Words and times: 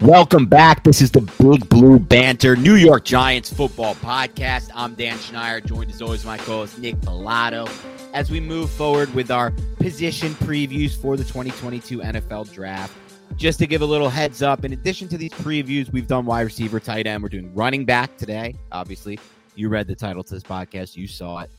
Welcome 0.00 0.44
back. 0.44 0.84
This 0.84 1.00
is 1.00 1.10
the 1.10 1.22
Big 1.22 1.66
Blue 1.70 1.98
Banter 1.98 2.54
New 2.54 2.74
York 2.74 3.06
Giants 3.06 3.50
football 3.50 3.94
podcast. 3.94 4.68
I'm 4.74 4.94
Dan 4.94 5.16
Schneider, 5.16 5.66
joined 5.66 5.90
as 5.90 6.02
always 6.02 6.22
my 6.22 6.36
co-host 6.36 6.78
Nick 6.78 6.96
Pilato. 6.96 7.66
As 8.12 8.30
we 8.30 8.38
move 8.38 8.70
forward 8.70 9.12
with 9.14 9.30
our 9.30 9.52
position 9.78 10.34
previews 10.34 10.94
for 10.94 11.16
the 11.16 11.24
2022 11.24 12.00
NFL 12.00 12.52
Draft, 12.52 12.92
just 13.36 13.58
to 13.58 13.66
give 13.66 13.80
a 13.80 13.86
little 13.86 14.10
heads 14.10 14.42
up, 14.42 14.66
in 14.66 14.74
addition 14.74 15.08
to 15.08 15.16
these 15.16 15.32
previews, 15.32 15.90
we've 15.90 16.06
done 16.06 16.26
wide 16.26 16.42
receiver, 16.42 16.78
tight 16.78 17.06
end. 17.06 17.22
We're 17.22 17.30
doing 17.30 17.54
running 17.54 17.86
back 17.86 18.18
today. 18.18 18.54
Obviously, 18.72 19.18
you 19.54 19.70
read 19.70 19.86
the 19.86 19.96
title 19.96 20.22
to 20.22 20.34
this 20.34 20.42
podcast, 20.42 20.94
you 20.94 21.08
saw 21.08 21.40
it. 21.40 21.50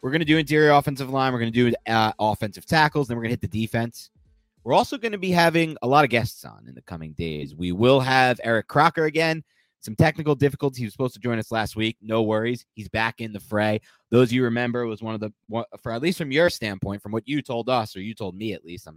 We're 0.00 0.10
going 0.10 0.20
to 0.20 0.26
do 0.26 0.38
interior 0.38 0.70
offensive 0.70 1.10
line. 1.10 1.32
We're 1.32 1.40
going 1.40 1.52
to 1.52 1.70
do 1.70 1.76
uh, 1.86 2.12
offensive 2.18 2.64
tackles. 2.64 3.08
Then 3.08 3.18
we're 3.18 3.24
going 3.24 3.36
to 3.36 3.46
hit 3.46 3.52
the 3.52 3.60
defense. 3.60 4.10
We're 4.64 4.74
also 4.74 4.96
going 4.96 5.12
to 5.12 5.18
be 5.18 5.30
having 5.30 5.76
a 5.82 5.88
lot 5.88 6.04
of 6.04 6.10
guests 6.10 6.44
on 6.44 6.66
in 6.68 6.74
the 6.74 6.82
coming 6.82 7.12
days. 7.12 7.54
We 7.54 7.72
will 7.72 8.00
have 8.00 8.40
Eric 8.44 8.68
Crocker 8.68 9.04
again. 9.04 9.42
Some 9.80 9.96
technical 9.96 10.36
difficulties. 10.36 10.78
He 10.78 10.84
was 10.84 10.94
supposed 10.94 11.14
to 11.14 11.20
join 11.20 11.40
us 11.40 11.50
last 11.50 11.74
week. 11.74 11.96
No 12.00 12.22
worries. 12.22 12.64
He's 12.74 12.88
back 12.88 13.20
in 13.20 13.32
the 13.32 13.40
fray. 13.40 13.80
Those 14.10 14.32
you 14.32 14.44
remember 14.44 14.86
was 14.86 15.02
one 15.02 15.14
of 15.14 15.20
the, 15.20 15.32
for 15.82 15.90
at 15.90 16.00
least 16.00 16.18
from 16.18 16.30
your 16.30 16.50
standpoint, 16.50 17.02
from 17.02 17.10
what 17.10 17.26
you 17.26 17.42
told 17.42 17.68
us, 17.68 17.96
or 17.96 18.00
you 18.00 18.14
told 18.14 18.36
me 18.36 18.52
at 18.52 18.64
least, 18.64 18.86
I 18.86 18.92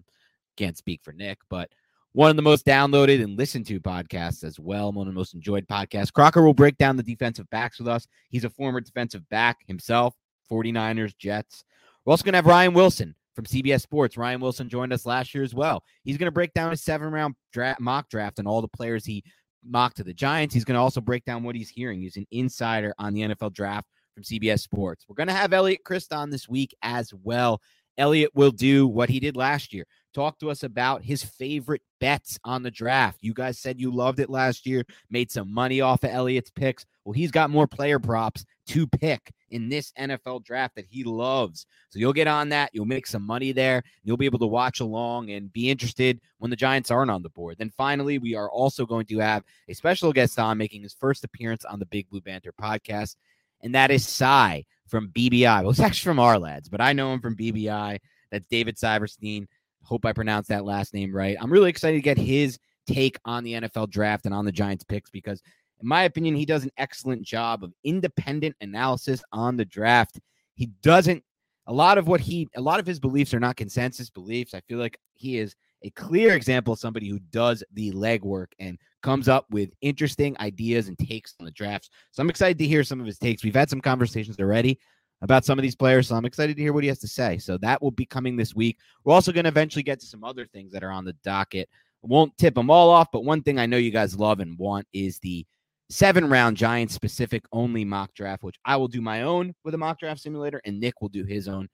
can't 0.55 0.77
speak 0.77 1.01
for 1.03 1.11
Nick, 1.11 1.39
but 1.49 1.71
one 2.11 2.29
of 2.29 2.35
the 2.35 2.43
most 2.43 2.65
downloaded 2.65 3.21
and 3.21 3.37
listened 3.37 3.65
to 3.65 3.79
podcasts 3.81 4.43
as 4.43 4.57
well. 4.59 4.91
One 4.91 5.07
of 5.07 5.13
the 5.13 5.19
most 5.19 5.33
enjoyed 5.33 5.67
podcasts. 5.67 6.13
Crocker 6.13 6.43
will 6.43 6.53
break 6.53 6.77
down 6.77 6.95
the 6.95 7.03
defensive 7.03 7.49
backs 7.49 7.79
with 7.79 7.87
us. 7.87 8.07
He's 8.29 8.45
a 8.45 8.49
former 8.49 8.79
defensive 8.79 9.27
back 9.29 9.57
himself, 9.67 10.15
49ers, 10.49 11.17
Jets. 11.17 11.65
We're 12.05 12.11
also 12.11 12.23
going 12.23 12.33
to 12.33 12.37
have 12.37 12.45
Ryan 12.45 12.73
Wilson 12.73 13.15
from 13.35 13.45
CBS 13.45 13.81
Sports. 13.81 14.17
Ryan 14.17 14.39
Wilson 14.41 14.69
joined 14.69 14.93
us 14.93 15.05
last 15.05 15.35
year 15.35 15.43
as 15.43 15.53
well. 15.53 15.83
He's 16.03 16.17
going 16.17 16.27
to 16.27 16.31
break 16.31 16.53
down 16.53 16.71
his 16.71 16.83
seven 16.83 17.11
round 17.11 17.35
draft, 17.53 17.79
mock 17.79 18.09
draft 18.09 18.39
and 18.39 18.47
all 18.47 18.61
the 18.61 18.67
players 18.67 19.05
he 19.05 19.23
mocked 19.63 19.97
to 19.97 20.03
the 20.03 20.13
Giants. 20.13 20.53
He's 20.53 20.65
going 20.65 20.75
to 20.75 20.81
also 20.81 21.01
break 21.01 21.25
down 21.25 21.43
what 21.43 21.55
he's 21.55 21.69
hearing. 21.69 22.01
He's 22.01 22.17
an 22.17 22.27
insider 22.31 22.93
on 22.97 23.13
the 23.13 23.21
NFL 23.21 23.53
draft 23.53 23.87
from 24.13 24.23
CBS 24.23 24.61
Sports. 24.61 25.05
We're 25.07 25.15
going 25.15 25.27
to 25.27 25.33
have 25.33 25.53
Elliot 25.53 25.83
Christ 25.83 26.13
on 26.13 26.29
this 26.29 26.47
week 26.47 26.73
as 26.81 27.13
well. 27.23 27.61
Elliot 27.97 28.31
will 28.33 28.51
do 28.51 28.87
what 28.87 29.09
he 29.09 29.19
did 29.19 29.37
last 29.37 29.73
year. 29.73 29.85
Talk 30.13 30.39
to 30.39 30.49
us 30.49 30.63
about 30.63 31.03
his 31.03 31.23
favorite 31.23 31.81
bets 31.99 32.37
on 32.43 32.63
the 32.63 32.71
draft. 32.71 33.19
You 33.21 33.33
guys 33.33 33.59
said 33.59 33.79
you 33.79 33.91
loved 33.91 34.19
it 34.19 34.29
last 34.29 34.65
year, 34.65 34.83
made 35.09 35.31
some 35.31 35.53
money 35.53 35.81
off 35.81 36.03
of 36.03 36.09
Elliot's 36.09 36.51
picks. 36.51 36.85
Well, 37.03 37.13
he's 37.13 37.31
got 37.31 37.49
more 37.49 37.67
player 37.67 37.99
props 37.99 38.45
to 38.67 38.87
pick 38.87 39.31
in 39.49 39.69
this 39.69 39.91
NFL 39.99 40.43
draft 40.43 40.75
that 40.75 40.85
he 40.89 41.03
loves. 41.03 41.65
So 41.89 41.99
you'll 41.99 42.13
get 42.13 42.27
on 42.27 42.49
that. 42.49 42.71
You'll 42.73 42.85
make 42.85 43.07
some 43.07 43.25
money 43.25 43.51
there. 43.51 43.83
You'll 44.03 44.17
be 44.17 44.25
able 44.25 44.39
to 44.39 44.47
watch 44.47 44.79
along 44.79 45.29
and 45.31 45.51
be 45.51 45.69
interested 45.69 46.19
when 46.39 46.49
the 46.49 46.55
Giants 46.55 46.91
aren't 46.91 47.11
on 47.11 47.21
the 47.21 47.29
board. 47.29 47.57
Then 47.57 47.71
finally, 47.77 48.17
we 48.17 48.35
are 48.35 48.49
also 48.49 48.85
going 48.85 49.05
to 49.07 49.19
have 49.19 49.43
a 49.67 49.73
special 49.73 50.11
guest 50.13 50.39
on 50.39 50.57
making 50.57 50.81
his 50.81 50.93
first 50.93 51.23
appearance 51.23 51.65
on 51.65 51.79
the 51.79 51.85
Big 51.85 52.09
Blue 52.09 52.21
Banter 52.21 52.53
podcast, 52.53 53.15
and 53.61 53.75
that 53.75 53.91
is 53.91 54.07
Cy 54.07 54.65
from 54.87 55.09
BBI. 55.09 55.61
Well, 55.61 55.71
it's 55.71 55.79
actually 55.79 56.09
from 56.09 56.17
Ourlads, 56.17 56.69
but 56.69 56.81
I 56.81 56.93
know 56.93 57.13
him 57.13 57.21
from 57.21 57.35
BBI. 57.35 57.99
That's 58.31 58.45
David 58.49 58.77
Syvertsen. 58.77 59.47
Hope 59.83 60.05
I 60.05 60.13
pronounced 60.13 60.49
that 60.49 60.65
last 60.65 60.93
name 60.93 61.15
right. 61.15 61.37
I'm 61.39 61.53
really 61.53 61.69
excited 61.69 61.97
to 61.97 62.01
get 62.01 62.17
his 62.17 62.57
take 62.87 63.17
on 63.25 63.43
the 63.43 63.53
NFL 63.53 63.89
draft 63.89 64.25
and 64.25 64.33
on 64.33 64.45
the 64.45 64.51
Giants 64.51 64.83
picks 64.83 65.09
because 65.09 65.41
in 65.85 65.89
my 65.89 66.05
opinion, 66.05 66.33
he 66.33 66.47
does 66.47 66.63
an 66.63 66.71
excellent 66.77 67.21
job 67.21 67.63
of 67.63 67.71
independent 67.83 68.55
analysis 68.59 69.23
on 69.31 69.55
the 69.55 69.65
draft. 69.65 70.19
He 70.55 70.71
doesn't 70.81 71.23
a 71.67 71.73
lot 71.73 71.99
of 71.99 72.07
what 72.07 72.19
he 72.19 72.47
a 72.55 72.61
lot 72.61 72.79
of 72.79 72.87
his 72.87 72.99
beliefs 72.99 73.35
are 73.35 73.39
not 73.39 73.55
consensus 73.55 74.09
beliefs. 74.09 74.55
I 74.55 74.61
feel 74.61 74.79
like 74.79 74.97
he 75.13 75.37
is 75.37 75.55
a 75.83 75.91
clear 75.91 76.33
example 76.33 76.73
of 76.73 76.79
somebody 76.79 77.07
who 77.07 77.19
does 77.29 77.63
the 77.73 77.91
legwork 77.91 78.47
and 78.57 78.79
comes 79.03 79.29
up 79.29 79.45
with 79.51 79.69
interesting 79.81 80.35
ideas 80.39 80.87
and 80.87 80.97
takes 80.97 81.35
on 81.39 81.45
the 81.45 81.51
drafts. 81.51 81.91
So 82.09 82.23
I'm 82.23 82.31
excited 82.31 82.57
to 82.57 82.67
hear 82.67 82.83
some 82.83 82.99
of 82.99 83.05
his 83.05 83.19
takes. 83.19 83.43
We've 83.43 83.53
had 83.53 83.69
some 83.69 83.81
conversations 83.81 84.39
already 84.39 84.79
about 85.21 85.45
some 85.45 85.59
of 85.59 85.63
these 85.63 85.75
players, 85.75 86.07
so 86.07 86.15
I'm 86.15 86.25
excited 86.25 86.55
to 86.55 86.63
hear 86.63 86.73
what 86.73 86.83
he 86.83 86.89
has 86.89 86.99
to 86.99 87.07
say. 87.07 87.37
So 87.37 87.59
that 87.59 87.79
will 87.79 87.91
be 87.91 88.07
coming 88.07 88.35
this 88.35 88.55
week. 88.55 88.79
We're 89.03 89.13
also 89.13 89.31
going 89.31 89.43
to 89.43 89.49
eventually 89.49 89.83
get 89.83 89.99
to 89.99 90.07
some 90.07 90.23
other 90.23 90.47
things 90.47 90.71
that 90.71 90.83
are 90.83 90.89
on 90.89 91.05
the 91.05 91.13
docket. 91.23 91.69
Won't 92.01 92.35
tip 92.39 92.55
them 92.55 92.71
all 92.71 92.89
off, 92.89 93.09
but 93.11 93.23
one 93.23 93.43
thing 93.43 93.59
I 93.59 93.67
know 93.67 93.77
you 93.77 93.91
guys 93.91 94.17
love 94.17 94.39
and 94.39 94.57
want 94.57 94.87
is 94.91 95.19
the 95.19 95.45
seven 95.89 96.29
round 96.29 96.57
Giants 96.57 96.93
specific 96.93 97.45
only 97.51 97.85
mock 97.85 98.13
draft, 98.13 98.43
which 98.43 98.57
I 98.65 98.75
will 98.77 98.87
do 98.87 99.01
my 99.01 99.23
own 99.23 99.53
with 99.63 99.73
a 99.73 99.77
mock 99.77 99.99
draft 99.99 100.21
simulator, 100.21 100.61
and 100.65 100.79
Nick 100.79 101.01
will 101.01 101.09
do 101.09 101.23
his 101.23 101.47
own, 101.47 101.67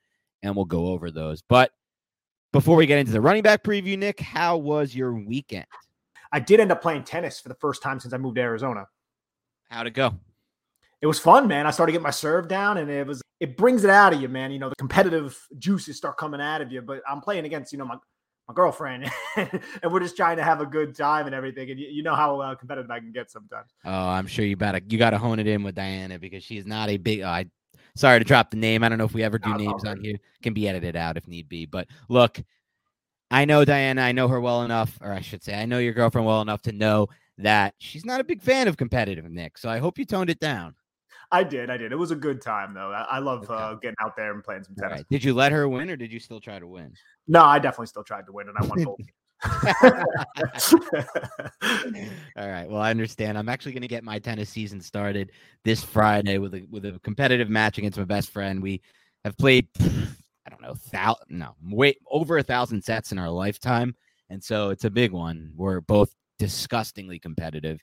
and 0.43 0.55
we'll 0.55 0.65
go 0.65 0.87
over 0.87 1.11
those. 1.11 1.41
But 1.41 1.71
before 2.51 2.75
we 2.75 2.85
get 2.85 2.99
into 2.99 3.11
the 3.11 3.21
running 3.21 3.43
back 3.43 3.63
preview, 3.63 3.97
Nick, 3.97 4.19
how 4.19 4.57
was 4.57 4.95
your 4.95 5.13
weekend? 5.13 5.65
I 6.31 6.39
did 6.39 6.59
end 6.59 6.71
up 6.71 6.81
playing 6.81 7.03
tennis 7.03 7.39
for 7.39 7.49
the 7.49 7.55
first 7.55 7.81
time 7.81 7.99
since 7.99 8.13
I 8.13 8.17
moved 8.17 8.35
to 8.35 8.41
Arizona. 8.41 8.87
How'd 9.69 9.87
it 9.87 9.91
go? 9.91 10.13
It 11.01 11.07
was 11.07 11.19
fun, 11.19 11.47
man. 11.47 11.65
I 11.65 11.71
started 11.71 11.93
getting 11.93 12.03
my 12.03 12.11
serve 12.11 12.47
down, 12.47 12.77
and 12.77 12.89
it 12.89 13.07
was 13.07 13.21
it 13.39 13.57
brings 13.57 13.83
it 13.83 13.89
out 13.89 14.13
of 14.13 14.21
you, 14.21 14.29
man. 14.29 14.51
You 14.51 14.59
know, 14.59 14.69
the 14.69 14.75
competitive 14.75 15.37
juices 15.57 15.97
start 15.97 16.17
coming 16.17 16.39
out 16.39 16.61
of 16.61 16.71
you. 16.71 16.81
But 16.81 17.01
I'm 17.09 17.21
playing 17.21 17.45
against, 17.45 17.71
you 17.71 17.79
know, 17.79 17.85
my 17.85 17.97
my 18.51 18.55
girlfriend, 18.55 19.09
and 19.35 19.91
we're 19.91 19.99
just 19.99 20.17
trying 20.17 20.37
to 20.37 20.43
have 20.43 20.61
a 20.61 20.65
good 20.65 20.95
time 20.95 21.25
and 21.25 21.35
everything. 21.35 21.69
And 21.71 21.79
you, 21.79 21.87
you 21.87 22.03
know 22.03 22.15
how 22.15 22.39
uh, 22.39 22.55
competitive 22.55 22.91
I 22.91 22.99
can 22.99 23.11
get 23.11 23.31
sometimes. 23.31 23.71
Oh, 23.85 23.91
I'm 23.91 24.27
sure 24.27 24.45
you 24.45 24.55
better 24.55 24.81
you 24.89 24.97
got 24.97 25.11
to 25.11 25.17
hone 25.17 25.39
it 25.39 25.47
in 25.47 25.63
with 25.63 25.75
Diana 25.75 26.19
because 26.19 26.43
she's 26.43 26.65
not 26.65 26.89
a 26.89 26.97
big. 26.97 27.21
Uh, 27.21 27.27
I 27.27 27.45
sorry 27.95 28.19
to 28.19 28.25
drop 28.25 28.51
the 28.51 28.57
name. 28.57 28.83
I 28.83 28.89
don't 28.89 28.97
know 28.97 29.05
if 29.05 29.13
we 29.13 29.23
ever 29.23 29.39
do 29.39 29.55
names 29.55 29.85
on 29.85 30.03
here. 30.03 30.17
Can 30.43 30.53
be 30.53 30.67
edited 30.67 30.95
out 30.95 31.17
if 31.17 31.27
need 31.27 31.47
be. 31.49 31.65
But 31.65 31.87
look, 32.09 32.39
I 33.29 33.45
know 33.45 33.65
Diana. 33.65 34.01
I 34.01 34.11
know 34.11 34.27
her 34.27 34.41
well 34.41 34.63
enough, 34.63 34.97
or 35.01 35.11
I 35.11 35.21
should 35.21 35.43
say, 35.43 35.59
I 35.59 35.65
know 35.65 35.79
your 35.79 35.93
girlfriend 35.93 36.27
well 36.27 36.41
enough 36.41 36.61
to 36.63 36.71
know 36.71 37.07
that 37.37 37.73
she's 37.79 38.05
not 38.05 38.19
a 38.19 38.25
big 38.25 38.41
fan 38.41 38.67
of 38.67 38.77
competitive 38.77 39.29
Nick. 39.29 39.57
So 39.57 39.69
I 39.69 39.79
hope 39.79 39.97
you 39.97 40.05
toned 40.05 40.29
it 40.29 40.39
down. 40.39 40.75
I 41.31 41.43
did. 41.43 41.69
I 41.69 41.77
did. 41.77 41.91
It 41.91 41.97
was 41.97 42.11
a 42.11 42.15
good 42.15 42.41
time 42.41 42.73
though. 42.73 42.91
I, 42.91 43.03
I 43.03 43.19
love 43.19 43.49
okay. 43.49 43.53
uh, 43.53 43.75
getting 43.75 43.95
out 44.01 44.15
there 44.17 44.33
and 44.33 44.43
playing 44.43 44.63
some 44.63 44.75
tennis. 44.75 44.97
Right. 44.97 45.05
Did 45.09 45.23
you 45.23 45.33
let 45.33 45.51
her 45.51 45.67
win, 45.69 45.89
or 45.89 45.95
did 45.95 46.11
you 46.11 46.19
still 46.19 46.41
try 46.41 46.59
to 46.59 46.67
win? 46.67 46.93
No, 47.27 47.43
I 47.43 47.59
definitely 47.59 47.87
still 47.87 48.03
tried 48.03 48.25
to 48.25 48.33
win, 48.33 48.49
and 48.49 48.57
I 48.57 48.65
won 48.65 48.83
both. 48.83 48.99
All 52.37 52.49
right. 52.49 52.69
Well, 52.69 52.81
I 52.81 52.91
understand. 52.91 53.37
I'm 53.37 53.49
actually 53.49 53.71
going 53.71 53.81
to 53.81 53.87
get 53.87 54.03
my 54.03 54.19
tennis 54.19 54.49
season 54.49 54.81
started 54.81 55.31
this 55.63 55.83
Friday 55.83 56.37
with 56.37 56.53
a 56.53 56.65
with 56.69 56.85
a 56.85 56.99
competitive 57.03 57.49
match 57.49 57.77
against 57.77 57.97
my 57.97 58.03
best 58.03 58.29
friend. 58.29 58.61
We 58.61 58.81
have 59.23 59.37
played, 59.37 59.67
I 59.79 60.49
don't 60.49 60.61
know, 60.61 60.75
no, 61.29 61.55
wait 61.63 61.97
over 62.09 62.37
a 62.37 62.43
thousand 62.43 62.83
sets 62.83 63.11
in 63.11 63.17
our 63.17 63.29
lifetime, 63.29 63.95
and 64.29 64.43
so 64.43 64.69
it's 64.69 64.83
a 64.83 64.89
big 64.89 65.11
one. 65.11 65.53
We're 65.55 65.81
both 65.81 66.13
disgustingly 66.37 67.19
competitive, 67.19 67.79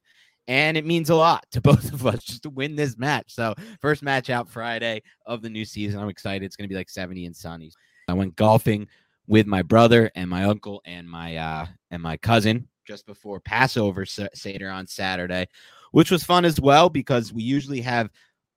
and 0.48 0.76
it 0.78 0.86
means 0.86 1.10
a 1.10 1.14
lot 1.14 1.46
to 1.52 1.60
both 1.60 1.92
of 1.92 2.04
us 2.06 2.24
just 2.24 2.42
to 2.42 2.50
win 2.50 2.74
this 2.74 2.98
match. 2.98 3.26
So, 3.28 3.54
first 3.80 4.02
match 4.02 4.30
out 4.30 4.48
Friday 4.48 5.02
of 5.26 5.42
the 5.42 5.50
new 5.50 5.64
season. 5.64 6.00
I'm 6.00 6.08
excited. 6.08 6.44
It's 6.44 6.56
going 6.56 6.68
to 6.68 6.72
be 6.72 6.76
like 6.76 6.90
70 6.90 7.26
and 7.26 7.36
sunny. 7.36 7.70
I 8.08 8.14
went 8.14 8.34
golfing 8.34 8.88
with 9.26 9.46
my 9.46 9.62
brother 9.62 10.10
and 10.14 10.28
my 10.28 10.44
uncle 10.44 10.80
and 10.86 11.08
my 11.08 11.36
uh 11.36 11.66
and 11.90 12.02
my 12.02 12.16
cousin 12.16 12.66
just 12.86 13.04
before 13.06 13.38
Passover 13.38 14.06
Seder 14.06 14.70
on 14.70 14.86
Saturday, 14.86 15.46
which 15.92 16.10
was 16.10 16.24
fun 16.24 16.46
as 16.46 16.58
well 16.58 16.88
because 16.88 17.32
we 17.32 17.42
usually 17.42 17.82
have 17.82 18.10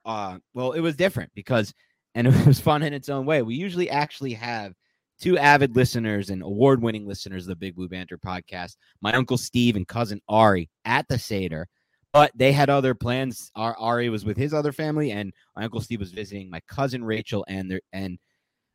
uh 0.05 0.37
well 0.53 0.71
it 0.71 0.79
was 0.79 0.95
different 0.95 1.29
because 1.35 1.73
and 2.15 2.27
it 2.27 2.47
was 2.47 2.59
fun 2.59 2.81
in 2.83 2.93
its 2.93 3.09
own 3.09 3.25
way. 3.25 3.41
We 3.41 3.55
usually 3.55 3.89
actually 3.89 4.33
have 4.33 4.73
two 5.19 5.37
avid 5.37 5.75
listeners 5.75 6.29
and 6.29 6.41
award-winning 6.41 7.05
listeners 7.05 7.43
of 7.43 7.49
the 7.49 7.55
Big 7.55 7.75
Blue 7.75 7.87
Banter 7.87 8.17
podcast, 8.17 8.77
my 9.01 9.13
uncle 9.13 9.37
Steve 9.37 9.75
and 9.75 9.87
cousin 9.87 10.21
Ari 10.29 10.69
at 10.85 11.07
the 11.09 11.19
Seder. 11.19 11.67
But 12.13 12.31
they 12.35 12.51
had 12.51 12.69
other 12.69 12.93
plans. 12.93 13.51
Our 13.55 13.77
Ari 13.77 14.09
was 14.09 14.25
with 14.25 14.37
his 14.37 14.53
other 14.53 14.71
family, 14.71 15.11
and 15.11 15.31
my 15.55 15.63
uncle 15.63 15.79
Steve 15.79 15.99
was 15.99 16.11
visiting 16.11 16.49
my 16.49 16.59
cousin 16.67 17.03
Rachel 17.03 17.45
and 17.47 17.71
their 17.71 17.81
and 17.93 18.19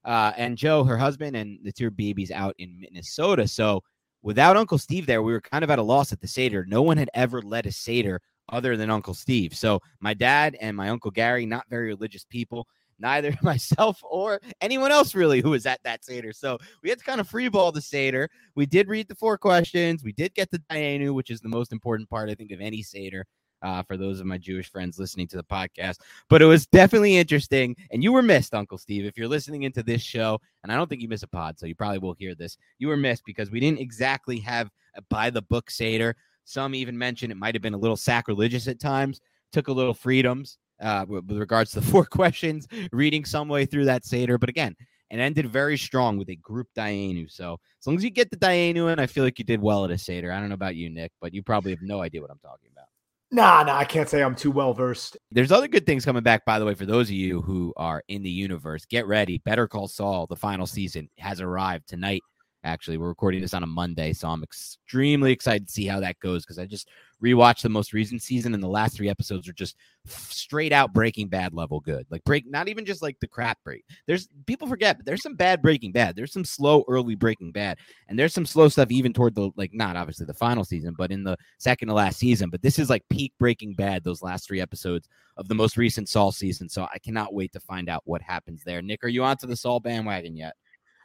uh, 0.05 0.33
and 0.37 0.57
Joe, 0.57 0.85
her 0.85 0.97
husband, 0.97 1.37
and 1.37 1.59
the 1.63 1.73
two 1.73 1.91
babies 1.91 2.31
out 2.31 2.55
in 2.59 2.81
Minnesota. 2.81 3.47
So 3.47 3.83
without 4.23 4.57
Uncle 4.57 4.79
Steve 4.79 5.05
there, 5.05 5.23
we 5.23 5.33
were 5.33 5.41
kind 5.41 5.65
of 5.65 5.71
at 5.71 5.79
a 5.79 5.83
loss 5.83 6.13
at 6.13 6.21
the 6.21 6.29
Seder. 6.29 6.65
No 6.67 6.81
one 6.81 6.97
had 6.97 7.11
ever 7.13 7.43
led 7.43 7.67
a 7.67 7.73
Seder 7.73 8.21
other 8.49 8.77
than 8.77 8.91
Uncle 8.91 9.15
Steve. 9.15 9.55
So 9.55 9.81
my 10.01 10.15
dad 10.15 10.57
and 10.61 10.77
my 10.77 10.89
Uncle 10.89 11.11
Gary, 11.11 11.45
not 11.45 11.69
very 11.69 11.89
religious 11.89 12.25
people, 12.25 12.67
neither 12.99 13.37
myself 13.43 14.01
or 14.03 14.41
anyone 14.61 14.93
else 14.93 15.15
really 15.15 15.41
who 15.41 15.51
was 15.51 15.67
at 15.67 15.81
that 15.85 16.05
Seder. 16.05 16.33
So 16.33 16.59
we 16.83 16.91
had 16.91 16.99
to 16.99 17.05
kind 17.05 17.21
of 17.21 17.29
freeball 17.29 17.73
the 17.73 17.81
Seder. 17.81 18.29
We 18.55 18.67
did 18.67 18.89
read 18.89 19.09
the 19.09 19.15
four 19.15 19.39
questions. 19.39 20.03
We 20.03 20.13
did 20.13 20.35
get 20.35 20.51
the 20.51 20.59
Dayenu, 20.71 21.15
which 21.15 21.31
is 21.31 21.41
the 21.41 21.49
most 21.49 21.73
important 21.73 22.09
part, 22.09 22.31
I 22.31 22.35
think, 22.35 22.51
of 22.51 22.61
any 22.61 22.83
Seder 22.83 23.27
uh, 23.63 23.83
for 23.83 23.97
those 23.97 24.21
of 24.21 24.27
my 24.27 24.39
Jewish 24.39 24.71
friends 24.71 24.99
listening 24.99 25.29
to 25.29 25.37
the 25.37 25.45
podcast. 25.45 25.99
But 26.29 26.43
it 26.43 26.47
was 26.47 26.67
definitely 26.67 27.17
interesting. 27.17 27.77
And 27.91 28.03
you 28.03 28.13
were 28.13 28.23
missed, 28.23 28.55
Uncle 28.55 28.79
Steve. 28.79 29.05
If 29.05 29.17
you're 29.17 29.29
listening 29.29 29.63
into 29.63 29.83
this 29.83 30.03
show, 30.03 30.41
and 30.63 30.73
I 30.73 30.77
don't 30.77 30.89
think 30.89 31.03
you 31.03 31.09
miss 31.09 31.23
a 31.23 31.29
pod, 31.29 31.59
so 31.59 31.67
you 31.67 31.75
probably 31.75 31.99
will 31.99 32.15
hear 32.15 32.35
this, 32.35 32.57
you 32.79 32.89
were 32.89 32.97
missed 32.97 33.25
because 33.25 33.51
we 33.51 33.61
didn't 33.61 33.81
exactly 33.81 34.39
have 34.41 34.71
a 34.97 35.03
by 35.03 35.31
the 35.31 35.43
book 35.43 35.71
Seder. 35.71 36.17
Some 36.45 36.75
even 36.75 36.97
mentioned 36.97 37.33
it 37.33 37.37
might 37.37 37.55
have 37.55 37.63
been 37.63 37.75
a 37.75 37.79
little 37.79 37.97
sacrilegious 37.97 38.69
at 38.69 38.79
times, 38.79 39.21
took 39.53 39.69
a 39.69 39.73
little 39.73 39.95
freedoms 39.95 40.59
uh, 40.81 41.05
with 41.09 41.31
regards 41.31 41.73
to 41.73 41.81
the 41.81 41.87
four 41.91 42.05
questions, 42.05 42.67
reading 42.93 43.25
some 43.25 43.49
way 43.49 43.67
through 43.67 43.87
that 43.87 44.05
Seder. 44.05 44.39
But 44.39 44.49
again, 44.49 44.75
it 45.11 45.19
ended 45.19 45.47
very 45.47 45.79
strong 45.79 46.19
with 46.19 46.29
a 46.31 46.37
group 46.37 46.69
Dayenu. 46.77 47.31
So 47.31 47.59
as 47.81 47.87
long 47.87 47.97
as 47.97 48.05
you 48.05 48.11
get 48.11 48.31
the 48.31 48.37
Dayenu 48.37 48.93
in, 48.93 48.99
I 48.99 49.07
feel 49.07 49.25
like 49.25 49.39
you 49.39 49.45
did 49.45 49.61
well 49.61 49.85
at 49.85 49.91
a 49.91 49.99
Seder. 49.99 50.33
I 50.33 50.41
don't 50.41 50.49
know 50.49 50.55
about 50.55 50.77
you, 50.77 50.91
Nick, 50.91 51.13
but 51.21 51.33
you 51.33 51.43
probably 51.43 51.71
have 51.73 51.83
no 51.83 52.01
idea 52.01 52.21
what 52.21 52.31
I'm 52.31 52.39
talking 52.39 52.71
about. 52.73 52.87
Nah, 53.33 53.65
nah, 53.65 53.77
I 53.77 53.85
can't 53.85 54.09
say 54.09 54.23
I'm 54.23 54.37
too 54.37 54.53
well 54.53 54.73
versed. 54.73 55.17
There's 55.33 55.51
other 55.51 55.67
good 55.67 55.85
things 55.85 56.05
coming 56.05 56.23
back, 56.23 56.45
by 56.45 56.59
the 56.59 56.65
way, 56.65 56.75
for 56.75 56.87
those 56.87 57.09
of 57.09 57.15
you 57.15 57.43
who 57.43 57.73
are 57.77 58.03
in 58.09 58.23
the 58.23 58.31
universe. 58.31 58.85
Get 58.85 59.07
ready. 59.07 59.39
Better 59.39 59.67
Call 59.67 59.89
Saul, 59.89 60.27
the 60.27 60.37
final 60.37 60.67
season, 60.67 61.09
has 61.19 61.41
arrived 61.41 61.89
tonight 61.89 62.23
Actually, 62.67 62.99
we're 62.99 63.07
recording 63.07 63.41
this 63.41 63.55
on 63.55 63.63
a 63.63 63.67
Monday, 63.67 64.13
so 64.13 64.29
I'm 64.29 64.43
extremely 64.43 65.31
excited 65.31 65.69
to 65.69 65.73
see 65.73 65.87
how 65.87 66.01
that 66.01 66.19
goes 66.19 66.45
because 66.45 66.59
I 66.59 66.67
just 66.67 66.89
rewatched 67.23 67.63
the 67.63 67.69
most 67.69 67.93
recent 67.93 68.23
season, 68.23 68.55
and 68.55 68.63
the 68.63 68.69
last 68.69 68.97
three 68.97 69.09
episodes 69.09 69.49
are 69.49 69.53
just 69.53 69.77
straight 70.07 70.73
out 70.73 70.93
Breaking 70.93 71.29
Bad 71.29 71.55
level 71.55 71.81
good. 71.81 72.07
Like 72.11 72.25
break, 72.25 72.49
not 72.49 72.69
even 72.69 72.85
just 72.85 73.03
like 73.03 73.19
the 73.21 73.27
crap 73.27 73.59
break. 73.65 73.85
There's 74.07 74.29
people 74.47 74.69
forget, 74.69 74.97
but 74.97 75.07
there's 75.07 75.23
some 75.23 75.35
bad 75.35 75.63
Breaking 75.63 75.93
Bad. 75.93 76.17
There's 76.17 76.33
some 76.33 76.45
slow 76.45 76.85
early 76.89 77.15
Breaking 77.15 77.53
Bad, 77.53 77.79
and 78.09 78.19
there's 78.19 78.35
some 78.35 78.47
slow 78.47 78.69
stuff 78.69 78.91
even 78.91 79.13
toward 79.13 79.35
the 79.35 79.51
like 79.57 79.73
not 79.73 79.97
obviously 79.97 80.27
the 80.27 80.35
final 80.35 80.65
season, 80.65 80.95
but 80.97 81.11
in 81.11 81.25
the 81.25 81.37
second 81.59 81.89
to 81.89 81.95
last 81.95 82.19
season. 82.19 82.51
But 82.51 82.63
this 82.63 82.79
is 82.79 82.91
like 82.91 83.05
peak 83.11 83.33
Breaking 83.39 83.75
Bad. 83.75 84.05
Those 84.05 84.23
last 84.23 84.47
three 84.47 84.61
episodes 84.61 85.09
of 85.37 85.49
the 85.49 85.55
most 85.55 85.77
recent 85.77 86.09
Saul 86.09 86.33
season. 86.33 86.69
So 86.69 86.87
I 86.93 86.99
cannot 86.99 87.35
wait 87.35 87.53
to 87.53 87.61
find 87.61 87.89
out 87.89 88.03
what 88.05 88.23
happens 88.23 88.63
there. 88.65 88.83
Nick, 88.83 89.05
are 89.05 89.09
you 89.09 89.25
onto 89.25 89.47
the 89.47 89.57
Saul 89.57 89.81
bandwagon 89.81 90.37
yet? 90.37 90.55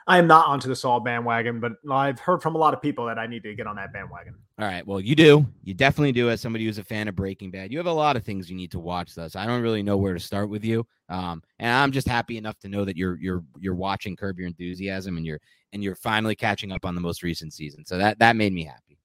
I 0.08 0.18
am 0.18 0.28
not 0.28 0.48
onto 0.48 0.68
the 0.68 0.76
Saul 0.76 1.00
bandwagon, 1.00 1.60
but 1.60 1.74
I've 1.90 2.20
heard 2.20 2.42
from 2.42 2.56
a 2.56 2.58
lot 2.58 2.74
of 2.74 2.82
people 2.82 3.06
that 3.06 3.20
I 3.20 3.28
need 3.28 3.44
to 3.44 3.54
get 3.56 3.68
on 3.68 3.76
that 3.76 3.94
bandwagon. 3.94 4.36
All 4.60 4.66
right. 4.66 4.86
Well, 4.86 5.00
you 5.00 5.16
do. 5.16 5.46
You 5.64 5.74
definitely 5.74 6.12
do. 6.12 6.30
As 6.30 6.42
somebody 6.42 6.66
who's 6.66 6.78
a 6.78 6.84
fan 6.84 7.08
of 7.08 7.16
Breaking 7.16 7.52
Bad, 7.52 7.72
you 7.72 7.78
have 7.78 7.88
a 7.88 7.94
lot 7.94 8.16
of 8.16 8.24
things 8.24 8.50
you 8.50 8.56
need 8.56 8.72
to 8.72 8.80
watch. 8.80 9.16
Thus, 9.16 9.36
I 9.36 9.46
don't 9.46 9.62
really 9.62 9.84
know 9.84 9.98
where 9.98 10.14
to 10.14 10.20
start 10.20 10.50
with 10.50 10.64
you. 10.64 10.86
Um, 11.10 11.44
and 11.60 11.72
I'm 11.72 11.92
just 11.92 12.08
happy 12.08 12.38
enough 12.38 12.58
to 12.60 12.70
know 12.70 12.86
that 12.86 12.98
you're 12.98 13.18
you're 13.20 13.44
you're 13.60 13.76
watching 13.76 14.16
Curb 14.16 14.40
Your 14.40 14.48
Enthusiasm 14.48 15.18
and 15.18 15.26
you're 15.26 15.40
and 15.74 15.84
you're 15.84 15.96
finally 15.96 16.36
catching 16.36 16.72
up 16.72 16.86
on 16.86 16.96
the 16.96 17.02
most 17.02 17.24
recent 17.24 17.54
season. 17.54 17.86
So 17.86 17.98
that 17.98 18.20
that 18.20 18.36
made 18.36 18.54
me 18.54 18.64
happy. 18.64 18.98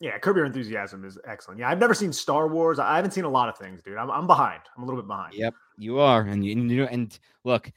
Yeah, 0.00 0.16
Curb 0.18 0.36
Your 0.36 0.46
Enthusiasm 0.46 1.04
is 1.04 1.18
excellent. 1.26 1.58
Yeah, 1.58 1.68
I've 1.68 1.80
never 1.80 1.94
seen 1.94 2.12
Star 2.12 2.46
Wars. 2.46 2.78
I 2.78 2.94
haven't 2.94 3.10
seen 3.10 3.24
a 3.24 3.28
lot 3.28 3.48
of 3.48 3.58
things, 3.58 3.82
dude. 3.82 3.96
I'm, 3.96 4.10
I'm 4.10 4.28
behind. 4.28 4.60
I'm 4.76 4.84
a 4.84 4.86
little 4.86 5.00
bit 5.02 5.08
behind. 5.08 5.34
Yep, 5.34 5.54
you 5.76 5.98
are. 5.98 6.22
And 6.22 6.44
you, 6.44 6.52
and, 6.52 6.70
you 6.70 6.82
know, 6.82 6.88
and 6.88 7.18
look, 7.42 7.72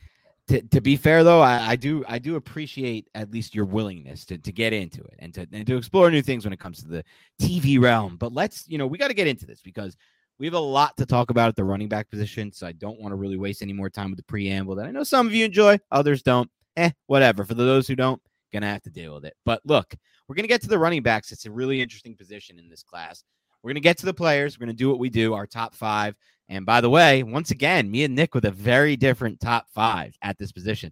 to, 0.51 0.61
to 0.61 0.81
be 0.81 0.97
fair 0.97 1.23
though, 1.23 1.39
I, 1.39 1.69
I, 1.69 1.75
do 1.77 2.03
I 2.09 2.19
do 2.19 2.35
appreciate 2.35 3.07
at 3.15 3.31
least 3.31 3.55
your 3.55 3.63
willingness 3.63 4.25
to, 4.25 4.37
to 4.37 4.51
get 4.51 4.73
into 4.73 5.01
it 5.01 5.15
and 5.19 5.33
to 5.33 5.47
and 5.53 5.65
to 5.65 5.77
explore 5.77 6.11
new 6.11 6.21
things 6.21 6.43
when 6.43 6.51
it 6.51 6.59
comes 6.59 6.83
to 6.83 6.89
the 6.89 7.03
TV 7.41 7.79
realm. 7.81 8.17
But 8.17 8.33
let's 8.33 8.67
you 8.67 8.77
know 8.77 8.85
we 8.85 8.97
got 8.97 9.07
to 9.07 9.13
get 9.13 9.27
into 9.27 9.45
this 9.45 9.61
because 9.61 9.95
we 10.39 10.45
have 10.45 10.53
a 10.53 10.59
lot 10.59 10.97
to 10.97 11.05
talk 11.05 11.29
about 11.29 11.47
at 11.47 11.55
the 11.55 11.63
running 11.63 11.87
back 11.87 12.09
position. 12.09 12.51
So 12.51 12.67
I 12.67 12.73
don't 12.73 12.99
want 12.99 13.13
to 13.13 13.15
really 13.15 13.37
waste 13.37 13.61
any 13.61 13.73
more 13.73 13.89
time 13.89 14.09
with 14.09 14.17
the 14.17 14.23
preamble 14.23 14.75
that 14.75 14.87
I 14.87 14.91
know 14.91 15.03
some 15.03 15.25
of 15.25 15.33
you 15.33 15.45
enjoy, 15.45 15.79
others 15.89 16.21
don't. 16.21 16.49
Eh, 16.77 16.91
whatever. 17.07 17.45
For 17.45 17.53
those 17.53 17.87
who 17.87 17.95
don't, 17.95 18.21
gonna 18.51 18.67
have 18.67 18.81
to 18.83 18.89
deal 18.89 19.13
with 19.13 19.25
it. 19.25 19.35
But 19.45 19.61
look, 19.65 19.95
we're 20.27 20.35
gonna 20.35 20.47
get 20.49 20.61
to 20.63 20.67
the 20.67 20.79
running 20.79 21.03
backs. 21.03 21.31
It's 21.31 21.45
a 21.45 21.51
really 21.51 21.81
interesting 21.81 22.15
position 22.15 22.59
in 22.59 22.69
this 22.69 22.83
class. 22.83 23.23
We're 23.63 23.71
gonna 23.71 23.79
get 23.79 23.97
to 23.99 24.05
the 24.05 24.13
players. 24.13 24.57
We're 24.57 24.65
gonna 24.65 24.73
do 24.73 24.89
what 24.89 24.99
we 24.99 25.09
do, 25.09 25.33
our 25.33 25.47
top 25.47 25.75
five. 25.75 26.15
And 26.51 26.65
by 26.65 26.81
the 26.81 26.89
way, 26.89 27.23
once 27.23 27.49
again, 27.51 27.89
me 27.89 28.03
and 28.03 28.13
Nick 28.13 28.35
with 28.35 28.43
a 28.43 28.51
very 28.51 28.97
different 28.97 29.39
top 29.39 29.67
five 29.73 30.13
at 30.21 30.37
this 30.37 30.51
position. 30.51 30.91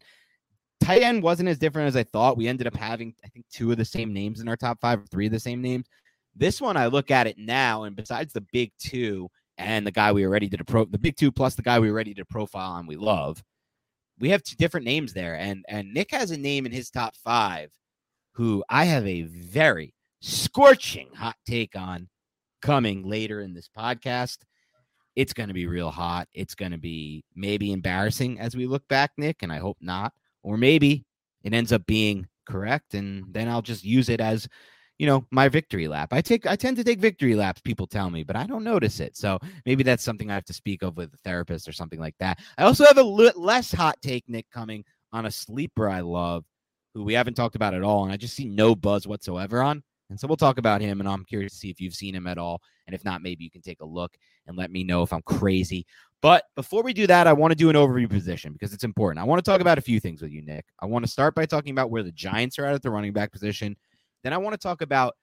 Tight 0.79 1.01
end 1.01 1.21
wasn't 1.21 1.49
as 1.49 1.59
different 1.59 1.89
as 1.89 1.97
I 1.97 2.03
thought. 2.03 2.37
We 2.37 2.47
ended 2.47 2.65
up 2.65 2.77
having, 2.77 3.13
I 3.25 3.27
think, 3.27 3.45
two 3.51 3.69
of 3.69 3.77
the 3.77 3.83
same 3.83 4.13
names 4.13 4.39
in 4.39 4.47
our 4.47 4.55
top 4.55 4.79
five, 4.79 5.01
three 5.09 5.25
of 5.25 5.33
the 5.33 5.39
same 5.39 5.61
names. 5.61 5.87
This 6.33 6.61
one, 6.61 6.77
I 6.77 6.87
look 6.87 7.11
at 7.11 7.27
it 7.27 7.37
now, 7.37 7.83
and 7.83 7.93
besides 7.93 8.31
the 8.31 8.45
big 8.53 8.71
two 8.79 9.29
and 9.57 9.85
the 9.85 9.91
guy 9.91 10.13
we 10.13 10.25
already 10.25 10.47
did 10.47 10.61
a 10.61 10.63
pro, 10.63 10.85
the 10.85 10.97
big 10.97 11.17
two 11.17 11.29
plus 11.29 11.55
the 11.55 11.61
guy 11.61 11.77
we 11.77 11.89
already 11.89 12.13
did 12.13 12.21
a 12.21 12.33
profile 12.33 12.71
on, 12.71 12.87
we 12.87 12.95
love. 12.95 13.43
We 14.17 14.29
have 14.29 14.43
two 14.43 14.55
different 14.55 14.85
names 14.85 15.11
there, 15.11 15.35
and 15.35 15.65
and 15.67 15.93
Nick 15.93 16.11
has 16.11 16.31
a 16.31 16.37
name 16.37 16.67
in 16.67 16.71
his 16.71 16.89
top 16.89 17.17
five, 17.17 17.69
who 18.35 18.63
I 18.69 18.85
have 18.85 19.05
a 19.05 19.23
very 19.23 19.93
scorching 20.21 21.09
hot 21.15 21.35
take 21.45 21.75
on 21.75 22.07
coming 22.61 23.03
later 23.03 23.41
in 23.41 23.53
this 23.53 23.69
podcast 23.77 24.37
it's 25.15 25.33
going 25.33 25.49
to 25.49 25.53
be 25.53 25.67
real 25.67 25.91
hot. 25.91 26.27
It's 26.33 26.55
going 26.55 26.71
to 26.71 26.77
be 26.77 27.23
maybe 27.35 27.71
embarrassing 27.71 28.39
as 28.39 28.55
we 28.55 28.67
look 28.67 28.87
back, 28.87 29.11
Nick, 29.17 29.43
and 29.43 29.51
I 29.51 29.57
hope 29.57 29.77
not. 29.81 30.13
Or 30.43 30.57
maybe 30.57 31.05
it 31.43 31.53
ends 31.53 31.71
up 31.71 31.85
being 31.85 32.27
correct, 32.47 32.93
and 32.93 33.25
then 33.31 33.47
I'll 33.47 33.61
just 33.61 33.83
use 33.83 34.09
it 34.09 34.21
as, 34.21 34.47
you 34.97 35.07
know, 35.07 35.25
my 35.31 35.49
victory 35.49 35.87
lap. 35.87 36.13
I 36.13 36.21
take, 36.21 36.45
I 36.45 36.55
tend 36.55 36.77
to 36.77 36.83
take 36.83 36.99
victory 36.99 37.35
laps. 37.35 37.61
People 37.61 37.87
tell 37.87 38.09
me, 38.09 38.23
but 38.23 38.35
I 38.35 38.45
don't 38.45 38.63
notice 38.63 38.99
it. 38.99 39.15
So 39.17 39.39
maybe 39.65 39.83
that's 39.83 40.03
something 40.03 40.31
I 40.31 40.35
have 40.35 40.45
to 40.45 40.53
speak 40.53 40.81
of 40.81 40.97
with 40.97 41.13
a 41.13 41.17
therapist 41.17 41.67
or 41.67 41.71
something 41.71 41.99
like 41.99 42.15
that. 42.19 42.39
I 42.57 42.63
also 42.63 42.85
have 42.85 42.97
a 42.97 43.03
li- 43.03 43.31
less 43.35 43.71
hot 43.71 43.97
take, 44.01 44.27
Nick, 44.27 44.49
coming 44.51 44.83
on 45.11 45.25
a 45.25 45.31
sleeper 45.31 45.89
I 45.89 46.01
love, 46.01 46.45
who 46.93 47.03
we 47.03 47.13
haven't 47.13 47.35
talked 47.35 47.55
about 47.55 47.73
at 47.73 47.83
all, 47.83 48.03
and 48.03 48.11
I 48.11 48.17
just 48.17 48.35
see 48.35 48.45
no 48.45 48.75
buzz 48.75 49.07
whatsoever 49.07 49.61
on. 49.61 49.83
And 50.09 50.19
so 50.19 50.27
we'll 50.27 50.37
talk 50.37 50.57
about 50.57 50.81
him, 50.81 50.99
and 50.99 51.07
I'm 51.07 51.23
curious 51.25 51.53
to 51.53 51.57
see 51.57 51.69
if 51.69 51.79
you've 51.79 51.93
seen 51.93 52.15
him 52.15 52.27
at 52.27 52.37
all. 52.37 52.61
And 52.87 52.95
if 52.95 53.05
not, 53.05 53.21
maybe 53.21 53.43
you 53.43 53.51
can 53.51 53.61
take 53.61 53.81
a 53.81 53.85
look 53.85 54.15
and 54.47 54.57
let 54.57 54.71
me 54.71 54.83
know 54.83 55.03
if 55.03 55.13
I'm 55.13 55.21
crazy. 55.21 55.85
But 56.21 56.43
before 56.55 56.83
we 56.83 56.93
do 56.93 57.07
that, 57.07 57.27
I 57.27 57.33
want 57.33 57.51
to 57.51 57.55
do 57.55 57.69
an 57.69 57.75
overview 57.75 58.09
position 58.09 58.51
because 58.51 58.73
it's 58.73 58.83
important. 58.83 59.21
I 59.21 59.27
want 59.27 59.43
to 59.43 59.49
talk 59.49 59.61
about 59.61 59.77
a 59.77 59.81
few 59.81 59.99
things 59.99 60.21
with 60.21 60.31
you, 60.31 60.41
Nick. 60.41 60.65
I 60.79 60.85
want 60.85 61.05
to 61.05 61.11
start 61.11 61.35
by 61.35 61.45
talking 61.45 61.71
about 61.71 61.91
where 61.91 62.03
the 62.03 62.11
Giants 62.11 62.59
are 62.59 62.65
at 62.65 62.73
at 62.73 62.81
the 62.81 62.91
running 62.91 63.13
back 63.13 63.31
position. 63.31 63.77
Then 64.23 64.33
I 64.33 64.37
want 64.37 64.53
to 64.53 64.57
talk 64.57 64.81
about 64.81 65.15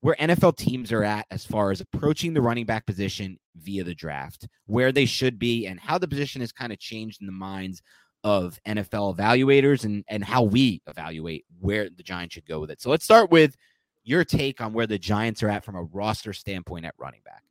where 0.00 0.14
NFL 0.16 0.56
teams 0.56 0.92
are 0.92 1.02
at 1.02 1.26
as 1.30 1.44
far 1.44 1.72
as 1.72 1.80
approaching 1.80 2.34
the 2.34 2.40
running 2.40 2.66
back 2.66 2.86
position 2.86 3.36
via 3.56 3.82
the 3.82 3.94
draft, 3.94 4.46
where 4.66 4.92
they 4.92 5.06
should 5.06 5.38
be, 5.38 5.66
and 5.66 5.80
how 5.80 5.98
the 5.98 6.06
position 6.06 6.40
has 6.40 6.52
kind 6.52 6.72
of 6.72 6.78
changed 6.78 7.20
in 7.20 7.26
the 7.26 7.32
minds 7.32 7.82
of 8.22 8.58
NFL 8.66 9.16
evaluators 9.16 9.84
and, 9.84 10.04
and 10.08 10.22
how 10.22 10.42
we 10.42 10.82
evaluate 10.86 11.44
where 11.60 11.88
the 11.90 12.02
Giants 12.02 12.34
should 12.34 12.46
go 12.46 12.60
with 12.60 12.70
it. 12.70 12.80
So 12.80 12.90
let's 12.90 13.04
start 13.04 13.30
with 13.30 13.56
your 14.08 14.24
take 14.24 14.60
on 14.60 14.72
where 14.72 14.86
the 14.86 14.98
Giants 14.98 15.42
are 15.42 15.48
at 15.48 15.64
from 15.64 15.76
a 15.76 15.82
roster 15.82 16.32
standpoint 16.32 16.84
at 16.84 16.94
running 16.98 17.20
back. 17.24 17.42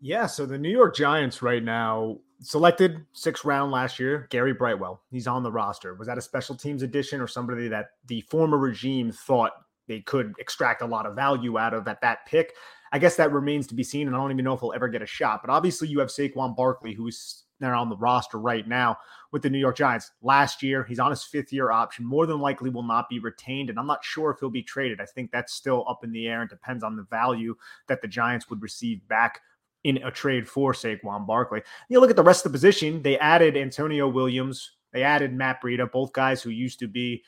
Yeah, 0.00 0.26
so 0.26 0.44
the 0.46 0.58
New 0.58 0.70
York 0.70 0.94
Giants 0.94 1.42
right 1.42 1.62
now 1.62 2.18
selected 2.40 3.04
sixth 3.12 3.44
round 3.44 3.72
last 3.72 3.98
year, 3.98 4.26
Gary 4.30 4.52
Brightwell. 4.52 5.00
He's 5.10 5.26
on 5.26 5.42
the 5.42 5.50
roster. 5.50 5.94
Was 5.94 6.06
that 6.08 6.18
a 6.18 6.22
special 6.22 6.54
teams 6.54 6.82
addition 6.82 7.20
or 7.20 7.26
somebody 7.26 7.68
that 7.68 7.86
the 8.06 8.20
former 8.22 8.58
regime 8.58 9.10
thought 9.10 9.52
they 9.86 10.00
could 10.00 10.34
extract 10.38 10.82
a 10.82 10.86
lot 10.86 11.06
of 11.06 11.14
value 11.14 11.58
out 11.58 11.74
of 11.74 11.88
at 11.88 12.00
that 12.00 12.26
pick. 12.26 12.54
I 12.92 12.98
guess 12.98 13.16
that 13.16 13.32
remains 13.32 13.66
to 13.68 13.74
be 13.74 13.82
seen, 13.82 14.06
and 14.06 14.14
I 14.14 14.18
don't 14.18 14.30
even 14.30 14.44
know 14.44 14.54
if 14.54 14.60
he'll 14.60 14.72
ever 14.72 14.88
get 14.88 15.02
a 15.02 15.06
shot. 15.06 15.40
But 15.42 15.50
obviously, 15.50 15.88
you 15.88 15.98
have 15.98 16.08
Saquon 16.08 16.56
Barkley, 16.56 16.94
who's 16.94 17.44
there 17.60 17.74
on 17.74 17.88
the 17.88 17.96
roster 17.96 18.38
right 18.38 18.66
now 18.66 18.96
with 19.34 19.42
the 19.42 19.50
New 19.50 19.58
York 19.58 19.76
Giants. 19.76 20.12
Last 20.22 20.62
year, 20.62 20.84
he's 20.84 21.00
on 21.00 21.10
his 21.10 21.24
fifth 21.24 21.52
year 21.52 21.72
option. 21.72 22.06
More 22.06 22.24
than 22.24 22.38
likely, 22.38 22.70
will 22.70 22.84
not 22.84 23.08
be 23.08 23.18
retained, 23.18 23.68
and 23.68 23.80
I'm 23.80 23.86
not 23.88 24.04
sure 24.04 24.30
if 24.30 24.38
he'll 24.38 24.48
be 24.48 24.62
traded. 24.62 25.00
I 25.00 25.06
think 25.06 25.32
that's 25.32 25.52
still 25.52 25.84
up 25.88 26.04
in 26.04 26.12
the 26.12 26.28
air 26.28 26.42
and 26.42 26.48
depends 26.48 26.84
on 26.84 26.94
the 26.94 27.02
value 27.10 27.56
that 27.88 28.00
the 28.00 28.06
Giants 28.06 28.48
would 28.48 28.62
receive 28.62 29.06
back 29.08 29.40
in 29.82 29.96
a 30.04 30.10
trade 30.12 30.48
for 30.48 30.72
Saquon 30.72 31.26
Barkley. 31.26 31.62
You 31.88 31.98
look 31.98 32.10
at 32.10 32.16
the 32.16 32.22
rest 32.22 32.46
of 32.46 32.52
the 32.52 32.56
position, 32.56 33.02
they 33.02 33.18
added 33.18 33.56
Antonio 33.56 34.06
Williams, 34.06 34.70
they 34.92 35.02
added 35.02 35.34
Matt 35.34 35.60
Breida, 35.60 35.90
both 35.90 36.12
guys 36.12 36.40
who 36.40 36.50
used 36.50 36.78
to 36.78 36.86
be 36.86 37.24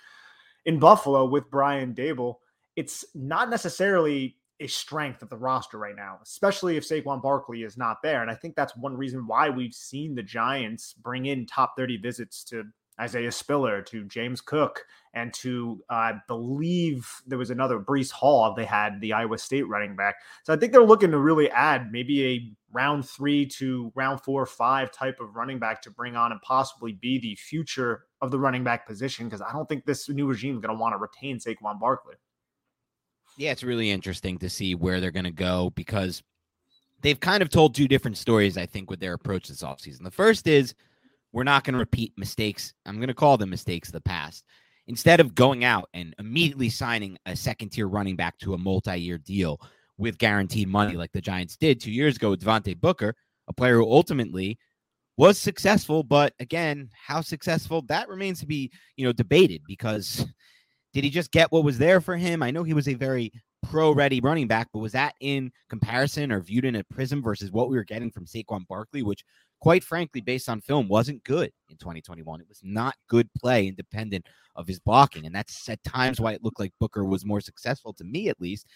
in 0.64 0.78
Buffalo 0.78 1.24
with 1.24 1.50
Brian 1.50 1.92
Daboll. 1.92 2.36
It's 2.76 3.04
not 3.16 3.50
necessarily 3.50 4.36
a 4.60 4.66
strength 4.66 5.22
of 5.22 5.28
the 5.28 5.36
roster 5.36 5.78
right 5.78 5.96
now, 5.96 6.18
especially 6.22 6.76
if 6.76 6.88
Saquon 6.88 7.22
Barkley 7.22 7.62
is 7.62 7.76
not 7.76 7.98
there. 8.02 8.22
And 8.22 8.30
I 8.30 8.34
think 8.34 8.56
that's 8.56 8.76
one 8.76 8.96
reason 8.96 9.26
why 9.26 9.50
we've 9.50 9.74
seen 9.74 10.14
the 10.14 10.22
Giants 10.22 10.94
bring 10.94 11.26
in 11.26 11.46
top 11.46 11.74
30 11.76 11.98
visits 11.98 12.42
to 12.44 12.64
Isaiah 12.98 13.32
Spiller, 13.32 13.82
to 13.82 14.04
James 14.04 14.40
Cook, 14.40 14.86
and 15.12 15.32
to 15.34 15.82
uh, 15.90 15.94
I 15.94 16.12
believe 16.28 17.06
there 17.26 17.38
was 17.38 17.50
another 17.50 17.78
Breece 17.78 18.10
Hall. 18.10 18.54
They 18.54 18.64
had 18.64 19.00
the 19.00 19.12
Iowa 19.12 19.38
State 19.38 19.68
running 19.68 19.96
back. 19.96 20.16
So 20.44 20.52
I 20.52 20.56
think 20.56 20.72
they're 20.72 20.82
looking 20.82 21.10
to 21.10 21.18
really 21.18 21.50
add 21.50 21.92
maybe 21.92 22.26
a 22.26 22.52
round 22.72 23.06
three 23.06 23.46
to 23.46 23.92
round 23.94 24.22
four 24.22 24.42
or 24.42 24.46
five 24.46 24.92
type 24.92 25.20
of 25.20 25.36
running 25.36 25.58
back 25.58 25.82
to 25.82 25.90
bring 25.90 26.16
on 26.16 26.32
and 26.32 26.40
possibly 26.40 26.92
be 26.92 27.18
the 27.18 27.34
future 27.36 28.04
of 28.22 28.30
the 28.30 28.38
running 28.38 28.64
back 28.64 28.86
position. 28.86 29.26
Because 29.26 29.42
I 29.42 29.52
don't 29.52 29.68
think 29.68 29.84
this 29.84 30.08
new 30.08 30.26
regime 30.26 30.54
is 30.54 30.60
going 30.60 30.74
to 30.74 30.80
want 30.80 30.94
to 30.94 30.98
retain 30.98 31.38
Saquon 31.38 31.78
Barkley. 31.78 32.14
Yeah, 33.36 33.52
it's 33.52 33.62
really 33.62 33.90
interesting 33.90 34.38
to 34.38 34.48
see 34.48 34.74
where 34.74 35.00
they're 35.00 35.10
going 35.10 35.24
to 35.24 35.30
go 35.30 35.70
because 35.74 36.22
they've 37.02 37.20
kind 37.20 37.42
of 37.42 37.50
told 37.50 37.74
two 37.74 37.88
different 37.88 38.16
stories, 38.16 38.56
I 38.56 38.66
think, 38.66 38.88
with 38.88 39.00
their 39.00 39.12
approach 39.12 39.48
this 39.48 39.62
offseason. 39.62 40.02
The 40.02 40.10
first 40.10 40.46
is 40.46 40.74
we're 41.32 41.44
not 41.44 41.64
going 41.64 41.74
to 41.74 41.78
repeat 41.78 42.14
mistakes. 42.16 42.72
I'm 42.86 42.96
going 42.96 43.08
to 43.08 43.14
call 43.14 43.36
them 43.36 43.50
mistakes 43.50 43.88
of 43.88 43.92
the 43.92 44.00
past. 44.00 44.44
Instead 44.88 45.20
of 45.20 45.34
going 45.34 45.64
out 45.64 45.88
and 45.94 46.14
immediately 46.18 46.70
signing 46.70 47.18
a 47.26 47.36
second 47.36 47.70
tier 47.70 47.88
running 47.88 48.16
back 48.16 48.38
to 48.38 48.54
a 48.54 48.58
multi 48.58 48.96
year 48.96 49.18
deal 49.18 49.60
with 49.98 50.16
guaranteed 50.18 50.68
money 50.68 50.96
like 50.96 51.12
the 51.12 51.20
Giants 51.20 51.56
did 51.56 51.80
two 51.80 51.90
years 51.90 52.16
ago 52.16 52.30
with 52.30 52.42
Devontae 52.42 52.80
Booker, 52.80 53.14
a 53.48 53.52
player 53.52 53.76
who 53.76 53.90
ultimately 53.90 54.58
was 55.16 55.38
successful, 55.38 56.02
but 56.02 56.34
again, 56.40 56.90
how 56.92 57.20
successful 57.20 57.82
that 57.88 58.08
remains 58.08 58.40
to 58.40 58.46
be, 58.46 58.70
you 58.96 59.06
know, 59.06 59.12
debated 59.12 59.62
because 59.66 60.26
did 60.96 61.04
he 61.04 61.10
just 61.10 61.30
get 61.30 61.52
what 61.52 61.62
was 61.62 61.76
there 61.76 62.00
for 62.00 62.16
him? 62.16 62.42
I 62.42 62.50
know 62.50 62.62
he 62.62 62.72
was 62.72 62.88
a 62.88 62.94
very 62.94 63.30
pro 63.62 63.92
ready 63.92 64.18
running 64.18 64.46
back, 64.46 64.68
but 64.72 64.78
was 64.78 64.92
that 64.92 65.14
in 65.20 65.52
comparison 65.68 66.32
or 66.32 66.40
viewed 66.40 66.64
in 66.64 66.76
a 66.76 66.84
prism 66.84 67.22
versus 67.22 67.52
what 67.52 67.68
we 67.68 67.76
were 67.76 67.84
getting 67.84 68.10
from 68.10 68.24
Saquon 68.24 68.66
Barkley, 68.66 69.02
which 69.02 69.22
quite 69.60 69.84
frankly, 69.84 70.22
based 70.22 70.48
on 70.48 70.62
film, 70.62 70.88
wasn't 70.88 71.22
good 71.22 71.52
in 71.68 71.76
2021. 71.76 72.40
It 72.40 72.48
was 72.48 72.62
not 72.62 72.94
good 73.08 73.28
play 73.38 73.68
independent 73.68 74.26
of 74.54 74.66
his 74.66 74.80
blocking. 74.80 75.26
And 75.26 75.34
that's 75.34 75.68
at 75.68 75.84
times 75.84 76.18
why 76.18 76.32
it 76.32 76.42
looked 76.42 76.60
like 76.60 76.72
Booker 76.80 77.04
was 77.04 77.26
more 77.26 77.42
successful 77.42 77.92
to 77.92 78.04
me, 78.04 78.30
at 78.30 78.40
least. 78.40 78.66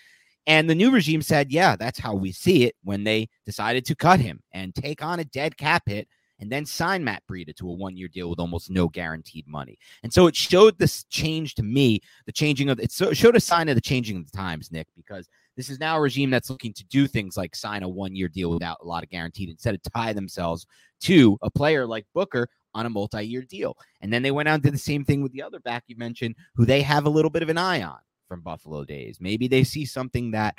And 0.46 0.68
the 0.68 0.74
new 0.74 0.90
regime 0.90 1.22
said, 1.22 1.50
yeah, 1.50 1.74
that's 1.74 1.98
how 1.98 2.14
we 2.14 2.32
see 2.32 2.64
it 2.64 2.76
when 2.84 3.02
they 3.02 3.30
decided 3.46 3.86
to 3.86 3.94
cut 3.94 4.20
him 4.20 4.42
and 4.52 4.74
take 4.74 5.02
on 5.02 5.20
a 5.20 5.24
dead 5.24 5.56
cap 5.56 5.84
hit 5.86 6.06
and 6.40 6.50
then 6.50 6.66
sign 6.66 7.04
Matt 7.04 7.23
Breida 7.30 7.54
to 7.56 7.68
a 7.68 7.73
one 7.73 7.97
year 7.97 8.09
deal 8.09 8.28
with 8.28 8.40
almost 8.40 8.70
no 8.70 8.88
guaranteed 8.88 9.47
money. 9.47 9.78
And 10.02 10.12
so 10.12 10.26
it 10.26 10.35
showed 10.35 10.78
this 10.78 11.04
change 11.04 11.54
to 11.56 11.62
me, 11.62 12.00
the 12.26 12.32
changing 12.32 12.68
of 12.70 12.80
it 12.80 12.92
showed 12.92 13.37
a 13.37 13.40
sign 13.40 13.68
of 13.68 13.75
the 13.75 13.80
changing 13.80 14.16
of 14.16 14.30
the 14.30 14.37
times, 14.37 14.73
Nick, 14.73 14.88
because 14.97 15.28
this 15.56 15.68
is 15.68 15.78
now 15.78 15.97
a 15.97 16.00
regime 16.00 16.30
that's 16.30 16.50
looking 16.50 16.73
to 16.73 16.85
do 16.85 17.06
things 17.06 17.37
like 17.37 17.54
sign 17.54 17.82
a 17.82 17.88
one 17.88 18.16
year 18.16 18.28
deal 18.28 18.50
without 18.50 18.78
a 18.80 18.87
lot 18.87 19.02
of 19.02 19.11
guaranteed 19.11 19.50
instead 19.50 19.75
of 19.75 19.82
tie 19.94 20.12
themselves 20.12 20.66
to 21.00 21.38
a 21.42 21.50
player 21.50 21.87
like 21.87 22.06
Booker 22.14 22.49
on 22.75 22.87
a 22.87 22.90
multi 22.90 23.23
year 23.23 23.42
deal. 23.42 23.76
And 24.00 24.12
then 24.12 24.23
they 24.23 24.30
went 24.30 24.49
out 24.49 24.54
and 24.54 24.62
did 24.62 24.75
the 24.75 24.78
same 24.78 25.04
thing 25.04 25.23
with 25.23 25.32
the 25.32 25.42
other 25.42 25.61
back 25.61 25.85
you 25.87 25.97
mentioned, 25.97 26.37
who 26.54 26.64
they 26.64 26.82
have 26.82 27.06
a 27.06 27.11
little 27.11 27.30
bit 27.30 27.42
of 27.42 27.49
an 27.49 27.59
eye 27.59 27.82
on 27.82 27.99
from 28.28 28.40
Buffalo 28.40 28.85
days. 28.85 29.18
Maybe 29.20 29.49
they 29.49 29.64
see 29.64 29.85
something 29.85 30.30
that 30.30 30.59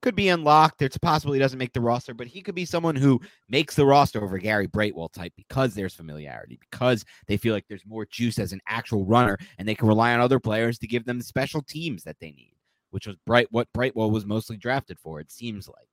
could 0.00 0.14
be 0.14 0.28
unlocked. 0.28 0.82
It's 0.82 0.98
possible 0.98 1.32
he 1.32 1.40
doesn't 1.40 1.58
make 1.58 1.72
the 1.72 1.80
roster, 1.80 2.14
but 2.14 2.26
he 2.26 2.40
could 2.40 2.54
be 2.54 2.64
someone 2.64 2.96
who 2.96 3.20
makes 3.48 3.74
the 3.74 3.86
roster 3.86 4.22
over 4.22 4.38
Gary 4.38 4.66
Brightwell 4.66 5.08
type 5.08 5.32
because 5.36 5.74
there's 5.74 5.94
familiarity, 5.94 6.58
because 6.70 7.04
they 7.26 7.36
feel 7.36 7.54
like 7.54 7.66
there's 7.68 7.86
more 7.86 8.06
juice 8.06 8.38
as 8.38 8.52
an 8.52 8.60
actual 8.68 9.04
runner 9.04 9.36
and 9.58 9.66
they 9.66 9.74
can 9.74 9.88
rely 9.88 10.14
on 10.14 10.20
other 10.20 10.38
players 10.38 10.78
to 10.78 10.86
give 10.86 11.04
them 11.04 11.18
the 11.18 11.24
special 11.24 11.62
teams 11.62 12.04
that 12.04 12.16
they 12.20 12.30
need, 12.30 12.54
which 12.90 13.06
was 13.06 13.16
bright 13.26 13.48
what 13.50 13.72
Brightwell 13.72 14.10
was 14.10 14.26
mostly 14.26 14.56
drafted 14.56 14.98
for, 14.98 15.20
it 15.20 15.30
seems 15.30 15.68
like. 15.68 15.88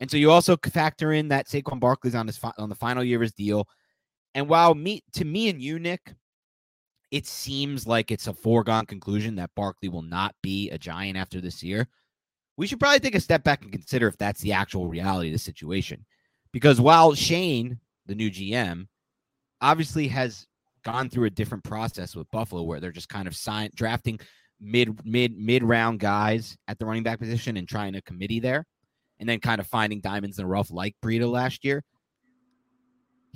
And 0.00 0.10
so 0.10 0.16
you 0.16 0.30
also 0.30 0.56
factor 0.56 1.12
in 1.12 1.28
that 1.28 1.46
Saquon 1.46 1.80
Barkley's 1.80 2.14
on 2.14 2.26
his 2.26 2.36
fi- 2.36 2.52
on 2.58 2.68
the 2.68 2.74
final 2.74 3.04
year 3.04 3.16
of 3.16 3.22
his 3.22 3.32
deal. 3.32 3.66
And 4.34 4.48
while 4.48 4.74
me 4.74 5.02
to 5.14 5.24
me 5.24 5.48
and 5.48 5.60
you, 5.60 5.78
Nick, 5.78 6.14
it 7.10 7.26
seems 7.26 7.86
like 7.86 8.10
it's 8.10 8.26
a 8.26 8.34
foregone 8.34 8.84
conclusion 8.84 9.36
that 9.36 9.54
Barkley 9.54 9.88
will 9.88 10.02
not 10.02 10.34
be 10.42 10.70
a 10.70 10.78
giant 10.78 11.16
after 11.16 11.40
this 11.40 11.62
year 11.62 11.88
we 12.56 12.66
should 12.66 12.80
probably 12.80 13.00
take 13.00 13.14
a 13.14 13.20
step 13.20 13.44
back 13.44 13.62
and 13.62 13.72
consider 13.72 14.08
if 14.08 14.16
that's 14.16 14.40
the 14.40 14.52
actual 14.52 14.88
reality 14.88 15.28
of 15.28 15.34
the 15.34 15.38
situation. 15.38 16.04
Because 16.52 16.80
while 16.80 17.14
Schoen, 17.14 17.80
the 18.06 18.14
new 18.14 18.30
GM, 18.30 18.86
obviously 19.60 20.08
has 20.08 20.46
gone 20.84 21.10
through 21.10 21.24
a 21.24 21.30
different 21.30 21.64
process 21.64 22.14
with 22.14 22.30
Buffalo 22.30 22.62
where 22.62 22.80
they're 22.80 22.92
just 22.92 23.08
kind 23.08 23.26
of 23.26 23.36
sign 23.36 23.70
drafting 23.74 24.20
mid 24.60 25.04
mid 25.04 25.36
mid 25.36 25.62
round 25.62 26.00
guys 26.00 26.56
at 26.66 26.78
the 26.78 26.86
running 26.86 27.02
back 27.02 27.18
position 27.18 27.56
and 27.56 27.68
trying 27.68 27.94
a 27.94 28.02
committee 28.02 28.40
there 28.40 28.64
and 29.18 29.28
then 29.28 29.40
kind 29.40 29.60
of 29.60 29.66
finding 29.66 30.00
diamonds 30.00 30.38
in 30.38 30.44
the 30.44 30.48
rough 30.48 30.70
like 30.70 30.94
Breida 31.02 31.30
last 31.30 31.64
year 31.64 31.82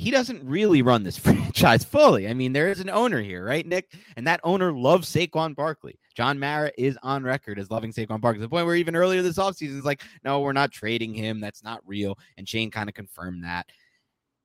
he 0.00 0.10
doesn't 0.10 0.42
really 0.48 0.80
run 0.80 1.02
this 1.02 1.18
franchise 1.18 1.84
fully. 1.84 2.26
I 2.26 2.32
mean, 2.32 2.54
there 2.54 2.68
is 2.68 2.80
an 2.80 2.88
owner 2.88 3.20
here, 3.20 3.44
right, 3.44 3.66
Nick? 3.66 3.92
And 4.16 4.26
that 4.26 4.40
owner 4.42 4.72
loves 4.72 5.14
Saquon 5.14 5.54
Barkley. 5.54 5.99
John 6.14 6.38
Mara 6.38 6.70
is 6.76 6.98
on 7.02 7.22
record 7.22 7.58
as 7.58 7.70
loving 7.70 7.92
Saquon 7.92 8.20
Barkley 8.20 8.38
to 8.38 8.42
the 8.42 8.48
point 8.48 8.66
where 8.66 8.74
even 8.74 8.96
earlier 8.96 9.22
this 9.22 9.38
offseason 9.38 9.78
is 9.78 9.84
like, 9.84 10.02
no, 10.24 10.40
we're 10.40 10.52
not 10.52 10.72
trading 10.72 11.14
him. 11.14 11.40
That's 11.40 11.62
not 11.62 11.80
real. 11.86 12.18
And 12.36 12.48
Schoen 12.48 12.70
kind 12.70 12.88
of 12.88 12.94
confirmed 12.94 13.44
that. 13.44 13.66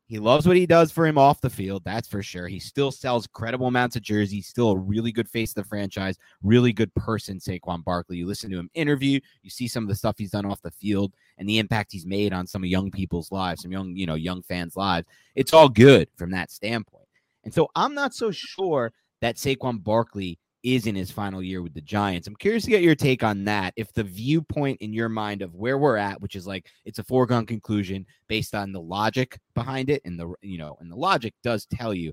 He 0.07 0.19
loves 0.19 0.45
what 0.45 0.55
he 0.55 0.67
does 0.67 0.91
for 0.91 1.07
him 1.07 1.17
off 1.17 1.41
the 1.41 1.50
field, 1.50 1.84
that's 1.84 2.07
for 2.07 2.22
sure. 2.22 2.48
He 2.48 2.60
still 2.60 2.91
sells 2.91 3.25
credible 3.25 3.65
amounts 3.65 3.95
of 3.95 4.03
jerseys, 4.03 4.45
still 4.45 4.69
a 4.69 4.77
really 4.77 5.12
good 5.12 5.27
face 5.27 5.50
of 5.50 5.55
the 5.55 5.63
franchise, 5.63 6.19
really 6.43 6.72
good 6.72 6.93
person, 6.93 7.39
Saquon 7.39 7.84
Barkley. 7.84 8.17
You 8.17 8.27
listen 8.27 8.51
to 8.51 8.60
him 8.60 8.69
interview, 8.75 9.19
you 9.41 9.50
see 9.50 9.67
some 9.67 9.84
of 9.84 9.89
the 9.89 9.95
stuff 9.95 10.15
he's 10.19 10.29
done 10.29 10.45
off 10.45 10.62
the 10.62 10.69
field 10.69 11.15
and 11.39 11.50
the 11.50 11.57
impact 11.57 11.91
he's 11.91 12.05
made 12.05 12.34
on 12.34 12.45
some 12.45 12.63
young 12.63 12.91
people's 12.91 13.31
lives, 13.31 13.63
some 13.63 13.72
young, 13.72 13.95
you 13.95 14.05
know, 14.05 14.13
young 14.13 14.43
fans' 14.43 14.75
lives. 14.75 15.07
It's 15.34 15.53
all 15.53 15.69
good 15.69 16.07
from 16.15 16.29
that 16.31 16.51
standpoint. 16.51 17.07
And 17.43 17.51
so 17.51 17.69
I'm 17.75 17.95
not 17.95 18.13
so 18.13 18.29
sure 18.29 18.93
that 19.22 19.38
Saquon 19.38 19.84
Barkley 19.84 20.38
is 20.65 20.88
in 20.88 20.95
his 20.95 21.12
final 21.12 21.43
year 21.43 21.62
with 21.62 21.75
the 21.75 21.81
Giants. 21.81 22.27
I'm 22.27 22.36
curious 22.36 22.63
to 22.63 22.72
get 22.72 22.81
your 22.81 22.95
take 22.95 23.24
on 23.24 23.45
that. 23.45 23.74
If 23.77 23.93
the 23.93 24.03
viewpoint 24.03 24.81
in 24.81 24.91
your 24.91 25.10
mind 25.10 25.43
of 25.43 25.53
where 25.53 25.77
we're 25.77 25.95
at, 25.95 26.19
which 26.19 26.36
is 26.36 26.48
like 26.48 26.67
it's 26.86 26.98
a 27.00 27.03
foregone 27.03 27.45
conclusion 27.45 28.05
based 28.27 28.55
on 28.55 28.72
the 28.72 28.81
logic 28.81 29.39
behind 29.53 29.91
it, 29.91 30.01
and 30.03 30.19
the 30.19 30.34
you 30.41 30.57
know, 30.57 30.75
and 30.79 30.91
the 30.91 30.95
logic 30.95 31.36
does 31.43 31.67
tell 31.67 31.93
you 31.93 32.12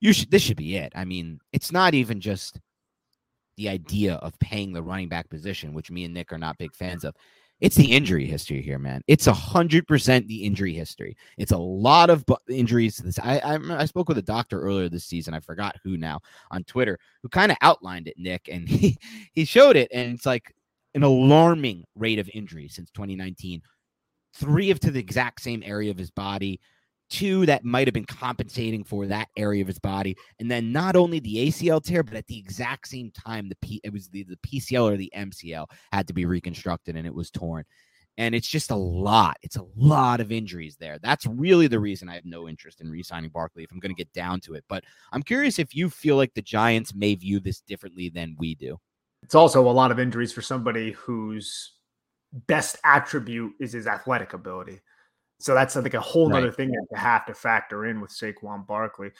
you 0.00 0.12
should 0.12 0.30
this 0.30 0.42
should 0.42 0.58
be 0.58 0.76
it. 0.76 0.92
I 0.94 1.06
mean, 1.06 1.40
it's 1.52 1.72
not 1.72 1.94
even 1.94 2.20
just 2.20 2.60
the 3.56 3.70
idea 3.70 4.14
of 4.16 4.38
paying 4.38 4.72
the 4.72 4.82
running 4.82 5.08
back 5.08 5.30
position, 5.30 5.72
which 5.72 5.90
me 5.90 6.04
and 6.04 6.12
Nick 6.12 6.32
are 6.32 6.38
not 6.38 6.58
big 6.58 6.74
fans 6.74 7.04
of. 7.04 7.14
It's 7.62 7.76
the 7.76 7.92
injury 7.92 8.26
history 8.26 8.60
here, 8.60 8.80
man. 8.80 9.02
It's 9.06 9.28
a 9.28 9.32
hundred 9.32 9.86
percent 9.86 10.26
the 10.26 10.42
injury 10.42 10.72
history. 10.74 11.16
It's 11.38 11.52
a 11.52 11.56
lot 11.56 12.10
of 12.10 12.26
bu- 12.26 12.34
injuries 12.48 12.96
to 12.96 13.04
this. 13.04 13.20
I, 13.20 13.38
I, 13.38 13.58
I 13.82 13.84
spoke 13.84 14.08
with 14.08 14.18
a 14.18 14.22
doctor 14.22 14.60
earlier 14.60 14.88
this 14.88 15.04
season. 15.04 15.32
I 15.32 15.38
forgot 15.38 15.76
who 15.84 15.96
now 15.96 16.18
on 16.50 16.64
Twitter 16.64 16.98
who 17.22 17.28
kind 17.28 17.52
of 17.52 17.58
outlined 17.60 18.08
it, 18.08 18.16
Nick, 18.18 18.48
and 18.48 18.68
he 18.68 18.98
he 19.32 19.44
showed 19.44 19.76
it, 19.76 19.88
and 19.94 20.12
it's 20.12 20.26
like 20.26 20.52
an 20.94 21.04
alarming 21.04 21.84
rate 21.94 22.18
of 22.18 22.28
injury 22.34 22.66
since 22.66 22.90
2019. 22.90 23.62
Three 24.34 24.72
of 24.72 24.80
to 24.80 24.90
the 24.90 24.98
exact 24.98 25.40
same 25.40 25.62
area 25.64 25.92
of 25.92 25.98
his 25.98 26.10
body 26.10 26.58
two 27.12 27.44
that 27.44 27.62
might 27.62 27.86
have 27.86 27.92
been 27.92 28.06
compensating 28.06 28.82
for 28.82 29.06
that 29.06 29.28
area 29.36 29.60
of 29.60 29.68
his 29.68 29.78
body, 29.78 30.16
and 30.40 30.50
then 30.50 30.72
not 30.72 30.96
only 30.96 31.20
the 31.20 31.48
ACL 31.48 31.82
tear, 31.84 32.02
but 32.02 32.14
at 32.14 32.26
the 32.26 32.38
exact 32.38 32.88
same 32.88 33.10
time, 33.10 33.48
the 33.50 33.56
P 33.56 33.80
it 33.84 33.92
was 33.92 34.08
the, 34.08 34.24
the 34.24 34.38
PCL 34.38 34.92
or 34.92 34.96
the 34.96 35.12
MCL 35.14 35.66
had 35.92 36.08
to 36.08 36.14
be 36.14 36.24
reconstructed 36.24 36.96
and 36.96 37.06
it 37.06 37.14
was 37.14 37.30
torn. 37.30 37.64
And 38.18 38.34
it's 38.34 38.48
just 38.48 38.70
a 38.70 38.76
lot. 38.76 39.36
It's 39.42 39.56
a 39.56 39.66
lot 39.76 40.20
of 40.20 40.32
injuries 40.32 40.76
there. 40.78 40.98
That's 40.98 41.26
really 41.26 41.66
the 41.66 41.80
reason 41.80 42.08
I 42.08 42.14
have 42.14 42.26
no 42.26 42.48
interest 42.48 42.80
in 42.80 42.90
re-signing 42.90 43.30
Barkley 43.30 43.62
if 43.64 43.72
I'm 43.72 43.78
going 43.78 43.94
to 43.94 43.98
get 43.98 44.12
down 44.12 44.40
to 44.40 44.54
it. 44.54 44.64
But 44.68 44.84
I'm 45.12 45.22
curious 45.22 45.58
if 45.58 45.74
you 45.74 45.88
feel 45.88 46.16
like 46.16 46.34
the 46.34 46.42
Giants 46.42 46.94
may 46.94 47.14
view 47.14 47.40
this 47.40 47.60
differently 47.60 48.10
than 48.10 48.36
we 48.38 48.54
do. 48.54 48.78
It's 49.22 49.34
also 49.34 49.68
a 49.68 49.72
lot 49.72 49.90
of 49.90 49.98
injuries 49.98 50.32
for 50.32 50.42
somebody 50.42 50.92
whose 50.92 51.72
best 52.46 52.76
attribute 52.84 53.52
is 53.60 53.72
his 53.72 53.86
athletic 53.86 54.34
ability. 54.34 54.80
So 55.42 55.54
that's 55.54 55.76
uh, 55.76 55.80
I 55.80 55.82
think 55.82 55.94
a 55.94 56.00
whole 56.00 56.30
right. 56.30 56.42
other 56.42 56.52
thing 56.52 56.70
that 56.70 56.86
you 56.90 56.96
have 56.96 57.26
to 57.26 57.34
factor 57.34 57.86
in 57.86 58.00
with 58.00 58.10
Saquon 58.10 58.66
Barkley. 58.66 59.10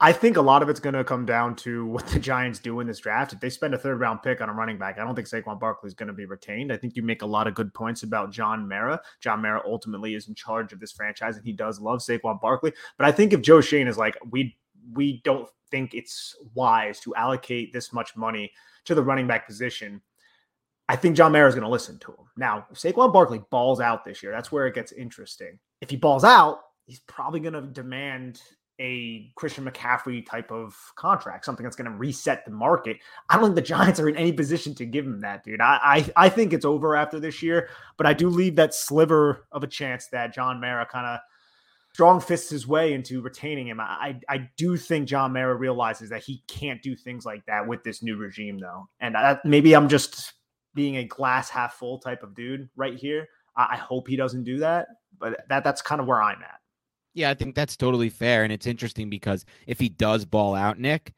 I 0.00 0.12
think 0.12 0.36
a 0.36 0.42
lot 0.42 0.62
of 0.62 0.68
it's 0.68 0.78
going 0.78 0.94
to 0.94 1.04
come 1.04 1.26
down 1.26 1.56
to 1.56 1.84
what 1.94 2.06
the 2.06 2.18
Giants 2.18 2.58
do 2.58 2.80
in 2.80 2.86
this 2.86 3.00
draft. 3.00 3.34
If 3.34 3.40
they 3.40 3.50
spend 3.50 3.74
a 3.74 3.78
third 3.78 4.00
round 4.00 4.22
pick 4.22 4.40
on 4.40 4.48
a 4.48 4.52
running 4.52 4.78
back, 4.78 4.98
I 4.98 5.04
don't 5.04 5.14
think 5.14 5.28
Saquon 5.28 5.60
Barkley 5.60 5.88
is 5.88 5.94
going 5.94 6.06
to 6.06 6.14
be 6.14 6.24
retained. 6.24 6.72
I 6.72 6.78
think 6.78 6.96
you 6.96 7.02
make 7.02 7.22
a 7.22 7.26
lot 7.26 7.46
of 7.46 7.54
good 7.54 7.74
points 7.74 8.02
about 8.02 8.32
John 8.32 8.66
Mara. 8.66 9.00
John 9.20 9.42
Mara 9.42 9.62
ultimately 9.66 10.14
is 10.14 10.28
in 10.28 10.34
charge 10.34 10.72
of 10.72 10.80
this 10.80 10.92
franchise, 10.92 11.36
and 11.36 11.44
he 11.44 11.52
does 11.52 11.80
love 11.80 12.00
Saquon 12.00 12.40
Barkley. 12.40 12.72
But 12.96 13.06
I 13.06 13.12
think 13.12 13.32
if 13.32 13.42
Joe 13.42 13.60
Schoen 13.60 13.88
is 13.88 13.98
like, 13.98 14.16
we 14.30 14.56
we 14.94 15.20
don't 15.22 15.48
think 15.70 15.92
it's 15.92 16.34
wise 16.54 16.98
to 17.00 17.14
allocate 17.14 17.74
this 17.74 17.92
much 17.92 18.16
money 18.16 18.50
to 18.86 18.94
the 18.94 19.02
running 19.02 19.26
back 19.26 19.46
position. 19.46 20.00
I 20.88 20.96
think 20.96 21.16
John 21.16 21.32
Mara 21.32 21.48
is 21.48 21.54
going 21.54 21.64
to 21.64 21.70
listen 21.70 21.98
to 21.98 22.12
him. 22.12 22.26
Now, 22.36 22.66
if 22.70 22.78
Saquon 22.78 23.12
Barkley 23.12 23.42
balls 23.50 23.80
out 23.80 24.04
this 24.04 24.22
year, 24.22 24.32
that's 24.32 24.50
where 24.50 24.66
it 24.66 24.74
gets 24.74 24.92
interesting. 24.92 25.58
If 25.80 25.90
he 25.90 25.96
balls 25.96 26.24
out, 26.24 26.60
he's 26.86 27.00
probably 27.00 27.40
going 27.40 27.54
to 27.54 27.62
demand 27.62 28.40
a 28.80 29.30
Christian 29.34 29.64
McCaffrey 29.64 30.24
type 30.24 30.52
of 30.52 30.76
contract, 30.94 31.44
something 31.44 31.64
that's 31.64 31.76
going 31.76 31.90
to 31.90 31.96
reset 31.96 32.44
the 32.44 32.52
market. 32.52 32.98
I 33.28 33.34
don't 33.34 33.46
think 33.46 33.56
the 33.56 33.62
Giants 33.62 33.98
are 33.98 34.08
in 34.08 34.16
any 34.16 34.32
position 34.32 34.74
to 34.76 34.86
give 34.86 35.04
him 35.04 35.20
that, 35.20 35.42
dude. 35.42 35.60
I, 35.60 35.78
I, 36.16 36.26
I 36.26 36.28
think 36.28 36.52
it's 36.52 36.64
over 36.64 36.94
after 36.94 37.18
this 37.18 37.42
year, 37.42 37.68
but 37.96 38.06
I 38.06 38.12
do 38.14 38.28
leave 38.28 38.56
that 38.56 38.74
sliver 38.74 39.46
of 39.50 39.64
a 39.64 39.66
chance 39.66 40.06
that 40.08 40.32
John 40.32 40.60
Mara 40.60 40.86
kind 40.86 41.06
of 41.06 41.18
strong 41.92 42.20
fists 42.20 42.50
his 42.50 42.68
way 42.68 42.92
into 42.92 43.20
retaining 43.20 43.66
him. 43.66 43.80
I, 43.80 44.20
I 44.28 44.48
do 44.56 44.76
think 44.76 45.08
John 45.08 45.32
Mara 45.32 45.56
realizes 45.56 46.10
that 46.10 46.22
he 46.22 46.44
can't 46.46 46.80
do 46.80 46.94
things 46.94 47.26
like 47.26 47.44
that 47.46 47.66
with 47.66 47.82
this 47.82 48.02
new 48.02 48.16
regime, 48.16 48.58
though. 48.58 48.88
And 49.00 49.16
I, 49.16 49.38
maybe 49.44 49.74
I'm 49.74 49.88
just 49.88 50.34
being 50.78 50.98
a 50.98 51.04
glass 51.04 51.50
half 51.50 51.74
full 51.74 51.98
type 51.98 52.22
of 52.22 52.36
dude 52.36 52.68
right 52.76 52.94
here. 52.94 53.28
I, 53.56 53.70
I 53.72 53.76
hope 53.76 54.06
he 54.06 54.14
doesn't 54.14 54.44
do 54.44 54.58
that, 54.58 54.86
but 55.18 55.44
that 55.48 55.64
that's 55.64 55.82
kind 55.82 56.00
of 56.00 56.06
where 56.06 56.22
I'm 56.22 56.40
at. 56.40 56.60
Yeah, 57.14 57.30
I 57.30 57.34
think 57.34 57.56
that's 57.56 57.76
totally 57.76 58.10
fair. 58.10 58.44
And 58.44 58.52
it's 58.52 58.68
interesting 58.68 59.10
because 59.10 59.44
if 59.66 59.80
he 59.80 59.88
does 59.88 60.24
ball 60.24 60.54
out, 60.54 60.78
Nick, 60.78 61.14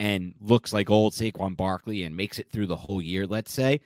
and 0.00 0.34
looks 0.40 0.72
like 0.72 0.90
old 0.90 1.12
Saquon 1.12 1.56
Barkley 1.56 2.02
and 2.02 2.16
makes 2.16 2.40
it 2.40 2.50
through 2.50 2.66
the 2.66 2.74
whole 2.74 3.00
year, 3.00 3.24
let's 3.24 3.52
say, 3.52 3.80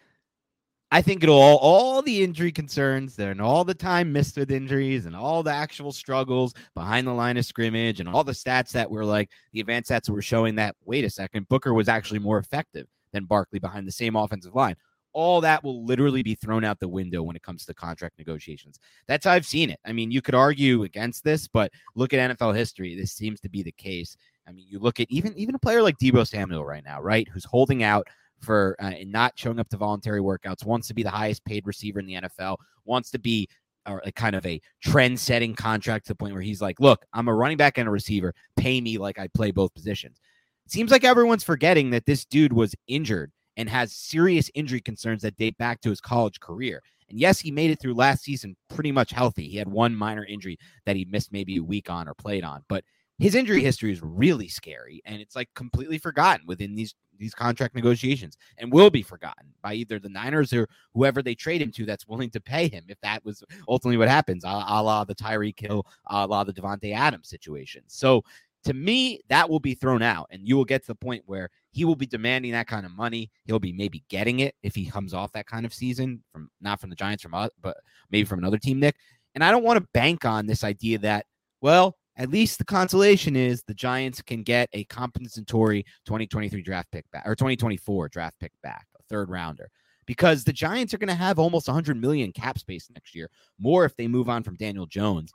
I 0.91 1.03
think 1.03 1.23
it'll 1.23 1.37
all, 1.37 1.59
all 1.59 2.01
the 2.01 2.25
injury 2.25 2.53
concerns 2.53 3.19
and 3.19 3.43
all 3.43 3.65
the 3.65 3.75
time 3.75 4.15
missed 4.15 4.39
with 4.39 4.51
injuries 4.51 5.05
and 5.05 5.15
all 5.15 5.43
the 5.43 5.53
actual 5.53 5.93
struggles 5.93 6.55
behind 6.75 7.07
the 7.07 7.13
line 7.13 7.37
of 7.37 7.45
scrimmage 7.45 8.01
and 8.01 8.09
all 8.09 8.25
the 8.25 8.33
stats 8.33 8.71
that 8.71 8.91
were 8.91 9.05
like 9.05 9.29
the 9.53 9.61
advanced 9.61 9.91
stats 9.91 10.09
were 10.09 10.23
showing 10.23 10.55
that 10.55 10.75
wait 10.87 11.05
a 11.05 11.11
second, 11.11 11.47
Booker 11.51 11.75
was 11.75 11.91
actually 11.91 12.21
more 12.21 12.39
effective 12.39 12.87
than 13.13 13.27
Barkley 13.27 13.59
behind 13.59 13.87
the 13.87 13.93
same 13.93 14.17
offensive 14.17 14.55
line 14.55 14.77
all 15.13 15.41
that 15.41 15.63
will 15.65 15.85
literally 15.85 16.23
be 16.23 16.35
thrown 16.35 16.65
out 16.65 16.81
the 16.81 16.89
window 16.89 17.23
when 17.23 17.37
it 17.37 17.43
comes 17.43 17.65
to 17.65 17.75
contract 17.75 18.19
negotiations. 18.19 18.79
That's 19.07 19.25
how 19.25 19.33
I've 19.33 19.47
seen 19.47 19.71
it. 19.71 19.81
I 19.85 19.93
mean, 19.93 20.11
you 20.11 20.23
could 20.23 20.35
argue 20.35 20.85
against 20.85 21.25
this, 21.25 21.49
but 21.49 21.73
look 21.95 22.13
at 22.13 22.39
NFL 22.39 22.57
history. 22.57 22.95
This 22.95 23.13
seems 23.13 23.41
to 23.41 23.49
be 23.49 23.63
the 23.63 23.73
case. 23.73 24.17
I 24.47 24.53
mean, 24.53 24.67
you 24.69 24.79
look 24.79 25.01
at 25.01 25.11
even 25.11 25.37
even 25.37 25.55
a 25.55 25.59
player 25.59 25.83
like 25.83 25.99
Deebo 25.99 26.27
Samuel 26.27 26.65
right 26.65 26.85
now, 26.85 27.01
right, 27.01 27.29
who's 27.29 27.45
holding 27.45 27.83
out 27.83 28.07
for 28.41 28.77
uh, 28.81 28.87
and 28.87 29.11
not 29.11 29.33
showing 29.37 29.59
up 29.59 29.69
to 29.71 29.77
voluntary 29.77 30.21
workouts, 30.21 30.65
wants 30.65 30.89
to 30.89 30.95
be 30.95 31.03
the 31.03 31.11
highest 31.11 31.45
paid 31.45 31.67
receiver 31.67 32.01
in 32.01 32.07
the 32.07 32.15
NFL, 32.15 32.57
wants 32.85 33.11
to 33.11 33.19
be 33.19 33.49
or 33.87 34.03
a 34.05 34.13
kind 34.13 34.37
of 34.37 34.45
a 34.45 34.61
trend 34.83 35.19
setting 35.19 35.55
contract 35.55 36.07
to 36.07 36.13
the 36.13 36.17
point 36.17 36.35
where 36.35 36.43
he's 36.43 36.61
like, 36.61 36.79
look, 36.79 37.05
I'm 37.13 37.29
a 37.29 37.35
running 37.35 37.57
back 37.57 37.79
and 37.79 37.89
a 37.89 37.91
receiver. 37.91 38.35
Pay 38.57 38.81
me 38.81 38.99
like 38.99 39.19
I 39.19 39.29
play 39.29 39.51
both 39.51 39.73
positions. 39.75 40.21
It 40.67 40.73
seems 40.73 40.91
like 40.91 41.05
everyone's 41.05 41.45
forgetting 41.45 41.91
that 41.91 42.05
this 42.05 42.25
dude 42.27 42.53
was 42.53 42.75
injured 42.87 43.33
and 43.59 43.69
has 43.69 43.93
serious 43.93 44.51
injury 44.55 44.81
concerns 44.81 45.21
that 45.23 45.37
date 45.37 45.59
back 45.59 45.83
to 45.83 45.91
his 45.91 46.01
college 46.01 46.41
career. 46.41 46.83
And 47.11 47.19
yes, 47.19 47.41
he 47.41 47.51
made 47.51 47.71
it 47.71 47.81
through 47.81 47.95
last 47.95 48.23
season 48.23 48.57
pretty 48.71 48.93
much 48.93 49.11
healthy. 49.11 49.49
He 49.49 49.57
had 49.57 49.69
one 49.69 49.95
minor 49.95 50.25
injury 50.25 50.59
that 50.87 50.97
he 50.97 51.05
missed 51.05 51.33
maybe 51.33 51.57
a 51.57 51.63
week 51.63 51.91
on 51.91 52.09
or 52.09 52.15
played 52.15 52.45
on, 52.45 52.63
but 52.69 52.85
his 53.19 53.35
injury 53.35 53.63
history 53.63 53.91
is 53.93 54.01
really 54.01 54.49
scary 54.49 55.03
and 55.05 55.21
it's 55.21 55.35
like 55.35 55.49
completely 55.55 55.99
forgotten 55.99 56.47
within 56.47 56.75
these 56.75 56.95
these 57.19 57.35
contract 57.35 57.75
negotiations 57.75 58.37
and 58.59 58.73
will 58.73 58.91
be 58.91 59.03
forgotten 59.03 59.53
by 59.61 59.75
either 59.75 59.99
the 59.99 60.09
Niners 60.09 60.53
or 60.53 60.69
whoever 60.95 61.21
they 61.21 61.35
trade 61.35 61.61
him 61.61 61.73
to 61.73 61.85
that's 61.85 62.07
willing 62.07 62.31
to 62.31 62.41
pay 62.41 62.69
him 62.69 62.85
if 62.87 63.01
that 63.01 63.25
was 63.25 63.43
ultimately 63.69 63.97
what 63.97 64.07
happens, 64.07 64.45
a, 64.45 64.49
a 64.49 64.81
la 64.81 65.03
the 65.03 65.17
Tyreek 65.17 65.59
Hill, 65.59 65.85
a 66.07 66.27
la 66.29 66.45
the 66.45 66.53
Davante 66.53 66.95
Adams 66.95 67.29
situation. 67.29 67.83
So 67.89 68.23
to 68.65 68.75
me, 68.75 69.21
that 69.29 69.49
will 69.49 69.61
be 69.61 69.75
thrown 69.75 70.03
out, 70.03 70.29
and 70.31 70.47
you 70.47 70.57
will 70.57 70.65
get 70.65 70.83
to 70.83 70.89
the 70.89 70.95
point 70.95 71.23
where 71.27 71.49
he 71.79 71.85
will 71.85 71.95
be 71.95 72.07
demanding 72.07 72.51
that 72.51 72.67
kind 72.67 72.85
of 72.85 72.91
money. 72.91 73.31
He'll 73.45 73.61
be 73.61 73.73
maybe 73.73 74.03
getting 74.11 74.41
it 74.41 74.57
if 74.65 74.75
he 74.75 74.87
comes 74.87 75.15
off 75.15 75.31
that 75.33 75.47
kind 75.47 75.65
of 75.65 75.73
season 75.73 76.25
from 76.33 76.51
not 76.61 76.81
from 76.81 76.91
the 76.91 76.97
Giants, 76.97 77.23
from 77.23 77.35
us, 77.35 77.51
but 77.63 77.77
maybe 78.11 78.25
from 78.25 78.41
another 78.41 78.59
team, 78.59 78.81
Nick. 78.81 78.97
And 79.37 79.45
I 79.45 79.53
don't 79.53 79.63
want 79.63 79.79
to 79.79 79.87
bank 79.95 80.25
on 80.25 80.47
this 80.47 80.65
idea 80.65 80.99
that, 80.99 81.27
well, 81.61 81.97
at 82.17 82.31
least 82.31 82.59
the 82.59 82.65
consolation 82.65 83.37
is 83.37 83.63
the 83.63 83.75
Giants 83.75 84.21
can 84.21 84.43
get 84.43 84.69
a 84.73 84.83
compensatory 84.87 85.85
2023 86.05 86.63
draft 86.63 86.91
pick 86.91 87.09
back 87.13 87.23
or 87.25 87.37
2024 87.37 88.09
draft 88.09 88.41
pick 88.41 88.51
back, 88.65 88.89
a 88.99 89.03
third 89.09 89.31
rounder. 89.31 89.71
Because 90.05 90.43
the 90.43 90.53
Giants 90.53 90.93
are 90.93 90.99
going 90.99 91.07
to 91.07 91.15
have 91.15 91.39
almost 91.39 91.69
100 91.69 91.97
million 91.97 92.33
cap 92.33 92.59
space 92.59 92.89
next 92.93 93.15
year, 93.15 93.31
more 93.61 93.85
if 93.85 93.95
they 93.95 94.09
move 94.09 94.29
on 94.29 94.43
from 94.43 94.57
Daniel 94.57 94.87
Jones. 94.87 95.31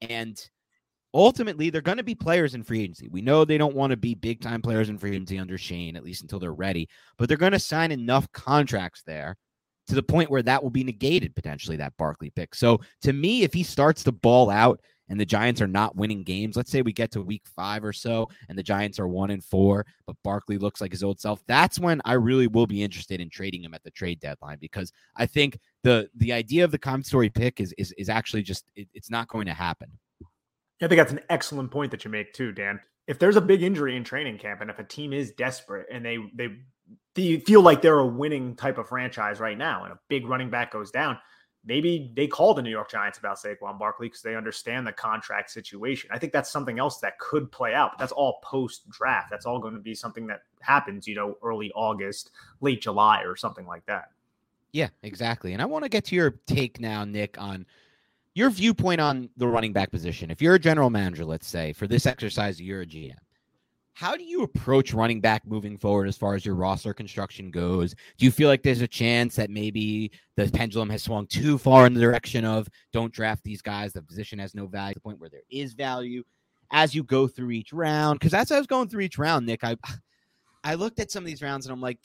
And 0.00 0.36
ultimately 1.16 1.70
they're 1.70 1.80
going 1.80 1.96
to 1.96 2.04
be 2.04 2.14
players 2.14 2.54
in 2.54 2.62
free 2.62 2.82
agency. 2.82 3.08
We 3.08 3.22
know 3.22 3.44
they 3.44 3.58
don't 3.58 3.74
want 3.74 3.90
to 3.90 3.96
be 3.96 4.14
big 4.14 4.40
time 4.40 4.60
players 4.60 4.90
in 4.90 4.98
free 4.98 5.10
mm. 5.10 5.14
agency 5.14 5.38
under 5.38 5.58
Schoen, 5.58 5.96
at 5.96 6.04
least 6.04 6.22
until 6.22 6.38
they're 6.38 6.52
ready, 6.52 6.88
but 7.16 7.28
they're 7.28 7.38
going 7.38 7.52
to 7.52 7.58
sign 7.58 7.90
enough 7.90 8.30
contracts 8.32 9.02
there 9.06 9.36
to 9.88 9.94
the 9.94 10.02
point 10.02 10.30
where 10.30 10.42
that 10.42 10.62
will 10.62 10.70
be 10.70 10.84
negated 10.84 11.34
potentially, 11.34 11.76
that 11.76 11.96
Barkley 11.96 12.30
pick. 12.30 12.54
So 12.54 12.80
to 13.02 13.12
me, 13.12 13.42
if 13.42 13.54
he 13.54 13.62
starts 13.62 14.04
to 14.04 14.12
ball 14.12 14.50
out 14.50 14.80
and 15.08 15.20
the 15.20 15.24
Giants 15.24 15.62
are 15.62 15.68
not 15.68 15.94
winning 15.94 16.24
games, 16.24 16.56
let's 16.56 16.72
say 16.72 16.82
we 16.82 16.92
get 16.92 17.12
to 17.12 17.22
week 17.22 17.44
five 17.54 17.84
or 17.84 17.92
so 17.92 18.28
and 18.48 18.58
the 18.58 18.64
Giants 18.64 18.98
are 18.98 19.06
one 19.06 19.30
and 19.30 19.42
four, 19.42 19.86
but 20.06 20.16
Barkley 20.24 20.58
looks 20.58 20.80
like 20.80 20.90
his 20.90 21.04
old 21.04 21.20
self, 21.20 21.40
that's 21.46 21.78
when 21.78 22.02
I 22.04 22.14
really 22.14 22.48
will 22.48 22.66
be 22.66 22.82
interested 22.82 23.20
in 23.20 23.30
trading 23.30 23.62
him 23.62 23.74
at 23.74 23.84
the 23.84 23.92
trade 23.92 24.18
deadline 24.18 24.58
because 24.60 24.92
I 25.16 25.26
think 25.26 25.58
the 25.84 26.10
the 26.16 26.32
idea 26.32 26.64
of 26.64 26.72
the 26.72 26.78
compensatory 26.78 27.30
pick 27.30 27.60
is 27.60 27.72
is, 27.78 27.92
is 27.96 28.08
actually 28.08 28.42
just 28.42 28.64
it, 28.74 28.88
it's 28.92 29.10
not 29.10 29.28
going 29.28 29.46
to 29.46 29.54
happen. 29.54 29.92
I 30.82 30.88
think 30.88 30.98
that's 30.98 31.12
an 31.12 31.20
excellent 31.30 31.70
point 31.70 31.90
that 31.90 32.04
you 32.04 32.10
make 32.10 32.32
too, 32.32 32.52
Dan. 32.52 32.80
If 33.06 33.18
there's 33.18 33.36
a 33.36 33.40
big 33.40 33.62
injury 33.62 33.96
in 33.96 34.04
training 34.04 34.38
camp 34.38 34.60
and 34.60 34.70
if 34.70 34.78
a 34.78 34.84
team 34.84 35.12
is 35.12 35.30
desperate 35.32 35.86
and 35.90 36.04
they 36.04 36.18
they, 36.34 36.56
they 37.14 37.38
feel 37.40 37.62
like 37.62 37.80
they're 37.80 37.98
a 37.98 38.06
winning 38.06 38.56
type 38.56 38.78
of 38.78 38.88
franchise 38.88 39.40
right 39.40 39.56
now 39.56 39.84
and 39.84 39.92
a 39.92 39.98
big 40.08 40.26
running 40.26 40.50
back 40.50 40.72
goes 40.72 40.90
down, 40.90 41.18
maybe 41.64 42.12
they 42.14 42.26
call 42.26 42.54
the 42.54 42.62
New 42.62 42.70
York 42.70 42.90
Giants 42.90 43.18
about 43.18 43.38
Saquon 43.38 43.78
Barkley 43.78 44.08
because 44.08 44.22
they 44.22 44.36
understand 44.36 44.86
the 44.86 44.92
contract 44.92 45.50
situation. 45.50 46.10
I 46.12 46.18
think 46.18 46.32
that's 46.32 46.50
something 46.50 46.78
else 46.78 46.98
that 47.00 47.18
could 47.18 47.50
play 47.50 47.74
out, 47.74 47.92
but 47.92 47.98
that's 47.98 48.12
all 48.12 48.38
post 48.42 48.88
draft. 48.88 49.30
That's 49.30 49.46
all 49.46 49.58
going 49.58 49.74
to 49.74 49.80
be 49.80 49.94
something 49.94 50.26
that 50.28 50.42
happens, 50.60 51.06
you 51.06 51.14
know, 51.14 51.36
early 51.42 51.72
August, 51.74 52.30
late 52.60 52.82
July, 52.82 53.22
or 53.22 53.36
something 53.36 53.66
like 53.66 53.84
that. 53.86 54.10
Yeah, 54.72 54.88
exactly. 55.02 55.52
And 55.52 55.62
I 55.62 55.64
want 55.64 55.84
to 55.84 55.88
get 55.88 56.04
to 56.06 56.14
your 56.14 56.38
take 56.46 56.80
now, 56.80 57.04
Nick, 57.04 57.40
on 57.40 57.66
your 58.36 58.50
viewpoint 58.50 59.00
on 59.00 59.30
the 59.38 59.48
running 59.48 59.72
back 59.72 59.90
position. 59.90 60.30
If 60.30 60.42
you're 60.42 60.56
a 60.56 60.58
general 60.58 60.90
manager, 60.90 61.24
let's 61.24 61.46
say, 61.46 61.72
for 61.72 61.86
this 61.86 62.04
exercise, 62.04 62.60
you're 62.60 62.82
a 62.82 62.86
GM. 62.86 63.16
How 63.94 64.14
do 64.14 64.24
you 64.24 64.42
approach 64.42 64.92
running 64.92 65.22
back 65.22 65.46
moving 65.46 65.78
forward 65.78 66.06
as 66.06 66.18
far 66.18 66.34
as 66.34 66.44
your 66.44 66.54
roster 66.54 66.92
construction 66.92 67.50
goes? 67.50 67.94
Do 68.18 68.26
you 68.26 68.30
feel 68.30 68.50
like 68.50 68.62
there's 68.62 68.82
a 68.82 68.86
chance 68.86 69.36
that 69.36 69.48
maybe 69.48 70.10
the 70.36 70.50
pendulum 70.50 70.90
has 70.90 71.02
swung 71.02 71.26
too 71.26 71.56
far 71.56 71.86
in 71.86 71.94
the 71.94 72.00
direction 72.00 72.44
of 72.44 72.68
don't 72.92 73.10
draft 73.10 73.42
these 73.42 73.62
guys, 73.62 73.94
the 73.94 74.02
position 74.02 74.38
has 74.38 74.54
no 74.54 74.66
value, 74.66 74.92
to 74.92 74.98
the 74.98 75.02
point 75.02 75.18
where 75.18 75.30
there 75.30 75.40
is 75.50 75.72
value 75.72 76.22
as 76.72 76.94
you 76.94 77.04
go 77.04 77.26
through 77.26 77.52
each 77.52 77.72
round? 77.72 78.20
Because 78.20 78.34
as 78.34 78.52
I 78.52 78.58
was 78.58 78.66
going 78.66 78.90
through 78.90 79.00
each 79.00 79.16
round, 79.16 79.46
Nick, 79.46 79.64
I 79.64 79.76
I 80.62 80.74
looked 80.74 81.00
at 81.00 81.10
some 81.10 81.24
of 81.24 81.26
these 81.26 81.40
rounds 81.40 81.64
and 81.64 81.72
I'm 81.72 81.80
like, 81.80 82.00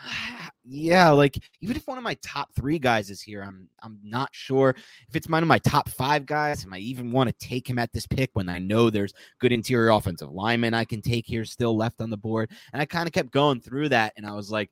yeah, 0.64 1.10
like 1.10 1.38
even 1.60 1.76
if 1.76 1.86
one 1.86 1.98
of 1.98 2.04
my 2.04 2.14
top 2.22 2.52
three 2.54 2.78
guys 2.78 3.10
is 3.10 3.20
here, 3.20 3.42
I'm 3.42 3.68
I'm 3.82 3.98
not 4.02 4.30
sure 4.32 4.74
if 5.08 5.16
it's 5.16 5.28
one 5.28 5.42
of 5.42 5.48
my 5.48 5.58
top 5.58 5.88
five 5.88 6.26
guys. 6.26 6.64
Am 6.64 6.72
I 6.72 6.78
even 6.78 7.12
want 7.12 7.28
to 7.28 7.46
take 7.46 7.68
him 7.68 7.78
at 7.78 7.92
this 7.92 8.06
pick 8.06 8.30
when 8.34 8.48
I 8.48 8.58
know 8.58 8.90
there's 8.90 9.14
good 9.38 9.52
interior 9.52 9.90
offensive 9.90 10.30
linemen 10.30 10.74
I 10.74 10.84
can 10.84 11.02
take 11.02 11.26
here 11.26 11.44
still 11.44 11.76
left 11.76 12.00
on 12.00 12.10
the 12.10 12.16
board? 12.16 12.50
And 12.72 12.80
I 12.80 12.86
kind 12.86 13.06
of 13.06 13.12
kept 13.12 13.30
going 13.30 13.60
through 13.60 13.90
that, 13.90 14.12
and 14.16 14.26
I 14.26 14.32
was 14.32 14.50
like, 14.50 14.70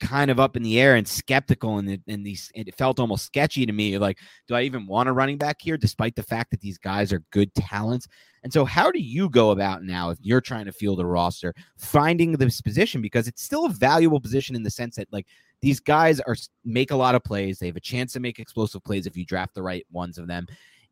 kind 0.00 0.30
of 0.30 0.40
up 0.40 0.56
in 0.56 0.62
the 0.62 0.80
air 0.80 0.96
and 0.96 1.06
skeptical 1.06 1.78
and, 1.78 2.00
and 2.08 2.26
these 2.26 2.50
it 2.54 2.74
felt 2.74 2.98
almost 2.98 3.24
sketchy 3.24 3.64
to 3.64 3.72
me 3.72 3.96
like 3.96 4.18
do 4.48 4.54
i 4.54 4.62
even 4.62 4.86
want 4.86 5.08
a 5.08 5.12
running 5.12 5.38
back 5.38 5.56
here 5.60 5.76
despite 5.76 6.14
the 6.16 6.22
fact 6.22 6.50
that 6.50 6.60
these 6.60 6.78
guys 6.78 7.12
are 7.12 7.22
good 7.30 7.54
talents? 7.54 8.08
And 8.42 8.52
so 8.52 8.64
how 8.64 8.90
do 8.90 9.00
you 9.00 9.30
go 9.30 9.50
about 9.50 9.82
now 9.82 10.10
if 10.10 10.18
you're 10.20 10.40
trying 10.40 10.66
to 10.66 10.72
field 10.72 11.00
a 11.00 11.06
roster 11.06 11.54
finding 11.78 12.32
this 12.32 12.60
position? 12.60 13.00
Because 13.00 13.26
it's 13.26 13.42
still 13.42 13.64
a 13.64 13.70
valuable 13.70 14.20
position 14.20 14.54
in 14.54 14.62
the 14.62 14.70
sense 14.70 14.96
that 14.96 15.12
like 15.12 15.26
these 15.62 15.80
guys 15.80 16.20
are 16.20 16.36
make 16.64 16.90
a 16.90 16.96
lot 16.96 17.14
of 17.14 17.24
plays. 17.24 17.58
They 17.58 17.66
have 17.66 17.76
a 17.76 17.80
chance 17.80 18.12
to 18.12 18.20
make 18.20 18.38
explosive 18.38 18.84
plays 18.84 19.06
if 19.06 19.16
you 19.16 19.24
draft 19.24 19.54
the 19.54 19.62
right 19.62 19.86
ones 19.90 20.18
of 20.18 20.26
them. 20.26 20.46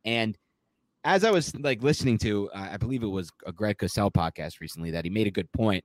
And 0.05 0.37
as 1.05 1.25
i 1.25 1.33
was 1.33 1.53
like 1.57 1.83
listening 1.83 2.17
to 2.17 2.49
uh, 2.55 2.69
i 2.71 2.77
believe 2.77 3.03
it 3.03 3.09
was 3.09 3.29
a 3.45 3.53
greg 3.53 3.77
cosell 3.77 4.09
podcast 4.09 4.61
recently 4.61 4.88
that 4.93 5.05
he 5.05 5.11
made 5.11 5.27
a 5.27 5.33
good 5.33 5.51
point 5.51 5.83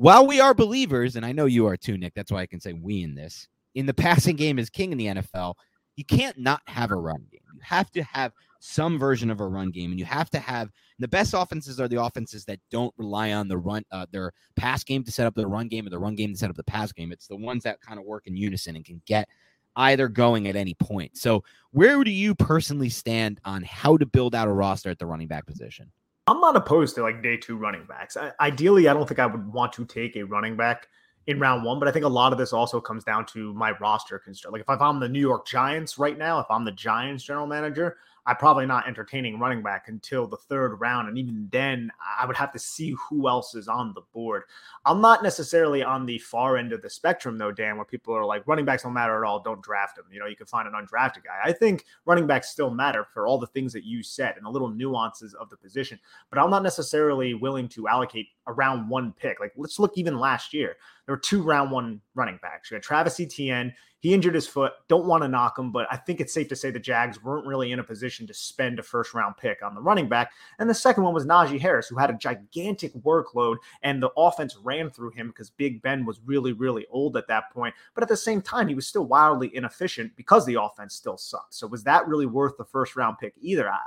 while 0.00 0.26
we 0.26 0.40
are 0.40 0.54
believers, 0.54 1.16
and 1.16 1.26
I 1.26 1.32
know 1.32 1.44
you 1.44 1.66
are 1.66 1.76
too, 1.76 1.98
Nick, 1.98 2.14
that's 2.14 2.32
why 2.32 2.40
I 2.40 2.46
can 2.46 2.58
say 2.58 2.72
we 2.72 3.02
in 3.02 3.14
this, 3.14 3.46
in 3.74 3.84
the 3.84 3.92
passing 3.92 4.34
game 4.34 4.58
is 4.58 4.70
king 4.70 4.92
in 4.92 4.98
the 4.98 5.06
NFL, 5.08 5.56
you 5.94 6.06
can't 6.06 6.38
not 6.38 6.62
have 6.68 6.90
a 6.90 6.94
run 6.94 7.26
game. 7.30 7.42
You 7.52 7.60
have 7.62 7.90
to 7.90 8.02
have 8.04 8.32
some 8.60 8.98
version 8.98 9.30
of 9.30 9.40
a 9.40 9.46
run 9.46 9.70
game, 9.70 9.90
and 9.90 9.98
you 9.98 10.06
have 10.06 10.30
to 10.30 10.38
have 10.38 10.70
the 11.00 11.08
best 11.08 11.34
offenses 11.36 11.78
are 11.78 11.86
the 11.86 12.02
offenses 12.02 12.46
that 12.46 12.60
don't 12.70 12.94
rely 12.96 13.32
on 13.32 13.46
the 13.46 13.58
run, 13.58 13.84
uh, 13.92 14.06
their 14.10 14.32
pass 14.56 14.82
game 14.84 15.04
to 15.04 15.12
set 15.12 15.26
up 15.26 15.34
the 15.34 15.46
run 15.46 15.68
game, 15.68 15.86
or 15.86 15.90
the 15.90 15.98
run 15.98 16.14
game 16.14 16.32
to 16.32 16.38
set 16.38 16.48
up 16.48 16.56
the 16.56 16.64
pass 16.64 16.92
game. 16.92 17.12
It's 17.12 17.26
the 17.26 17.36
ones 17.36 17.62
that 17.64 17.82
kind 17.82 17.98
of 17.98 18.06
work 18.06 18.26
in 18.26 18.34
unison 18.34 18.76
and 18.76 18.84
can 18.86 19.02
get 19.04 19.28
either 19.76 20.08
going 20.08 20.48
at 20.48 20.56
any 20.56 20.72
point. 20.80 21.18
So, 21.18 21.44
where 21.72 22.02
do 22.04 22.10
you 22.10 22.34
personally 22.34 22.88
stand 22.88 23.38
on 23.44 23.64
how 23.64 23.98
to 23.98 24.06
build 24.06 24.34
out 24.34 24.48
a 24.48 24.52
roster 24.52 24.88
at 24.88 24.98
the 24.98 25.04
running 25.04 25.28
back 25.28 25.44
position? 25.44 25.92
I'm 26.30 26.40
not 26.40 26.54
opposed 26.54 26.94
to 26.94 27.02
like 27.02 27.24
day 27.24 27.36
two 27.36 27.56
running 27.56 27.84
backs. 27.86 28.16
I, 28.16 28.30
ideally, 28.38 28.86
I 28.86 28.94
don't 28.94 29.08
think 29.08 29.18
I 29.18 29.26
would 29.26 29.52
want 29.52 29.72
to 29.72 29.84
take 29.84 30.14
a 30.14 30.22
running 30.22 30.56
back 30.56 30.86
in 31.26 31.40
round 31.40 31.64
one. 31.64 31.80
But 31.80 31.88
I 31.88 31.90
think 31.90 32.04
a 32.04 32.08
lot 32.08 32.32
of 32.32 32.38
this 32.38 32.52
also 32.52 32.80
comes 32.80 33.02
down 33.02 33.26
to 33.26 33.52
my 33.54 33.72
roster 33.80 34.16
construct. 34.20 34.52
Like 34.52 34.62
if, 34.62 34.72
if 34.72 34.80
I'm 34.80 35.00
the 35.00 35.08
New 35.08 35.18
York 35.18 35.44
Giants 35.44 35.98
right 35.98 36.16
now, 36.16 36.38
if 36.38 36.46
I'm 36.48 36.64
the 36.64 36.70
Giants 36.70 37.24
general 37.24 37.48
manager, 37.48 37.96
I'm 38.26 38.36
probably 38.36 38.66
not 38.66 38.86
entertaining 38.86 39.38
running 39.38 39.62
back 39.62 39.88
until 39.88 40.26
the 40.26 40.36
third 40.36 40.80
round. 40.80 41.08
And 41.08 41.18
even 41.18 41.48
then, 41.50 41.90
I 42.18 42.26
would 42.26 42.36
have 42.36 42.52
to 42.52 42.58
see 42.58 42.94
who 43.08 43.28
else 43.28 43.54
is 43.54 43.68
on 43.68 43.92
the 43.94 44.02
board. 44.12 44.42
I'm 44.84 45.00
not 45.00 45.22
necessarily 45.22 45.82
on 45.82 46.06
the 46.06 46.18
far 46.18 46.56
end 46.56 46.72
of 46.72 46.82
the 46.82 46.90
spectrum, 46.90 47.38
though, 47.38 47.52
Dan, 47.52 47.76
where 47.76 47.84
people 47.84 48.14
are 48.14 48.24
like, 48.24 48.46
running 48.46 48.64
backs 48.64 48.82
don't 48.82 48.92
matter 48.92 49.24
at 49.24 49.28
all. 49.28 49.40
Don't 49.40 49.62
draft 49.62 49.96
them. 49.96 50.06
You 50.12 50.20
know, 50.20 50.26
you 50.26 50.36
can 50.36 50.46
find 50.46 50.68
an 50.68 50.74
undrafted 50.74 51.24
guy. 51.24 51.40
I 51.44 51.52
think 51.52 51.84
running 52.04 52.26
backs 52.26 52.50
still 52.50 52.70
matter 52.70 53.06
for 53.12 53.26
all 53.26 53.38
the 53.38 53.46
things 53.48 53.72
that 53.72 53.84
you 53.84 54.02
said 54.02 54.36
and 54.36 54.44
the 54.44 54.50
little 54.50 54.70
nuances 54.70 55.34
of 55.34 55.50
the 55.50 55.56
position. 55.56 55.98
But 56.30 56.38
I'm 56.38 56.50
not 56.50 56.62
necessarily 56.62 57.34
willing 57.34 57.68
to 57.70 57.88
allocate 57.88 58.28
a 58.50 58.52
round 58.52 58.88
one 58.88 59.12
pick. 59.12 59.40
Like, 59.40 59.52
let's 59.56 59.78
look 59.78 59.92
even 59.96 60.18
last 60.18 60.52
year. 60.52 60.76
There 61.06 61.14
were 61.14 61.20
two 61.20 61.42
round 61.42 61.70
one 61.70 62.00
running 62.14 62.38
backs. 62.42 62.70
You 62.70 62.76
had 62.76 62.82
Travis 62.82 63.18
Etienne. 63.18 63.72
He 64.00 64.14
injured 64.14 64.34
his 64.34 64.46
foot. 64.46 64.72
Don't 64.88 65.06
want 65.06 65.22
to 65.22 65.28
knock 65.28 65.58
him, 65.58 65.72
but 65.72 65.86
I 65.90 65.96
think 65.96 66.20
it's 66.20 66.32
safe 66.32 66.48
to 66.48 66.56
say 66.56 66.70
the 66.70 66.80
Jags 66.80 67.22
weren't 67.22 67.46
really 67.46 67.72
in 67.72 67.80
a 67.80 67.84
position 67.84 68.26
to 68.26 68.34
spend 68.34 68.78
a 68.78 68.82
first 68.82 69.12
round 69.12 69.36
pick 69.36 69.62
on 69.62 69.74
the 69.74 69.80
running 69.80 70.08
back. 70.08 70.32
And 70.58 70.70
the 70.70 70.74
second 70.74 71.04
one 71.04 71.12
was 71.12 71.26
Najee 71.26 71.60
Harris, 71.60 71.88
who 71.88 71.96
had 71.96 72.10
a 72.10 72.14
gigantic 72.14 72.94
workload, 72.94 73.56
and 73.82 74.02
the 74.02 74.10
offense 74.16 74.56
ran 74.62 74.88
through 74.88 75.10
him 75.10 75.28
because 75.28 75.50
Big 75.50 75.82
Ben 75.82 76.06
was 76.06 76.20
really, 76.24 76.52
really 76.52 76.86
old 76.90 77.16
at 77.16 77.28
that 77.28 77.52
point. 77.52 77.74
But 77.94 78.02
at 78.02 78.08
the 78.08 78.16
same 78.16 78.40
time, 78.40 78.68
he 78.68 78.74
was 78.74 78.86
still 78.86 79.04
wildly 79.04 79.54
inefficient 79.54 80.16
because 80.16 80.46
the 80.46 80.60
offense 80.62 80.94
still 80.94 81.18
sucked. 81.18 81.54
So 81.54 81.66
was 81.66 81.84
that 81.84 82.08
really 82.08 82.26
worth 82.26 82.56
the 82.56 82.64
first 82.64 82.96
round 82.96 83.18
pick 83.18 83.34
either? 83.40 83.70
I, 83.70 83.80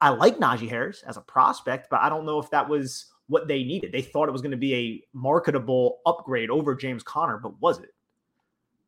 I 0.00 0.08
like 0.08 0.38
Najee 0.38 0.68
Harris 0.68 1.02
as 1.02 1.18
a 1.18 1.22
prospect, 1.22 1.90
but 1.90 2.00
I 2.00 2.08
don't 2.08 2.24
know 2.24 2.38
if 2.38 2.50
that 2.50 2.68
was 2.68 3.06
what 3.30 3.46
they 3.46 3.62
needed. 3.62 3.92
They 3.92 4.02
thought 4.02 4.28
it 4.28 4.32
was 4.32 4.42
going 4.42 4.50
to 4.50 4.56
be 4.56 4.74
a 4.74 5.02
marketable 5.16 6.00
upgrade 6.04 6.50
over 6.50 6.74
James 6.74 7.04
Conner, 7.04 7.38
but 7.38 7.58
was 7.60 7.78
it? 7.78 7.94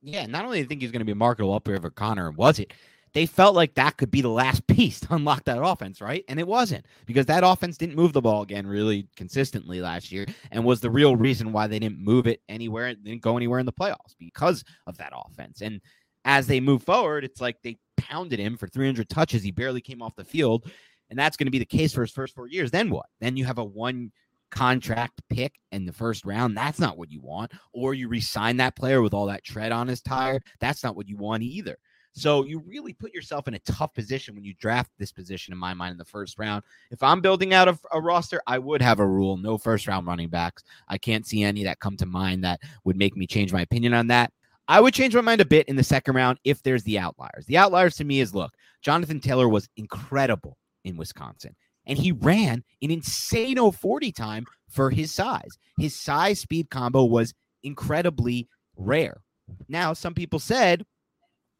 Yeah, 0.02 0.26
not 0.26 0.44
only 0.44 0.58
do 0.58 0.64
they 0.64 0.68
think 0.68 0.82
he's 0.82 0.90
going 0.90 1.00
to 1.00 1.06
be 1.06 1.12
a 1.12 1.16
marketable 1.16 1.54
upgrade 1.54 1.78
over 1.78 1.90
Conner, 1.90 2.32
was 2.32 2.58
it? 2.58 2.72
They 3.14 3.24
felt 3.26 3.54
like 3.54 3.74
that 3.74 3.98
could 3.98 4.10
be 4.10 4.20
the 4.20 4.28
last 4.28 4.66
piece 4.66 4.98
to 5.00 5.14
unlock 5.14 5.44
that 5.44 5.62
offense, 5.62 6.00
right? 6.00 6.24
And 6.28 6.40
it 6.40 6.46
wasn't 6.46 6.86
because 7.06 7.26
that 7.26 7.44
offense 7.44 7.78
didn't 7.78 7.94
move 7.94 8.12
the 8.12 8.20
ball 8.20 8.42
again 8.42 8.66
really 8.66 9.06
consistently 9.16 9.80
last 9.80 10.10
year 10.10 10.26
and 10.50 10.64
was 10.64 10.80
the 10.80 10.90
real 10.90 11.14
reason 11.14 11.52
why 11.52 11.68
they 11.68 11.78
didn't 11.78 12.00
move 12.00 12.26
it 12.26 12.40
anywhere, 12.48 12.86
and 12.86 13.04
didn't 13.04 13.22
go 13.22 13.36
anywhere 13.36 13.60
in 13.60 13.66
the 13.66 13.72
playoffs 13.72 14.16
because 14.18 14.64
of 14.88 14.98
that 14.98 15.12
offense. 15.14 15.60
And 15.60 15.80
as 16.24 16.48
they 16.48 16.58
move 16.58 16.82
forward, 16.82 17.22
it's 17.22 17.40
like 17.40 17.58
they 17.62 17.78
pounded 17.96 18.40
him 18.40 18.56
for 18.56 18.66
300 18.66 19.08
touches. 19.08 19.44
He 19.44 19.52
barely 19.52 19.80
came 19.80 20.02
off 20.02 20.16
the 20.16 20.24
field. 20.24 20.68
And 21.10 21.18
that's 21.18 21.36
going 21.36 21.46
to 21.46 21.52
be 21.52 21.58
the 21.58 21.66
case 21.66 21.92
for 21.92 22.00
his 22.00 22.10
first 22.10 22.34
four 22.34 22.48
years. 22.48 22.70
Then 22.70 22.88
what? 22.88 23.06
Then 23.20 23.36
you 23.36 23.44
have 23.44 23.58
a 23.58 23.64
one 23.64 24.12
contract 24.52 25.22
pick 25.30 25.54
in 25.72 25.84
the 25.84 25.92
first 25.92 26.24
round. 26.24 26.56
That's 26.56 26.78
not 26.78 26.98
what 26.98 27.10
you 27.10 27.20
want. 27.20 27.50
Or 27.72 27.94
you 27.94 28.06
resign 28.06 28.58
that 28.58 28.76
player 28.76 29.02
with 29.02 29.14
all 29.14 29.26
that 29.26 29.42
tread 29.42 29.72
on 29.72 29.88
his 29.88 30.02
tire. 30.02 30.40
That's 30.60 30.84
not 30.84 30.94
what 30.94 31.08
you 31.08 31.16
want 31.16 31.42
either. 31.42 31.76
So 32.14 32.44
you 32.44 32.62
really 32.66 32.92
put 32.92 33.14
yourself 33.14 33.48
in 33.48 33.54
a 33.54 33.58
tough 33.60 33.94
position 33.94 34.34
when 34.34 34.44
you 34.44 34.52
draft 34.60 34.90
this 34.98 35.10
position, 35.10 35.52
in 35.52 35.58
my 35.58 35.72
mind, 35.72 35.92
in 35.92 35.98
the 35.98 36.04
first 36.04 36.38
round. 36.38 36.62
If 36.90 37.02
I'm 37.02 37.22
building 37.22 37.54
out 37.54 37.68
a, 37.68 37.78
a, 37.90 38.02
roster, 38.02 38.42
I 38.46 38.58
would 38.58 38.82
have 38.82 39.00
a 39.00 39.06
rule: 39.06 39.38
no 39.38 39.56
first 39.56 39.88
round 39.88 40.06
running 40.06 40.28
backs. 40.28 40.62
I 40.88 40.98
can't 40.98 41.26
see 41.26 41.42
any 41.42 41.64
that 41.64 41.80
come 41.80 41.96
to 41.96 42.06
mind 42.06 42.44
that 42.44 42.60
would 42.84 42.98
make 42.98 43.16
me 43.16 43.26
change 43.26 43.50
my 43.50 43.62
opinion 43.62 43.94
on 43.94 44.08
that. 44.08 44.30
I 44.68 44.78
would 44.78 44.92
change 44.92 45.14
my 45.14 45.22
mind 45.22 45.40
a 45.40 45.46
bit 45.46 45.66
in 45.68 45.76
the 45.76 45.82
second 45.82 46.14
round 46.14 46.38
if 46.44 46.62
there's 46.62 46.84
the 46.84 46.98
outliers. 46.98 47.46
The 47.46 47.56
outliers 47.56 47.96
to 47.96 48.04
me 48.04 48.20
is 48.20 48.34
look, 48.34 48.52
Jonathan 48.82 49.18
Taylor 49.18 49.48
was 49.48 49.70
incredible 49.78 50.58
in 50.84 50.98
Wisconsin 50.98 51.56
and 51.86 51.98
he 51.98 52.12
ran 52.12 52.64
an 52.82 52.90
insane 52.90 53.70
40 53.70 54.12
time 54.12 54.46
for 54.68 54.90
his 54.90 55.12
size. 55.12 55.58
His 55.78 55.98
size 55.98 56.40
speed 56.40 56.70
combo 56.70 57.04
was 57.04 57.34
incredibly 57.62 58.48
rare. 58.76 59.20
Now, 59.68 59.92
some 59.92 60.14
people 60.14 60.38
said, 60.38 60.84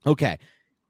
okay, 0.07 0.39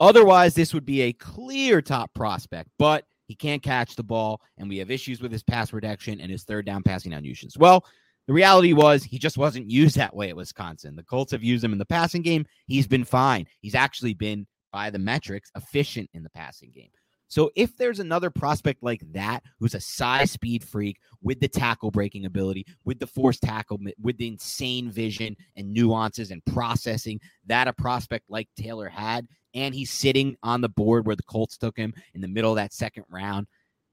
otherwise, 0.00 0.54
this 0.54 0.72
would 0.74 0.84
be 0.84 1.02
a 1.02 1.12
clear 1.12 1.82
top 1.82 2.12
prospect, 2.14 2.70
but 2.78 3.04
he 3.26 3.34
can't 3.34 3.62
catch 3.62 3.96
the 3.96 4.02
ball, 4.02 4.40
and 4.58 4.68
we 4.68 4.78
have 4.78 4.90
issues 4.90 5.20
with 5.20 5.32
his 5.32 5.42
pass 5.42 5.70
protection 5.70 6.20
and 6.20 6.30
his 6.30 6.44
third 6.44 6.66
down 6.66 6.82
passing 6.82 7.12
down 7.12 7.24
usage. 7.24 7.56
Well, 7.56 7.84
the 8.26 8.32
reality 8.32 8.72
was 8.72 9.02
he 9.02 9.18
just 9.18 9.38
wasn't 9.38 9.70
used 9.70 9.96
that 9.96 10.14
way 10.14 10.28
at 10.28 10.36
Wisconsin. 10.36 10.96
The 10.96 11.02
Colts 11.02 11.32
have 11.32 11.42
used 11.42 11.64
him 11.64 11.72
in 11.72 11.78
the 11.78 11.86
passing 11.86 12.22
game. 12.22 12.46
He's 12.66 12.86
been 12.86 13.04
fine. 13.04 13.46
He's 13.60 13.74
actually 13.74 14.14
been, 14.14 14.46
by 14.72 14.90
the 14.90 14.98
metrics, 14.98 15.50
efficient 15.56 16.10
in 16.14 16.22
the 16.22 16.30
passing 16.30 16.72
game. 16.74 16.90
So 17.32 17.50
if 17.56 17.78
there's 17.78 17.98
another 17.98 18.28
prospect 18.28 18.82
like 18.82 19.00
that 19.14 19.42
who's 19.58 19.74
a 19.74 19.80
size 19.80 20.30
speed 20.30 20.62
freak 20.62 20.98
with 21.22 21.40
the 21.40 21.48
tackle 21.48 21.90
breaking 21.90 22.26
ability, 22.26 22.66
with 22.84 22.98
the 22.98 23.06
force 23.06 23.40
tackle, 23.40 23.80
with 24.02 24.18
the 24.18 24.28
insane 24.28 24.90
vision 24.90 25.34
and 25.56 25.72
nuances 25.72 26.30
and 26.30 26.44
processing 26.44 27.18
that 27.46 27.68
a 27.68 27.72
prospect 27.72 28.28
like 28.28 28.50
Taylor 28.54 28.86
had, 28.86 29.26
and 29.54 29.74
he's 29.74 29.90
sitting 29.90 30.36
on 30.42 30.60
the 30.60 30.68
board 30.68 31.06
where 31.06 31.16
the 31.16 31.22
Colts 31.22 31.56
took 31.56 31.74
him 31.74 31.94
in 32.12 32.20
the 32.20 32.28
middle 32.28 32.50
of 32.50 32.56
that 32.56 32.74
second 32.74 33.04
round, 33.08 33.46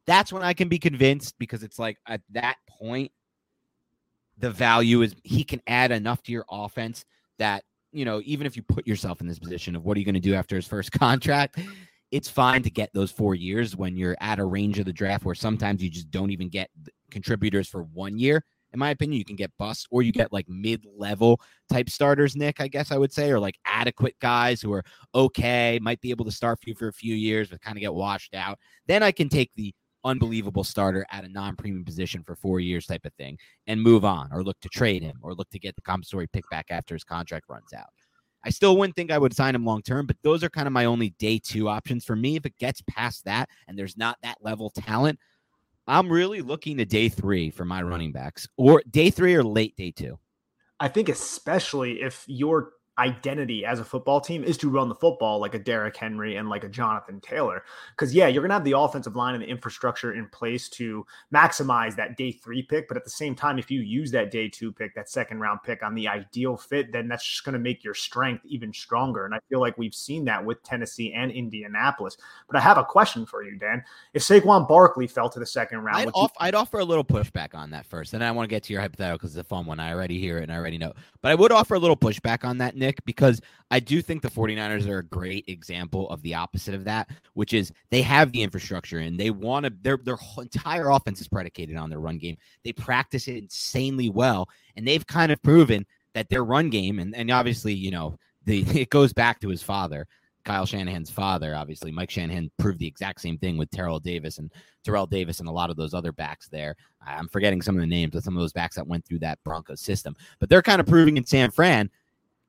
that's 0.06 0.34
when 0.34 0.44
I 0.44 0.52
can 0.52 0.68
be 0.68 0.78
convinced 0.78 1.36
because 1.40 1.64
it's 1.64 1.80
like 1.80 1.96
at 2.06 2.20
that 2.32 2.58
point, 2.68 3.10
the 4.38 4.52
value 4.52 5.02
is 5.02 5.16
he 5.24 5.46
can 5.46 5.62
add 5.66 5.94
enough 5.94 6.22
to 6.24 6.34
your 6.34 6.44
offense 6.52 7.06
that 7.38 7.64
you 7.92 8.06
know, 8.06 8.22
even 8.26 8.46
if 8.46 8.56
you 8.56 8.64
put 8.64 8.86
yourself 8.86 9.22
in 9.22 9.28
this 9.28 9.40
position 9.40 9.76
of 9.76 9.84
what 9.84 9.98
are 9.98 10.00
you 10.00 10.06
going 10.06 10.14
to 10.14 10.20
do 10.20 10.36
after 10.36 10.56
his 10.56 10.68
first 10.68 10.92
contract, 11.00 11.58
it's 12.12 12.30
fine 12.30 12.64
to 12.64 12.70
get 12.70 12.90
those 12.94 13.12
four 13.12 13.36
years 13.36 13.76
when 13.76 13.96
you're 13.96 14.18
at 14.20 14.40
a 14.40 14.46
range 14.46 14.80
of 14.80 14.86
the 14.86 14.94
draft 14.94 15.26
where 15.26 15.36
sometimes 15.36 15.84
you 15.84 15.90
just 15.90 16.10
don't 16.10 16.32
even 16.32 16.50
get 16.50 16.70
contributors 17.12 17.68
for 17.68 17.84
one 17.84 18.18
year. 18.18 18.44
In 18.72 18.80
my 18.80 18.92
opinion, 18.92 19.18
you 19.18 19.26
can 19.26 19.36
get 19.36 19.52
bust 19.58 19.88
or 19.90 20.04
you 20.04 20.12
get 20.12 20.32
like 20.32 20.48
mid 20.48 20.86
level 20.96 21.42
type 21.72 21.90
starters, 21.90 22.36
Nick, 22.36 22.62
I 22.62 22.68
guess 22.68 22.92
I 22.92 22.98
would 22.98 23.12
say, 23.12 23.32
or 23.32 23.40
like 23.40 23.56
adequate 23.66 24.16
guys 24.22 24.62
who 24.62 24.72
are 24.74 24.84
okay, 25.16 25.80
might 25.82 26.02
be 26.02 26.12
able 26.12 26.26
to 26.26 26.32
start 26.32 26.60
for 26.62 26.70
you 26.70 26.76
for 26.76 26.88
a 26.88 26.94
few 26.94 27.16
years, 27.16 27.50
but 27.50 27.62
kind 27.62 27.78
of 27.78 27.82
get 27.82 27.94
washed 27.94 28.36
out. 28.36 28.60
Then 28.88 29.02
I 29.02 29.12
can 29.12 29.28
take 29.28 29.52
the 29.56 29.74
unbelievable 30.04 30.64
starter 30.64 31.06
at 31.12 31.26
a 31.26 31.30
non 31.30 31.56
premium 31.56 31.84
position 31.84 32.24
for 32.24 32.36
four 32.36 32.60
years 32.60 32.86
type 32.86 33.06
of 33.06 33.14
thing 33.16 33.38
and 33.68 33.82
move 33.82 34.06
on 34.06 34.30
or 34.32 34.44
look 34.44 34.60
to 34.62 34.70
trade 34.70 35.02
him 35.02 35.18
or 35.22 35.34
look 35.34 35.50
to 35.50 35.60
get 35.60 35.76
the 35.76 35.82
compensatory 35.82 36.28
pick 36.28 36.48
back 36.50 36.68
after 36.70 36.94
his 36.96 37.04
contract 37.04 37.46
runs 37.50 37.74
out. 37.74 37.88
I 38.44 38.50
still 38.50 38.78
wouldn't 38.78 38.96
think 38.96 39.12
I 39.12 39.18
would 39.18 39.36
sign 39.36 39.56
him 39.56 39.66
long 39.66 39.82
term, 39.82 40.06
but 40.06 40.18
those 40.24 40.44
are 40.44 40.50
kind 40.50 40.68
of 40.68 40.74
my 40.74 40.86
only 40.86 41.10
day 41.20 41.40
two 41.40 41.68
options 41.68 42.06
for 42.06 42.16
me. 42.16 42.36
If 42.36 42.46
it 42.46 42.58
gets 42.58 42.82
past 42.90 43.26
that 43.26 43.50
and 43.68 43.78
there's 43.78 43.98
not 43.98 44.18
that 44.24 44.38
level 44.42 44.70
talent, 44.70 45.20
I'm 45.88 46.10
really 46.10 46.42
looking 46.42 46.78
to 46.78 46.86
day 46.86 47.10
three 47.10 47.50
for 47.50 47.66
my 47.66 47.82
running 47.82 48.12
backs 48.12 48.48
or 48.58 48.84
day 48.90 49.10
three 49.10 49.36
or 49.36 49.44
late 49.44 49.76
day 49.76 49.92
two. 49.92 50.20
I 50.80 50.88
think 50.88 51.10
especially 51.10 52.02
if 52.02 52.24
you're 52.28 52.72
identity 53.00 53.66
as 53.66 53.80
a 53.80 53.84
football 53.86 54.20
team 54.22 54.44
is 54.44 54.58
to 54.58 54.70
run 54.70 54.90
the 54.90 54.96
football 54.96 55.40
like 55.40 55.56
a 55.56 55.60
Derrick 55.60 55.96
Henry 55.96 56.36
and 56.36 56.50
like 56.50 56.64
a 56.64 56.70
Jonathan 56.70 57.20
Taylor. 57.22 57.64
Because, 57.92 58.14
yeah, 58.14 58.28
you're 58.28 58.42
going 58.42 58.50
to 58.50 58.56
have 58.56 58.64
the 58.66 58.78
offensive 58.78 59.16
line 59.16 59.34
and 59.34 59.42
the 59.44 59.48
infrastructure 59.48 60.14
in 60.14 60.28
place 60.28 60.70
to 60.70 61.06
maximize 61.34 61.96
that 61.96 62.18
day 62.18 62.32
three 62.32 62.62
pick. 62.62 62.88
But 62.88 62.98
at 62.98 63.04
the 63.04 63.10
same 63.10 63.34
time, 63.36 63.58
if 63.58 63.72
you 63.72 63.80
use 63.80 64.12
that 64.12 64.32
day 64.32 64.50
two 64.50 64.72
pick, 64.72 64.94
that 64.96 65.10
second 65.10 65.40
round 65.40 65.62
pick 65.64 65.82
on 65.82 65.96
the 65.96 66.08
ideal 66.08 66.58
fit, 66.58 66.92
then 66.92 67.08
that's 67.08 67.26
just 67.26 67.46
going 67.46 67.54
to 67.54 67.60
make 67.60 67.84
your 67.84 67.94
strength 67.94 68.46
even 68.46 68.74
stronger. 68.74 69.26
And 69.26 69.34
I 69.34 69.40
feel 69.50 69.62
like 69.62 69.78
we've 69.78 69.96
seen 69.96 70.26
that 70.26 70.44
with 70.44 70.62
Tennessee 70.64 71.14
and 71.14 71.32
Indianapolis. 71.32 72.18
But 72.48 72.58
I 72.58 72.60
have 72.60 72.78
a 72.78 72.84
question 72.84 73.26
for 73.26 73.44
you, 73.44 73.58
Dan. 73.58 73.84
If 74.14 74.24
Saquon 74.24 74.68
Barkley 74.68 75.08
fell 75.08 75.30
to 75.30 75.40
the 75.40 75.46
second 75.46 75.80
round, 75.80 75.98
I'd, 75.98 76.10
off, 76.14 76.32
you- 76.40 76.46
I'd 76.48 76.56
offer 76.56 76.80
a 76.80 76.86
little 76.86 77.06
pushback 77.06 77.56
on 77.56 77.72
that 77.72 77.86
first. 77.86 78.14
And 78.14 78.24
I 78.24 78.32
want 78.32 78.50
to 78.50 78.54
get 78.54 78.64
to 78.64 78.74
your 78.74 78.82
hypothetical 78.82 79.18
because 79.20 79.38
it's 79.38 79.46
a 79.46 79.48
fun 79.48 79.66
one. 79.66 79.80
I 79.80 79.94
already 79.94 80.20
hear 80.20 80.40
it 80.40 80.44
and 80.44 80.52
I 80.52 80.58
already 80.58 80.78
know. 80.78 80.94
But 81.22 81.32
I 81.32 81.36
would 81.36 81.52
offer 81.52 81.76
a 81.76 81.80
little 81.80 81.98
pushback 81.98 82.44
on 82.44 82.58
that, 82.58 82.76
Nick 82.76 82.89
Because 83.06 83.42
I 83.72 83.80
do 83.80 84.02
think 84.02 84.22
the 84.22 84.30
49ers 84.30 84.88
are 84.88 85.00
a 85.00 85.04
great 85.04 85.46
example 85.48 86.10
of 86.10 86.22
the 86.22 86.36
opposite 86.36 86.74
of 86.74 86.84
that, 86.86 87.10
which 87.34 87.54
is 87.54 87.72
they 87.90 88.02
have 88.02 88.32
the 88.32 88.42
infrastructure 88.42 89.00
and 89.00 89.20
they 89.20 89.30
want 89.30 89.66
to, 89.66 89.74
their, 89.82 89.98
their 89.98 90.18
entire 90.38 90.90
offense 90.90 91.22
is 91.22 91.28
predicated 91.28 91.76
on 91.76 91.90
their 91.90 92.00
run 92.00 92.18
game. 92.18 92.38
They 92.64 92.74
practice 92.74 93.28
it 93.28 93.38
insanely 93.38 94.10
well, 94.10 94.50
and 94.76 94.88
they've 94.88 95.06
kind 95.06 95.32
of 95.32 95.42
proven 95.42 95.86
that 96.14 96.30
their 96.30 96.44
run 96.44 96.70
game, 96.70 97.00
and, 97.00 97.16
and 97.16 97.32
obviously, 97.32 97.74
you 97.74 97.92
know, 97.92 98.18
the 98.46 98.62
it 98.82 98.90
goes 98.90 99.14
back 99.14 99.40
to 99.42 99.50
his 99.50 99.64
father. 99.64 100.08
Kyle 100.46 100.66
Shanahan's 100.66 101.12
father, 101.12 101.56
obviously, 101.56 101.92
Mike 101.92 102.10
Shanahan 102.10 102.50
proved 102.58 102.80
the 102.80 102.88
exact 102.88 103.22
same 103.22 103.38
thing 103.38 103.58
with 103.58 103.70
Terrell 103.70 104.00
Davis 104.00 104.40
and 104.40 104.52
Terrell 104.84 105.06
Davis 105.06 105.40
and 105.40 105.50
a 105.50 105.52
lot 105.52 105.70
of 105.70 105.76
those 105.76 105.94
other 105.94 106.12
backs 106.12 106.48
there. 106.48 106.76
I'm 107.06 107.28
forgetting 107.28 107.62
some 107.62 107.76
of 107.76 107.82
the 107.82 107.88
names 107.88 108.16
of 108.16 108.24
some 108.24 108.36
of 108.36 108.42
those 108.42 108.54
backs 108.54 108.76
that 108.76 108.88
went 108.88 109.06
through 109.06 109.20
that 109.20 109.38
Broncos 109.44 109.82
system, 109.82 110.16
but 110.40 110.50
they're 110.50 110.62
kind 110.62 110.80
of 110.80 110.88
proving 110.88 111.18
in 111.18 111.26
San 111.26 111.52
Fran 111.52 111.90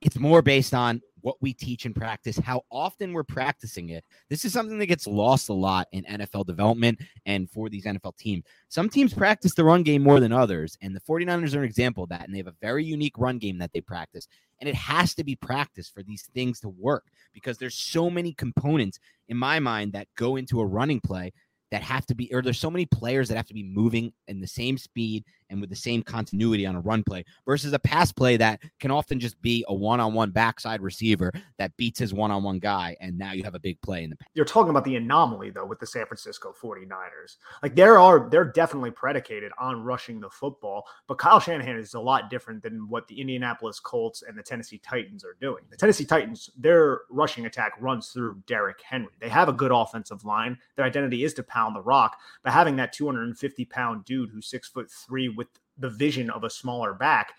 it's 0.00 0.18
more 0.18 0.42
based 0.42 0.74
on 0.74 1.00
what 1.22 1.36
we 1.40 1.52
teach 1.52 1.86
in 1.86 1.92
practice, 1.92 2.38
how 2.38 2.62
often 2.70 3.12
we're 3.12 3.22
practicing 3.22 3.90
it. 3.90 4.04
This 4.28 4.44
is 4.44 4.52
something 4.52 4.78
that 4.78 4.86
gets 4.86 5.06
lost 5.06 5.48
a 5.48 5.54
lot 5.54 5.86
in 5.92 6.04
NFL 6.04 6.46
development 6.46 7.00
and 7.26 7.50
for 7.50 7.68
these 7.68 7.84
NFL 7.84 8.16
teams. 8.16 8.44
Some 8.68 8.88
teams 8.88 9.12
practice 9.12 9.54
the 9.54 9.64
run 9.64 9.82
game 9.82 10.02
more 10.02 10.20
than 10.20 10.32
others, 10.32 10.76
and 10.80 10.94
the 10.94 11.00
49ers 11.00 11.54
are 11.54 11.58
an 11.58 11.64
example 11.64 12.04
of 12.04 12.10
that. 12.10 12.24
And 12.24 12.34
they 12.34 12.38
have 12.38 12.46
a 12.46 12.54
very 12.60 12.84
unique 12.84 13.18
run 13.18 13.38
game 13.38 13.58
that 13.58 13.72
they 13.72 13.80
practice. 13.80 14.28
And 14.60 14.68
it 14.68 14.74
has 14.74 15.14
to 15.14 15.24
be 15.24 15.36
practiced 15.36 15.92
for 15.92 16.02
these 16.02 16.28
things 16.34 16.60
to 16.60 16.68
work 16.68 17.04
because 17.32 17.58
there's 17.58 17.74
so 17.74 18.10
many 18.10 18.32
components 18.32 18.98
in 19.28 19.36
my 19.36 19.58
mind 19.58 19.92
that 19.92 20.08
go 20.16 20.36
into 20.36 20.60
a 20.60 20.66
running 20.66 21.00
play 21.00 21.32
that 21.70 21.82
have 21.82 22.04
to 22.06 22.14
be, 22.14 22.32
or 22.34 22.42
there's 22.42 22.58
so 22.58 22.70
many 22.70 22.86
players 22.86 23.28
that 23.28 23.36
have 23.36 23.46
to 23.46 23.54
be 23.54 23.62
moving 23.62 24.12
in 24.26 24.40
the 24.40 24.46
same 24.46 24.76
speed 24.76 25.24
and 25.50 25.60
with 25.60 25.70
the 25.70 25.76
same 25.76 26.02
continuity 26.02 26.66
on 26.66 26.76
a 26.76 26.80
run 26.80 27.02
play 27.02 27.24
versus 27.44 27.72
a 27.72 27.78
pass 27.78 28.12
play 28.12 28.36
that 28.36 28.60
can 28.78 28.90
often 28.90 29.20
just 29.20 29.40
be 29.42 29.64
a 29.68 29.74
one-on-one 29.74 30.30
backside 30.30 30.80
receiver 30.80 31.32
that 31.58 31.76
beats 31.76 31.98
his 31.98 32.14
one-on-one 32.14 32.58
guy 32.58 32.96
and 33.00 33.18
now 33.18 33.32
you 33.32 33.42
have 33.44 33.54
a 33.54 33.60
big 33.60 33.80
play 33.82 34.04
in 34.04 34.10
the 34.10 34.16
pass. 34.16 34.28
You're 34.34 34.44
talking 34.44 34.70
about 34.70 34.84
the 34.84 34.96
anomaly 34.96 35.50
though 35.50 35.66
with 35.66 35.80
the 35.80 35.86
San 35.86 36.06
Francisco 36.06 36.54
49ers. 36.60 37.36
Like 37.62 37.74
there 37.74 37.98
are 37.98 38.28
they're 38.30 38.44
definitely 38.44 38.90
predicated 38.90 39.52
on 39.58 39.82
rushing 39.82 40.20
the 40.20 40.30
football, 40.30 40.86
but 41.06 41.18
Kyle 41.18 41.40
Shanahan 41.40 41.76
is 41.76 41.94
a 41.94 42.00
lot 42.00 42.30
different 42.30 42.62
than 42.62 42.88
what 42.88 43.08
the 43.08 43.20
Indianapolis 43.20 43.80
Colts 43.80 44.22
and 44.26 44.38
the 44.38 44.42
Tennessee 44.42 44.78
Titans 44.78 45.24
are 45.24 45.36
doing. 45.40 45.64
The 45.70 45.76
Tennessee 45.76 46.04
Titans, 46.04 46.50
their 46.56 47.02
rushing 47.10 47.46
attack 47.46 47.72
runs 47.80 48.08
through 48.08 48.42
Derrick 48.46 48.80
Henry. 48.82 49.12
They 49.20 49.28
have 49.28 49.48
a 49.48 49.52
good 49.52 49.72
offensive 49.72 50.24
line. 50.24 50.58
Their 50.76 50.84
identity 50.84 51.24
is 51.24 51.34
to 51.34 51.42
pound 51.42 51.76
the 51.76 51.82
rock, 51.82 52.16
but 52.42 52.52
having 52.52 52.76
that 52.76 52.92
250 52.92 53.64
pound 53.66 54.04
dude 54.04 54.30
who's 54.30 54.46
six 54.46 54.68
foot 54.68 54.90
three 54.90 55.28
the 55.81 55.90
vision 55.90 56.31
of 56.31 56.45
a 56.45 56.51
smaller 56.51 56.95
back 56.95 57.35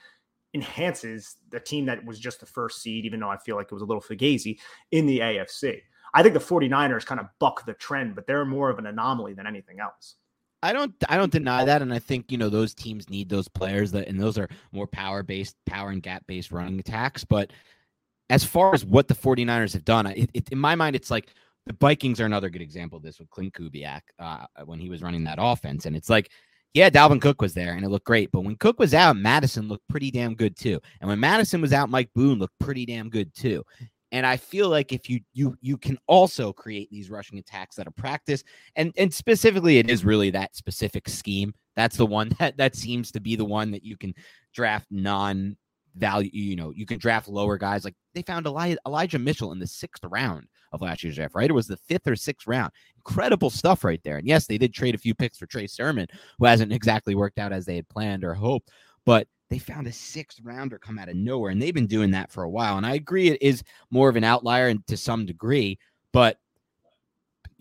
enhances 0.54 1.38
the 1.50 1.60
team 1.60 1.86
that 1.86 2.04
was 2.06 2.20
just 2.20 2.40
the 2.40 2.46
first 2.46 2.82
seed, 2.82 3.06
even 3.06 3.20
though 3.20 3.30
I 3.30 3.38
feel 3.38 3.56
like 3.56 3.68
it 3.68 3.74
was 3.74 3.84
a 3.84 3.86
little 3.86 4.02
fugazi 4.02 4.60
in 4.92 5.06
the 5.06 5.20
AFC. 5.20 5.82
I 6.14 6.24
think 6.24 6.34
the 6.34 6.42
49ers 6.42 7.06
kind 7.06 7.22
of 7.22 7.28
buck 7.40 7.66
the 7.66 7.74
trend, 7.74 8.16
but 8.16 8.28
they're 8.28 8.44
more 8.44 8.70
of 8.70 8.80
an 8.80 8.86
anomaly 8.86 9.34
than 9.34 9.48
anything 9.48 9.80
else. 9.80 10.16
I 10.64 10.74
don't 10.74 10.94
I 11.10 11.18
don't 11.18 11.32
deny 11.32 11.66
that 11.66 11.82
and 11.82 11.92
I 11.92 12.00
think 12.00 12.32
you 12.32 12.38
know 12.38 12.50
those 12.50 12.74
teams 12.74 13.10
need 13.10 13.30
those 13.30 13.48
players 13.48 13.92
that 13.94 14.08
and 14.08 14.20
those 14.20 14.38
are 14.38 14.48
more 14.72 14.86
power 14.86 15.24
based 15.24 15.56
power 15.66 15.90
and 15.90 16.04
gap 16.04 16.28
based 16.28 16.52
running 16.52 16.80
attacks 16.80 17.24
but 17.24 17.52
as 18.30 18.44
far 18.44 18.74
as 18.74 18.86
what 18.86 19.08
the 19.08 19.16
49ers 19.16 19.74
have 19.74 19.86
done 19.86 20.06
it, 20.06 20.30
it, 20.34 20.50
in 20.50 20.60
my 20.60 20.76
mind 20.76 20.96
it's 20.96 21.10
like 21.10 21.34
the 21.66 21.76
Vikings 21.80 22.22
are 22.22 22.26
another 22.26 22.50
good 22.50 22.62
example 22.62 22.98
of 22.98 23.04
this 23.04 23.18
with 23.20 23.30
Klint 23.30 23.54
Kubiak 23.54 24.02
uh, 24.20 24.46
when 24.66 24.80
he 24.80 24.90
was 24.90 25.02
running 25.02 25.24
that 25.24 25.40
offense 25.42 25.88
and 25.88 25.96
it's 25.96 26.12
like 26.12 26.30
yeah, 26.74 26.90
Dalvin 26.90 27.22
Cook 27.22 27.42
was 27.42 27.54
there 27.54 27.74
and 27.74 27.84
it 27.84 27.90
looked 27.90 28.06
great. 28.06 28.32
But 28.32 28.42
when 28.42 28.56
Cook 28.56 28.80
was 28.80 28.94
out, 28.94 29.18
Mattison 29.18 29.68
looked 29.68 29.88
pretty 29.90 30.12
damn 30.12 30.36
good 30.36 30.56
too. 30.56 30.80
And 31.02 31.10
when 31.10 31.20
Mattison 31.20 31.62
was 31.62 31.74
out, 31.74 31.90
Mike 31.90 32.10
Boone 32.16 32.40
looked 32.40 32.58
pretty 32.60 32.86
damn 32.86 33.10
good 33.10 33.34
too. 33.34 33.64
And 34.14 34.26
I 34.26 34.38
feel 34.38 34.70
like 34.70 34.92
if 34.92 35.10
you 35.10 35.22
you 35.34 35.58
you 35.62 35.78
can 35.78 35.98
also 36.08 36.52
create 36.52 36.90
these 36.92 37.10
rushing 37.10 37.40
attacks 37.40 37.78
that 37.78 37.88
are 37.88 37.92
practice, 37.92 38.44
and 38.76 38.94
and 38.98 39.14
specifically, 39.14 39.78
it 39.78 39.90
is 39.90 40.04
really 40.04 40.30
that 40.32 40.54
specific 40.56 41.08
scheme. 41.08 41.54
That's 41.78 41.96
the 41.96 42.06
one 42.06 42.30
that 42.40 42.58
that 42.58 42.76
seems 42.76 43.12
to 43.14 43.22
be 43.22 43.38
the 43.38 43.46
one 43.46 43.72
that 43.72 43.86
you 43.86 43.96
can 43.96 44.14
draft 44.54 44.88
non 44.92 45.56
value. 45.96 46.30
You 46.34 46.58
know, 46.58 46.74
you 46.76 46.86
can 46.86 47.00
draft 47.00 47.30
lower 47.30 47.58
guys. 47.58 47.86
Like 47.86 47.96
they 48.14 48.22
found 48.22 48.46
Elijah, 48.46 48.80
Elijah 48.86 49.20
Mitchell 49.20 49.54
in 49.54 49.60
the 49.60 49.68
sixth 49.68 50.04
round 50.04 50.48
of 50.72 50.82
last 50.82 51.04
year's 51.04 51.16
draft, 51.16 51.36
right? 51.36 51.50
It 51.50 51.54
was 51.54 51.68
the 51.68 51.78
fifth 51.78 52.08
or 52.08 52.16
sixth 52.16 52.48
round. 52.48 52.72
Incredible 52.98 53.50
stuff 53.50 53.84
right 53.84 54.02
there. 54.04 54.18
And 54.18 54.28
yes, 54.28 54.48
they 54.48 54.58
did 54.58 54.74
trade 54.74 54.96
a 54.96 55.00
few 55.00 55.14
picks 55.14 55.38
for 55.38 55.46
Trey 55.46 55.68
Sermon, 55.68 56.08
who 56.40 56.46
hasn't 56.46 56.74
exactly 56.74 57.16
worked 57.16 57.40
out 57.40 57.54
as 57.54 57.66
they 57.66 57.76
had 57.76 57.90
planned 57.90 58.24
or 58.24 58.34
hoped, 58.34 58.70
but 59.06 59.28
they 59.50 59.60
found 59.60 59.86
a 59.86 59.92
sixth 59.92 60.40
rounder 60.44 60.80
come 60.80 60.98
out 60.98 61.10
of 61.10 61.16
nowhere. 61.16 61.52
And 61.52 61.62
they've 61.62 61.74
been 61.74 61.88
doing 61.88 62.12
that 62.12 62.32
for 62.32 62.44
a 62.44 62.50
while. 62.50 62.78
And 62.78 62.86
I 62.86 62.94
agree 62.94 63.28
it 63.28 63.42
is 63.42 63.64
more 63.90 64.08
of 64.08 64.16
an 64.16 64.24
outlier 64.24 64.68
and 64.68 64.86
to 64.88 64.96
some 64.96 65.26
degree, 65.26 65.78
but 66.14 66.38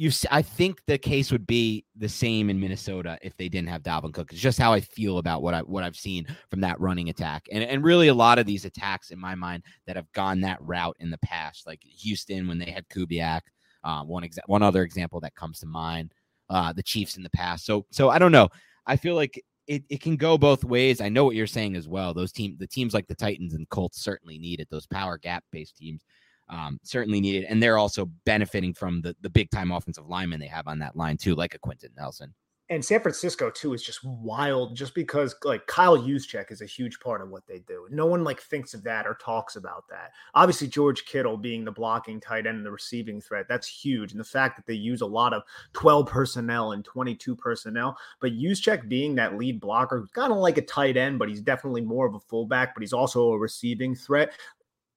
you 0.01 0.11
I 0.31 0.41
think 0.41 0.81
the 0.87 0.97
case 0.97 1.31
would 1.31 1.47
be 1.47 1.85
the 1.95 2.09
same 2.09 2.49
in 2.49 2.59
Minnesota 2.59 3.19
if 3.21 3.37
they 3.37 3.51
didn't 3.51 3.69
have 3.69 3.83
Dalvin 3.83 4.15
Cook. 4.15 4.33
It's 4.33 4.41
just 4.41 4.59
how 4.59 4.73
I 4.73 4.81
feel 4.81 5.19
about 5.19 5.43
what 5.43 5.53
I 5.53 5.61
what 5.61 5.85
I've 5.85 5.95
seen 5.95 6.27
from 6.49 6.63
that 6.63 6.81
running 6.81 7.11
attack. 7.11 7.47
And 7.53 7.63
and 7.63 7.85
really 7.85 8.09
a 8.09 8.15
lot 8.15 8.39
of 8.39 8.47
these 8.47 8.65
attacks 8.65 9.11
in 9.11 9.19
my 9.19 9.35
mind 9.35 9.63
that 9.87 9.97
have 9.97 10.11
gone 10.13 10.41
that 10.41 10.57
route 10.63 10.97
in 11.01 11.11
the 11.11 11.19
past, 11.19 11.67
like 11.67 11.83
Houston 11.83 12.49
when 12.49 12.57
they 12.57 12.71
had 12.71 12.89
Kubiak, 12.89 13.43
uh, 13.85 14.03
one 14.05 14.23
exa- 14.23 14.39
one 14.47 14.63
other 14.63 14.85
example 14.85 15.21
that 15.21 15.35
comes 15.35 15.61
to 15.61 15.67
mind, 15.67 16.15
uh, 16.49 16.73
the 16.73 16.83
Chiefs 16.83 17.19
in 17.19 17.23
the 17.23 17.29
past. 17.29 17.67
So 17.67 17.85
so 17.91 18.09
I 18.09 18.19
don't 18.19 18.33
know. 18.33 18.49
I 18.87 18.97
feel 18.97 19.17
like 19.17 19.45
it, 19.67 19.85
it 19.91 20.01
can 20.01 20.17
go 20.17 20.39
both 20.39 20.65
ways. 20.65 21.03
I 21.03 21.11
know 21.11 21.27
what 21.27 21.37
you're 21.37 21.47
saying 21.47 21.77
as 21.77 21.87
well. 21.87 22.15
Those 22.15 22.33
team 22.33 22.57
the 22.59 22.67
teams 22.67 22.95
like 22.95 23.07
the 23.07 23.15
Titans 23.15 23.53
and 23.53 23.69
Colts 23.69 24.03
certainly 24.03 24.39
need 24.39 24.61
it. 24.61 24.69
Those 24.71 24.87
power 24.87 25.19
gap 25.19 25.45
based 25.53 25.77
teams 25.77 26.07
um, 26.51 26.79
certainly 26.83 27.21
needed. 27.21 27.45
And 27.45 27.63
they're 27.63 27.79
also 27.79 28.11
benefiting 28.27 28.75
from 28.75 29.01
the, 29.01 29.17
the 29.21 29.31
big 29.31 29.51
time 29.51 29.71
offensive 29.71 30.07
linemen 30.07 30.41
they 30.41 30.47
have 30.49 30.69
on 30.69 30.79
that 30.81 30.97
line, 30.97 31.17
too, 31.17 31.35
like 31.35 31.55
a 31.55 31.59
Quenton 31.59 31.91
Nelson. 31.97 32.35
And 32.71 32.85
San 32.85 33.01
Francisco 33.01 33.51
too 33.51 33.75
is 33.75 33.83
just 33.83 34.05
wild, 34.05 34.77
just 34.77 34.95
because 34.95 35.35
like 35.43 35.67
Kyle 35.67 35.99
Juszczyk 35.99 36.53
is 36.53 36.63
a 36.63 36.67
huge 36.67 37.01
part 37.01 37.21
of 37.21 37.29
what 37.29 37.45
they 37.49 37.59
do. 37.59 37.89
No 37.91 38.07
one 38.07 38.23
like 38.23 38.41
thinks 38.41 38.75
of 38.75 38.85
that 38.85 39.09
or 39.09 39.15
talks 39.15 39.57
about 39.57 39.89
that. 39.91 40.13
Obviously, 40.35 40.69
George 40.69 41.05
Kittle 41.05 41.37
being 41.37 41.65
the 41.65 41.73
blocking 41.73 42.21
tight 42.21 42.47
end 42.47 42.59
and 42.59 42.65
the 42.65 42.71
receiving 42.71 43.21
threat, 43.21 43.47
that's 43.49 43.67
huge. 43.67 44.13
And 44.13 44.21
the 44.21 44.25
fact 44.25 44.55
that 44.57 44.67
they 44.67 44.75
use 44.75 45.01
a 45.01 45.07
lot 45.07 45.35
of 45.35 45.43
12 45.73 46.07
personnel 46.07 46.71
and 46.71 46.85
22 46.85 47.35
personnel, 47.35 47.99
but 48.21 48.35
Juszczyk 48.35 48.89
being 48.89 49.17
that 49.17 49.37
lead 49.37 49.61
blocker, 49.61 49.99
who's 49.99 50.13
kind 50.13 50.31
of 50.31 50.39
like 50.39 50.57
a 50.57 50.63
tight 50.63 50.97
end, 50.97 51.19
but 51.19 51.29
he's 51.29 51.41
definitely 51.41 51.81
more 51.81 52.07
of 52.07 52.15
a 52.15 52.21
fullback, 52.21 52.77
but 52.77 52.83
he's 52.83 52.93
also 52.93 53.33
a 53.33 53.39
receiving 53.39 53.97
threat. 53.97 54.33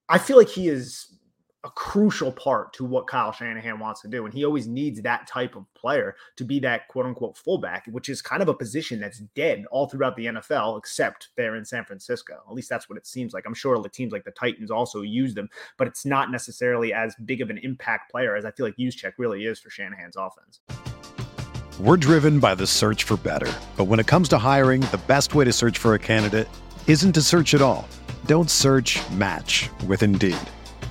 I 0.10 0.20
feel 0.20 0.38
like 0.38 0.50
he 0.50 0.68
is 0.68 1.18
a 1.66 1.70
crucial 1.70 2.32
part 2.32 2.74
to 2.74 2.84
what 2.84 3.08
Kyle 3.08 3.32
Shanahan 3.32 3.80
wants 3.80 4.02
to 4.02 4.08
do. 4.10 4.26
And 4.26 4.34
he 4.34 4.44
always 4.44 4.68
needs 4.68 5.02
that 5.02 5.28
type 5.28 5.56
of 5.56 5.66
player 5.74 6.16
to 6.36 6.44
be 6.44 6.60
that 6.60 6.88
quote 6.90 7.06
unquote 7.06 7.38
fullback, 7.38 7.86
which 7.88 8.10
is 8.10 8.22
kind 8.22 8.42
of 8.42 8.50
a 8.50 8.54
position 8.54 9.00
that's 9.00 9.20
dead 9.36 9.64
all 9.72 9.88
throughout 9.88 10.16
the 10.18 10.26
NFL, 10.26 10.78
except 10.78 11.30
there 11.38 11.56
in 11.56 11.64
San 11.64 11.86
Francisco. 11.86 12.42
At 12.48 12.54
least 12.54 12.70
that's 12.70 12.90
what 12.90 12.98
it 12.98 13.08
seems 13.08 13.34
like. 13.34 13.46
I'm 13.46 13.54
sure 13.54 13.82
the 13.82 13.90
teams 13.90 14.12
like 14.12 14.26
the 14.26 14.32
Titans 14.32 14.72
also 14.72 15.02
use 15.02 15.34
them, 15.34 15.50
but 15.78 15.88
it's 15.88 16.06
not 16.06 16.32
necessarily 16.32 16.94
as 16.94 17.16
big 17.26 17.42
of 17.42 17.50
an 17.50 17.60
impact 17.60 18.12
player 18.12 18.36
as 18.36 18.44
I 18.44 18.52
feel 18.52 18.66
like 18.66 18.78
Juszczyk 18.78 19.14
really 19.18 19.46
is 19.46 19.60
for 19.60 19.70
Shanahan's 19.70 20.18
offense. 20.18 20.60
We're 21.80 21.98
driven 21.98 22.40
by 22.40 22.56
the 22.56 22.68
search 22.68 23.04
for 23.04 23.18
better. 23.18 23.52
But 23.78 23.86
when 23.86 24.00
it 24.00 24.06
comes 24.06 24.30
to 24.30 24.38
hiring, 24.38 24.82
the 24.82 25.02
best 25.08 25.34
way 25.34 25.46
to 25.46 25.54
search 25.54 25.78
for 25.78 25.94
a 25.94 26.00
candidate 26.00 26.48
isn't 26.88 27.14
to 27.14 27.22
search 27.22 27.54
at 27.54 27.62
all. 27.62 27.88
Don't 28.26 28.50
search 28.50 29.00
match 29.12 29.70
with 29.88 30.04
Indeed. 30.04 30.38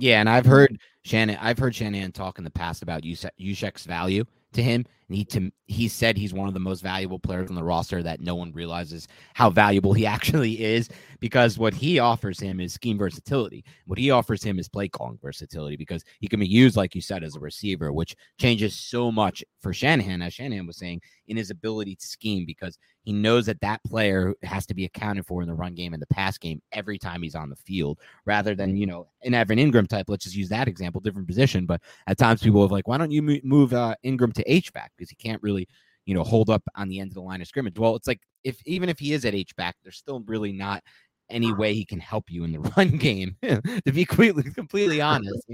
Yeah, 0.00 0.20
and 0.20 0.30
I've 0.30 0.46
heard 0.46 0.80
Shanahan. 1.02 1.44
I've 1.44 1.58
heard 1.58 1.74
Shanahan 1.74 2.12
talk 2.12 2.38
in 2.38 2.44
the 2.44 2.50
past 2.50 2.82
about 2.82 3.02
Juszczyk's 3.02 3.84
value 3.84 4.24
to 4.54 4.62
him, 4.62 4.86
and 5.08 5.16
he 5.16 5.24
to 5.26 5.50
he 5.66 5.88
said 5.88 6.16
he's 6.16 6.32
one 6.32 6.48
of 6.48 6.54
the 6.54 6.60
most 6.60 6.80
valuable 6.80 7.18
players 7.18 7.50
on 7.50 7.54
the 7.54 7.62
roster. 7.62 8.02
That 8.02 8.20
no 8.20 8.34
one 8.34 8.50
realizes 8.52 9.08
how 9.34 9.50
valuable 9.50 9.92
he 9.92 10.06
actually 10.16 10.64
is 10.64 10.88
because 11.20 11.58
what 11.58 11.74
he 11.74 11.98
offers 11.98 12.40
him 12.40 12.60
is 12.60 12.72
scheme 12.72 12.96
versatility. 12.96 13.62
What 13.84 13.98
he 13.98 14.10
offers 14.10 14.42
him 14.42 14.58
is 14.58 14.70
play 14.70 14.88
calling 14.88 15.18
versatility 15.20 15.76
because 15.76 16.02
he 16.20 16.28
can 16.28 16.40
be 16.40 16.48
used, 16.48 16.78
like 16.78 16.94
you 16.94 17.02
said, 17.02 17.22
as 17.22 17.36
a 17.36 17.40
receiver, 17.40 17.92
which 17.92 18.16
changes 18.38 18.74
so 18.74 19.12
much 19.12 19.44
for 19.60 19.74
Shanahan. 19.74 20.22
As 20.22 20.32
Shanahan 20.32 20.66
was 20.66 20.78
saying, 20.78 21.02
in 21.28 21.36
his 21.36 21.50
ability 21.50 21.94
to 21.96 22.06
scheme 22.06 22.46
because 22.46 22.78
he 23.10 23.16
knows 23.16 23.46
that 23.46 23.60
that 23.60 23.82
player 23.82 24.34
has 24.44 24.66
to 24.66 24.72
be 24.72 24.84
accounted 24.84 25.26
for 25.26 25.42
in 25.42 25.48
the 25.48 25.54
run 25.54 25.74
game 25.74 25.94
and 25.94 26.00
the 26.00 26.06
pass 26.06 26.38
game 26.38 26.62
every 26.70 26.96
time 26.96 27.22
he's 27.22 27.34
on 27.34 27.50
the 27.50 27.56
field, 27.56 27.98
rather 28.24 28.54
than 28.54 28.76
you 28.76 28.86
know 28.86 29.08
an 29.24 29.34
Evan 29.34 29.58
Engram 29.58 29.88
type. 29.88 30.06
Let's 30.06 30.22
just 30.22 30.36
use 30.36 30.48
that 30.50 30.68
example, 30.68 31.00
different 31.00 31.26
position. 31.26 31.66
But 31.66 31.80
at 32.06 32.18
times 32.18 32.40
people 32.40 32.62
have 32.62 32.70
like, 32.70 32.86
why 32.86 32.98
don't 32.98 33.10
you 33.10 33.40
move 33.42 33.74
uh, 33.74 33.96
Engram 34.04 34.32
to 34.34 34.48
H 34.48 34.72
back 34.72 34.92
because 34.96 35.10
he 35.10 35.16
can't 35.16 35.42
really 35.42 35.66
you 36.06 36.14
know 36.14 36.22
hold 36.22 36.50
up 36.50 36.62
on 36.76 36.88
the 36.88 37.00
end 37.00 37.10
of 37.10 37.14
the 37.14 37.20
line 37.20 37.40
of 37.40 37.48
scrimmage. 37.48 37.80
Well, 37.80 37.96
it's 37.96 38.06
like 38.06 38.20
if 38.44 38.64
even 38.64 38.88
if 38.88 39.00
he 39.00 39.12
is 39.12 39.24
at 39.24 39.34
H 39.34 39.56
back, 39.56 39.74
there's 39.82 39.96
still 39.96 40.20
really 40.20 40.52
not 40.52 40.84
any 41.30 41.52
way 41.52 41.74
he 41.74 41.84
can 41.84 42.00
help 42.00 42.30
you 42.30 42.44
in 42.44 42.52
the 42.52 42.58
run 42.76 42.96
game, 42.96 43.36
to 43.42 43.92
be 43.92 44.04
completely, 44.04 44.42
completely 44.54 45.00
honest. 45.00 45.46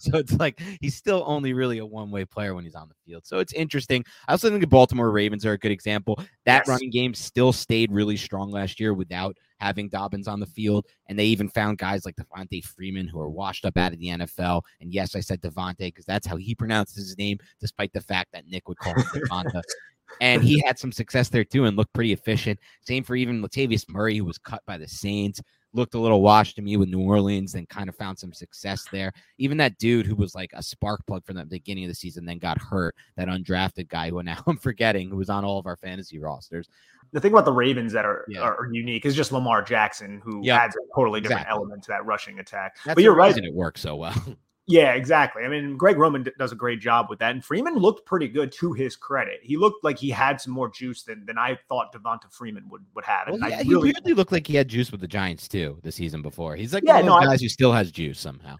So 0.00 0.18
it's 0.18 0.34
like 0.34 0.60
he's 0.80 0.94
still 0.94 1.24
only 1.26 1.52
really 1.52 1.78
a 1.78 1.86
one 1.86 2.10
way 2.10 2.24
player 2.24 2.54
when 2.54 2.64
he's 2.64 2.74
on 2.74 2.88
the 2.88 2.94
field. 3.06 3.26
So 3.26 3.38
it's 3.38 3.52
interesting. 3.52 4.04
I 4.28 4.32
also 4.32 4.48
think 4.48 4.60
the 4.60 4.66
Baltimore 4.66 5.10
Ravens 5.10 5.44
are 5.44 5.52
a 5.52 5.58
good 5.58 5.72
example. 5.72 6.18
That 6.44 6.60
yes. 6.60 6.68
running 6.68 6.90
game 6.90 7.14
still 7.14 7.52
stayed 7.52 7.90
really 7.90 8.16
strong 8.16 8.50
last 8.50 8.78
year 8.78 8.94
without 8.94 9.36
having 9.58 9.88
Dobbins 9.88 10.28
on 10.28 10.40
the 10.40 10.46
field. 10.46 10.86
And 11.08 11.18
they 11.18 11.26
even 11.26 11.48
found 11.48 11.78
guys 11.78 12.04
like 12.04 12.16
Devonta 12.16 12.64
Freeman 12.64 13.08
who 13.08 13.20
are 13.20 13.28
washed 13.28 13.64
up 13.64 13.76
out 13.76 13.92
of 13.92 13.98
the 13.98 14.08
NFL. 14.08 14.62
And 14.80 14.92
yes, 14.92 15.14
I 15.14 15.20
said 15.20 15.40
Devontae 15.40 15.78
because 15.78 16.06
that's 16.06 16.26
how 16.26 16.36
he 16.36 16.54
pronounces 16.54 17.08
his 17.08 17.18
name, 17.18 17.38
despite 17.60 17.92
the 17.92 18.00
fact 18.00 18.32
that 18.32 18.46
Nick 18.46 18.68
would 18.68 18.78
call 18.78 18.94
him 18.94 19.04
Devonta 19.14 19.62
and 20.20 20.42
he 20.42 20.62
had 20.66 20.78
some 20.78 20.92
success 20.92 21.28
there 21.28 21.44
too 21.44 21.64
and 21.64 21.76
looked 21.76 21.92
pretty 21.92 22.12
efficient. 22.12 22.58
Same 22.82 23.04
for 23.04 23.16
even 23.16 23.42
Latavius 23.42 23.88
Murray, 23.88 24.18
who 24.18 24.24
was 24.24 24.38
cut 24.38 24.62
by 24.66 24.78
the 24.78 24.88
Saints, 24.88 25.40
looked 25.72 25.94
a 25.94 25.98
little 25.98 26.22
washed 26.22 26.56
to 26.56 26.62
me 26.62 26.76
with 26.76 26.88
New 26.88 27.00
Orleans, 27.00 27.54
and 27.54 27.68
kind 27.68 27.88
of 27.88 27.96
found 27.96 28.18
some 28.18 28.32
success 28.32 28.86
there. 28.90 29.12
Even 29.38 29.58
that 29.58 29.78
dude 29.78 30.06
who 30.06 30.16
was 30.16 30.34
like 30.34 30.50
a 30.54 30.62
spark 30.62 31.06
plug 31.06 31.24
from 31.24 31.36
the 31.36 31.44
beginning 31.44 31.84
of 31.84 31.88
the 31.88 31.94
season, 31.94 32.24
then 32.24 32.38
got 32.38 32.60
hurt, 32.60 32.94
that 33.16 33.28
undrafted 33.28 33.88
guy 33.88 34.10
who 34.10 34.22
now 34.22 34.42
I'm 34.46 34.56
forgetting, 34.56 35.10
who 35.10 35.16
was 35.16 35.30
on 35.30 35.44
all 35.44 35.58
of 35.58 35.66
our 35.66 35.76
fantasy 35.76 36.18
rosters. 36.18 36.68
The 37.12 37.20
thing 37.20 37.32
about 37.32 37.44
the 37.44 37.52
Ravens 37.52 37.92
that 37.92 38.04
are, 38.04 38.24
yeah. 38.28 38.40
are 38.40 38.68
unique 38.70 39.06
is 39.06 39.14
just 39.14 39.32
Lamar 39.32 39.62
Jackson, 39.62 40.20
who 40.22 40.46
adds 40.48 40.76
a 40.76 40.80
totally 40.94 41.20
different 41.20 41.42
exactly. 41.42 41.56
element 41.56 41.82
to 41.84 41.88
that 41.88 42.04
rushing 42.04 42.38
attack. 42.38 42.76
That's 42.84 42.94
but 42.94 43.04
you're 43.04 43.14
right; 43.14 43.36
it 43.36 43.54
works 43.54 43.80
so 43.80 43.96
well. 43.96 44.14
Yeah, 44.70 44.92
exactly. 44.92 45.44
I 45.44 45.48
mean, 45.48 45.78
Greg 45.78 45.96
Roman 45.96 46.26
does 46.38 46.52
a 46.52 46.54
great 46.54 46.78
job 46.78 47.06
with 47.08 47.18
that, 47.20 47.30
and 47.30 47.42
Freeman 47.42 47.76
looked 47.76 48.04
pretty 48.04 48.28
good 48.28 48.52
to 48.52 48.74
his 48.74 48.96
credit. 48.96 49.40
He 49.42 49.56
looked 49.56 49.82
like 49.82 49.98
he 49.98 50.10
had 50.10 50.42
some 50.42 50.52
more 50.52 50.68
juice 50.68 51.04
than 51.04 51.24
than 51.24 51.38
I 51.38 51.58
thought 51.70 51.90
Devonta 51.94 52.30
Freeman 52.30 52.68
would 52.68 52.84
would 52.94 53.06
have. 53.06 53.28
Well, 53.28 53.38
yeah, 53.38 53.56
really, 53.60 53.64
he 53.64 53.76
weirdly 53.76 54.12
looked 54.12 54.30
like 54.30 54.46
he 54.46 54.56
had 54.56 54.68
juice 54.68 54.92
with 54.92 55.00
the 55.00 55.08
Giants 55.08 55.48
too 55.48 55.78
the 55.82 55.90
season 55.90 56.20
before. 56.20 56.54
He's 56.54 56.74
like 56.74 56.84
yeah, 56.84 56.96
one 56.96 57.00
of 57.00 57.06
those 57.06 57.20
no, 57.22 57.30
guys 57.30 57.40
I, 57.40 57.44
who 57.44 57.48
still 57.48 57.72
has 57.72 57.90
juice 57.90 58.20
somehow. 58.20 58.56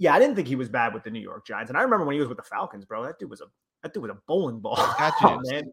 Yeah, 0.00 0.14
I 0.14 0.18
didn't 0.18 0.34
think 0.34 0.48
he 0.48 0.56
was 0.56 0.68
bad 0.68 0.94
with 0.94 1.04
the 1.04 1.10
New 1.10 1.20
York 1.20 1.46
Giants, 1.46 1.70
and 1.70 1.78
I 1.78 1.82
remember 1.82 2.06
when 2.06 2.14
he 2.14 2.20
was 2.20 2.28
with 2.28 2.38
the 2.38 2.42
Falcons, 2.42 2.84
bro. 2.84 3.04
That 3.04 3.20
dude 3.20 3.30
was 3.30 3.40
a 3.40 3.46
that 3.84 3.94
dude 3.94 4.02
was 4.02 4.10
a 4.10 4.18
bowling 4.26 4.58
ball. 4.58 4.74
Got 4.74 5.14
oh, 5.22 5.38
man. 5.44 5.72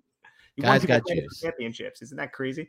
He 0.59 0.63
Guys 0.63 0.85
got 0.85 1.07
juice. 1.07 1.39
Championships, 1.39 2.01
isn't 2.01 2.17
that 2.17 2.33
crazy? 2.33 2.67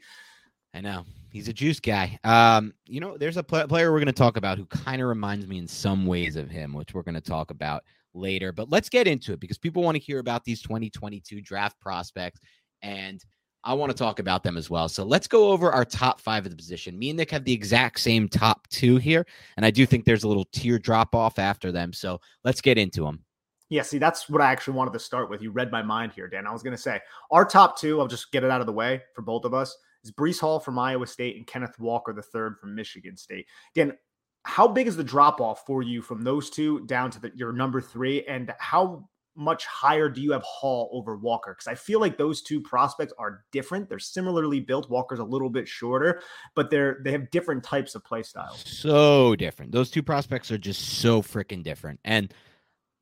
I 0.72 0.80
know 0.80 1.04
he's 1.32 1.48
a 1.48 1.52
juice 1.52 1.80
guy. 1.80 2.20
Um, 2.22 2.72
you 2.86 3.00
know, 3.00 3.18
there's 3.18 3.36
a 3.36 3.42
pl- 3.42 3.66
player 3.66 3.90
we're 3.90 3.98
going 3.98 4.06
to 4.06 4.12
talk 4.12 4.36
about 4.36 4.58
who 4.58 4.66
kind 4.66 5.02
of 5.02 5.08
reminds 5.08 5.48
me 5.48 5.58
in 5.58 5.66
some 5.66 6.06
ways 6.06 6.36
of 6.36 6.48
him, 6.48 6.72
which 6.72 6.94
we're 6.94 7.02
going 7.02 7.16
to 7.16 7.20
talk 7.20 7.50
about 7.50 7.82
later. 8.14 8.52
But 8.52 8.70
let's 8.70 8.88
get 8.88 9.08
into 9.08 9.32
it 9.32 9.40
because 9.40 9.58
people 9.58 9.82
want 9.82 9.96
to 9.96 10.02
hear 10.02 10.20
about 10.20 10.44
these 10.44 10.62
2022 10.62 11.40
draft 11.40 11.80
prospects, 11.80 12.38
and 12.82 13.20
I 13.64 13.74
want 13.74 13.90
to 13.90 13.98
talk 13.98 14.20
about 14.20 14.44
them 14.44 14.56
as 14.56 14.70
well. 14.70 14.88
So 14.88 15.02
let's 15.02 15.26
go 15.26 15.50
over 15.50 15.72
our 15.72 15.84
top 15.84 16.20
five 16.20 16.46
of 16.46 16.50
the 16.52 16.56
position. 16.56 16.96
Me 16.96 17.10
and 17.10 17.16
Nick 17.16 17.32
have 17.32 17.44
the 17.44 17.52
exact 17.52 17.98
same 17.98 18.28
top 18.28 18.68
two 18.68 18.98
here, 18.98 19.26
and 19.56 19.66
I 19.66 19.72
do 19.72 19.86
think 19.86 20.04
there's 20.04 20.22
a 20.22 20.28
little 20.28 20.46
tier 20.52 20.78
drop 20.78 21.16
off 21.16 21.40
after 21.40 21.72
them. 21.72 21.92
So 21.92 22.20
let's 22.44 22.60
get 22.60 22.78
into 22.78 23.02
them. 23.02 23.24
Yeah, 23.70 23.82
see, 23.82 23.98
that's 23.98 24.28
what 24.28 24.42
I 24.42 24.52
actually 24.52 24.74
wanted 24.74 24.92
to 24.92 24.98
start 24.98 25.30
with. 25.30 25.40
You 25.40 25.50
read 25.52 25.70
my 25.70 25.82
mind 25.82 26.12
here, 26.12 26.28
Dan. 26.28 26.46
I 26.46 26.52
was 26.52 26.62
going 26.62 26.76
to 26.76 26.82
say 26.82 27.00
our 27.30 27.44
top 27.44 27.78
two, 27.78 28.00
I'll 28.00 28.08
just 28.08 28.30
get 28.32 28.44
it 28.44 28.50
out 28.50 28.60
of 28.60 28.66
the 28.66 28.72
way 28.72 29.00
for 29.14 29.22
both 29.22 29.44
of 29.44 29.54
us 29.54 29.76
is 30.04 30.12
Breece 30.12 30.40
Hall 30.40 30.60
from 30.60 30.78
Iowa 30.78 31.06
State 31.06 31.36
and 31.36 31.46
Kenneth 31.46 31.78
Walker 31.78 32.12
the 32.12 32.22
third 32.22 32.58
from 32.58 32.74
Michigan 32.74 33.16
State. 33.16 33.46
Again, 33.74 33.96
how 34.44 34.66
big 34.66 34.86
is 34.86 34.96
the 34.96 35.04
drop 35.04 35.40
off 35.40 35.66
for 35.66 35.82
you 35.82 36.00
from 36.02 36.22
those 36.22 36.50
two 36.50 36.86
down 36.86 37.10
to 37.10 37.20
the, 37.20 37.32
your 37.34 37.52
number 37.52 37.80
three, 37.80 38.24
and 38.24 38.52
how 38.58 39.08
much 39.36 39.64
higher 39.66 40.08
do 40.08 40.20
you 40.20 40.32
have 40.32 40.42
Hall 40.42 40.90
over 40.92 41.16
Walker? 41.16 41.52
Because 41.52 41.68
I 41.68 41.74
feel 41.74 42.00
like 42.00 42.16
those 42.16 42.42
two 42.42 42.60
prospects 42.60 43.12
are 43.18 43.44
different. 43.52 43.88
They're 43.88 43.98
similarly 43.98 44.60
built. 44.60 44.90
Walker's 44.90 45.18
a 45.18 45.24
little 45.24 45.50
bit 45.50 45.68
shorter, 45.68 46.22
but 46.54 46.70
they're 46.70 47.00
they 47.04 47.12
have 47.12 47.30
different 47.30 47.62
types 47.62 47.94
of 47.94 48.04
play 48.04 48.22
styles. 48.22 48.64
So 48.66 49.36
different. 49.36 49.72
Those 49.72 49.90
two 49.90 50.02
prospects 50.02 50.50
are 50.50 50.58
just 50.58 51.00
so 51.00 51.22
freaking 51.22 51.62
different. 51.62 52.00
And 52.04 52.32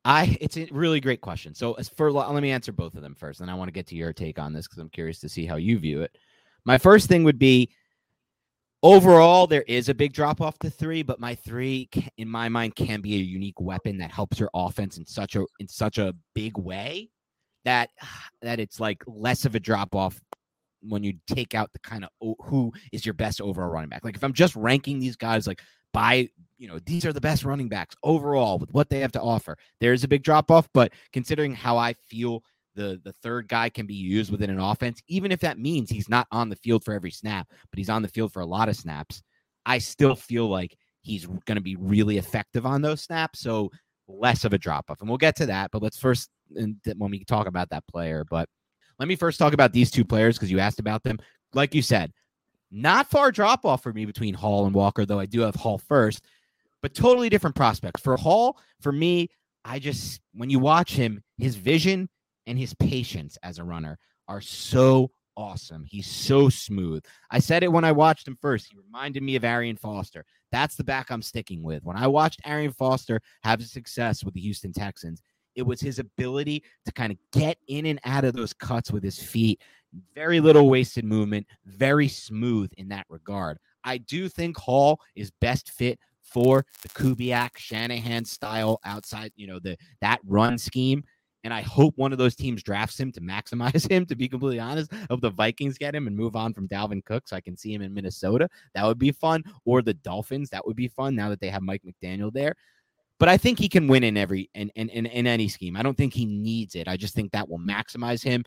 I 0.05 0.37
it's 0.39 0.57
a 0.57 0.67
really 0.71 0.99
great 0.99 1.21
question. 1.21 1.53
So 1.53 1.73
as 1.73 1.89
for 1.89 2.11
let 2.11 2.41
me 2.41 2.51
answer 2.51 2.71
both 2.71 2.95
of 2.95 3.01
them 3.01 3.15
first, 3.15 3.41
and 3.41 3.51
I 3.51 3.53
want 3.53 3.67
to 3.67 3.73
get 3.73 3.87
to 3.87 3.95
your 3.95 4.13
take 4.13 4.39
on 4.39 4.53
this 4.53 4.67
because 4.67 4.79
I'm 4.79 4.89
curious 4.89 5.19
to 5.19 5.29
see 5.29 5.45
how 5.45 5.57
you 5.57 5.77
view 5.77 6.01
it. 6.01 6.17
My 6.65 6.77
first 6.77 7.07
thing 7.07 7.23
would 7.23 7.39
be 7.39 7.69
overall, 8.81 9.47
there 9.47 9.63
is 9.63 9.89
a 9.89 9.93
big 9.93 10.13
drop 10.13 10.41
off 10.41 10.57
to 10.59 10.69
three, 10.69 11.03
but 11.03 11.19
my 11.19 11.35
three, 11.35 11.89
in 12.17 12.27
my 12.27 12.47
mind, 12.49 12.75
can 12.75 13.01
be 13.01 13.15
a 13.15 13.19
unique 13.19 13.59
weapon 13.59 13.97
that 13.97 14.11
helps 14.11 14.39
your 14.39 14.49
offense 14.53 14.97
in 14.97 15.05
such 15.05 15.35
a 15.35 15.45
in 15.59 15.67
such 15.67 15.97
a 15.97 16.15
big 16.33 16.57
way 16.57 17.09
that 17.65 17.89
that 18.41 18.59
it's 18.59 18.79
like 18.79 19.03
less 19.05 19.45
of 19.45 19.55
a 19.55 19.59
drop 19.59 19.95
off 19.95 20.19
when 20.81 21.03
you 21.03 21.13
take 21.27 21.55
out 21.55 21.71
the 21.73 21.79
kind 21.79 22.05
of 22.05 22.35
who 22.45 22.71
is 22.93 23.05
your 23.05 23.13
best 23.13 23.41
overall 23.41 23.69
running 23.69 23.89
back. 23.89 24.05
Like 24.05 24.15
if 24.15 24.23
I'm 24.23 24.33
just 24.33 24.55
ranking 24.55 24.99
these 24.99 25.17
guys 25.17 25.45
like 25.45 25.61
by 25.91 26.29
you 26.59 26.67
know 26.67 26.77
these 26.85 27.05
are 27.05 27.13
the 27.13 27.21
best 27.21 27.43
running 27.43 27.69
backs 27.69 27.95
overall 28.03 28.59
with 28.59 28.71
what 28.73 28.89
they 28.89 28.99
have 28.99 29.13
to 29.13 29.21
offer, 29.21 29.57
there 29.79 29.93
is 29.93 30.03
a 30.03 30.07
big 30.07 30.23
drop 30.23 30.51
off. 30.51 30.69
But 30.73 30.91
considering 31.11 31.55
how 31.55 31.77
I 31.77 31.93
feel 31.93 32.43
the 32.75 33.01
the 33.03 33.13
third 33.13 33.47
guy 33.47 33.69
can 33.69 33.87
be 33.87 33.95
used 33.95 34.31
within 34.31 34.49
an 34.49 34.59
offense, 34.59 35.01
even 35.07 35.31
if 35.31 35.39
that 35.39 35.57
means 35.57 35.89
he's 35.89 36.09
not 36.09 36.27
on 36.31 36.49
the 36.49 36.55
field 36.57 36.83
for 36.83 36.93
every 36.93 37.11
snap, 37.11 37.47
but 37.49 37.77
he's 37.77 37.89
on 37.89 38.01
the 38.01 38.07
field 38.07 38.31
for 38.31 38.41
a 38.41 38.45
lot 38.45 38.69
of 38.69 38.75
snaps. 38.75 39.23
I 39.65 39.79
still 39.79 40.15
feel 40.15 40.47
like 40.47 40.77
he's 41.01 41.25
going 41.25 41.55
to 41.55 41.61
be 41.61 41.75
really 41.77 42.17
effective 42.17 42.65
on 42.65 42.81
those 42.81 43.01
snaps. 43.01 43.39
So 43.39 43.71
less 44.07 44.43
of 44.43 44.53
a 44.53 44.57
drop 44.57 44.89
off, 44.89 44.99
and 44.99 45.09
we'll 45.09 45.17
get 45.17 45.35
to 45.37 45.45
that. 45.47 45.71
But 45.71 45.81
let's 45.81 45.97
first 45.97 46.29
when 46.49 47.11
we 47.11 47.23
talk 47.23 47.47
about 47.47 47.69
that 47.69 47.87
player. 47.87 48.25
But 48.29 48.49
let 48.99 49.07
me 49.07 49.15
first 49.15 49.39
talk 49.39 49.53
about 49.53 49.71
these 49.71 49.91
two 49.91 50.03
players 50.03 50.37
because 50.37 50.51
you 50.51 50.59
asked 50.59 50.79
about 50.79 51.03
them. 51.03 51.19
Like 51.53 51.73
you 51.73 51.81
said, 51.81 52.11
not 52.71 53.09
far 53.09 53.31
drop 53.31 53.65
off 53.65 53.81
for 53.81 53.93
me 53.93 54.05
between 54.05 54.33
Hall 54.33 54.65
and 54.65 54.75
Walker, 54.75 55.05
though 55.05 55.19
I 55.19 55.25
do 55.25 55.41
have 55.41 55.55
Hall 55.55 55.77
first, 55.77 56.23
but 56.81 56.93
totally 56.93 57.29
different 57.29 57.55
prospects. 57.55 58.01
For 58.01 58.17
Hall, 58.17 58.57
for 58.81 58.91
me, 58.91 59.29
I 59.65 59.79
just 59.79 60.21
when 60.33 60.49
you 60.49 60.59
watch 60.59 60.93
him, 60.93 61.21
his 61.37 61.55
vision 61.55 62.09
and 62.47 62.57
his 62.57 62.73
patience 62.73 63.37
as 63.43 63.59
a 63.59 63.63
runner 63.63 63.97
are 64.27 64.41
so 64.41 65.11
awesome. 65.39 65.85
He's 65.85 66.07
so 66.07 66.49
smooth. 66.49 67.03
I 67.31 67.39
said 67.39 67.63
it 67.63 67.71
when 67.71 67.85
I 67.85 67.91
watched 67.91 68.27
him 68.27 68.37
first. 68.41 68.67
He 68.69 68.77
reminded 68.77 69.23
me 69.23 69.35
of 69.35 69.45
Arian 69.45 69.77
Foster. 69.77 70.25
That's 70.51 70.75
the 70.75 70.83
back 70.83 71.09
I'm 71.09 71.21
sticking 71.21 71.63
with. 71.63 71.83
When 71.83 71.95
I 71.95 72.07
watched 72.07 72.41
Arian 72.45 72.73
Foster 72.73 73.21
have 73.43 73.63
success 73.63 74.23
with 74.23 74.33
the 74.33 74.41
Houston 74.41 74.73
Texans, 74.73 75.21
it 75.55 75.61
was 75.61 75.79
his 75.81 75.99
ability 75.99 76.63
to 76.85 76.91
kind 76.91 77.11
of 77.11 77.17
get 77.31 77.57
in 77.67 77.85
and 77.85 77.99
out 78.03 78.25
of 78.25 78.33
those 78.33 78.53
cuts 78.53 78.91
with 78.91 79.03
his 79.03 79.21
feet. 79.21 79.61
Very 80.13 80.39
little 80.39 80.69
wasted 80.69 81.05
movement, 81.05 81.47
very 81.65 82.07
smooth 82.07 82.71
in 82.77 82.89
that 82.89 83.05
regard. 83.09 83.57
I 83.83 83.97
do 83.97 84.29
think 84.29 84.57
Hall 84.57 84.99
is 85.15 85.31
best 85.41 85.71
fit 85.71 85.99
for 86.31 86.65
the 86.81 86.89
Kubiak 86.89 87.57
Shanahan 87.57 88.25
style 88.25 88.79
outside, 88.85 89.31
you 89.35 89.47
know, 89.47 89.59
the 89.59 89.77
that 90.01 90.19
run 90.25 90.57
scheme. 90.57 91.03
And 91.45 91.53
I 91.53 91.61
hope 91.61 91.93
one 91.97 92.11
of 92.11 92.17
those 92.17 92.35
teams 92.35 92.61
drafts 92.61 92.99
him 92.99 93.11
to 93.13 93.21
maximize 93.21 93.89
him, 93.91 94.05
to 94.07 94.15
be 94.15 94.27
completely 94.27 94.59
honest. 94.59 94.91
Hope 95.09 95.21
the 95.21 95.29
Vikings 95.29 95.77
get 95.77 95.95
him 95.95 96.07
and 96.07 96.15
move 96.15 96.35
on 96.35 96.53
from 96.53 96.67
Dalvin 96.67 97.03
Cook 97.03 97.27
so 97.27 97.35
I 97.35 97.41
can 97.41 97.55
see 97.55 97.73
him 97.73 97.81
in 97.81 97.93
Minnesota. 97.93 98.49
That 98.75 98.85
would 98.85 98.99
be 98.99 99.11
fun. 99.11 99.43
Or 99.65 99.81
the 99.81 99.93
Dolphins. 99.93 100.49
That 100.49 100.65
would 100.65 100.75
be 100.75 100.89
fun 100.89 101.15
now 101.15 101.29
that 101.29 101.39
they 101.39 101.49
have 101.49 101.61
Mike 101.61 101.83
McDaniel 101.83 102.31
there. 102.33 102.55
But 103.19 103.29
I 103.29 103.37
think 103.37 103.59
he 103.59 103.67
can 103.67 103.87
win 103.87 104.03
in 104.03 104.15
every 104.15 104.49
in, 104.53 104.69
in 104.75 104.89
in 104.89 105.05
in 105.05 105.27
any 105.27 105.49
scheme. 105.49 105.75
I 105.75 105.83
don't 105.83 105.97
think 105.97 106.13
he 106.13 106.25
needs 106.25 106.75
it. 106.75 106.87
I 106.87 106.95
just 106.95 107.13
think 107.13 107.31
that 107.31 107.49
will 107.49 107.59
maximize 107.59 108.23
him. 108.23 108.43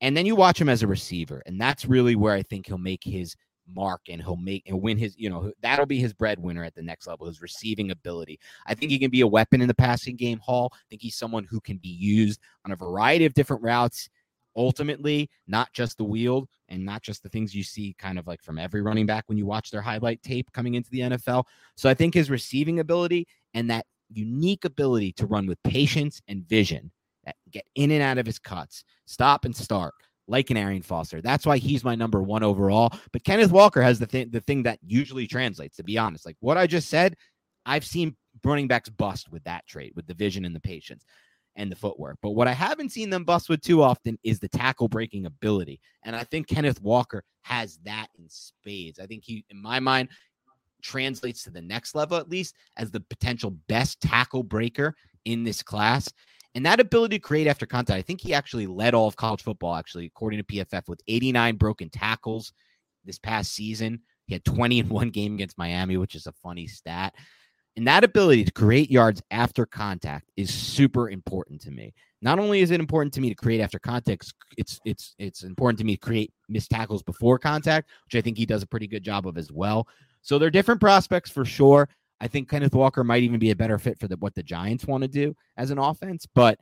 And 0.00 0.16
then 0.16 0.26
you 0.26 0.34
watch 0.34 0.60
him 0.60 0.68
as 0.68 0.82
a 0.82 0.86
receiver, 0.86 1.42
and 1.46 1.60
that's 1.60 1.86
really 1.86 2.16
where 2.16 2.34
I 2.34 2.42
think 2.42 2.66
he'll 2.66 2.78
make 2.78 3.04
his 3.04 3.36
mark 3.72 4.02
and 4.08 4.22
he'll 4.22 4.36
make 4.36 4.62
and 4.66 4.80
win 4.80 4.98
his, 4.98 5.14
you 5.18 5.30
know, 5.30 5.52
that'll 5.62 5.86
be 5.86 5.98
his 5.98 6.12
breadwinner 6.12 6.64
at 6.64 6.74
the 6.74 6.82
next 6.82 7.06
level, 7.06 7.26
his 7.26 7.42
receiving 7.42 7.90
ability. 7.90 8.38
I 8.66 8.74
think 8.74 8.90
he 8.90 8.98
can 8.98 9.10
be 9.10 9.20
a 9.20 9.26
weapon 9.26 9.60
in 9.60 9.68
the 9.68 9.74
passing 9.74 10.16
game, 10.16 10.38
Hall. 10.38 10.70
I 10.72 10.84
think 10.90 11.02
he's 11.02 11.16
someone 11.16 11.44
who 11.44 11.60
can 11.60 11.78
be 11.78 11.88
used 11.88 12.40
on 12.64 12.72
a 12.72 12.76
variety 12.76 13.24
of 13.24 13.34
different 13.34 13.62
routes 13.62 14.08
ultimately 14.56 15.30
not 15.46 15.72
just 15.72 15.96
the 15.96 16.04
wheel 16.04 16.48
and 16.68 16.84
not 16.84 17.02
just 17.02 17.22
the 17.22 17.28
things 17.28 17.54
you 17.54 17.62
see 17.62 17.94
kind 17.98 18.18
of 18.18 18.26
like 18.26 18.42
from 18.42 18.58
every 18.58 18.82
running 18.82 19.06
back 19.06 19.24
when 19.26 19.38
you 19.38 19.46
watch 19.46 19.70
their 19.70 19.80
highlight 19.80 20.22
tape 20.22 20.50
coming 20.52 20.74
into 20.74 20.90
the 20.90 21.00
NFL. 21.00 21.44
So 21.76 21.88
I 21.88 21.94
think 21.94 22.14
his 22.14 22.30
receiving 22.30 22.80
ability 22.80 23.26
and 23.54 23.70
that 23.70 23.86
unique 24.10 24.64
ability 24.64 25.12
to 25.14 25.26
run 25.26 25.46
with 25.46 25.62
patience 25.62 26.20
and 26.28 26.46
vision, 26.48 26.90
that 27.24 27.36
get 27.50 27.64
in 27.74 27.90
and 27.92 28.02
out 28.02 28.18
of 28.18 28.26
his 28.26 28.38
cuts, 28.38 28.84
stop 29.06 29.44
and 29.44 29.56
start 29.56 29.94
like 30.28 30.50
an 30.50 30.56
Arian 30.56 30.82
Foster. 30.82 31.20
That's 31.20 31.46
why 31.46 31.58
he's 31.58 31.84
my 31.84 31.94
number 31.94 32.22
one 32.22 32.42
overall. 32.42 32.92
But 33.12 33.24
Kenneth 33.24 33.52
Walker 33.52 33.82
has 33.82 33.98
the 33.98 34.06
thing 34.06 34.30
the 34.30 34.40
thing 34.40 34.62
that 34.64 34.78
usually 34.86 35.26
translates, 35.26 35.76
to 35.76 35.84
be 35.84 35.98
honest. 35.98 36.26
Like 36.26 36.36
what 36.40 36.58
I 36.58 36.66
just 36.66 36.88
said, 36.88 37.16
I've 37.66 37.84
seen 37.84 38.16
running 38.44 38.68
backs 38.68 38.88
bust 38.88 39.30
with 39.30 39.44
that 39.44 39.66
trait, 39.66 39.94
with 39.94 40.06
the 40.06 40.14
vision 40.14 40.44
and 40.44 40.54
the 40.54 40.60
patience 40.60 41.04
and 41.56 41.70
the 41.70 41.76
footwork. 41.76 42.18
But 42.22 42.30
what 42.30 42.48
I 42.48 42.52
haven't 42.52 42.92
seen 42.92 43.10
them 43.10 43.24
bust 43.24 43.48
with 43.48 43.60
too 43.60 43.82
often 43.82 44.18
is 44.24 44.38
the 44.38 44.48
tackle 44.48 44.88
breaking 44.88 45.26
ability. 45.26 45.80
And 46.02 46.16
I 46.16 46.24
think 46.24 46.46
Kenneth 46.46 46.80
Walker 46.80 47.24
has 47.42 47.78
that 47.84 48.08
in 48.18 48.24
spades. 48.28 48.98
I 48.98 49.06
think 49.06 49.24
he, 49.24 49.44
in 49.50 49.60
my 49.60 49.80
mind, 49.80 50.08
translates 50.82 51.42
to 51.44 51.50
the 51.50 51.62
next 51.62 51.94
level 51.94 52.16
at 52.16 52.28
least 52.28 52.56
as 52.76 52.90
the 52.90 53.00
potential 53.00 53.50
best 53.68 54.00
tackle 54.00 54.42
breaker 54.42 54.94
in 55.24 55.44
this 55.44 55.62
class. 55.62 56.12
And 56.54 56.66
that 56.66 56.80
ability 56.80 57.16
to 57.16 57.22
create 57.22 57.46
after 57.46 57.64
contact, 57.64 57.98
I 57.98 58.02
think 58.02 58.20
he 58.20 58.34
actually 58.34 58.66
led 58.66 58.94
all 58.94 59.08
of 59.08 59.16
college 59.16 59.42
football, 59.42 59.74
actually, 59.74 60.06
according 60.06 60.38
to 60.38 60.44
PFF, 60.44 60.86
with 60.86 61.00
89 61.08 61.56
broken 61.56 61.88
tackles 61.88 62.52
this 63.04 63.18
past 63.18 63.52
season. 63.52 64.00
He 64.26 64.34
had 64.34 64.44
20 64.44 64.80
in 64.80 64.88
one 64.88 65.10
game 65.10 65.34
against 65.34 65.58
Miami, 65.58 65.96
which 65.96 66.14
is 66.14 66.26
a 66.26 66.32
funny 66.32 66.66
stat. 66.66 67.14
And 67.76 67.86
that 67.88 68.04
ability 68.04 68.44
to 68.44 68.52
create 68.52 68.90
yards 68.90 69.22
after 69.30 69.64
contact 69.64 70.30
is 70.36 70.52
super 70.52 71.08
important 71.08 71.62
to 71.62 71.70
me. 71.70 71.94
Not 72.20 72.38
only 72.38 72.60
is 72.60 72.70
it 72.70 72.80
important 72.80 73.14
to 73.14 73.20
me 73.20 73.30
to 73.30 73.34
create 73.34 73.60
after 73.60 73.78
contact, 73.78 74.32
it's 74.58 74.78
it's 74.84 75.14
it's 75.18 75.42
important 75.42 75.78
to 75.78 75.84
me 75.84 75.96
to 75.96 76.00
create 76.00 76.32
missed 76.48 76.70
tackles 76.70 77.02
before 77.02 77.38
contact, 77.38 77.90
which 78.04 78.14
I 78.14 78.20
think 78.20 78.36
he 78.36 78.46
does 78.46 78.62
a 78.62 78.66
pretty 78.66 78.86
good 78.86 79.02
job 79.02 79.26
of 79.26 79.38
as 79.38 79.50
well. 79.50 79.88
So 80.20 80.38
they're 80.38 80.50
different 80.50 80.80
prospects 80.80 81.30
for 81.30 81.44
sure. 81.44 81.88
I 82.22 82.28
think 82.28 82.48
Kenneth 82.48 82.74
Walker 82.74 83.02
might 83.02 83.24
even 83.24 83.40
be 83.40 83.50
a 83.50 83.56
better 83.56 83.78
fit 83.80 83.98
for 83.98 84.06
the, 84.06 84.16
what 84.16 84.36
the 84.36 84.44
Giants 84.44 84.86
want 84.86 85.02
to 85.02 85.08
do 85.08 85.34
as 85.56 85.72
an 85.72 85.78
offense. 85.78 86.24
But 86.32 86.56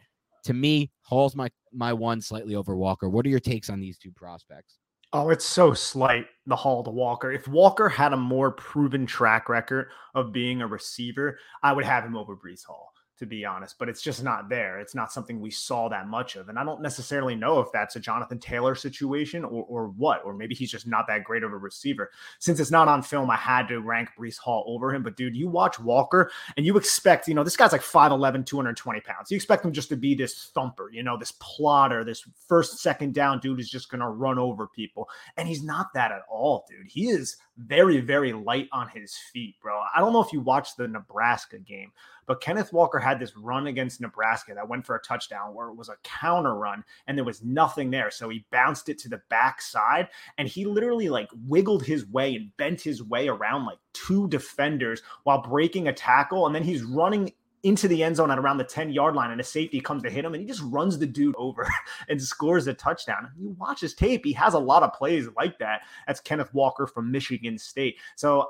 to 0.45 0.55
me, 0.55 0.91
Hall's 1.03 1.37
my 1.37 1.51
my 1.71 1.93
one 1.93 2.23
slightly 2.23 2.57
over 2.57 2.75
Walker. 2.75 3.11
What 3.11 3.27
are 3.27 3.29
your 3.29 3.41
takes 3.41 3.69
on 3.69 3.79
these 3.79 3.99
two 3.99 4.11
prospects? 4.11 4.79
Oh, 5.13 5.29
it's 5.29 5.45
so 5.45 5.75
slight, 5.75 6.27
the 6.47 6.57
Hall 6.57 6.83
to 6.85 6.91
Walker. 6.91 7.31
If 7.31 7.47
Walker 7.47 7.91
had 7.91 8.15
a 8.15 8.17
more 8.17 8.53
proven 8.53 9.05
track 9.05 9.49
record 9.49 9.89
of 10.15 10.33
being 10.33 10.63
a 10.63 10.67
receiver, 10.67 11.39
I 11.63 11.73
would 11.73 11.85
have 11.85 12.05
him 12.05 12.17
over 12.17 12.37
Breece 12.37 12.65
Hall 12.65 12.93
to 13.21 13.27
be 13.27 13.45
honest, 13.45 13.79
but 13.79 13.87
it's 13.87 14.01
just 14.01 14.25
not 14.25 14.49
there. 14.49 14.81
It's 14.81 14.95
not 14.95 15.13
something 15.13 15.41
we 15.41 15.51
saw 15.51 15.91
that 15.91 16.09
much 16.09 16.37
of. 16.37 16.49
And 16.49 16.59
I 16.59 16.65
don't 16.65 16.81
necessarily 16.81 17.37
know 17.37 17.61
if 17.61 17.71
that's 17.71 17.95
a 17.95 18.01
Jonathan 18.01 18.39
Taylor 18.39 18.75
situation 18.75 19.45
or, 19.45 19.63
or 19.69 19.89
what, 19.89 20.25
or 20.25 20.33
maybe 20.33 20.55
he's 20.55 20.71
just 20.71 20.87
not 20.87 21.07
that 21.07 21.23
great 21.23 21.43
of 21.43 21.53
a 21.53 21.57
receiver. 21.57 22.11
Since 22.39 22.61
it's 22.61 22.71
not 22.71 22.89
on 22.89 23.03
film, 23.03 23.31
I 23.31 23.37
had 23.37 23.69
to 23.69 23.81
rank 23.81 24.09
Breece 24.19 24.39
Hall 24.39 24.65
over 24.67 24.95
him. 24.95 25.03
But 25.03 25.19
dude, 25.19 25.37
you 25.37 25.49
watch 25.49 25.79
Walker 25.79 26.31
and 26.57 26.65
you 26.65 26.79
expect, 26.79 27.29
you 27.29 27.35
know, 27.35 27.45
this 27.45 27.59
guy's 27.59 27.73
like 27.73 27.83
5'11, 27.83 28.47
220 28.47 29.01
pounds. 29.03 29.31
You 29.31 29.37
expect 29.37 29.67
him 29.67 29.73
just 29.73 29.91
to 29.91 29.97
be 29.97 30.15
this 30.15 30.51
thumper, 30.55 30.91
you 30.91 31.03
know, 31.03 31.19
this 31.19 31.33
plotter, 31.41 32.03
this 32.05 32.25
first, 32.49 32.79
second 32.79 33.13
down 33.13 33.39
dude 33.41 33.61
is 33.61 33.69
just 33.69 33.91
going 33.91 34.01
to 34.01 34.09
run 34.09 34.39
over 34.39 34.67
people. 34.67 35.11
And 35.37 35.47
he's 35.47 35.63
not 35.63 35.93
that 35.93 36.11
at 36.11 36.23
all, 36.31 36.65
dude. 36.71 36.87
He 36.87 37.11
is 37.11 37.37
very, 37.67 38.01
very 38.01 38.33
light 38.33 38.69
on 38.73 38.89
his 38.89 39.17
feet, 39.33 39.57
bro. 39.63 39.81
I 39.95 40.01
don't 40.01 40.13
know 40.13 40.23
if 40.23 40.33
you 40.33 40.41
watched 40.41 40.77
the 40.77 40.89
Nebraska 40.89 41.59
game, 41.59 41.93
but 42.27 42.41
Kenneth 42.41 42.73
Walker 42.73 42.99
had 42.99 43.19
this 43.19 43.37
run 43.37 43.67
against 43.67 44.01
Nebraska 44.01 44.55
that 44.55 44.69
went 44.69 44.87
for 44.87 44.97
a 44.97 45.03
touchdown 45.03 45.55
where 45.55 45.69
it 45.69 45.77
was 45.77 45.89
a 45.89 45.97
counter 46.03 46.55
run 46.55 46.85
and 47.07 47.17
there 47.17 47.25
was 47.25 47.43
nothing 47.43 47.91
there. 47.91 48.11
So 48.11 48.29
he 48.29 48.45
bounced 48.51 48.89
it 48.89 48.99
to 49.01 49.09
the 49.09 49.21
backside 49.31 50.09
and 50.39 50.49
he 50.49 50.65
literally 50.65 51.09
like 51.09 51.29
wiggled 51.47 51.85
his 51.85 52.07
way 52.07 52.35
and 52.37 52.57
bent 52.57 52.81
his 52.81 53.03
way 53.03 53.29
around 53.29 53.67
like 53.67 53.79
two 53.93 54.29
defenders 54.29 55.03
while 55.25 55.43
breaking 55.43 55.89
a 55.89 55.93
tackle. 55.93 56.47
And 56.47 56.55
then 56.55 56.63
he's 56.63 56.83
running 56.83 57.33
into 57.63 57.89
the 57.89 58.03
end 58.03 58.17
zone 58.17 58.31
at 58.31 58.39
around 58.39 58.59
the 58.59 58.65
10 58.65 58.91
yard 58.91 59.15
line 59.15 59.31
and 59.31 59.41
a 59.41 59.45
safety 59.45 59.81
comes 59.81 60.03
to 60.03 60.11
hit 60.11 60.25
him 60.25 60.35
and 60.35 60.41
he 60.41 60.47
just 60.47 60.63
runs 60.63 60.99
the 60.99 61.07
dude 61.07 61.35
over 61.37 61.69
and 62.09 62.21
scores 62.21 62.67
a 62.67 62.75
touchdown. 62.75 63.31
You 63.39 63.57
watch 63.59 63.81
his 63.81 63.95
tape, 63.95 64.25
he 64.25 64.33
has 64.33 64.55
a 64.55 64.59
lot 64.59 64.83
of 64.83 64.93
plays 64.93 65.29
like 65.37 65.59
that. 65.59 65.83
That's 66.07 66.21
Kenneth 66.21 66.53
Walker 66.55 66.87
from 66.87 67.11
Michigan 67.11 67.59
State. 67.59 67.97
So 68.17 68.49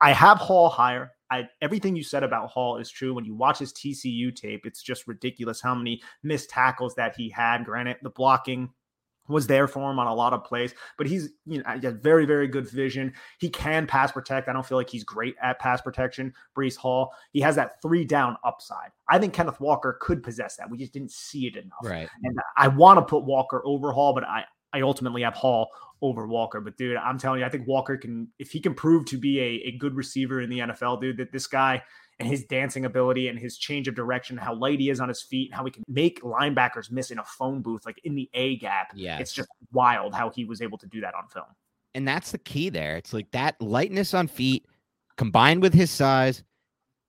I 0.00 0.12
have 0.12 0.38
Hall 0.38 0.68
higher. 0.68 1.12
I, 1.30 1.48
everything 1.62 1.96
you 1.96 2.02
said 2.02 2.22
about 2.22 2.50
Hall 2.50 2.76
is 2.76 2.90
true. 2.90 3.14
When 3.14 3.24
you 3.24 3.34
watch 3.34 3.58
his 3.58 3.72
TCU 3.72 4.34
tape, 4.34 4.66
it's 4.66 4.82
just 4.82 5.08
ridiculous 5.08 5.60
how 5.60 5.74
many 5.74 6.02
missed 6.22 6.50
tackles 6.50 6.94
that 6.96 7.16
he 7.16 7.30
had. 7.30 7.64
Granted, 7.64 7.96
the 8.02 8.10
blocking 8.10 8.70
was 9.28 9.46
there 9.46 9.66
for 9.66 9.90
him 9.90 9.98
on 9.98 10.06
a 10.06 10.14
lot 10.14 10.32
of 10.32 10.44
plays, 10.44 10.74
but 10.98 11.06
he's 11.06 11.30
you 11.46 11.62
know 11.62 11.78
he 11.78 11.86
has 11.86 11.94
very 11.94 12.26
very 12.26 12.46
good 12.46 12.68
vision. 12.68 13.12
He 13.38 13.48
can 13.48 13.86
pass 13.86 14.12
protect. 14.12 14.48
I 14.48 14.52
don't 14.52 14.66
feel 14.66 14.78
like 14.78 14.90
he's 14.90 15.04
great 15.04 15.34
at 15.42 15.58
pass 15.58 15.80
protection. 15.80 16.32
Breece 16.56 16.76
Hall, 16.76 17.12
he 17.32 17.40
has 17.40 17.56
that 17.56 17.80
three 17.82 18.04
down 18.04 18.36
upside. 18.44 18.90
I 19.08 19.18
think 19.18 19.32
Kenneth 19.32 19.60
Walker 19.60 19.98
could 20.00 20.22
possess 20.22 20.56
that. 20.56 20.70
We 20.70 20.78
just 20.78 20.92
didn't 20.92 21.12
see 21.12 21.46
it 21.46 21.56
enough. 21.56 21.78
Right. 21.82 22.08
And 22.22 22.38
I 22.56 22.68
want 22.68 22.98
to 22.98 23.02
put 23.02 23.24
Walker 23.24 23.62
over 23.64 23.92
Hall, 23.92 24.12
but 24.14 24.24
I 24.24 24.44
I 24.72 24.80
ultimately 24.82 25.22
have 25.22 25.34
Hall 25.34 25.70
over 26.02 26.26
Walker. 26.26 26.60
But 26.60 26.76
dude, 26.76 26.96
I'm 26.96 27.18
telling 27.18 27.40
you, 27.40 27.46
I 27.46 27.48
think 27.48 27.66
Walker 27.66 27.96
can 27.96 28.28
if 28.38 28.50
he 28.50 28.60
can 28.60 28.74
prove 28.74 29.06
to 29.06 29.16
be 29.16 29.40
a, 29.40 29.68
a 29.68 29.78
good 29.78 29.94
receiver 29.94 30.40
in 30.40 30.50
the 30.50 30.58
NFL, 30.58 31.00
dude, 31.00 31.16
that 31.16 31.32
this 31.32 31.46
guy 31.46 31.82
and 32.18 32.28
his 32.28 32.44
dancing 32.44 32.84
ability 32.84 33.28
and 33.28 33.38
his 33.38 33.56
change 33.58 33.88
of 33.88 33.94
direction, 33.94 34.36
how 34.36 34.54
light 34.54 34.80
he 34.80 34.90
is 34.90 35.00
on 35.00 35.08
his 35.08 35.22
feet, 35.22 35.50
and 35.50 35.56
how 35.56 35.64
he 35.64 35.70
can 35.70 35.82
make 35.88 36.22
linebackers 36.22 36.90
miss 36.90 37.10
in 37.10 37.18
a 37.18 37.24
phone 37.24 37.60
booth, 37.60 37.84
like 37.84 38.00
in 38.04 38.14
the 38.14 38.30
A 38.34 38.56
gap. 38.56 38.92
Yeah. 38.94 39.18
It's 39.18 39.32
just 39.32 39.48
wild 39.72 40.14
how 40.14 40.30
he 40.30 40.44
was 40.44 40.62
able 40.62 40.78
to 40.78 40.86
do 40.86 41.00
that 41.00 41.14
on 41.14 41.26
film. 41.28 41.46
And 41.94 42.06
that's 42.06 42.32
the 42.32 42.38
key 42.38 42.70
there. 42.70 42.96
It's 42.96 43.12
like 43.12 43.30
that 43.32 43.60
lightness 43.60 44.14
on 44.14 44.28
feet 44.28 44.66
combined 45.16 45.62
with 45.62 45.74
his 45.74 45.90
size 45.90 46.42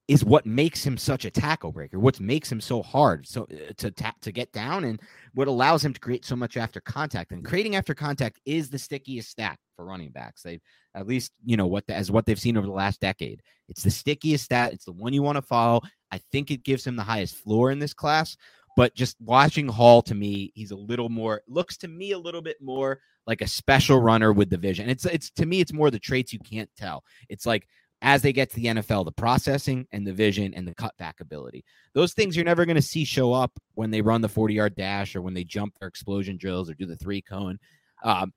is 0.08 0.24
what 0.24 0.46
makes 0.46 0.86
him 0.86 0.98
such 0.98 1.26
a 1.26 1.32
tackle 1.32 1.72
breaker. 1.72 2.00
What 2.00 2.20
makes 2.20 2.52
him 2.52 2.62
so 2.62 2.84
hard 2.84 3.28
so 3.28 3.44
uh, 3.44 3.74
to 3.78 3.90
tap 3.90 4.20
to 4.22 4.32
get 4.32 4.52
down, 4.52 4.84
and 4.84 5.02
what 5.34 5.48
allows 5.48 5.84
him 5.84 5.94
to 5.94 6.00
create 6.00 6.26
so 6.26 6.36
much 6.36 6.58
after 6.58 6.80
contact. 6.80 7.32
And 7.32 7.44
creating 7.44 7.76
after 7.76 7.96
contact 7.96 8.40
is 8.46 8.70
the 8.70 8.78
stickiest 8.78 9.30
stat 9.30 9.58
for 9.76 9.86
running 9.86 10.12
backs. 10.12 10.44
They 10.44 10.60
at 10.94 11.08
least 11.08 11.32
you 11.44 11.58
know 11.58 11.66
what 11.66 11.88
the, 11.88 11.96
as 11.96 12.12
what 12.12 12.26
they've 12.26 12.40
seen 12.40 12.58
over 12.58 12.68
the 12.68 12.74
last 12.74 13.02
decade. 13.02 13.42
It's 13.68 13.84
the 13.84 13.92
stickiest 13.92 14.46
stat. 14.46 14.74
It's 14.74 14.86
the 14.86 14.92
one 14.92 15.14
you 15.14 15.24
want 15.24 15.38
to 15.38 15.42
follow. 15.42 15.82
I 16.12 16.20
think 16.32 16.52
it 16.52 16.64
gives 16.64 16.86
him 16.86 16.96
the 16.96 17.04
highest 17.04 17.36
floor 17.36 17.72
in 17.72 17.80
this 17.80 17.94
class. 17.94 18.38
But 18.76 18.94
just 18.94 19.16
watching 19.22 19.68
Hall 19.68 20.02
to 20.04 20.14
me, 20.14 20.52
he's 20.54 20.72
a 20.72 20.76
little 20.76 21.10
more 21.10 21.42
looks 21.48 21.78
to 21.78 21.88
me 21.88 22.12
a 22.12 22.20
little 22.20 22.42
bit 22.42 22.58
more 22.62 23.00
like 23.26 23.42
a 23.42 23.48
special 23.48 24.00
runner 24.00 24.34
with 24.34 24.50
the 24.50 24.58
vision. 24.58 24.90
It's 24.90 25.06
it's 25.06 25.32
to 25.32 25.46
me, 25.46 25.62
it's 25.62 25.74
more 25.74 25.90
the 25.90 26.00
traits 26.00 26.34
you 26.34 26.40
can't 26.40 26.70
tell. 26.78 27.04
It's 27.30 27.46
like 27.46 27.68
as 28.02 28.22
they 28.22 28.34
get 28.34 28.50
to 28.50 28.56
the 28.58 28.66
NFL, 28.66 29.06
the 29.06 29.12
processing 29.12 29.88
and 29.92 30.06
the 30.06 30.14
vision 30.14 30.54
and 30.54 30.68
the 30.68 30.76
cutback 30.76 31.22
ability. 31.22 31.64
Those 31.94 32.14
things 32.14 32.36
you're 32.36 32.46
never 32.46 32.66
going 32.66 32.76
to 32.76 32.82
see 32.82 33.06
show 33.06 33.34
up 33.34 33.52
when 33.74 33.90
they 33.90 34.02
run 34.02 34.22
the 34.22 34.30
40 34.30 34.54
yard 34.54 34.76
dash 34.76 35.16
or 35.16 35.22
when 35.22 35.34
they 35.34 35.44
jump 35.44 35.74
their 35.80 35.88
explosion 35.88 36.38
drills 36.38 36.70
or 36.70 36.74
do 36.76 36.86
the 36.86 36.98
three 36.98 37.22
cone. 37.22 37.58
Um, 38.04 38.34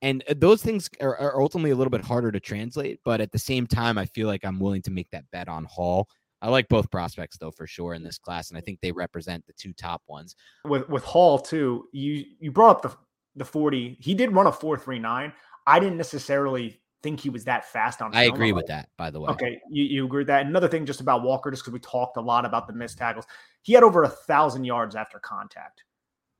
and 0.00 0.24
uh, 0.28 0.34
those 0.36 0.62
things 0.62 0.90
are, 1.00 1.16
are, 1.16 1.40
ultimately 1.40 1.70
a 1.70 1.76
little 1.76 1.90
bit 1.90 2.04
harder 2.04 2.32
to 2.32 2.40
translate. 2.40 3.00
But 3.04 3.20
at 3.20 3.30
the 3.30 3.38
same 3.38 3.66
time, 3.66 3.98
I 3.98 4.06
feel 4.06 4.26
like 4.26 4.44
I'm 4.44 4.58
willing 4.58 4.82
to 4.82 4.90
make 4.90 5.08
that 5.10 5.30
bet 5.30 5.48
on 5.48 5.64
Hall. 5.64 6.08
I 6.40 6.48
like 6.48 6.68
both 6.68 6.90
prospects 6.90 7.36
though 7.36 7.52
for 7.52 7.68
sure 7.68 7.94
in 7.94 8.02
this 8.02 8.18
class, 8.18 8.50
and 8.50 8.58
I 8.58 8.62
think 8.62 8.80
they 8.80 8.90
represent 8.90 9.46
the 9.46 9.52
two 9.52 9.72
top 9.72 10.02
ones. 10.08 10.34
With 10.64 10.88
with 10.88 11.04
Hall 11.04 11.38
too, 11.38 11.84
you 11.92 12.24
you 12.40 12.50
brought 12.50 12.76
up 12.76 12.82
the 12.82 12.96
the 13.36 13.44
40. 13.44 13.98
He 14.00 14.14
did 14.14 14.32
run 14.32 14.46
a 14.46 14.52
4.39. 14.52 15.32
I 15.66 15.78
didn't 15.78 15.96
necessarily 15.96 16.80
think 17.02 17.20
he 17.20 17.30
was 17.30 17.44
that 17.44 17.64
fast 17.64 18.00
on. 18.00 18.14
I 18.14 18.24
agree 18.24 18.52
with 18.52 18.66
that, 18.66 18.88
by 18.96 19.10
the 19.10 19.20
way. 19.20 19.30
Okay, 19.30 19.60
you, 19.70 19.84
you 19.84 20.04
agree 20.04 20.20
with 20.20 20.28
that. 20.28 20.46
Another 20.46 20.68
thing, 20.68 20.86
just 20.86 21.00
about 21.00 21.22
Walker, 21.22 21.50
just 21.50 21.62
because 21.62 21.72
we 21.72 21.80
talked 21.80 22.16
a 22.16 22.20
lot 22.20 22.44
about 22.44 22.66
the 22.66 22.72
missed 22.72 22.98
tackles, 22.98 23.26
he 23.62 23.72
had 23.72 23.82
over 23.82 24.04
a 24.04 24.08
thousand 24.08 24.64
yards 24.64 24.94
after 24.94 25.18
contact 25.18 25.84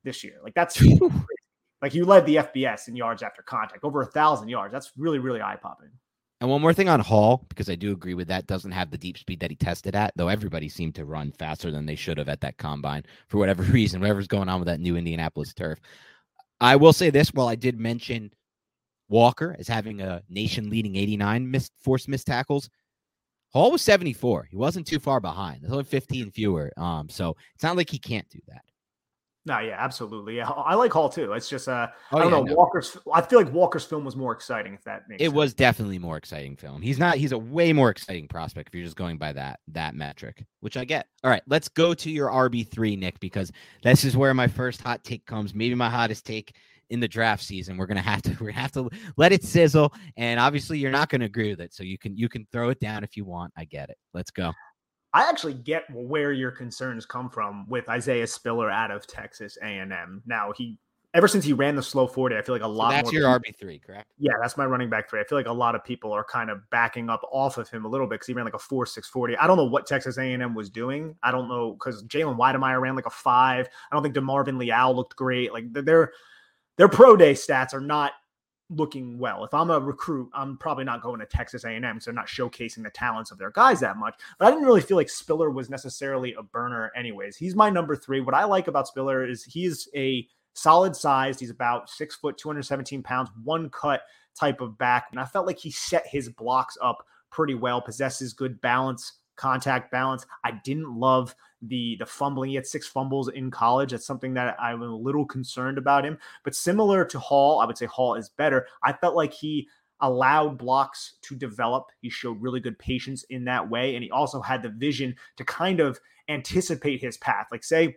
this 0.05 0.25
year. 0.25 0.39
Like 0.43 0.55
that's 0.55 0.81
like 1.83 1.95
you 1.95 2.05
led 2.05 2.27
the 2.27 2.37
FBS 2.37 2.89
in 2.89 2.97
yards 2.97 3.23
after 3.23 3.43
contact, 3.43 3.85
over 3.85 4.03
a 4.03 4.07
thousand 4.07 4.49
yards. 4.49 4.73
That's 4.73 4.93
really 4.97 5.19
really 5.19 5.43
eye 5.43 5.57
popping. 5.61 5.91
And 6.41 6.51
one 6.51 6.61
more 6.61 6.75
thing 6.75 6.89
on 6.89 6.99
Hall, 6.99 7.47
because 7.49 7.71
I 7.71 7.77
do 7.77 7.93
agree 7.93 8.15
with 8.15 8.27
that, 8.27 8.49
doesn't 8.49 8.73
have 8.73 8.91
the 8.91 8.99
deep 8.99 9.17
speed 9.17 9.39
that 9.39 9.51
he 9.51 9.57
tested 9.57 9.95
at, 9.95 10.13
though 10.17 10.27
everybody 10.27 10.69
seemed 10.69 10.97
to 10.97 11.05
run 11.05 11.31
faster 11.31 11.71
than 11.71 11.87
they 11.87 11.95
should 11.95 12.19
have 12.19 12.29
at 12.29 12.41
that 12.41 12.59
combine 12.59 13.05
for 13.29 13.39
whatever 13.39 13.63
reason, 13.73 14.01
whatever's 14.01 14.27
going 14.27 14.49
on 14.49 14.59
with 14.59 14.67
that 14.67 14.81
new 14.81 14.97
Indianapolis 14.97 15.55
turf. 15.55 15.79
I 16.61 16.75
will 16.75 16.93
say 16.93 17.11
this 17.11 17.33
while 17.33 17.47
I 17.47 17.55
did 17.55 17.79
mention 17.79 18.33
Walker 19.13 19.55
as 19.59 19.69
having 19.69 20.01
a 20.01 20.23
nation 20.29 20.71
leading 20.71 20.97
89 20.97 21.49
missed, 21.51 21.73
forced 21.81 22.09
missed 22.09 22.27
tackles. 22.27 22.69
Hall 23.53 23.71
was 23.71 23.83
74. 23.83 24.49
He 24.51 24.57
wasn't 24.57 24.87
too 24.87 24.99
far 24.99 25.21
behind. 25.21 25.61
There's 25.63 25.73
only 25.73 25.85
15 25.85 26.31
fewer. 26.31 26.73
Um, 26.79 27.09
so 27.11 27.37
it's 27.55 27.63
not 27.63 27.77
like 27.77 27.91
he 27.91 27.99
can't 27.99 28.29
do 28.31 28.41
that. 28.49 28.63
No, 29.45 29.59
yeah, 29.59 29.75
absolutely. 29.77 30.37
Yeah, 30.37 30.49
I 30.49 30.77
like 30.77 30.93
Hall 30.93 31.09
too. 31.09 31.33
It's 31.33 31.49
just 31.49 31.69
uh, 31.69 31.89
Oh, 32.13 32.19
I 32.19 32.23
don't 32.23 32.31
yeah, 32.31 32.39
know. 32.39 32.43
no. 32.45 32.55
Walker's. 32.55 32.97
I 33.13 33.21
feel 33.23 33.43
like 33.43 33.53
Walker's 33.53 33.85
film 33.85 34.05
was 34.05 34.15
more 34.15 34.33
exciting. 34.33 34.73
If 34.75 34.85
that 34.85 35.03
makes 35.09 35.21
It 35.21 35.27
sense. 35.27 35.35
was 35.35 35.53
definitely 35.53 35.99
more 35.99 36.17
exciting 36.17 36.57
film. 36.57 36.81
He's 36.81 36.99
not. 37.01 37.17
He's 37.17 37.33
a 37.33 37.39
way 37.39 37.73
more 37.73 37.91
exciting 37.91 38.29
prospect 38.29 38.69
if 38.69 38.75
you're 38.77 38.85
just 38.85 38.97
going 38.97 39.19
by 39.19 39.33
that 39.33 39.59
that 39.73 39.97
metric, 39.97 40.45
which 40.61 40.77
I 40.77 40.85
get. 40.85 41.09
All 41.25 41.31
right, 41.31 41.43
let's 41.49 41.69
go 41.69 41.93
to 41.93 42.09
your 42.09 42.29
RB 42.31 42.71
three, 42.71 42.95
Nick, 42.95 43.19
because 43.19 43.51
this 43.83 44.05
is 44.05 44.17
where 44.17 44.33
my 44.33 44.47
first 44.47 44.81
hot 44.81 45.03
take 45.03 45.27
comes. 45.27 45.53
Maybe 45.57 45.75
my 45.75 45.91
hottest 45.91 46.25
take 46.25 46.55
in 46.93 47.01
the 47.01 47.09
draft 47.09 47.43
season. 47.43 47.77
We're 47.77 47.87
gonna 47.87 48.01
have 48.03 48.23
to. 48.23 48.31
We're 48.41 48.51
gonna 48.53 48.61
have 48.61 48.73
to 48.73 48.89
let 49.17 49.33
it 49.33 49.43
sizzle, 49.43 49.93
and 50.17 50.39
obviously 50.39 50.79
you're 50.79 50.93
not 50.93 51.09
gonna 51.09 51.25
agree 51.25 51.51
with 51.51 51.61
it, 51.61 51.75
so 51.75 51.83
you 51.83 51.99
can 51.99 52.17
you 52.17 52.29
can 52.29 52.47
throw 52.53 52.69
it 52.69 52.79
down 52.79 53.03
if 53.03 53.17
you 53.17 53.25
want. 53.25 53.53
I 53.57 53.65
get 53.65 53.91
it. 53.91 53.97
Let's 54.15 54.31
go. 54.31 54.53
I 55.15 55.29
actually 55.29 55.55
get 55.55 55.85
where 55.93 56.33
your 56.33 56.51
concerns 56.51 57.05
come 57.05 57.29
from 57.29 57.69
with 57.69 57.87
Isaiah 57.89 58.27
Spiller 58.27 58.71
out 58.71 58.91
of 58.91 59.07
Texas 59.07 59.59
A&M. 59.63 60.23
Now 60.25 60.53
he, 60.57 60.79
ever 61.13 61.29
since 61.29 61.45
he 61.45 61.53
ran 61.53 61.77
the 61.77 61.83
slow 61.83 62.07
forty, 62.07 62.35
I 62.37 62.41
feel 62.41 62.55
like 62.55 62.63
a 62.63 62.65
So 62.65 62.71
lot. 62.71 62.91
that's 62.93 63.13
more 63.13 63.21
your 63.21 63.29
RB 63.39 63.55
three, 63.59 63.79
correct? 63.79 64.11
Yeah, 64.19 64.33
that's 64.41 64.57
my 64.57 64.65
running 64.65 64.89
back 64.89 65.11
three. 65.11 65.21
I 65.21 65.25
feel 65.25 65.37
like 65.37 65.47
a 65.47 65.53
lot 65.53 65.75
of 65.75 65.85
people 65.85 66.13
are 66.13 66.25
kind 66.25 66.49
of 66.51 66.61
backing 66.71 67.11
up 67.11 67.21
off 67.31 67.59
of 67.59 67.69
him 67.69 67.85
a 67.85 67.89
little 67.89 68.07
bit 68.07 68.15
because 68.17 68.27
he 68.27 68.33
ran 68.33 68.45
like 68.47 68.55
a 68.55 68.59
four 68.59 68.87
six 68.87 69.07
forty. 69.09 69.37
I 69.37 69.47
don't 69.47 69.59
know 69.59 69.65
what 69.67 69.87
Texas 69.87 70.17
A 70.19 70.33
and 70.33 70.43
M 70.43 70.55
was 70.55 70.71
doing. 70.71 71.15
I 71.23 71.31
don't 71.31 71.47
know 71.49 71.73
because 71.73 72.03
Jalen 72.05 72.39
Wydermyer 72.39 72.81
ran 72.81 72.97
like 72.97 73.07
a 73.07 73.11
five. 73.11 73.69
I 73.91 73.95
don't 73.95 74.03
think 74.03 74.15
Demarvin 74.15 74.59
Leal 74.59 74.95
looked 74.97 75.17
great. 75.17 75.53
Like 75.53 75.73
th- 75.75 75.85
their 76.79 76.89
pro 76.89 77.17
day 77.17 77.33
stats 77.33 77.75
are 77.75 77.81
not 77.81 78.13
looking 78.71 79.19
well. 79.19 79.45
If 79.45 79.55
I'm 79.55 79.71
a 79.71 79.79
recruit, 79.79 80.31
I'm 80.33 80.57
probably 80.57 80.85
not 80.85 81.03
going 81.03 81.21
to 81.21 81.27
Texas 81.27 81.65
A 81.65 81.71
and 81.71 81.85
M 81.85 81.97
because 81.97 82.07
they're 82.07 82.15
not 82.15 82.27
showcasing 82.27 82.83
the 82.83 82.91
talents 82.91 83.31
of 83.31 83.39
their 83.39 83.51
guys 83.51 83.81
that 83.81 83.97
much. 83.97 84.15
But 84.39 84.47
I 84.47 84.51
didn't 84.51 84.65
really 84.65 84.81
feel 84.81 84.97
like 84.97 85.11
Spiller 85.11 85.51
was 85.51 85.71
necessarily 85.71 86.35
a 86.35 86.43
burner, 86.43 86.91
anyways. 86.97 87.37
He's 87.37 87.55
my 87.55 87.71
number 87.71 87.95
three. 87.97 88.21
What 88.21 88.35
I 88.35 88.45
like 88.45 88.69
about 88.69 88.89
Spiller 88.89 89.27
is 89.27 89.45
he's 89.45 89.89
a 89.95 90.27
solid 90.55 90.97
sized. 90.97 91.41
He's 91.41 91.51
about 91.51 91.91
six 91.91 92.17
foot, 92.17 92.39
217 92.39 93.03
pounds, 93.03 93.31
one 93.45 93.69
cut 93.71 94.03
type 94.35 94.61
of 94.61 94.79
back. 94.79 95.09
And 95.11 95.21
I 95.21 95.25
felt 95.25 95.47
like 95.47 95.59
he 95.59 95.71
set 95.71 96.07
his 96.07 96.29
blocks 96.29 96.77
up 96.83 97.05
pretty 97.31 97.55
well, 97.55 97.81
possesses 97.81 98.33
good 98.33 98.61
balance, 98.61 99.21
contact 99.37 99.91
balance. 99.91 100.25
I 100.45 100.53
didn't 100.65 100.95
love 100.95 101.35
the 101.63 101.97
the 101.99 102.07
fumbling. 102.07 102.51
He 102.51 102.57
had 102.57 102.67
six 102.67 102.87
fumbles 102.87 103.29
in 103.29 103.51
college. 103.51 103.93
That's 103.93 104.07
something 104.07 104.35
that 104.35 104.57
I'm 104.61 104.83
a 104.83 104.97
little 104.97 105.25
concerned 105.25 105.79
about 105.79 106.05
him. 106.05 106.19
But 106.45 106.55
similar 106.55 107.05
to 107.07 107.19
Hall, 107.19 107.61
I 107.61 107.67
would 107.67 107.79
say 107.79 107.87
Hall 107.87 108.15
is 108.15 108.29
better. 108.29 108.67
I 108.83 108.93
felt 108.93 109.15
like 109.15 109.33
he 109.33 109.69
allowed 110.03 110.59
blocks 110.59 111.15
to 111.23 111.35
develop. 111.35 111.87
He 112.01 112.11
showed 112.11 112.43
really 112.43 112.61
good 112.61 112.79
patience 112.79 113.23
in 113.31 113.45
that 113.45 113.71
way. 113.71 113.95
And 113.95 114.05
he 114.05 114.11
also 114.11 114.43
had 114.43 114.63
the 114.63 114.69
vision 114.69 115.15
to 115.37 115.45
kind 115.45 115.81
of 115.81 115.99
anticipate 116.29 117.01
his 117.01 117.17
path. 117.17 117.47
Like, 117.51 117.65
say, 117.65 117.97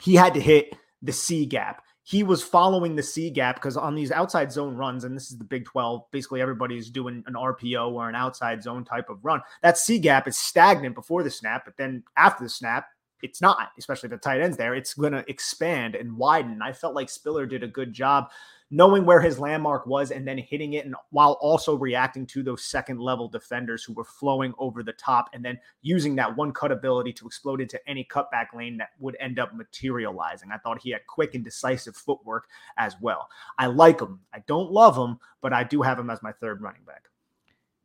he 0.00 0.14
had 0.14 0.32
to 0.34 0.40
hit 0.40 0.74
the 1.02 1.12
C 1.12 1.44
gap. 1.44 1.82
He 2.02 2.22
was 2.22 2.42
following 2.42 2.96
the 2.96 3.02
C 3.02 3.30
gap 3.30 3.56
because 3.56 3.76
on 3.76 3.94
these 3.94 4.10
outside 4.10 4.50
zone 4.50 4.76
runs, 4.76 5.04
and 5.04 5.14
this 5.14 5.30
is 5.30 5.38
the 5.38 5.44
Big 5.44 5.64
12, 5.64 6.10
basically 6.10 6.40
everybody's 6.40 6.88
doing 6.88 7.22
an 7.26 7.34
RPO 7.34 7.92
or 7.92 8.08
an 8.08 8.14
outside 8.14 8.62
zone 8.62 8.84
type 8.84 9.10
of 9.10 9.24
run. 9.24 9.40
That 9.62 9.76
C 9.76 9.98
gap 9.98 10.26
is 10.26 10.36
stagnant 10.36 10.94
before 10.94 11.22
the 11.22 11.30
snap, 11.30 11.64
but 11.64 11.76
then 11.76 12.02
after 12.16 12.44
the 12.44 12.50
snap, 12.50 12.86
it's 13.22 13.40
not, 13.40 13.70
especially 13.78 14.08
the 14.08 14.18
tight 14.18 14.40
end's 14.40 14.56
there. 14.56 14.74
It's 14.74 14.94
going 14.94 15.12
to 15.12 15.28
expand 15.28 15.94
and 15.94 16.16
widen. 16.16 16.62
I 16.62 16.72
felt 16.72 16.94
like 16.94 17.10
Spiller 17.10 17.46
did 17.46 17.62
a 17.62 17.68
good 17.68 17.92
job 17.92 18.30
knowing 18.70 19.04
where 19.04 19.20
his 19.20 19.38
landmark 19.38 19.84
was 19.86 20.12
and 20.12 20.26
then 20.26 20.38
hitting 20.38 20.74
it 20.74 20.84
and 20.84 20.94
while 21.10 21.32
also 21.40 21.76
reacting 21.76 22.24
to 22.24 22.42
those 22.42 22.64
second 22.64 23.00
level 23.00 23.28
defenders 23.28 23.82
who 23.82 23.92
were 23.92 24.04
flowing 24.04 24.54
over 24.58 24.82
the 24.82 24.92
top 24.92 25.28
and 25.32 25.44
then 25.44 25.58
using 25.82 26.14
that 26.14 26.34
one 26.36 26.52
cut 26.52 26.70
ability 26.70 27.12
to 27.12 27.26
explode 27.26 27.60
into 27.60 27.80
any 27.88 28.04
cutback 28.04 28.54
lane 28.54 28.76
that 28.76 28.90
would 29.00 29.16
end 29.18 29.40
up 29.40 29.52
materializing. 29.54 30.50
I 30.52 30.58
thought 30.58 30.80
he 30.80 30.90
had 30.90 31.04
quick 31.08 31.34
and 31.34 31.42
decisive 31.42 31.96
footwork 31.96 32.46
as 32.78 32.94
well. 33.00 33.28
I 33.58 33.66
like 33.66 34.00
him. 34.00 34.20
I 34.32 34.38
don't 34.46 34.70
love 34.70 34.96
him, 34.96 35.18
but 35.40 35.52
I 35.52 35.64
do 35.64 35.82
have 35.82 35.98
him 35.98 36.10
as 36.10 36.22
my 36.22 36.32
third 36.32 36.62
running 36.62 36.84
back. 36.86 37.04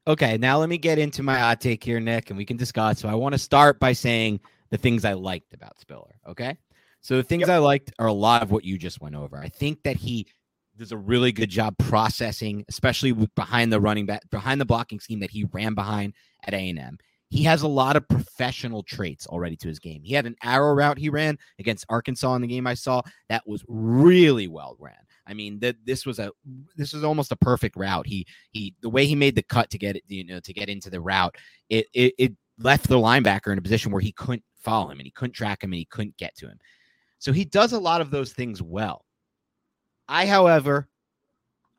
Okay, 0.08 0.38
now 0.38 0.60
let 0.60 0.70
me 0.70 0.78
get 0.78 1.00
into 1.00 1.24
my 1.24 1.40
hot 1.40 1.60
take 1.60 1.84
here, 1.84 2.00
Nick, 2.00 2.30
and 2.30 2.38
we 2.38 2.46
can 2.46 2.58
discuss. 2.58 3.00
So 3.00 3.10
I 3.10 3.16
want 3.16 3.34
to 3.34 3.40
start 3.40 3.80
by 3.80 3.94
saying 3.94 4.40
the 4.72 4.78
things 4.78 5.05
I 5.05 5.13
liked 5.13 5.53
about 5.53 5.80
Spiller. 5.80 6.16
Okay. 6.28 6.57
So 7.01 7.18
the 7.18 7.24
things 7.24 7.41
Yep. 7.41 7.49
I 7.49 7.57
liked 7.59 7.93
are 7.99 8.07
a 8.07 8.13
lot 8.13 8.41
of 8.41 8.51
what 8.51 8.63
you 8.63 8.78
just 8.78 8.99
went 8.99 9.16
over. 9.16 9.38
I 9.38 9.49
think 9.49 9.84
that 9.84 9.95
he 9.95 10.28
does 10.78 10.91
a 10.91 10.97
really 10.97 11.32
good 11.32 11.49
job 11.49 11.78
processing, 11.78 12.66
especially 12.68 13.13
behind 13.36 13.72
the 13.72 13.80
running 13.80 14.05
back, 14.05 14.30
behind 14.30 14.59
the 14.59 14.66
blocking 14.66 14.99
scheme 14.99 15.20
that 15.20 15.32
he 15.32 15.45
ran 15.53 15.74
behind 15.74 16.13
at 16.45 16.53
A&M. 16.53 16.97
He 17.30 17.43
has 17.43 17.61
a 17.63 17.68
lot 17.68 17.95
of 17.95 18.07
professional 18.07 18.84
traits 18.84 19.28
already 19.28 19.55
to 19.57 19.68
his 19.68 19.80
game. 19.80 20.03
He 20.03 20.13
had 20.13 20.26
an 20.26 20.36
arrow 20.43 20.74
route 20.74 20.97
he 20.97 21.09
ran 21.09 21.38
against 21.59 21.86
Arkansas 21.89 22.36
in 22.36 22.41
the 22.41 22.47
game 22.47 22.68
I 22.68 22.76
saw 22.76 23.01
that 23.30 23.43
was 23.47 23.63
really 23.68 24.47
well 24.47 24.76
ran. 24.80 24.93
I 25.28 25.34
mean, 25.34 25.59
that 25.59 25.76
this 25.86 26.05
was 26.05 26.20
a 26.20 26.32
this 26.76 26.93
was 26.93 27.03
almost 27.03 27.32
a 27.32 27.36
perfect 27.36 27.76
route. 27.76 28.05
He 28.05 28.28
he 28.51 28.76
the 28.82 28.89
way 28.89 29.05
he 29.07 29.16
made 29.16 29.36
the 29.36 29.43
cut 29.43 29.70
to 29.72 29.78
get 29.78 29.95
it, 29.95 30.03
you 30.07 30.24
know, 30.24 30.39
to 30.39 30.53
get 30.53 30.70
into 30.70 30.89
the 30.89 31.01
route, 31.01 31.36
it 31.70 31.88
it, 31.93 32.13
it 32.18 32.34
left 32.59 32.88
the 32.88 32.95
linebacker 32.95 33.51
in 33.51 33.57
a 33.57 33.61
position 33.61 33.91
where 33.91 34.01
he 34.01 34.11
couldn't 34.11 34.43
follow 34.66 34.89
him 34.89 34.99
and 34.99 35.07
he 35.07 35.11
couldn't 35.11 35.34
track 35.34 35.63
him 35.63 35.72
and 35.72 35.80
he 35.80 35.86
couldn't 35.86 36.18
get 36.18 36.36
to 36.38 36.47
him. 36.47 36.57
So 37.20 37.32
he 37.32 37.45
does 37.45 37.74
a 37.74 37.80
lot 37.80 38.01
of 38.01 38.11
those 38.11 38.34
things 38.34 38.61
well. 38.61 39.05
I, 40.07 40.26
however, 40.26 40.88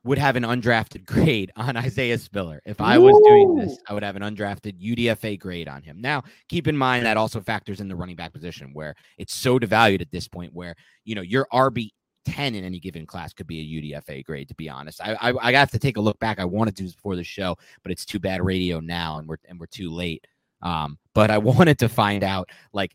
would 0.07 0.19
have 0.19 0.37
an 0.37 0.45
undrafted 0.45 1.05
grade 1.07 1.53
on 1.57 1.77
Isaiah 1.77 2.19
Spiller. 2.19 2.63
If 2.65 2.81
I 2.81 2.97
was 2.97 3.21
doing 3.27 3.57
this, 3.57 3.79
I 3.89 3.93
would 3.93 4.03
have 4.03 4.17
an 4.17 4.23
undrafted 4.23 4.81
UDFA 4.81 5.39
grade 5.39 5.69
on 5.69 5.83
him. 5.83 6.01
Now, 6.01 6.23
keep 6.49 6.69
in 6.69 6.77
mind 6.77 7.05
that 7.05 7.17
also 7.17 7.41
factors 7.41 7.81
in 7.81 7.89
the 7.89 7.97
running 7.97 8.17
back 8.17 8.33
position 8.33 8.71
where 8.73 8.95
it's 9.19 9.35
so 9.35 9.59
devalued 9.59 10.01
at 10.01 10.11
this 10.11 10.29
point 10.29 10.55
where, 10.55 10.75
you 11.05 11.15
know, 11.15 11.23
your 11.23 11.47
RB 11.53 11.91
10 12.25 12.55
in 12.55 12.65
any 12.65 12.81
given 12.81 13.07
class 13.07 13.33
could 13.33 13.47
be 13.47 13.61
a 13.61 13.99
UDFA 14.01 14.25
grade, 14.25 14.49
to 14.49 14.55
be 14.55 14.69
honest. 14.69 15.01
I, 15.01 15.15
I, 15.21 15.49
I 15.49 15.53
have 15.53 15.71
to 15.73 15.79
take 15.79 15.97
a 15.97 16.01
look 16.01 16.19
back. 16.19 16.39
I 16.39 16.45
wanted 16.45 16.77
to 16.77 16.83
do 16.83 16.87
this 16.87 16.95
before 16.95 17.17
the 17.17 17.25
show, 17.25 17.57
but 17.83 17.93
it's 17.93 18.05
too 18.05 18.19
bad 18.19 18.45
radio 18.45 18.81
now 18.81 19.19
and 19.19 19.29
we're, 19.29 19.39
and 19.49 19.61
we're 19.61 19.67
too 19.67 19.91
late. 19.91 20.27
Um, 20.63 20.99
but 21.15 21.31
I 21.31 21.39
wanted 21.53 21.79
to 21.81 21.89
find 21.89 22.25
out 22.25 22.49
like 22.73 22.95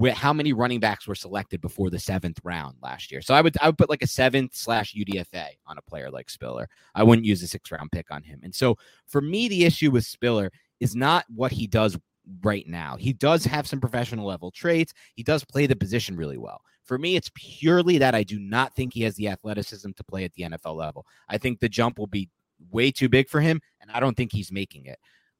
wh- 0.00 0.10
how 0.10 0.32
many 0.32 0.52
running 0.52 0.80
backs 0.80 1.06
were 1.06 1.14
selected 1.14 1.60
before 1.60 1.90
the 1.90 1.98
seventh 1.98 2.38
round 2.44 2.76
last 2.82 3.10
year. 3.10 3.22
So 3.22 3.34
I 3.34 3.40
would 3.40 3.56
I 3.60 3.68
would 3.68 3.78
put 3.78 3.90
like 3.90 4.02
a 4.02 4.06
seventh 4.06 4.54
slash 4.54 4.94
UDFA 4.94 5.48
on 5.66 5.78
a 5.78 5.82
player 5.82 6.10
like 6.10 6.30
Spiller. 6.30 6.68
I 6.94 7.02
wouldn't 7.02 7.26
use 7.26 7.42
a 7.42 7.46
six 7.46 7.70
round 7.70 7.90
pick 7.92 8.10
on 8.10 8.22
him. 8.22 8.40
And 8.42 8.54
so 8.54 8.76
for 9.06 9.20
me, 9.20 9.48
the 9.48 9.64
issue 9.64 9.90
with 9.90 10.04
Spiller 10.04 10.50
is 10.80 10.94
not 10.94 11.24
what 11.28 11.52
he 11.52 11.66
does 11.66 11.98
right 12.42 12.66
now. 12.66 12.96
He 12.96 13.12
does 13.12 13.44
have 13.44 13.66
some 13.66 13.80
professional 13.80 14.26
level 14.26 14.50
traits. 14.50 14.92
He 15.14 15.22
does 15.22 15.44
play 15.44 15.66
the 15.66 15.76
position 15.76 16.16
really 16.16 16.36
well. 16.36 16.60
For 16.84 16.98
me, 16.98 17.16
it's 17.16 17.30
purely 17.34 17.98
that 17.98 18.14
I 18.14 18.22
do 18.22 18.38
not 18.38 18.74
think 18.74 18.94
he 18.94 19.02
has 19.02 19.14
the 19.16 19.28
athleticism 19.28 19.90
to 19.96 20.04
play 20.04 20.24
at 20.24 20.32
the 20.34 20.44
NFL 20.44 20.76
level. 20.76 21.06
I 21.28 21.38
think 21.38 21.60
the 21.60 21.68
jump 21.68 21.98
will 21.98 22.06
be 22.06 22.30
way 22.70 22.90
too 22.90 23.08
big 23.08 23.28
for 23.28 23.40
him, 23.40 23.60
and 23.80 23.90
I 23.90 24.00
don't 24.00 24.16
think 24.16 24.32
he's 24.32 24.50
making 24.52 24.86
it. 24.86 24.98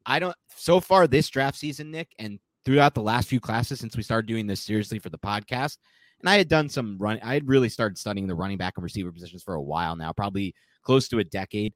I 0.08 0.18
don't 0.18 0.34
so 0.56 0.80
far 0.80 1.06
this 1.06 1.28
draft 1.28 1.58
season, 1.58 1.90
Nick, 1.90 2.08
and 2.18 2.40
throughout 2.64 2.94
the 2.94 3.02
last 3.02 3.28
few 3.28 3.40
classes 3.40 3.78
since 3.78 3.96
we 3.96 4.02
started 4.02 4.26
doing 4.26 4.46
this 4.46 4.60
seriously 4.60 4.98
for 4.98 5.10
the 5.10 5.18
podcast. 5.18 5.76
And 6.20 6.28
I 6.28 6.38
had 6.38 6.48
done 6.48 6.68
some 6.68 6.96
run, 6.98 7.20
I 7.22 7.34
had 7.34 7.46
really 7.46 7.68
started 7.68 7.98
studying 7.98 8.26
the 8.26 8.34
running 8.34 8.56
back 8.56 8.74
and 8.76 8.82
receiver 8.82 9.12
positions 9.12 9.42
for 9.42 9.54
a 9.54 9.62
while 9.62 9.94
now, 9.94 10.12
probably 10.12 10.54
close 10.82 11.08
to 11.08 11.18
a 11.20 11.24
decade. 11.24 11.74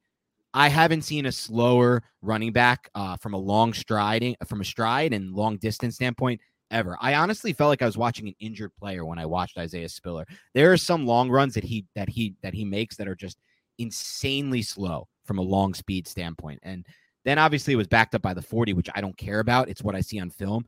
I 0.55 0.69
haven't 0.69 1.03
seen 1.03 1.27
a 1.27 1.33
slower 1.33 2.03
running 2.23 2.53
back 2.53 2.91
uh, 2.95 3.17
from 3.19 3.35
a 3.35 3.39
long 3.39 3.73
striding, 3.73 4.35
from 4.47 4.61
a 4.61 4.65
stride 4.65 5.13
and 5.13 5.33
long 5.33 5.59
distance 5.59 5.95
standpoint 5.95 6.41
ever. 6.71 6.97
I 7.01 7.15
honestly 7.15 7.53
felt 7.53 7.69
like 7.69 7.83
I 7.83 7.87
was 7.87 7.99
watching 7.99 8.29
an 8.29 8.35
injured 8.41 8.75
player 8.77 9.05
when 9.05 9.19
I 9.19 9.27
watched 9.27 9.59
Isaiah 9.59 9.89
Spiller. 9.89 10.27
There 10.55 10.73
are 10.73 10.77
some 10.79 11.07
long 11.07 11.31
runs 11.31 11.55
that 11.55 11.65
he 11.65 11.87
that 11.95 12.09
he 12.09 12.35
that 12.43 12.55
he 12.55 12.65
makes 12.65 12.97
that 12.97 13.09
are 13.09 13.15
just 13.15 13.39
insanely 13.79 14.63
slow 14.63 15.09
from 15.25 15.39
a 15.39 15.43
long 15.43 15.75
speed 15.75 16.07
standpoint. 16.09 16.61
And 16.63 16.85
then 17.25 17.39
obviously 17.39 17.73
it 17.73 17.77
was 17.77 17.87
backed 17.87 18.15
up 18.15 18.23
by 18.23 18.35
the 18.35 18.43
40, 18.43 18.73
which 18.73 18.89
I 18.95 19.01
don't 19.01 19.17
care 19.17 19.41
about. 19.41 19.69
It's 19.69 19.83
what 19.83 19.95
I 19.95 20.01
see 20.01 20.21
on 20.21 20.31
film. 20.31 20.65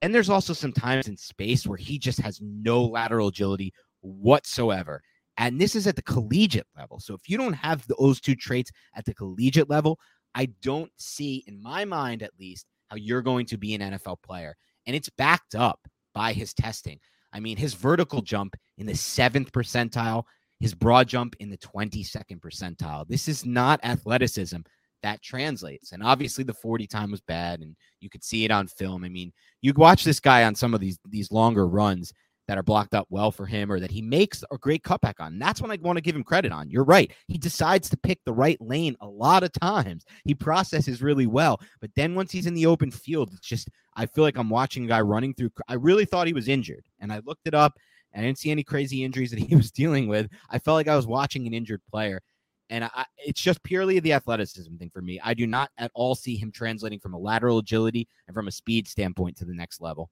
And 0.00 0.14
there's 0.14 0.30
also 0.30 0.52
some 0.52 0.72
times 0.72 1.08
in 1.08 1.16
space 1.16 1.66
where 1.66 1.76
he 1.76 1.98
just 1.98 2.20
has 2.20 2.40
no 2.40 2.84
lateral 2.84 3.28
agility 3.28 3.72
whatsoever. 4.00 5.02
And 5.36 5.60
this 5.60 5.74
is 5.74 5.86
at 5.86 5.96
the 5.96 6.02
collegiate 6.02 6.66
level. 6.76 6.98
So 7.00 7.14
if 7.14 7.28
you 7.28 7.36
don't 7.36 7.52
have 7.54 7.86
those 7.98 8.20
two 8.20 8.34
traits 8.34 8.70
at 8.94 9.04
the 9.04 9.14
collegiate 9.14 9.70
level, 9.70 9.98
I 10.34 10.46
don't 10.62 10.90
see, 10.96 11.44
in 11.46 11.62
my 11.62 11.84
mind 11.84 12.22
at 12.22 12.32
least, 12.38 12.66
how 12.88 12.96
you're 12.96 13.22
going 13.22 13.46
to 13.46 13.58
be 13.58 13.74
an 13.74 13.80
NFL 13.80 14.22
player. 14.22 14.56
And 14.86 14.96
it's 14.96 15.10
backed 15.10 15.54
up 15.54 15.80
by 16.14 16.32
his 16.32 16.54
testing. 16.54 16.98
I 17.32 17.40
mean, 17.40 17.56
his 17.56 17.74
vertical 17.74 18.22
jump 18.22 18.56
in 18.78 18.86
the 18.86 18.94
seventh 18.94 19.52
percentile, 19.52 20.24
his 20.60 20.74
broad 20.74 21.08
jump 21.08 21.36
in 21.38 21.50
the 21.50 21.58
22nd 21.58 22.40
percentile. 22.40 23.06
This 23.06 23.28
is 23.28 23.44
not 23.44 23.80
athleticism 23.84 24.58
that 25.02 25.22
translates. 25.22 25.92
And 25.92 26.02
obviously 26.02 26.44
the 26.44 26.54
40 26.54 26.86
time 26.86 27.10
was 27.10 27.20
bad 27.20 27.60
and 27.60 27.76
you 28.00 28.08
could 28.10 28.24
see 28.24 28.44
it 28.44 28.50
on 28.50 28.66
film. 28.66 29.04
I 29.04 29.08
mean, 29.08 29.32
you 29.60 29.72
watch 29.74 30.04
this 30.04 30.20
guy 30.20 30.44
on 30.44 30.54
some 30.54 30.74
of 30.74 30.80
these 30.80 30.98
these 31.08 31.30
longer 31.30 31.66
runs 31.66 32.12
that 32.48 32.56
are 32.56 32.62
blocked 32.62 32.94
up 32.94 33.06
well 33.10 33.30
for 33.30 33.44
him 33.44 33.70
or 33.70 33.78
that 33.78 33.90
he 33.90 34.00
makes 34.00 34.42
a 34.50 34.56
great 34.56 34.82
cutback 34.82 35.20
on. 35.20 35.38
That's 35.38 35.60
when 35.60 35.70
I 35.70 35.78
want 35.82 35.98
to 35.98 36.02
give 36.02 36.16
him 36.16 36.24
credit 36.24 36.50
on. 36.50 36.70
You're 36.70 36.82
right. 36.82 37.12
He 37.28 37.36
decides 37.36 37.90
to 37.90 37.96
pick 37.96 38.20
the 38.24 38.32
right 38.32 38.58
lane 38.60 38.96
a 39.02 39.06
lot 39.06 39.42
of 39.42 39.52
times. 39.52 40.04
He 40.24 40.34
processes 40.34 41.02
really 41.02 41.26
well. 41.26 41.60
But 41.80 41.90
then 41.94 42.14
once 42.14 42.32
he's 42.32 42.46
in 42.46 42.54
the 42.54 42.64
open 42.64 42.90
field, 42.90 43.30
it's 43.34 43.46
just, 43.46 43.68
I 43.96 44.06
feel 44.06 44.24
like 44.24 44.38
I'm 44.38 44.48
watching 44.48 44.86
a 44.86 44.88
guy 44.88 45.02
running 45.02 45.34
through. 45.34 45.50
I 45.68 45.74
really 45.74 46.06
thought 46.06 46.26
he 46.26 46.32
was 46.32 46.48
injured. 46.48 46.86
And 47.00 47.12
I 47.12 47.20
looked 47.26 47.46
it 47.46 47.54
up 47.54 47.76
and 48.14 48.24
I 48.24 48.26
didn't 48.28 48.38
see 48.38 48.50
any 48.50 48.64
crazy 48.64 49.04
injuries 49.04 49.30
that 49.30 49.40
he 49.40 49.54
was 49.54 49.70
dealing 49.70 50.08
with. 50.08 50.30
I 50.48 50.58
felt 50.58 50.76
like 50.76 50.88
I 50.88 50.96
was 50.96 51.06
watching 51.06 51.46
an 51.46 51.52
injured 51.52 51.82
player. 51.90 52.22
And 52.70 52.84
I, 52.84 53.06
it's 53.16 53.40
just 53.40 53.62
purely 53.62 53.98
the 54.00 54.12
athleticism 54.12 54.76
thing 54.76 54.90
for 54.90 55.00
me. 55.00 55.20
I 55.22 55.34
do 55.34 55.46
not 55.46 55.70
at 55.78 55.90
all 55.94 56.14
see 56.14 56.36
him 56.36 56.52
translating 56.52 56.98
from 57.00 57.14
a 57.14 57.18
lateral 57.18 57.58
agility 57.58 58.08
and 58.26 58.34
from 58.34 58.48
a 58.48 58.52
speed 58.52 58.86
standpoint 58.86 59.36
to 59.38 59.44
the 59.44 59.54
next 59.54 59.80
level. 59.80 60.10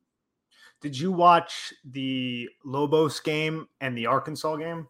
Did 0.81 0.99
you 0.99 1.13
watch 1.13 1.73
the 1.85 2.49
Lobos 2.65 3.21
game 3.21 3.67
and 3.81 3.97
the 3.97 4.07
Arkansas 4.07 4.57
game? 4.57 4.89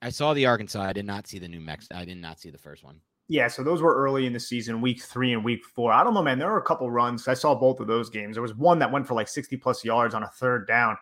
I 0.00 0.10
saw 0.10 0.34
the 0.34 0.46
Arkansas. 0.46 0.82
I 0.82 0.92
did 0.92 1.04
not 1.04 1.26
see 1.26 1.38
the 1.38 1.48
New 1.48 1.60
Mexico. 1.60 1.96
I 1.96 2.04
did 2.04 2.18
not 2.18 2.40
see 2.40 2.50
the 2.50 2.58
first 2.58 2.82
one. 2.82 3.00
Yeah, 3.28 3.48
so 3.48 3.62
those 3.62 3.80
were 3.80 3.94
early 3.94 4.26
in 4.26 4.32
the 4.32 4.40
season, 4.40 4.80
week 4.80 5.02
three 5.02 5.32
and 5.32 5.44
week 5.44 5.64
four. 5.64 5.92
I 5.92 6.02
don't 6.02 6.12
know, 6.12 6.22
man. 6.22 6.38
There 6.38 6.50
were 6.50 6.58
a 6.58 6.62
couple 6.62 6.90
runs. 6.90 7.28
I 7.28 7.34
saw 7.34 7.54
both 7.54 7.80
of 7.80 7.86
those 7.86 8.10
games. 8.10 8.34
There 8.34 8.42
was 8.42 8.54
one 8.54 8.78
that 8.80 8.90
went 8.90 9.06
for 9.06 9.14
like 9.14 9.28
60 9.28 9.56
plus 9.58 9.84
yards 9.84 10.14
on 10.14 10.22
a 10.22 10.28
third 10.28 10.66
down 10.66 10.96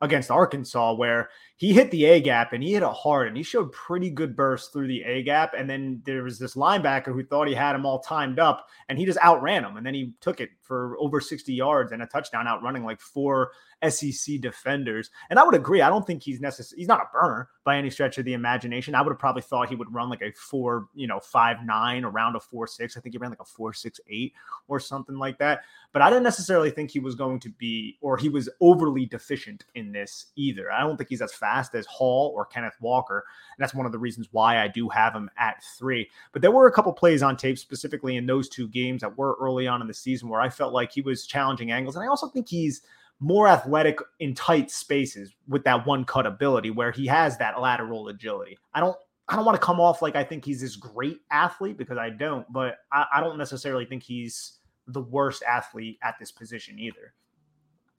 against 0.00 0.30
Arkansas 0.30 0.94
where 0.94 1.30
he 1.60 1.74
hit 1.74 1.90
the 1.90 2.06
A 2.06 2.20
gap 2.22 2.54
and 2.54 2.62
he 2.62 2.72
hit 2.72 2.82
it 2.82 2.88
hard 2.88 3.28
and 3.28 3.36
he 3.36 3.42
showed 3.42 3.70
pretty 3.70 4.08
good 4.08 4.34
burst 4.34 4.72
through 4.72 4.86
the 4.86 5.02
A 5.02 5.22
gap. 5.22 5.52
And 5.52 5.68
then 5.68 6.00
there 6.06 6.22
was 6.22 6.38
this 6.38 6.54
linebacker 6.54 7.12
who 7.12 7.22
thought 7.22 7.48
he 7.48 7.54
had 7.54 7.74
him 7.74 7.84
all 7.84 7.98
timed 8.00 8.38
up 8.38 8.66
and 8.88 8.98
he 8.98 9.04
just 9.04 9.18
outran 9.22 9.64
him. 9.64 9.76
And 9.76 9.84
then 9.84 9.92
he 9.92 10.14
took 10.22 10.40
it 10.40 10.48
for 10.62 10.96
over 10.98 11.20
60 11.20 11.52
yards 11.52 11.92
and 11.92 12.02
a 12.02 12.06
touchdown, 12.06 12.48
outrunning 12.48 12.82
like 12.82 12.98
four 12.98 13.50
SEC 13.86 14.40
defenders. 14.40 15.10
And 15.28 15.38
I 15.38 15.44
would 15.44 15.54
agree. 15.54 15.82
I 15.82 15.90
don't 15.90 16.06
think 16.06 16.22
he's 16.22 16.40
necessary. 16.40 16.78
He's 16.78 16.88
not 16.88 17.02
a 17.02 17.08
burner 17.12 17.50
by 17.64 17.76
any 17.76 17.90
stretch 17.90 18.16
of 18.16 18.24
the 18.24 18.32
imagination. 18.32 18.94
I 18.94 19.02
would 19.02 19.10
have 19.10 19.18
probably 19.18 19.42
thought 19.42 19.68
he 19.68 19.76
would 19.76 19.92
run 19.92 20.08
like 20.08 20.22
a 20.22 20.32
four, 20.32 20.86
you 20.94 21.06
know, 21.06 21.20
five 21.20 21.58
nine 21.62 22.04
around 22.04 22.36
a 22.36 22.40
four 22.40 22.66
six. 22.66 22.96
I 22.96 23.00
think 23.00 23.14
he 23.14 23.18
ran 23.18 23.30
like 23.30 23.40
a 23.40 23.44
four 23.44 23.74
six 23.74 24.00
eight 24.08 24.32
or 24.66 24.80
something 24.80 25.16
like 25.16 25.38
that. 25.38 25.60
But 25.92 26.00
I 26.00 26.08
didn't 26.08 26.22
necessarily 26.22 26.70
think 26.70 26.90
he 26.90 27.00
was 27.00 27.16
going 27.16 27.40
to 27.40 27.50
be, 27.50 27.98
or 28.00 28.16
he 28.16 28.30
was 28.30 28.48
overly 28.60 29.04
deficient 29.04 29.64
in 29.74 29.92
this 29.92 30.26
either. 30.36 30.70
I 30.72 30.80
don't 30.80 30.96
think 30.96 31.10
he's 31.10 31.22
as 31.22 31.34
fast 31.34 31.49
as 31.74 31.86
Hall 31.86 32.32
or 32.34 32.46
Kenneth 32.46 32.76
Walker. 32.80 33.24
And 33.56 33.62
that's 33.62 33.74
one 33.74 33.86
of 33.86 33.92
the 33.92 33.98
reasons 33.98 34.28
why 34.32 34.62
I 34.62 34.68
do 34.68 34.88
have 34.88 35.14
him 35.14 35.30
at 35.38 35.62
three. 35.78 36.08
But 36.32 36.42
there 36.42 36.50
were 36.50 36.66
a 36.66 36.72
couple 36.72 36.92
plays 36.92 37.22
on 37.22 37.36
tape, 37.36 37.58
specifically 37.58 38.16
in 38.16 38.26
those 38.26 38.48
two 38.48 38.68
games 38.68 39.00
that 39.02 39.16
were 39.16 39.36
early 39.40 39.66
on 39.66 39.80
in 39.80 39.88
the 39.88 39.94
season, 39.94 40.28
where 40.28 40.40
I 40.40 40.48
felt 40.48 40.72
like 40.72 40.92
he 40.92 41.00
was 41.00 41.26
challenging 41.26 41.70
angles. 41.70 41.96
And 41.96 42.04
I 42.04 42.08
also 42.08 42.28
think 42.28 42.48
he's 42.48 42.82
more 43.20 43.46
athletic 43.46 43.98
in 44.18 44.34
tight 44.34 44.70
spaces 44.70 45.34
with 45.46 45.62
that 45.64 45.86
one 45.86 46.04
cut 46.04 46.26
ability 46.26 46.70
where 46.70 46.90
he 46.90 47.06
has 47.06 47.36
that 47.38 47.60
lateral 47.60 48.08
agility. 48.08 48.58
I 48.72 48.80
don't 48.80 48.96
I 49.28 49.36
don't 49.36 49.44
want 49.44 49.60
to 49.60 49.64
come 49.64 49.78
off 49.78 50.02
like 50.02 50.16
I 50.16 50.24
think 50.24 50.44
he's 50.44 50.60
this 50.60 50.74
great 50.74 51.20
athlete 51.30 51.76
because 51.76 51.98
I 51.98 52.10
don't, 52.10 52.50
but 52.52 52.78
I, 52.90 53.06
I 53.14 53.20
don't 53.20 53.38
necessarily 53.38 53.84
think 53.84 54.02
he's 54.02 54.58
the 54.88 55.00
worst 55.00 55.44
athlete 55.44 55.98
at 56.02 56.16
this 56.18 56.32
position 56.32 56.80
either. 56.80 57.14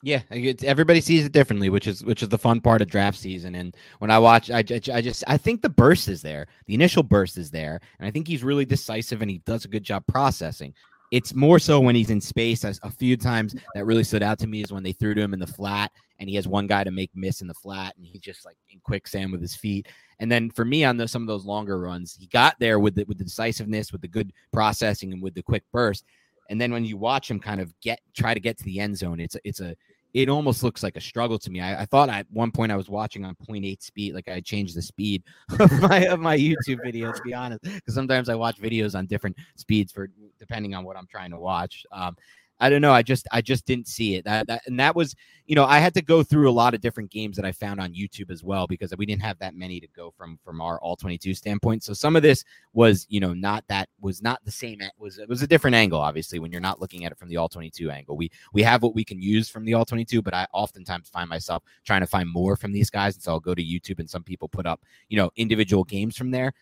Yeah, 0.04 0.22
everybody 0.64 1.00
sees 1.00 1.26
it 1.26 1.32
differently, 1.32 1.70
which 1.70 1.86
is 1.86 2.04
which 2.04 2.24
is 2.24 2.30
the 2.30 2.38
fun 2.38 2.60
part 2.60 2.82
of 2.82 2.88
draft 2.88 3.20
season. 3.20 3.54
And 3.54 3.76
when 4.00 4.10
I 4.10 4.18
watch, 4.18 4.50
I, 4.50 4.58
I, 4.58 4.62
just 4.64 5.24
I 5.28 5.38
think 5.38 5.62
the 5.62 5.70
burst 5.70 6.08
is 6.08 6.24
there, 6.24 6.48
the 6.66 6.74
initial 6.74 7.04
burst 7.04 7.38
is 7.38 7.52
there, 7.52 7.80
and 8.00 8.08
I 8.08 8.12
think 8.12 8.28
he's 8.28 8.44
really 8.44 8.66
decisive 8.66 9.22
and 9.22 9.30
he 9.30 9.40
does 9.46 9.64
a 9.66 9.68
good 9.68 9.84
job 9.84 10.04
processing. 10.08 10.74
It's 11.12 11.36
more 11.36 11.60
so 11.60 11.80
when 11.80 11.94
he's 11.94 12.10
in 12.10 12.22
space. 12.22 12.64
A 12.64 12.90
few 12.90 13.18
times 13.18 13.54
that 13.76 13.86
really 13.86 14.06
stood 14.06 14.24
out 14.24 14.40
to 14.40 14.48
me 14.48 14.64
is 14.64 14.72
when 14.72 14.82
they 14.82 14.94
threw 14.94 15.14
to 15.14 15.22
him 15.22 15.34
in 15.34 15.40
the 15.40 15.48
flat 15.48 15.92
and 16.20 16.30
he 16.30 16.36
has 16.36 16.48
one 16.48 16.68
guy 16.68 16.86
to 16.86 16.92
make 16.92 17.12
miss 17.14 17.42
in 17.42 17.48
the 17.48 17.54
flat 17.54 17.94
and 17.98 18.06
he's 18.06 18.22
just 18.22 18.46
like 18.46 18.56
in 18.70 18.80
quicksand 18.80 19.32
with 19.32 19.42
his 19.42 19.56
feet. 19.56 19.90
And 20.20 20.32
then 20.32 20.50
for 20.50 20.64
me 20.64 20.86
on 20.86 20.96
the, 20.96 21.10
some 21.10 21.22
of 21.22 21.28
those 21.28 21.46
longer 21.46 21.80
runs, 21.80 22.16
he 22.18 22.28
got 22.28 22.56
there 22.60 22.80
with 22.80 22.96
the, 22.96 23.04
with 23.04 23.18
the 23.18 23.26
decisiveness, 23.26 23.92
with 23.92 24.02
the 24.02 24.08
good 24.08 24.32
processing, 24.54 25.12
and 25.12 25.22
with 25.22 25.34
the 25.34 25.44
quick 25.44 25.64
burst. 25.74 26.06
And 26.50 26.62
then 26.62 26.72
when 26.72 26.86
you 26.86 26.96
watch 26.96 27.30
him 27.30 27.40
kind 27.40 27.60
of 27.60 27.78
get 27.82 28.00
try 28.14 28.34
to 28.34 28.40
get 28.40 28.58
to 28.60 28.64
the 28.64 28.80
end 28.80 28.98
zone, 28.98 29.20
it's 29.20 29.36
a, 29.36 29.40
it's 29.44 29.60
a 29.60 29.76
it 30.14 30.30
almost 30.30 30.64
looks 30.64 30.84
like 30.84 30.98
a 30.98 31.02
struggle 31.02 31.40
to 31.40 31.50
me. 31.50 31.62
I, 31.62 31.82
I, 31.82 31.86
thought 31.86 32.10
at 32.10 32.28
one 32.32 32.52
point 32.52 32.72
I 32.72 32.76
was 32.76 32.90
watching 32.90 33.24
on 33.24 33.36
0.8 33.36 33.82
speed, 33.82 34.14
like 34.14 34.28
I 34.28 34.42
changed 34.42 34.76
the 34.76 34.82
speed 34.82 35.24
of 35.60 35.82
my 35.82 36.00
of 36.08 36.20
my 36.20 36.38
YouTube 36.38 36.80
video 36.84 37.12
to 37.12 37.22
be 37.22 37.34
honest, 37.34 37.64
because 37.64 37.94
sometimes 37.94 38.30
I 38.30 38.36
watch 38.36 38.60
videos 38.60 38.98
on 38.98 39.06
different 39.06 39.38
speeds 39.56 39.92
for 39.92 40.10
depending 40.40 40.76
on 40.76 40.84
what 40.84 40.98
I'm 40.98 41.08
trying 41.08 41.32
to 41.32 41.40
watch. 41.40 41.86
Um, 41.92 42.16
I 42.62 42.70
don't 42.70 42.82
know. 42.82 42.94
I 42.94 43.02
just 43.02 43.28
I 43.32 43.42
just 43.42 43.66
didn't 43.66 43.88
see 43.88 44.16
it. 44.16 44.24
That, 44.26 44.46
that 44.46 44.62
and 44.68 44.80
that 44.80 44.96
was, 44.96 45.16
you 45.48 45.56
know, 45.56 45.66
I 45.66 45.80
had 45.80 45.96
to 45.96 46.02
go 46.02 46.22
through 46.22 46.48
a 46.48 46.54
lot 46.54 46.76
of 46.76 46.80
different 46.80 47.10
games 47.10 47.36
that 47.36 47.44
I 47.44 47.52
found 47.52 47.82
on 47.82 47.92
YouTube 47.94 48.30
as 48.30 48.44
well 48.44 48.68
because 48.68 48.94
we 48.96 49.08
didn't 49.08 49.24
have 49.24 49.40
that 49.40 49.56
many 49.56 49.80
to 49.80 49.88
go 49.88 50.12
from 50.16 50.38
from 50.46 50.62
our 50.62 50.80
all 50.80 50.96
22 50.96 51.34
standpoint. 51.34 51.84
So 51.84 51.94
some 51.94 52.16
of 52.16 52.22
this 52.22 52.46
was, 52.74 53.08
you 53.10 53.20
know, 53.20 53.34
not 53.34 53.64
that 53.68 53.90
was 54.00 54.22
not 54.22 54.46
the 54.46 54.52
same 54.52 54.80
was 55.00 55.18
it 55.18 55.28
was 55.28 55.42
a 55.42 55.48
different 55.48 55.76
angle 55.76 56.00
obviously 56.00 56.38
when 56.38 56.52
you're 56.52 56.62
not 56.62 56.80
looking 56.80 57.04
at 57.04 57.12
it 57.12 57.18
from 57.18 57.30
the 57.30 57.38
all 57.38 57.50
22 57.50 57.90
angle. 57.90 58.16
We 58.16 58.30
we 58.54 58.62
have 58.62 58.84
what 58.84 58.94
we 58.94 59.04
can 59.04 59.20
use 59.20 59.50
from 59.50 59.66
the 59.66 59.74
all 59.74 59.84
22, 59.84 60.22
but 60.22 60.36
I 60.36 60.46
oftentimes 60.54 61.10
find 61.10 61.28
myself 61.28 61.64
trying 61.84 62.02
to 62.02 62.08
find 62.08 62.32
more 62.32 62.56
from 62.56 62.72
these 62.72 62.92
guys 62.92 63.16
and 63.16 63.24
so 63.24 63.32
I'll 63.32 63.40
go 63.40 63.56
to 63.56 63.64
YouTube 63.64 63.98
and 64.00 64.10
some 64.10 64.24
people 64.24 64.48
put 64.48 64.68
up, 64.68 64.84
you 65.10 65.18
know, 65.18 65.32
individual 65.36 65.84
games 65.84 66.16
from 66.16 66.30
there. 66.30 66.54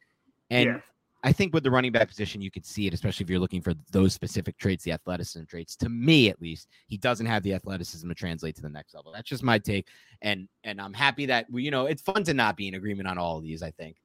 And 0.49 0.65
yeah. 0.65 0.79
I 1.21 1.33
think 1.33 1.53
with 1.53 1.63
the 1.63 1.71
running 1.71 1.91
back 1.91 2.07
position, 2.07 2.41
you 2.41 2.49
could 2.49 2.65
see 2.65 2.87
it, 2.87 2.93
especially 2.93 3.25
if 3.25 3.29
you're 3.29 3.39
looking 3.39 3.61
for 3.61 3.73
those 3.91 4.13
specific 4.13 4.57
traits, 4.57 4.85
the 4.85 4.93
athleticism 4.93 5.43
traits. 5.45 5.75
To 5.77 5.89
me, 5.89 6.29
at 6.29 6.41
least, 6.41 6.69
he 6.87 6.97
doesn't 6.97 7.25
have 7.25 7.43
the 7.43 7.53
athleticism 7.53 8.07
to 8.07 8.15
translate 8.15 8.55
to 8.55 8.61
the 8.61 8.69
next 8.69 8.93
level. 8.95 9.11
That's 9.11 9.27
just 9.27 9.43
my 9.43 9.59
take, 9.59 9.87
and 10.21 10.47
and 10.63 10.79
I'm 10.79 10.93
happy 10.93 11.25
that 11.25 11.45
we, 11.51 11.63
you 11.63 11.71
know, 11.71 11.87
it's 11.87 12.01
fun 12.01 12.23
to 12.23 12.33
not 12.33 12.55
be 12.55 12.69
in 12.69 12.75
agreement 12.75 13.09
on 13.09 13.17
all 13.17 13.37
of 13.37 13.43
these. 13.43 13.61
I 13.61 13.71
think. 13.71 13.97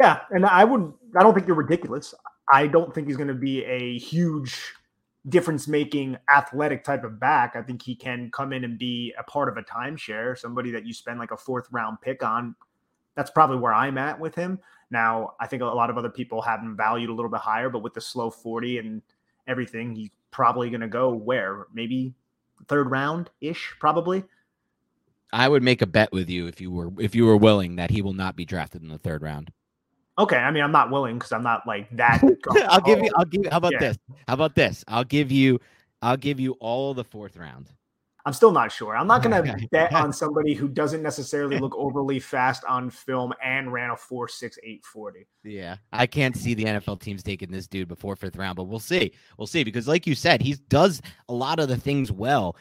Yeah, 0.00 0.20
and 0.30 0.46
I 0.46 0.64
would. 0.64 0.92
I 1.16 1.22
don't 1.22 1.34
think 1.34 1.48
you're 1.48 1.56
ridiculous. 1.56 2.14
I 2.52 2.68
don't 2.68 2.94
think 2.94 3.08
he's 3.08 3.16
going 3.16 3.28
to 3.28 3.34
be 3.34 3.64
a 3.64 3.98
huge 3.98 4.60
difference 5.28 5.68
making 5.68 6.16
athletic 6.32 6.84
type 6.84 7.04
of 7.04 7.20
back. 7.20 7.54
I 7.56 7.62
think 7.62 7.82
he 7.82 7.94
can 7.94 8.30
come 8.32 8.52
in 8.52 8.64
and 8.64 8.78
be 8.78 9.14
a 9.18 9.22
part 9.24 9.48
of 9.48 9.56
a 9.56 9.62
timeshare, 9.62 10.36
somebody 10.36 10.70
that 10.72 10.84
you 10.84 10.92
spend 10.92 11.18
like 11.18 11.30
a 11.30 11.36
fourth 11.36 11.66
round 11.70 12.00
pick 12.00 12.22
on. 12.24 12.54
That's 13.14 13.30
probably 13.30 13.58
where 13.58 13.74
I'm 13.74 13.98
at 13.98 14.18
with 14.18 14.34
him. 14.34 14.58
Now, 14.92 15.32
I 15.40 15.46
think 15.46 15.62
a 15.62 15.64
lot 15.64 15.88
of 15.88 15.96
other 15.96 16.10
people 16.10 16.42
have 16.42 16.60
him 16.60 16.76
valued 16.76 17.08
a 17.08 17.14
little 17.14 17.30
bit 17.30 17.40
higher, 17.40 17.70
but 17.70 17.78
with 17.78 17.94
the 17.94 18.00
slow 18.00 18.30
40 18.30 18.76
and 18.76 19.02
everything, 19.48 19.96
he's 19.96 20.10
probably 20.30 20.68
going 20.68 20.82
to 20.82 20.88
go 20.88 21.14
where? 21.14 21.66
Maybe 21.72 22.14
third 22.68 22.90
round 22.90 23.30
ish, 23.40 23.74
probably. 23.80 24.22
I 25.32 25.48
would 25.48 25.62
make 25.62 25.80
a 25.80 25.86
bet 25.86 26.12
with 26.12 26.28
you 26.28 26.46
if 26.46 26.60
you 26.60 26.70
were 26.70 26.90
if 26.98 27.14
you 27.14 27.24
were 27.24 27.38
willing 27.38 27.76
that 27.76 27.90
he 27.90 28.02
will 28.02 28.12
not 28.12 28.36
be 28.36 28.44
drafted 28.44 28.82
in 28.82 28.88
the 28.88 28.98
third 28.98 29.22
round. 29.22 29.50
Okay, 30.18 30.36
I 30.36 30.50
mean 30.50 30.62
I'm 30.62 30.72
not 30.72 30.90
willing 30.90 31.18
because 31.18 31.32
I'm 31.32 31.42
not 31.42 31.66
like 31.66 31.88
that. 31.96 32.22
I'll 32.68 32.82
give 32.82 32.98
you. 32.98 33.10
I'll 33.16 33.24
give. 33.24 33.44
You, 33.44 33.50
how 33.50 33.56
about 33.56 33.72
yeah. 33.72 33.78
this? 33.78 33.98
How 34.28 34.34
about 34.34 34.54
this? 34.54 34.84
I'll 34.88 35.04
give 35.04 35.32
you. 35.32 35.58
I'll 36.02 36.18
give 36.18 36.38
you 36.38 36.52
all 36.60 36.92
the 36.92 37.04
fourth 37.04 37.38
round. 37.38 37.70
I'm 38.24 38.32
still 38.32 38.52
not 38.52 38.70
sure. 38.70 38.96
I'm 38.96 39.06
not 39.06 39.22
going 39.22 39.44
to 39.44 39.68
bet 39.70 39.92
on 39.92 40.12
somebody 40.12 40.54
who 40.54 40.68
doesn't 40.68 41.02
necessarily 41.02 41.58
look 41.58 41.74
overly 41.76 42.20
fast 42.20 42.64
on 42.64 42.90
film 42.90 43.32
and 43.42 43.72
ran 43.72 43.90
a 43.90 43.96
4 43.96 44.28
6 44.28 44.58
8 44.62 44.84
40. 44.84 45.26
Yeah. 45.44 45.76
I 45.92 46.06
can't 46.06 46.36
see 46.36 46.54
the 46.54 46.64
NFL 46.64 47.00
teams 47.00 47.22
taking 47.22 47.50
this 47.50 47.66
dude 47.66 47.88
before 47.88 48.16
fifth 48.16 48.36
round, 48.36 48.56
but 48.56 48.64
we'll 48.64 48.78
see. 48.78 49.12
We'll 49.38 49.46
see 49.46 49.64
because, 49.64 49.88
like 49.88 50.06
you 50.06 50.14
said, 50.14 50.40
he 50.40 50.54
does 50.68 51.02
a 51.28 51.34
lot 51.34 51.58
of 51.58 51.68
the 51.68 51.76
things 51.76 52.12
well. 52.12 52.56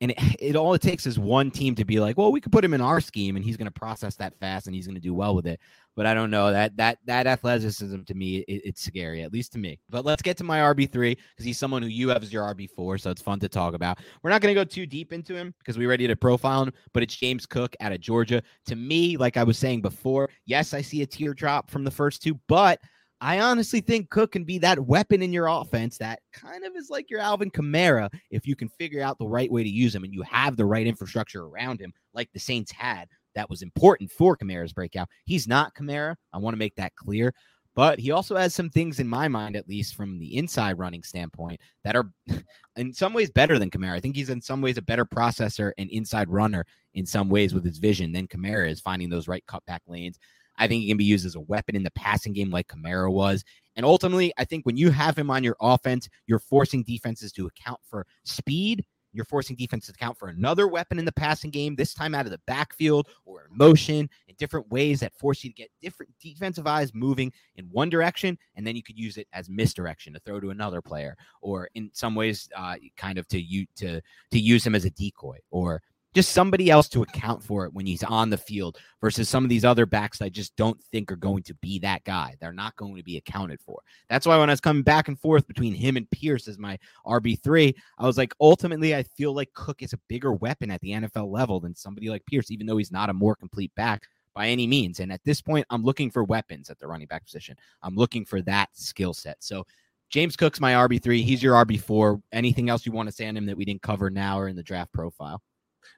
And 0.00 0.12
it, 0.12 0.18
it 0.38 0.56
all 0.56 0.74
it 0.74 0.82
takes 0.82 1.06
is 1.06 1.18
one 1.18 1.50
team 1.50 1.74
to 1.74 1.84
be 1.84 2.00
like, 2.00 2.16
well, 2.16 2.32
we 2.32 2.40
could 2.40 2.52
put 2.52 2.64
him 2.64 2.74
in 2.74 2.80
our 2.80 3.00
scheme 3.00 3.36
and 3.36 3.44
he's 3.44 3.56
going 3.56 3.66
to 3.66 3.72
process 3.72 4.16
that 4.16 4.38
fast 4.38 4.66
and 4.66 4.74
he's 4.74 4.86
going 4.86 4.94
to 4.94 5.00
do 5.00 5.14
well 5.14 5.34
with 5.34 5.46
it. 5.46 5.60
But 5.96 6.06
I 6.06 6.14
don't 6.14 6.30
know 6.30 6.50
that 6.52 6.76
that 6.76 6.98
that 7.04 7.26
athleticism 7.26 8.02
to 8.02 8.14
me, 8.14 8.38
it, 8.38 8.62
it's 8.64 8.82
scary, 8.82 9.22
at 9.22 9.32
least 9.32 9.52
to 9.52 9.58
me. 9.58 9.78
But 9.90 10.04
let's 10.04 10.22
get 10.22 10.36
to 10.38 10.44
my 10.44 10.60
RB 10.60 10.90
three 10.90 11.14
because 11.14 11.44
he's 11.44 11.58
someone 11.58 11.82
who 11.82 11.88
you 11.88 12.08
have 12.08 12.22
as 12.22 12.32
your 12.32 12.44
RB 12.54 12.70
four, 12.70 12.96
so 12.96 13.10
it's 13.10 13.20
fun 13.20 13.40
to 13.40 13.48
talk 13.48 13.74
about. 13.74 13.98
We're 14.22 14.30
not 14.30 14.40
going 14.40 14.54
to 14.54 14.60
go 14.60 14.64
too 14.64 14.86
deep 14.86 15.12
into 15.12 15.34
him 15.34 15.54
because 15.58 15.76
we're 15.76 15.88
ready 15.88 16.06
to 16.06 16.16
profile 16.16 16.62
him. 16.62 16.72
But 16.94 17.02
it's 17.02 17.16
James 17.16 17.44
Cook 17.44 17.74
out 17.80 17.92
of 17.92 18.00
Georgia. 18.00 18.42
To 18.66 18.76
me, 18.76 19.16
like 19.16 19.36
I 19.36 19.44
was 19.44 19.58
saying 19.58 19.82
before, 19.82 20.30
yes, 20.46 20.72
I 20.72 20.80
see 20.80 21.02
a 21.02 21.06
teardrop 21.06 21.70
from 21.70 21.84
the 21.84 21.90
first 21.90 22.22
two, 22.22 22.38
but 22.46 22.80
I 23.20 23.40
honestly 23.40 23.80
think 23.80 24.08
Cook 24.08 24.32
can 24.32 24.44
be 24.44 24.58
that 24.58 24.78
weapon 24.78 25.20
in 25.22 25.32
your 25.32 25.46
offense 25.46 25.98
that 25.98 26.20
kind 26.32 26.64
of 26.64 26.74
is 26.74 26.88
like 26.88 27.10
your 27.10 27.20
Alvin 27.20 27.50
Kamara 27.50 28.08
if 28.30 28.46
you 28.46 28.56
can 28.56 28.68
figure 28.68 29.02
out 29.02 29.18
the 29.18 29.28
right 29.28 29.50
way 29.50 29.62
to 29.62 29.68
use 29.68 29.94
him 29.94 30.04
and 30.04 30.14
you 30.14 30.22
have 30.22 30.56
the 30.56 30.64
right 30.64 30.86
infrastructure 30.86 31.44
around 31.44 31.80
him, 31.80 31.92
like 32.14 32.30
the 32.32 32.40
Saints 32.40 32.72
had. 32.72 33.08
That 33.34 33.50
was 33.50 33.62
important 33.62 34.10
for 34.10 34.36
Kamara's 34.36 34.72
breakout. 34.72 35.08
He's 35.24 35.46
not 35.46 35.74
Kamara. 35.74 36.16
I 36.32 36.38
want 36.38 36.54
to 36.54 36.58
make 36.58 36.74
that 36.76 36.96
clear. 36.96 37.34
But 37.76 38.00
he 38.00 38.10
also 38.10 38.36
has 38.36 38.52
some 38.52 38.68
things 38.68 38.98
in 38.98 39.06
my 39.06 39.28
mind, 39.28 39.54
at 39.54 39.68
least 39.68 39.94
from 39.94 40.18
the 40.18 40.36
inside 40.36 40.78
running 40.78 41.04
standpoint, 41.04 41.60
that 41.84 41.94
are 41.94 42.10
in 42.76 42.92
some 42.92 43.12
ways 43.12 43.30
better 43.30 43.58
than 43.58 43.70
Kamara. 43.70 43.92
I 43.92 44.00
think 44.00 44.16
he's 44.16 44.30
in 44.30 44.40
some 44.40 44.60
ways 44.60 44.76
a 44.76 44.82
better 44.82 45.04
processor 45.04 45.72
and 45.78 45.88
inside 45.90 46.28
runner 46.28 46.66
in 46.94 47.06
some 47.06 47.28
ways 47.28 47.54
with 47.54 47.64
his 47.64 47.78
vision 47.78 48.12
than 48.12 48.26
Kamara 48.26 48.68
is 48.68 48.80
finding 48.80 49.08
those 49.08 49.28
right 49.28 49.44
cutback 49.46 49.80
lanes. 49.86 50.18
I 50.60 50.68
think 50.68 50.82
he 50.82 50.88
can 50.88 50.96
be 50.98 51.04
used 51.04 51.26
as 51.26 51.34
a 51.34 51.40
weapon 51.40 51.74
in 51.74 51.82
the 51.82 51.90
passing 51.92 52.32
game 52.32 52.50
like 52.50 52.68
Kamara 52.68 53.12
was. 53.12 53.42
And 53.74 53.84
ultimately, 53.84 54.32
I 54.38 54.44
think 54.44 54.66
when 54.66 54.76
you 54.76 54.90
have 54.90 55.18
him 55.18 55.30
on 55.30 55.42
your 55.42 55.56
offense, 55.60 56.08
you're 56.28 56.38
forcing 56.38 56.84
defenses 56.84 57.32
to 57.32 57.46
account 57.46 57.80
for 57.88 58.06
speed 58.24 58.84
You're 59.12 59.24
forcing 59.24 59.56
defenses 59.56 59.88
to 59.88 59.94
account 59.94 60.18
for 60.18 60.28
another 60.28 60.68
weapon 60.68 60.98
in 60.98 61.04
the 61.04 61.12
passing 61.12 61.50
game, 61.50 61.74
this 61.74 61.94
time 61.94 62.14
out 62.14 62.26
of 62.26 62.32
the 62.32 62.40
backfield 62.46 63.08
or 63.24 63.42
in 63.50 63.56
motion 63.56 64.08
in 64.28 64.34
different 64.38 64.70
ways 64.70 65.00
that 65.00 65.14
force 65.14 65.42
you 65.42 65.50
to 65.50 65.54
get 65.54 65.70
different 65.80 66.12
defensive 66.20 66.66
eyes 66.66 66.92
moving 66.94 67.32
in 67.56 67.64
one 67.66 67.90
direction. 67.90 68.38
And 68.54 68.66
then 68.66 68.76
you 68.76 68.82
could 68.82 68.98
use 68.98 69.16
it 69.16 69.26
as 69.32 69.48
misdirection 69.48 70.12
to 70.12 70.20
throw 70.20 70.40
to 70.40 70.50
another 70.50 70.80
player, 70.80 71.16
or 71.40 71.68
in 71.74 71.90
some 71.92 72.14
ways, 72.14 72.48
uh, 72.56 72.76
kind 72.96 73.18
of 73.18 73.26
to 73.28 73.40
you 73.40 73.66
to 73.76 74.00
to 74.30 74.38
use 74.38 74.64
him 74.64 74.74
as 74.74 74.84
a 74.84 74.90
decoy 74.90 75.38
or 75.50 75.82
just 76.14 76.32
somebody 76.32 76.70
else 76.70 76.88
to 76.88 77.02
account 77.02 77.42
for 77.42 77.64
it 77.64 77.72
when 77.72 77.86
he's 77.86 78.02
on 78.02 78.30
the 78.30 78.36
field 78.36 78.78
versus 79.00 79.28
some 79.28 79.44
of 79.44 79.50
these 79.50 79.64
other 79.64 79.86
backs 79.86 80.18
that 80.18 80.24
I 80.24 80.28
just 80.28 80.56
don't 80.56 80.82
think 80.90 81.12
are 81.12 81.16
going 81.16 81.42
to 81.44 81.54
be 81.54 81.78
that 81.80 82.02
guy. 82.04 82.34
They're 82.40 82.52
not 82.52 82.76
going 82.76 82.96
to 82.96 83.02
be 83.02 83.16
accounted 83.16 83.60
for. 83.60 83.80
That's 84.08 84.26
why 84.26 84.38
when 84.38 84.50
I 84.50 84.52
was 84.52 84.60
coming 84.60 84.82
back 84.82 85.08
and 85.08 85.18
forth 85.18 85.46
between 85.46 85.74
him 85.74 85.96
and 85.96 86.10
Pierce 86.10 86.48
as 86.48 86.58
my 86.58 86.78
RB3, 87.06 87.74
I 87.98 88.06
was 88.06 88.18
like, 88.18 88.34
ultimately, 88.40 88.94
I 88.94 89.04
feel 89.04 89.34
like 89.34 89.52
Cook 89.54 89.82
is 89.82 89.92
a 89.92 90.00
bigger 90.08 90.32
weapon 90.32 90.70
at 90.70 90.80
the 90.80 90.90
NFL 90.90 91.30
level 91.30 91.60
than 91.60 91.74
somebody 91.74 92.08
like 92.08 92.26
Pierce, 92.26 92.50
even 92.50 92.66
though 92.66 92.78
he's 92.78 92.92
not 92.92 93.10
a 93.10 93.14
more 93.14 93.36
complete 93.36 93.72
back 93.76 94.02
by 94.34 94.48
any 94.48 94.66
means. 94.66 95.00
And 95.00 95.12
at 95.12 95.22
this 95.24 95.40
point, 95.40 95.66
I'm 95.70 95.84
looking 95.84 96.10
for 96.10 96.24
weapons 96.24 96.70
at 96.70 96.78
the 96.78 96.88
running 96.88 97.06
back 97.06 97.24
position. 97.24 97.56
I'm 97.82 97.94
looking 97.94 98.24
for 98.24 98.42
that 98.42 98.68
skill 98.72 99.14
set. 99.14 99.36
So 99.40 99.64
James 100.08 100.36
Cook's 100.36 100.60
my 100.60 100.72
RB3. 100.72 101.22
He's 101.22 101.42
your 101.42 101.54
RB4. 101.64 102.20
Anything 102.32 102.68
else 102.68 102.84
you 102.84 102.92
want 102.92 103.08
to 103.08 103.14
say 103.14 103.28
on 103.28 103.36
him 103.36 103.46
that 103.46 103.56
we 103.56 103.64
didn't 103.64 103.82
cover 103.82 104.10
now 104.10 104.40
or 104.40 104.48
in 104.48 104.56
the 104.56 104.62
draft 104.62 104.92
profile? 104.92 105.40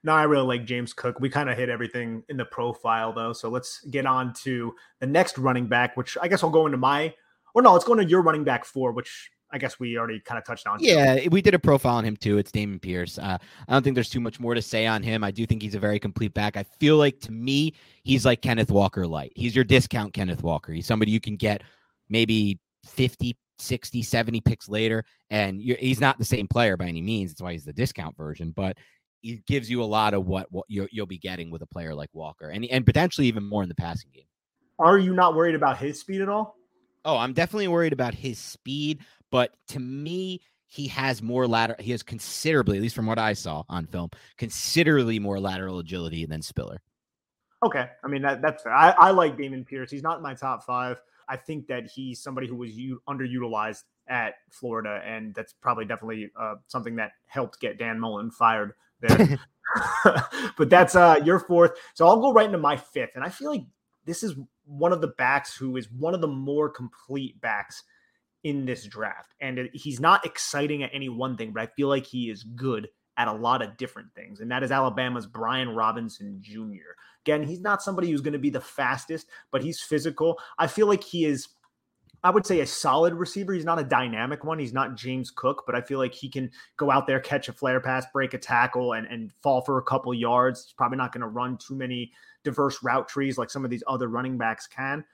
No, 0.05 0.13
I 0.13 0.25
really 0.25 0.47
like 0.47 0.65
James 0.65 0.93
Cook. 0.93 1.21
We 1.21 1.29
kind 1.29 1.49
of 1.49 1.57
hit 1.57 1.69
everything 1.69 2.25
in 2.29 2.37
the 2.37 2.45
profile 2.45 3.13
though. 3.13 3.33
So 3.33 3.49
let's 3.49 3.81
get 3.87 4.07
on 4.07 4.33
to 4.43 4.75
the 4.99 5.07
next 5.07 5.39
running 5.39 5.67
back, 5.67 5.97
which 5.97 6.19
I 6.21 6.29
guess 6.29 6.43
I'll 6.43 6.51
go 6.51 6.67
into 6.67 6.79
my 6.79 7.15
or 7.55 7.63
no, 7.63 7.73
let's 7.73 7.85
go 7.85 7.93
into 7.93 8.09
your 8.09 8.23
running 8.23 8.45
back 8.45 8.65
four, 8.65 8.93
which 8.93 9.31
I 9.51 9.59
guess 9.59 9.79
we 9.79 9.99
already 9.99 10.21
kind 10.21 10.39
of 10.39 10.47
touched 10.47 10.67
on. 10.67 10.79
Yeah, 10.81 11.29
we 11.31 11.43
did 11.43 11.55
a 11.55 11.59
profile 11.59 11.97
on 11.97 12.05
him 12.05 12.17
too. 12.17 12.39
It's 12.39 12.51
Dameon 12.51 12.81
Pierce. 12.81 13.19
Uh, 13.19 13.37
I 13.69 13.73
don't 13.73 13.83
think 13.83 13.95
there's 13.95 14.09
too 14.09 14.21
much 14.21 14.41
more 14.41 14.55
to 14.55 14.63
say 14.63 14.87
on 14.87 15.03
him. 15.03 15.23
I 15.23 15.31
do 15.31 15.45
think 15.47 15.63
he's 15.63 15.75
a 15.75 15.79
very 15.79 15.99
complete 15.99 16.33
back. 16.33 16.57
I 16.57 16.63
feel 16.63 16.97
like 16.97 17.21
to 17.21 17.33
me, 17.33 17.75
he's 18.03 18.25
like 18.25 18.41
Kenneth 18.41 18.71
Walker 18.71 19.07
light. 19.07 19.33
He's 19.37 19.55
your 19.55 19.65
discount 19.65 20.15
Kenneth 20.15 20.43
Walker. 20.43 20.73
He's 20.73 20.87
somebody 20.87 21.11
you 21.11 21.21
can 21.21 21.37
get 21.37 21.63
maybe 22.09 22.59
50, 22.87 23.37
60, 23.59 24.03
70 24.03 24.41
picks 24.41 24.69
later. 24.69 25.05
And 25.29 25.61
he's 25.61 26.01
not 26.01 26.19
the 26.19 26.25
same 26.25 26.49
player 26.49 26.79
by 26.79 26.87
any 26.87 27.03
means. 27.03 27.33
That's 27.33 27.43
why 27.43 27.53
he's 27.53 27.67
the 27.67 27.75
discount 27.75 28.17
version. 28.17 28.53
But 28.57 28.79
it 29.23 29.47
gives 29.47 29.71
you 29.71 29.83
a 29.83 29.85
lot 29.85 30.15
of 30.15 30.27
what, 30.27 30.51
what 30.51 30.65
you'll, 30.69 30.89
you'll 30.91 31.07
be 31.07 31.19
getting 31.19 31.51
with 31.51 31.63
a 31.63 31.67
player 31.67 31.95
like 31.95 32.11
Walker 32.13 32.49
and, 32.49 32.65
and 32.67 32.85
potentially 32.85 33.27
even 33.27 33.45
more 33.45 33.63
in 33.63 33.69
the 33.69 33.75
passing 33.75 34.11
game. 34.13 34.25
Are 34.79 34.99
you 34.99 35.15
not 35.15 35.35
worried 35.35 35.55
about 35.55 35.79
his 35.79 36.01
speed 36.01 36.21
at 36.21 36.29
all? 36.29 36.57
Oh, 37.05 37.17
I'm 37.17 37.33
definitely 37.33 37.69
worried 37.69 37.93
about 37.93 38.15
his 38.15 38.39
speed, 38.39 39.01
but 39.31 39.53
to 39.69 39.81
me, 39.81 40.41
he 40.67 40.89
has 40.89 41.21
more 41.21 41.47
lateral. 41.47 41.77
He 41.83 41.91
has 41.91 42.03
considerably, 42.03 42.79
at 42.79 42.83
least 42.83 42.95
from 42.95 43.07
what 43.07 43.19
I 43.19 43.35
saw 43.35 43.63
on 43.69 43.87
film, 43.87 44.11
considerably 44.39 45.19
more 45.19 45.39
lateral 45.39 45.81
agility 45.81 46.25
than 46.25 46.41
Spiller. 46.41 46.81
Okay, 47.63 47.87
I 48.03 48.09
mean 48.09 48.23
that 48.23 48.41
that's 48.41 48.63
fair. 48.63 48.73
I, 48.73 48.91
I 48.91 49.11
like 49.11 49.37
Dameon 49.37 49.67
Pierce. 49.67 49.91
He's 49.91 50.03
not 50.03 50.17
in 50.17 50.23
my 50.23 50.35
top 50.35 50.65
five. 50.65 51.01
I 51.29 51.37
think 51.37 51.67
that 51.69 51.87
he's 51.87 52.23
somebody 52.23 52.49
who 52.49 52.57
was 52.57 52.73
u- 52.73 53.01
underutilized 53.09 53.83
at 54.09 54.35
Florida, 54.51 55.01
and 55.05 55.35
that's 55.35 55.53
probably 55.53 55.85
definitely 55.85 56.31
uh, 56.39 56.55
something 56.67 56.97
that 56.97 57.13
helped 57.27 57.61
get 57.61 57.79
Dan 57.79 58.01
Mullen 58.01 58.31
fired 58.31 58.73
there. 59.03 59.39
but 60.59 60.69
that's 60.69 60.95
uh 60.95 61.21
your 61.25 61.39
fourth. 61.39 61.73
So 61.95 62.07
I'll 62.07 62.21
go 62.21 62.33
right 62.33 62.47
into 62.47 62.59
my 62.59 62.77
fifth. 62.77 63.13
And 63.15 63.25
I 63.25 63.29
feel 63.29 63.51
like 63.51 63.65
this 64.05 64.23
is 64.23 64.35
one 64.65 64.93
of 64.93 65.01
the 65.01 65.09
backs 65.09 65.57
who 65.57 65.77
is 65.77 65.91
one 65.91 66.15
of 66.15 66.21
the 66.21 66.29
more 66.29 66.69
complete 66.69 67.41
backs 67.41 67.83
in 68.45 68.65
this 68.65 68.85
draft. 68.87 69.35
And 69.41 69.71
he's 69.73 70.01
not 70.01 70.27
exciting 70.27 70.83
at 70.83 70.91
any 70.93 71.09
one 71.09 71.37
thing, 71.37 71.53
but 71.53 71.63
I 71.63 71.67
feel 71.67 71.89
like 71.89 72.07
he 72.07 72.29
is 72.29 72.43
good 72.43 72.89
at 73.17 73.29
a 73.29 73.33
lot 73.33 73.63
of 73.63 73.77
different 73.77 74.09
things. 74.15 74.41
And 74.41 74.51
that 74.51 74.63
is 74.63 74.73
Alabama's 74.73 75.27
Brian 75.27 75.75
Robinson 75.75 76.39
Jr. 76.41 76.97
Again, 77.25 77.43
he's 77.43 77.61
not 77.61 77.83
somebody 77.83 78.11
who's 78.11 78.21
going 78.21 78.33
to 78.33 78.39
be 78.39 78.51
the 78.51 78.61
fastest, 78.61 79.27
but 79.51 79.63
he's 79.63 79.81
physical. 79.81 80.39
I 80.59 80.67
feel 80.67 80.87
like 80.87 81.05
he 81.05 81.25
is 81.25 81.49
I 82.25 82.31
would 82.31 82.47
say 82.47 82.61
a 82.61 82.67
solid 82.67 83.15
receiver. 83.15 83.53
He's 83.53 83.65
not 83.65 83.81
a 83.81 83.85
dynamic 83.85 84.45
one. 84.45 84.59
He's 84.59 84.73
not 84.73 84.97
James 84.97 85.31
Cook, 85.31 85.65
but 85.67 85.75
I 85.75 85.81
feel 85.81 85.99
like 85.99 86.15
he 86.15 86.29
can 86.29 86.51
go 86.77 86.91
out 86.91 87.07
there, 87.07 87.19
catch 87.19 87.49
a 87.49 87.53
flare 87.53 87.81
pass, 87.81 88.07
break 88.13 88.33
a 88.35 88.39
tackle, 88.39 88.93
and, 88.93 89.07
and 89.09 89.33
fall 89.43 89.61
for 89.61 89.79
a 89.79 89.83
couple 89.83 90.15
yards. 90.15 90.65
He's 90.65 90.73
probably 90.73 90.99
not 90.99 91.13
going 91.13 91.23
to 91.23 91.29
run 91.29 91.59
too 91.59 91.75
many 91.75 92.13
diverse 92.45 92.83
route 92.83 93.09
trees 93.09 93.39
like 93.39 93.51
some 93.51 93.65
of 93.65 93.71
these 93.71 93.83
other 93.87 94.09
running 94.09 94.39
backs 94.39 94.67
can. 94.67 95.05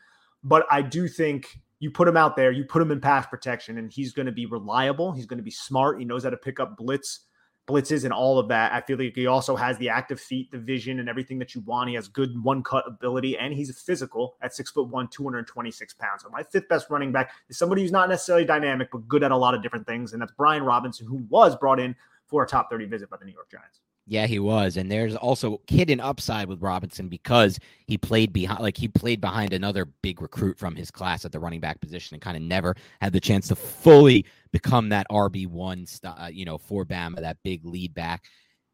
But 0.45 0.67
I 0.71 0.83
do 0.83 1.09
think 1.09 1.59
you 1.81 1.91
put 1.91 2.09
him 2.09 2.17
out 2.17 2.37
there, 2.37 2.53
you 2.53 2.65
put 2.65 2.83
him 2.83 2.91
in 2.91 3.01
pass 3.01 3.27
protection, 3.27 3.79
and 3.79 3.91
he's 3.91 4.13
going 4.13 4.27
to 4.27 4.33
be 4.33 4.47
reliable. 4.47 5.13
He's 5.13 5.27
going 5.27 5.39
to 5.39 5.45
be 5.45 5.51
smart. 5.51 5.99
He 5.99 6.05
knows 6.05 6.25
how 6.25 6.31
to 6.31 6.37
pick 6.37 6.61
up 6.61 6.77
blitz 6.77 7.21
blitzes 7.69 8.05
and 8.05 8.13
all 8.13 8.39
of 8.39 8.49
that. 8.49 8.73
I 8.73 8.81
feel 8.81 8.99
like 8.99 9.15
he 9.15 9.27
also 9.27 9.55
has 9.55 9.77
the 9.79 9.91
active 9.91 10.19
feet, 10.19 10.51
the 10.51 10.59
vision, 10.59 10.99
and 10.99 11.09
everything 11.09 11.39
that 11.39 11.55
you 11.55 11.61
want. 11.61 11.89
He 11.91 11.95
has 11.95 12.09
good 12.09 12.43
one 12.43 12.63
cut 12.63 12.85
ability, 12.87 13.37
and 13.37 13.53
he's 13.53 13.79
physical 13.81 14.37
at 14.41 14.55
six 14.55 14.71
foot 14.71 14.89
one, 14.89 15.09
226 15.09 15.95
pounds. 15.95 16.23
So 16.23 16.31
my 16.31 16.43
fifth 16.43 16.69
best 16.69 16.89
running 16.91 17.13
back 17.13 17.33
is 17.49 17.59
somebody 17.59 17.83
who's 17.83 17.93
not 17.93 18.09
necessarily 18.09 18.45
dynamic, 18.45 18.91
but 18.91 19.07
good 19.07 19.23
at 19.23 19.31
a 19.31 19.37
lot 19.37 19.55
of 19.55 19.63
different 19.63 19.87
things. 19.87 20.13
And 20.15 20.23
that's 20.23 20.33
Brian 20.33 20.63
Robinson, 20.63 21.07
who 21.07 21.17
was 21.29 21.55
brought 21.55 21.79
in 21.79 21.95
for 22.27 22.43
a 22.43 22.47
top 22.47 22.71
30 22.71 22.87
visit 22.87 23.11
by 23.11 23.19
the 23.19 23.25
New 23.25 23.33
York 23.33 23.51
Giants. 23.51 23.81
Yeah, 24.11 24.27
he 24.27 24.39
was. 24.39 24.79
And 24.79 24.91
there's 24.91 25.15
also 25.15 25.61
hidden 25.69 26.01
upside 26.01 26.49
with 26.49 26.63
Robinson 26.63 27.11
because 27.11 27.59
he 27.87 27.99
played 27.99 28.33
behind 28.33 28.61
like 28.61 28.79
he 28.79 28.89
played 28.89 29.21
behind 29.21 29.53
another 29.53 29.85
big 29.85 30.23
recruit 30.23 30.59
from 30.59 30.75
his 30.75 30.91
class 30.91 31.27
at 31.27 31.33
the 31.33 31.39
running 31.39 31.61
back 31.61 31.79
position 31.79 32.15
and 32.15 32.23
kind 32.23 32.35
of 32.37 32.43
never 32.43 32.75
had 33.03 33.13
the 33.13 33.21
chance 33.21 33.49
to 33.49 33.55
fully 33.55 34.25
become 34.51 34.89
that 34.89 35.07
RB1 35.11 35.87
st- 35.87 36.15
uh, 36.19 36.27
you 36.33 36.47
know, 36.47 36.57
for 36.57 36.87
Bama, 36.87 37.21
that 37.21 37.37
big 37.45 37.67
lead 37.67 37.93
back. 37.93 38.25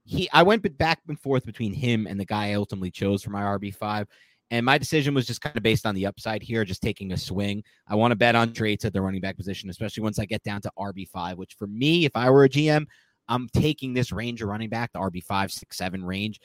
He 0.04 0.30
I 0.32 0.44
went 0.44 0.78
back 0.78 1.00
and 1.08 1.18
forth 1.18 1.44
between 1.44 1.72
him 1.72 2.06
and 2.06 2.18
the 2.20 2.24
guy 2.24 2.50
I 2.50 2.54
ultimately 2.54 2.92
chose 2.92 3.24
for 3.24 3.30
my 3.30 3.42
RB5. 3.42 4.06
And 4.52 4.64
my 4.64 4.78
decision 4.78 5.14
was 5.14 5.26
just 5.26 5.40
kind 5.40 5.56
of 5.56 5.64
based 5.64 5.84
on 5.84 5.96
the 5.96 6.06
upside 6.06 6.42
here, 6.42 6.64
just 6.64 6.82
taking 6.82 7.10
a 7.10 7.16
swing. 7.16 7.64
I 7.88 7.96
want 7.96 8.12
to 8.12 8.16
bet 8.16 8.36
on 8.36 8.52
traits 8.52 8.84
at 8.84 8.92
the 8.92 9.02
running 9.02 9.20
back 9.20 9.36
position, 9.36 9.68
especially 9.68 10.04
once 10.04 10.20
I 10.20 10.26
get 10.26 10.44
down 10.44 10.60
to 10.60 10.70
RB5, 10.78 11.36
which 11.36 11.54
for 11.58 11.66
me, 11.66 12.04
if 12.04 12.14
I 12.14 12.30
were 12.30 12.44
a 12.44 12.48
GM, 12.48 12.86
I'm 13.28 13.48
taking 13.48 13.94
this 13.94 14.12
range 14.12 14.42
of 14.42 14.48
running 14.48 14.68
back, 14.68 14.92
the 14.92 14.98
RB 14.98 15.22
five, 15.22 15.50
six, 15.50 15.76
seven 15.76 16.04
range, 16.04 16.40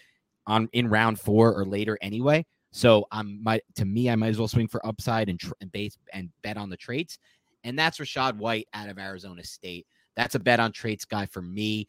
on 0.47 0.69
in 0.73 0.87
round 0.87 1.19
four 1.19 1.53
or 1.53 1.65
later 1.65 1.97
anyway. 2.01 2.45
So 2.71 3.07
I'm 3.11 3.41
my 3.43 3.61
to 3.75 3.85
me, 3.85 4.09
I 4.09 4.15
might 4.15 4.29
as 4.29 4.39
well 4.39 4.47
swing 4.47 4.67
for 4.67 4.85
upside 4.85 5.29
and, 5.29 5.39
tr- 5.39 5.53
and 5.61 5.71
base 5.71 5.97
and 6.13 6.29
bet 6.43 6.57
on 6.57 6.69
the 6.69 6.77
traits. 6.77 7.17
And 7.63 7.77
that's 7.77 7.97
Rachaad 7.97 8.37
White 8.37 8.67
out 8.73 8.89
of 8.89 8.99
Arizona 8.99 9.43
State. 9.43 9.85
That's 10.15 10.35
a 10.35 10.39
bet 10.39 10.59
on 10.59 10.71
traits 10.71 11.05
guy 11.05 11.25
for 11.25 11.41
me. 11.41 11.87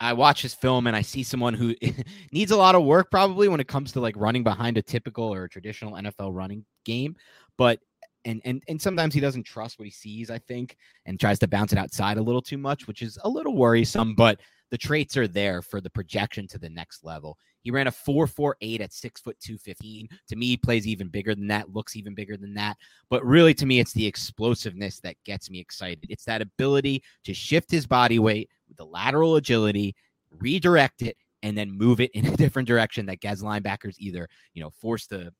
I 0.00 0.12
watch 0.12 0.42
his 0.42 0.54
film 0.54 0.86
and 0.86 0.96
I 0.96 1.02
see 1.02 1.22
someone 1.22 1.54
who 1.54 1.74
needs 2.32 2.50
a 2.50 2.56
lot 2.56 2.74
of 2.74 2.84
work 2.84 3.10
probably 3.10 3.48
when 3.48 3.60
it 3.60 3.68
comes 3.68 3.92
to 3.92 4.00
like 4.00 4.16
running 4.16 4.42
behind 4.42 4.76
a 4.76 4.82
typical 4.82 5.32
or 5.32 5.44
a 5.44 5.48
traditional 5.48 5.94
NFL 5.94 6.34
running 6.34 6.64
game, 6.84 7.16
but 7.56 7.80
and 8.24 8.40
and 8.44 8.62
and 8.68 8.80
sometimes 8.80 9.14
he 9.14 9.20
doesn't 9.20 9.44
trust 9.44 9.78
what 9.78 9.86
he 9.86 9.90
sees, 9.90 10.30
I 10.30 10.38
think, 10.38 10.76
and 11.06 11.18
tries 11.18 11.38
to 11.40 11.48
bounce 11.48 11.72
it 11.72 11.78
outside 11.78 12.16
a 12.16 12.22
little 12.22 12.42
too 12.42 12.58
much, 12.58 12.86
which 12.86 13.02
is 13.02 13.18
a 13.24 13.28
little 13.28 13.56
worrisome, 13.56 14.14
but 14.14 14.40
the 14.70 14.78
traits 14.78 15.16
are 15.16 15.28
there 15.28 15.62
for 15.62 15.80
the 15.80 15.90
projection 15.90 16.48
to 16.48 16.58
the 16.58 16.68
next 16.68 17.04
level. 17.04 17.38
He 17.60 17.70
ran 17.70 17.86
a 17.86 17.92
4.48 17.92 18.80
at 18.80 18.92
six 18.92 19.20
foot 19.20 19.38
215. 19.40 20.08
To 20.28 20.36
me, 20.36 20.46
he 20.46 20.56
plays 20.56 20.86
even 20.86 21.08
bigger 21.08 21.34
than 21.34 21.46
that, 21.48 21.72
looks 21.72 21.96
even 21.96 22.14
bigger 22.14 22.36
than 22.36 22.54
that. 22.54 22.76
But 23.08 23.24
really, 23.24 23.54
to 23.54 23.66
me, 23.66 23.78
it's 23.78 23.92
the 23.92 24.06
explosiveness 24.06 25.00
that 25.00 25.16
gets 25.24 25.48
me 25.48 25.60
excited. 25.60 26.06
It's 26.08 26.24
that 26.24 26.42
ability 26.42 27.02
to 27.24 27.32
shift 27.32 27.70
his 27.70 27.86
body 27.86 28.18
weight 28.18 28.50
with 28.68 28.76
the 28.76 28.84
lateral 28.84 29.36
agility, 29.36 29.94
redirect 30.30 31.02
it, 31.02 31.16
and 31.42 31.56
then 31.56 31.70
move 31.70 32.00
it 32.00 32.10
in 32.12 32.26
a 32.26 32.36
different 32.36 32.66
direction 32.66 33.06
that 33.06 33.20
gets 33.20 33.42
linebackers 33.42 33.94
either, 33.98 34.28
you 34.54 34.62
know, 34.62 34.70
forced 34.70 35.10
to 35.10 35.32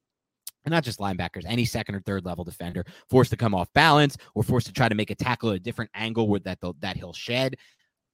not 0.71 0.85
just 0.85 0.99
linebackers, 0.99 1.45
any 1.47 1.65
second 1.65 1.95
or 1.95 2.01
third 2.01 2.25
level 2.25 2.45
defender, 2.45 2.85
forced 3.09 3.31
to 3.31 3.37
come 3.37 3.55
off 3.55 3.73
balance 3.73 4.17
or 4.35 4.43
forced 4.43 4.67
to 4.67 4.73
try 4.73 4.89
to 4.89 4.95
make 4.95 5.11
a 5.11 5.15
tackle 5.15 5.51
at 5.51 5.57
a 5.57 5.61
different 5.61 5.91
angle 5.95 6.29
where 6.29 6.41
that 6.41 6.59
that 6.81 6.97
he'll 6.97 7.13
shed. 7.13 7.57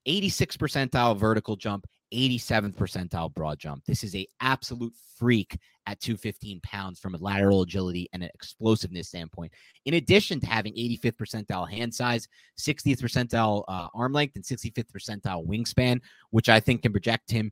86 0.06 0.56
percentile 0.56 1.16
vertical 1.16 1.56
jump, 1.56 1.86
87th 2.12 2.74
percentile 2.74 3.32
broad 3.32 3.58
jump. 3.58 3.84
This 3.84 4.02
is 4.02 4.16
a 4.16 4.26
absolute 4.40 4.94
freak 5.18 5.58
at 5.86 6.00
215 6.00 6.60
pounds 6.62 6.98
from 6.98 7.14
a 7.14 7.18
lateral 7.18 7.62
agility 7.62 8.08
and 8.12 8.22
an 8.22 8.30
explosiveness 8.34 9.08
standpoint. 9.08 9.52
In 9.84 9.94
addition 9.94 10.40
to 10.40 10.46
having 10.46 10.72
85th 10.72 11.16
percentile 11.16 11.70
hand 11.70 11.94
size, 11.94 12.28
60th 12.58 13.00
percentile 13.00 13.64
uh, 13.68 13.88
arm 13.94 14.12
length, 14.12 14.36
and 14.36 14.44
65th 14.44 14.90
percentile 14.90 15.46
wingspan, 15.46 16.00
which 16.30 16.48
I 16.48 16.60
think 16.60 16.82
can 16.82 16.92
project 16.92 17.30
him 17.30 17.50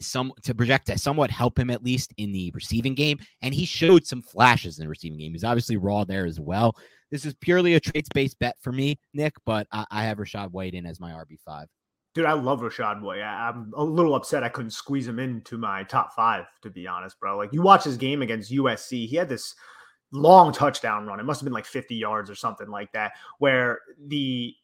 some 0.00 0.32
to 0.42 0.54
project 0.54 0.86
to 0.86 0.98
somewhat 0.98 1.30
help 1.30 1.58
him 1.58 1.70
at 1.70 1.84
least 1.84 2.12
in 2.16 2.32
the 2.32 2.50
receiving 2.54 2.94
game. 2.94 3.18
And 3.42 3.54
he 3.54 3.64
showed 3.64 4.06
some 4.06 4.22
flashes 4.22 4.78
in 4.78 4.84
the 4.84 4.88
receiving 4.88 5.18
game. 5.18 5.32
He's 5.32 5.44
obviously 5.44 5.76
raw 5.76 6.04
there 6.04 6.26
as 6.26 6.40
well. 6.40 6.76
This 7.10 7.24
is 7.24 7.34
purely 7.34 7.74
a 7.74 7.80
traits 7.80 8.08
based 8.14 8.38
bet 8.38 8.56
for 8.60 8.72
me, 8.72 8.98
Nick, 9.14 9.34
but 9.44 9.66
I, 9.72 9.84
I 9.90 10.04
have 10.04 10.18
Rachaad 10.18 10.52
White 10.52 10.74
in 10.74 10.86
as 10.86 11.00
my 11.00 11.10
RB5. 11.10 11.66
Dude, 12.14 12.24
I 12.24 12.32
love 12.32 12.60
Rachaad 12.60 13.02
White. 13.02 13.20
I, 13.20 13.48
I'm 13.48 13.72
a 13.76 13.84
little 13.84 14.14
upset 14.14 14.42
I 14.42 14.48
couldn't 14.48 14.72
squeeze 14.72 15.06
him 15.06 15.18
into 15.18 15.58
my 15.58 15.84
top 15.84 16.12
five, 16.14 16.46
to 16.62 16.70
be 16.70 16.86
honest, 16.86 17.18
bro. 17.20 17.36
Like 17.36 17.52
you 17.52 17.62
watch 17.62 17.84
his 17.84 17.96
game 17.96 18.22
against 18.22 18.52
USC, 18.52 19.08
he 19.08 19.16
had 19.16 19.28
this 19.28 19.54
long 20.12 20.52
touchdown 20.52 21.06
run. 21.06 21.20
It 21.20 21.24
must 21.24 21.40
have 21.40 21.44
been 21.44 21.52
like 21.52 21.66
50 21.66 21.94
yards 21.94 22.30
or 22.30 22.34
something 22.34 22.68
like 22.68 22.92
that, 22.92 23.12
where 23.38 23.80
the 24.06 24.54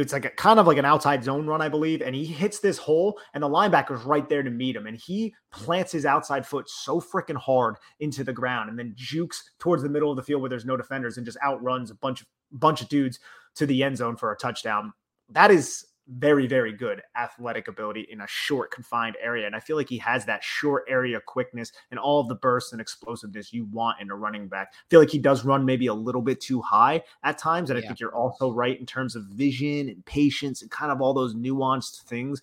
it's 0.00 0.12
like 0.12 0.24
a 0.24 0.30
kind 0.30 0.60
of 0.60 0.66
like 0.66 0.78
an 0.78 0.84
outside 0.84 1.24
zone 1.24 1.46
run, 1.46 1.62
I 1.62 1.68
believe, 1.68 2.02
and 2.02 2.14
he 2.14 2.24
hits 2.24 2.58
this 2.58 2.78
hole, 2.78 3.18
and 3.34 3.42
the 3.42 3.48
linebacker's 3.48 4.04
right 4.04 4.28
there 4.28 4.42
to 4.42 4.50
meet 4.50 4.76
him, 4.76 4.86
and 4.86 4.96
he 4.96 5.34
plants 5.50 5.92
his 5.92 6.06
outside 6.06 6.46
foot 6.46 6.68
so 6.68 7.00
freaking 7.00 7.36
hard 7.36 7.76
into 8.00 8.22
the 8.22 8.32
ground, 8.32 8.70
and 8.70 8.78
then 8.78 8.92
jukes 8.94 9.50
towards 9.58 9.82
the 9.82 9.88
middle 9.88 10.10
of 10.10 10.16
the 10.16 10.22
field 10.22 10.42
where 10.42 10.50
there's 10.50 10.64
no 10.64 10.76
defenders, 10.76 11.16
and 11.16 11.26
just 11.26 11.38
outruns 11.44 11.90
a 11.90 11.94
bunch 11.96 12.20
of 12.20 12.26
bunch 12.52 12.80
of 12.80 12.88
dudes 12.88 13.18
to 13.56 13.66
the 13.66 13.82
end 13.82 13.96
zone 13.96 14.16
for 14.16 14.32
a 14.32 14.36
touchdown. 14.36 14.92
That 15.30 15.50
is 15.50 15.86
very, 16.08 16.46
very 16.46 16.72
good 16.72 17.02
athletic 17.16 17.68
ability 17.68 18.06
in 18.10 18.20
a 18.20 18.26
short, 18.28 18.70
confined 18.70 19.16
area. 19.20 19.46
And 19.46 19.56
I 19.56 19.60
feel 19.60 19.76
like 19.76 19.88
he 19.88 19.98
has 19.98 20.24
that 20.26 20.42
short 20.42 20.84
area 20.88 21.20
quickness 21.20 21.72
and 21.90 21.98
all 21.98 22.20
of 22.20 22.28
the 22.28 22.36
bursts 22.36 22.72
and 22.72 22.80
explosiveness 22.80 23.52
you 23.52 23.64
want 23.66 24.00
in 24.00 24.10
a 24.10 24.14
running 24.14 24.46
back. 24.46 24.72
I 24.72 24.88
feel 24.88 25.00
like 25.00 25.10
he 25.10 25.18
does 25.18 25.44
run 25.44 25.64
maybe 25.64 25.88
a 25.88 25.94
little 25.94 26.22
bit 26.22 26.40
too 26.40 26.60
high 26.62 27.02
at 27.24 27.38
times. 27.38 27.70
And 27.70 27.78
I 27.78 27.82
think 27.82 27.98
you're 27.98 28.14
also 28.14 28.52
right 28.52 28.78
in 28.78 28.86
terms 28.86 29.16
of 29.16 29.24
vision 29.24 29.88
and 29.88 30.04
patience 30.06 30.62
and 30.62 30.70
kind 30.70 30.92
of 30.92 31.00
all 31.00 31.12
those 31.12 31.34
nuanced 31.34 32.02
things 32.02 32.40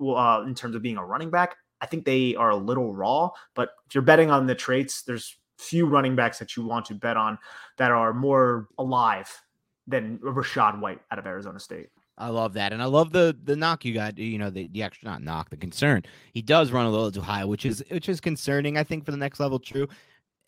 uh, 0.00 0.44
in 0.46 0.54
terms 0.54 0.74
of 0.74 0.82
being 0.82 0.98
a 0.98 1.04
running 1.04 1.30
back. 1.30 1.56
I 1.80 1.86
think 1.86 2.04
they 2.04 2.34
are 2.34 2.50
a 2.50 2.56
little 2.56 2.94
raw, 2.94 3.30
but 3.54 3.70
if 3.86 3.94
you're 3.94 4.02
betting 4.02 4.30
on 4.30 4.46
the 4.46 4.54
traits, 4.54 5.02
there's 5.02 5.36
few 5.58 5.86
running 5.86 6.16
backs 6.16 6.38
that 6.38 6.56
you 6.56 6.64
want 6.64 6.86
to 6.86 6.94
bet 6.94 7.16
on 7.16 7.38
that 7.78 7.90
are 7.90 8.12
more 8.12 8.68
alive 8.78 9.42
than 9.86 10.18
Rachaad 10.18 10.80
White 10.80 11.00
out 11.10 11.18
of 11.18 11.26
Arizona 11.26 11.60
State. 11.60 11.88
I 12.18 12.28
love 12.28 12.54
that, 12.54 12.72
and 12.72 12.82
I 12.82 12.86
love 12.86 13.12
the 13.12 13.36
the 13.44 13.56
knock 13.56 13.84
you 13.84 13.92
got. 13.92 14.18
You 14.18 14.38
know, 14.38 14.50
the, 14.50 14.68
the 14.68 14.82
extra 14.82 15.08
not 15.08 15.22
knock, 15.22 15.50
the 15.50 15.56
concern. 15.56 16.02
He 16.32 16.42
does 16.42 16.72
run 16.72 16.86
a 16.86 16.90
little 16.90 17.12
too 17.12 17.20
high, 17.20 17.44
which 17.44 17.66
is 17.66 17.84
which 17.90 18.08
is 18.08 18.20
concerning. 18.20 18.78
I 18.78 18.84
think 18.84 19.04
for 19.04 19.10
the 19.10 19.16
next 19.16 19.40
level, 19.40 19.58
true. 19.58 19.86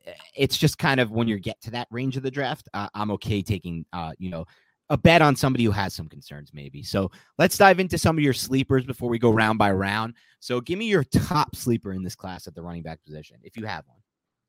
Eh, 0.07 0.13
it's 0.35 0.57
just 0.57 0.79
kind 0.79 1.01
of 1.01 1.11
when 1.11 1.29
you 1.29 1.39
get 1.39 1.61
to 1.63 1.71
that 1.73 1.89
range 1.91 2.17
of 2.17 2.23
the 2.23 2.31
draft, 2.31 2.69
uh, 2.73 2.89
I'm 2.95 3.11
okay 3.13 3.43
taking, 3.43 3.85
uh, 3.93 4.13
you 4.19 4.31
know, 4.31 4.47
a 4.89 4.97
bet 4.97 5.21
on 5.21 5.37
somebody 5.37 5.65
who 5.65 5.71
has 5.71 5.93
some 5.93 6.09
concerns, 6.09 6.53
maybe. 6.55 6.83
So 6.83 7.11
let's 7.37 7.59
dive 7.59 7.81
into 7.81 7.99
some 7.99 8.17
of 8.17 8.25
your 8.25 8.33
sleepers 8.33 8.85
before 8.87 9.11
we 9.11 9.19
go 9.19 9.31
round 9.31 9.59
by 9.59 9.71
round. 9.73 10.15
So 10.41 10.61
give 10.61 10.79
me 10.79 10.87
your 10.87 11.05
top 11.05 11.55
sleeper 11.55 11.93
in 11.93 12.03
this 12.03 12.15
class 12.15 12.47
at 12.47 12.55
the 12.55 12.63
running 12.63 12.83
back 12.83 13.05
position, 13.05 13.37
if 13.43 13.57
you 13.57 13.67
have 13.67 13.85
one. 13.87 13.99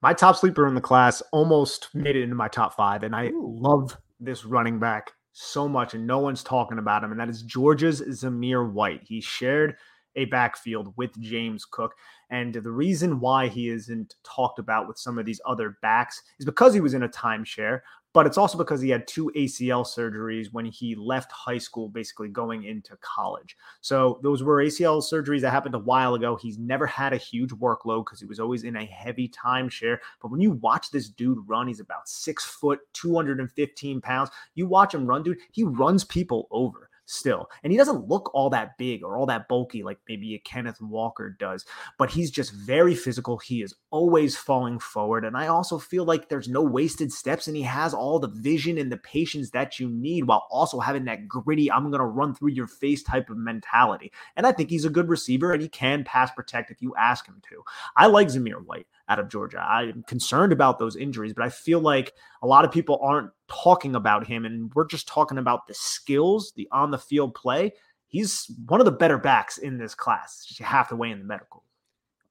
My 0.01 0.13
top 0.13 0.37
sleeper 0.37 0.65
in 0.67 0.75
the 0.75 0.81
class 0.81 1.21
almost 1.33 1.89
made 1.93 2.15
it 2.15 2.23
into 2.23 2.35
my 2.35 2.47
top 2.47 2.77
five, 2.77 3.03
and 3.03 3.13
I 3.13 3.31
love 3.33 3.97
this 4.21 4.45
running 4.45 4.79
back 4.79 5.11
so 5.39 5.67
much, 5.67 5.93
and 5.93 6.05
no 6.05 6.19
one's 6.19 6.43
talking 6.43 6.79
about 6.79 7.03
him, 7.03 7.11
and 7.11 7.19
that 7.19 7.29
is 7.29 7.41
Georgia's 7.41 8.01
Zamir 8.01 8.69
White. 8.69 9.01
He 9.03 9.21
shared 9.21 9.77
a 10.19 10.25
backfield 10.25 10.93
with 10.97 11.19
James 11.19 11.65
Cook. 11.65 11.95
And 12.29 12.53
the 12.53 12.71
reason 12.71 13.19
why 13.19 13.47
he 13.47 13.69
isn't 13.69 14.15
talked 14.23 14.59
about 14.59 14.87
with 14.87 14.99
some 14.99 15.17
of 15.17 15.25
these 15.25 15.41
other 15.45 15.77
backs 15.81 16.21
is 16.39 16.45
because 16.45 16.73
he 16.73 16.81
was 16.81 16.93
in 16.93 17.03
a 17.03 17.09
timeshare, 17.09 17.79
but 18.13 18.25
it's 18.25 18.37
also 18.37 18.57
because 18.57 18.81
he 18.81 18.89
had 18.89 19.07
two 19.07 19.31
ACL 19.35 19.85
surgeries 19.85 20.51
when 20.51 20.65
he 20.65 20.95
left 20.95 21.31
high 21.31 21.57
school, 21.57 21.89
basically 21.89 22.27
going 22.27 22.63
into 22.63 22.97
college. 23.01 23.55
So 23.81 24.19
those 24.23 24.43
were 24.43 24.63
ACL 24.63 25.01
surgeries 25.01 25.41
that 25.41 25.51
happened 25.51 25.75
a 25.75 25.79
while 25.79 26.15
ago. 26.15 26.35
He's 26.35 26.57
never 26.57 26.87
had 26.87 27.13
a 27.13 27.17
huge 27.17 27.51
workload 27.51 28.05
because 28.05 28.19
he 28.19 28.25
was 28.25 28.39
always 28.39 28.63
in 28.63 28.75
a 28.75 28.85
heavy 28.85 29.29
timeshare. 29.29 29.99
But 30.21 30.31
when 30.31 30.41
you 30.41 30.51
watch 30.51 30.91
this 30.91 31.09
dude 31.09 31.47
run, 31.47 31.67
he's 31.67 31.79
about 31.79 32.09
six 32.09 32.43
foot, 32.43 32.79
215 32.93 34.01
pounds. 34.01 34.31
You 34.55 34.67
watch 34.67 34.93
him 34.93 35.05
run, 35.05 35.23
dude, 35.23 35.37
he 35.51 35.63
runs 35.63 36.03
people 36.03 36.47
over 36.51 36.88
still. 37.09 37.49
And 37.63 37.71
he 37.71 37.77
doesn't 37.77 38.07
look 38.07 38.29
all 38.33 38.49
that 38.51 38.77
big 38.77 39.03
or 39.03 39.17
all 39.17 39.25
that 39.25 39.47
bulky 39.47 39.83
like 39.83 39.99
maybe 40.07 40.35
a 40.35 40.39
Kenneth 40.39 40.79
Walker 40.81 41.35
does, 41.39 41.65
but 41.97 42.09
he's 42.09 42.31
just 42.31 42.53
very 42.53 42.95
physical. 42.95 43.37
He 43.37 43.61
is 43.61 43.73
always 43.89 44.37
falling 44.37 44.79
forward. 44.79 45.25
And 45.25 45.35
I 45.35 45.47
also 45.47 45.79
feel 45.79 46.05
like 46.05 46.29
there's 46.29 46.47
no 46.47 46.61
wasted 46.61 47.11
steps 47.11 47.47
and 47.47 47.57
he 47.57 47.63
has 47.63 47.93
all 47.93 48.19
the 48.19 48.27
vision 48.27 48.77
and 48.77 48.91
the 48.91 48.97
patience 48.97 49.49
that 49.51 49.79
you 49.79 49.89
need 49.89 50.25
while 50.25 50.47
also 50.51 50.79
having 50.79 51.05
that 51.05 51.27
gritty, 51.27 51.71
I'm 51.71 51.89
going 51.89 51.99
to 51.99 52.05
run 52.05 52.35
through 52.35 52.51
your 52.51 52.67
face 52.67 53.03
type 53.03 53.29
of 53.29 53.37
mentality. 53.37 54.11
And 54.35 54.45
I 54.45 54.51
think 54.51 54.69
he's 54.69 54.85
a 54.85 54.89
good 54.89 55.09
receiver 55.09 55.51
and 55.51 55.61
he 55.61 55.69
can 55.69 56.03
pass 56.03 56.31
protect 56.31 56.71
if 56.71 56.81
you 56.81 56.93
ask 56.95 57.27
him 57.27 57.41
to. 57.49 57.63
I 57.95 58.07
like 58.07 58.27
Zamir 58.27 58.63
White 58.63 58.87
out 59.09 59.19
of 59.19 59.27
Georgia. 59.27 59.59
I'm 59.59 60.03
concerned 60.03 60.53
about 60.53 60.79
those 60.79 60.95
injuries, 60.95 61.33
but 61.33 61.43
I 61.43 61.49
feel 61.49 61.79
like 61.79 62.13
a 62.41 62.47
lot 62.47 62.63
of 62.63 62.71
people 62.71 62.99
aren't 63.01 63.31
talking 63.49 63.95
about 63.95 64.25
him, 64.25 64.45
and 64.45 64.71
we're 64.75 64.87
just 64.87 65.07
talking 65.07 65.39
about 65.39 65.67
the 65.67 65.73
skills, 65.73 66.53
the 66.55 66.67
on 66.71 66.91
the 66.91 66.97
field 66.97 67.33
play. 67.33 67.73
He's 68.07 68.49
one 68.67 68.79
of 68.79 68.85
the 68.85 68.91
better 68.91 69.17
backs 69.17 69.57
in 69.57 69.77
this 69.77 69.95
class. 69.95 70.55
You 70.57 70.65
have 70.65 70.89
to 70.89 71.03
in 71.03 71.19
the 71.19 71.25
medical. 71.25 71.63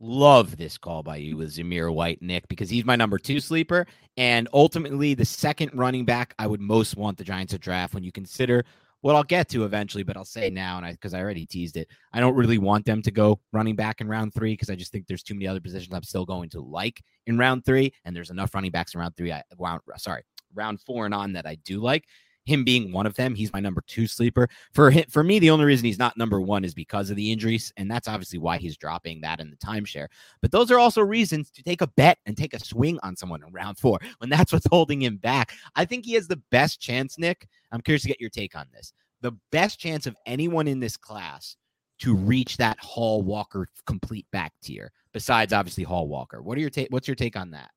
Love 0.00 0.56
this 0.56 0.78
call 0.78 1.02
by 1.02 1.16
you 1.16 1.36
with 1.36 1.52
Zamir 1.52 1.92
White, 1.92 2.22
Nick, 2.22 2.46
because 2.46 2.70
he's 2.70 2.84
my 2.84 2.94
number 2.94 3.18
two 3.18 3.40
sleeper. 3.40 3.84
And 4.16 4.48
ultimately, 4.52 5.14
the 5.14 5.24
second 5.24 5.72
running 5.74 6.04
back 6.04 6.34
I 6.38 6.46
would 6.46 6.60
most 6.60 6.96
want 6.96 7.18
the 7.18 7.24
Giants 7.24 7.52
to 7.52 7.58
draft 7.58 7.94
when 7.94 8.04
you 8.04 8.12
consider 8.12 8.64
what 9.00 9.14
I'll 9.14 9.24
get 9.24 9.48
to 9.50 9.64
eventually, 9.64 10.02
but 10.02 10.16
I'll 10.16 10.24
say 10.24 10.50
now, 10.50 10.76
and 10.76 10.86
I 10.86 10.92
because 10.92 11.14
I 11.14 11.20
already 11.20 11.46
teased 11.46 11.76
it, 11.76 11.88
I 12.12 12.20
don't 12.20 12.34
really 12.34 12.58
want 12.58 12.84
them 12.84 13.02
to 13.02 13.10
go 13.10 13.40
running 13.52 13.76
back 13.76 14.00
in 14.00 14.08
round 14.08 14.34
three 14.34 14.52
because 14.52 14.70
I 14.70 14.74
just 14.74 14.92
think 14.92 15.06
there's 15.06 15.22
too 15.22 15.34
many 15.34 15.46
other 15.46 15.60
positions 15.60 15.94
I'm 15.94 16.02
still 16.02 16.24
going 16.24 16.50
to 16.50 16.60
like 16.60 17.02
in 17.26 17.38
round 17.38 17.64
three, 17.64 17.92
and 18.04 18.14
there's 18.14 18.30
enough 18.30 18.54
running 18.54 18.70
backs 18.70 18.94
in 18.94 19.00
round 19.00 19.16
three. 19.16 19.32
I 19.32 19.42
round 19.58 19.82
sorry, 19.96 20.22
round 20.54 20.80
four 20.80 21.04
and 21.04 21.14
on 21.14 21.32
that 21.34 21.46
I 21.46 21.56
do 21.64 21.80
like 21.80 22.04
him 22.48 22.64
being 22.64 22.90
one 22.90 23.06
of 23.06 23.14
them. 23.14 23.34
He's 23.34 23.52
my 23.52 23.60
number 23.60 23.82
two 23.86 24.06
sleeper. 24.06 24.48
For 24.72 24.90
him, 24.90 25.04
for 25.08 25.22
me, 25.22 25.38
the 25.38 25.50
only 25.50 25.66
reason 25.66 25.84
he's 25.84 25.98
not 25.98 26.16
number 26.16 26.40
one 26.40 26.64
is 26.64 26.74
because 26.74 27.10
of 27.10 27.16
the 27.16 27.30
injuries, 27.30 27.72
and 27.76 27.90
that's 27.90 28.08
obviously 28.08 28.38
why 28.38 28.58
he's 28.58 28.76
dropping 28.76 29.20
that 29.20 29.38
in 29.38 29.50
the 29.50 29.56
timeshare. 29.56 30.08
But 30.40 30.50
those 30.50 30.70
are 30.70 30.78
also 30.78 31.02
reasons 31.02 31.50
to 31.52 31.62
take 31.62 31.82
a 31.82 31.86
bet 31.86 32.18
and 32.26 32.36
take 32.36 32.54
a 32.54 32.64
swing 32.64 32.98
on 33.02 33.16
someone 33.16 33.42
in 33.46 33.52
round 33.52 33.78
four 33.78 33.98
when 34.18 34.30
that's 34.30 34.52
what's 34.52 34.66
holding 34.70 35.02
him 35.02 35.16
back. 35.18 35.52
I 35.76 35.84
think 35.84 36.04
he 36.04 36.14
has 36.14 36.26
the 36.26 36.42
best 36.50 36.80
chance, 36.80 37.18
Nick. 37.18 37.46
I'm 37.70 37.82
curious 37.82 38.02
to 38.02 38.08
get 38.08 38.20
your 38.20 38.30
take 38.30 38.56
on 38.56 38.66
this. 38.72 38.92
The 39.20 39.32
best 39.52 39.78
chance 39.78 40.06
of 40.06 40.16
anyone 40.26 40.66
in 40.66 40.80
this 40.80 40.96
class 40.96 41.56
to 42.00 42.14
reach 42.14 42.56
that 42.56 42.78
Hall 42.80 43.22
Walker 43.22 43.68
complete 43.86 44.26
back 44.30 44.52
tier, 44.62 44.92
besides 45.12 45.52
obviously 45.52 45.84
Hall 45.84 46.08
Walker. 46.08 46.42
What 46.42 46.56
are 46.56 46.60
your 46.60 46.70
take? 46.70 46.88
What's 46.90 47.08
your 47.08 47.16
take 47.16 47.36
on 47.36 47.50
that? 47.50 47.70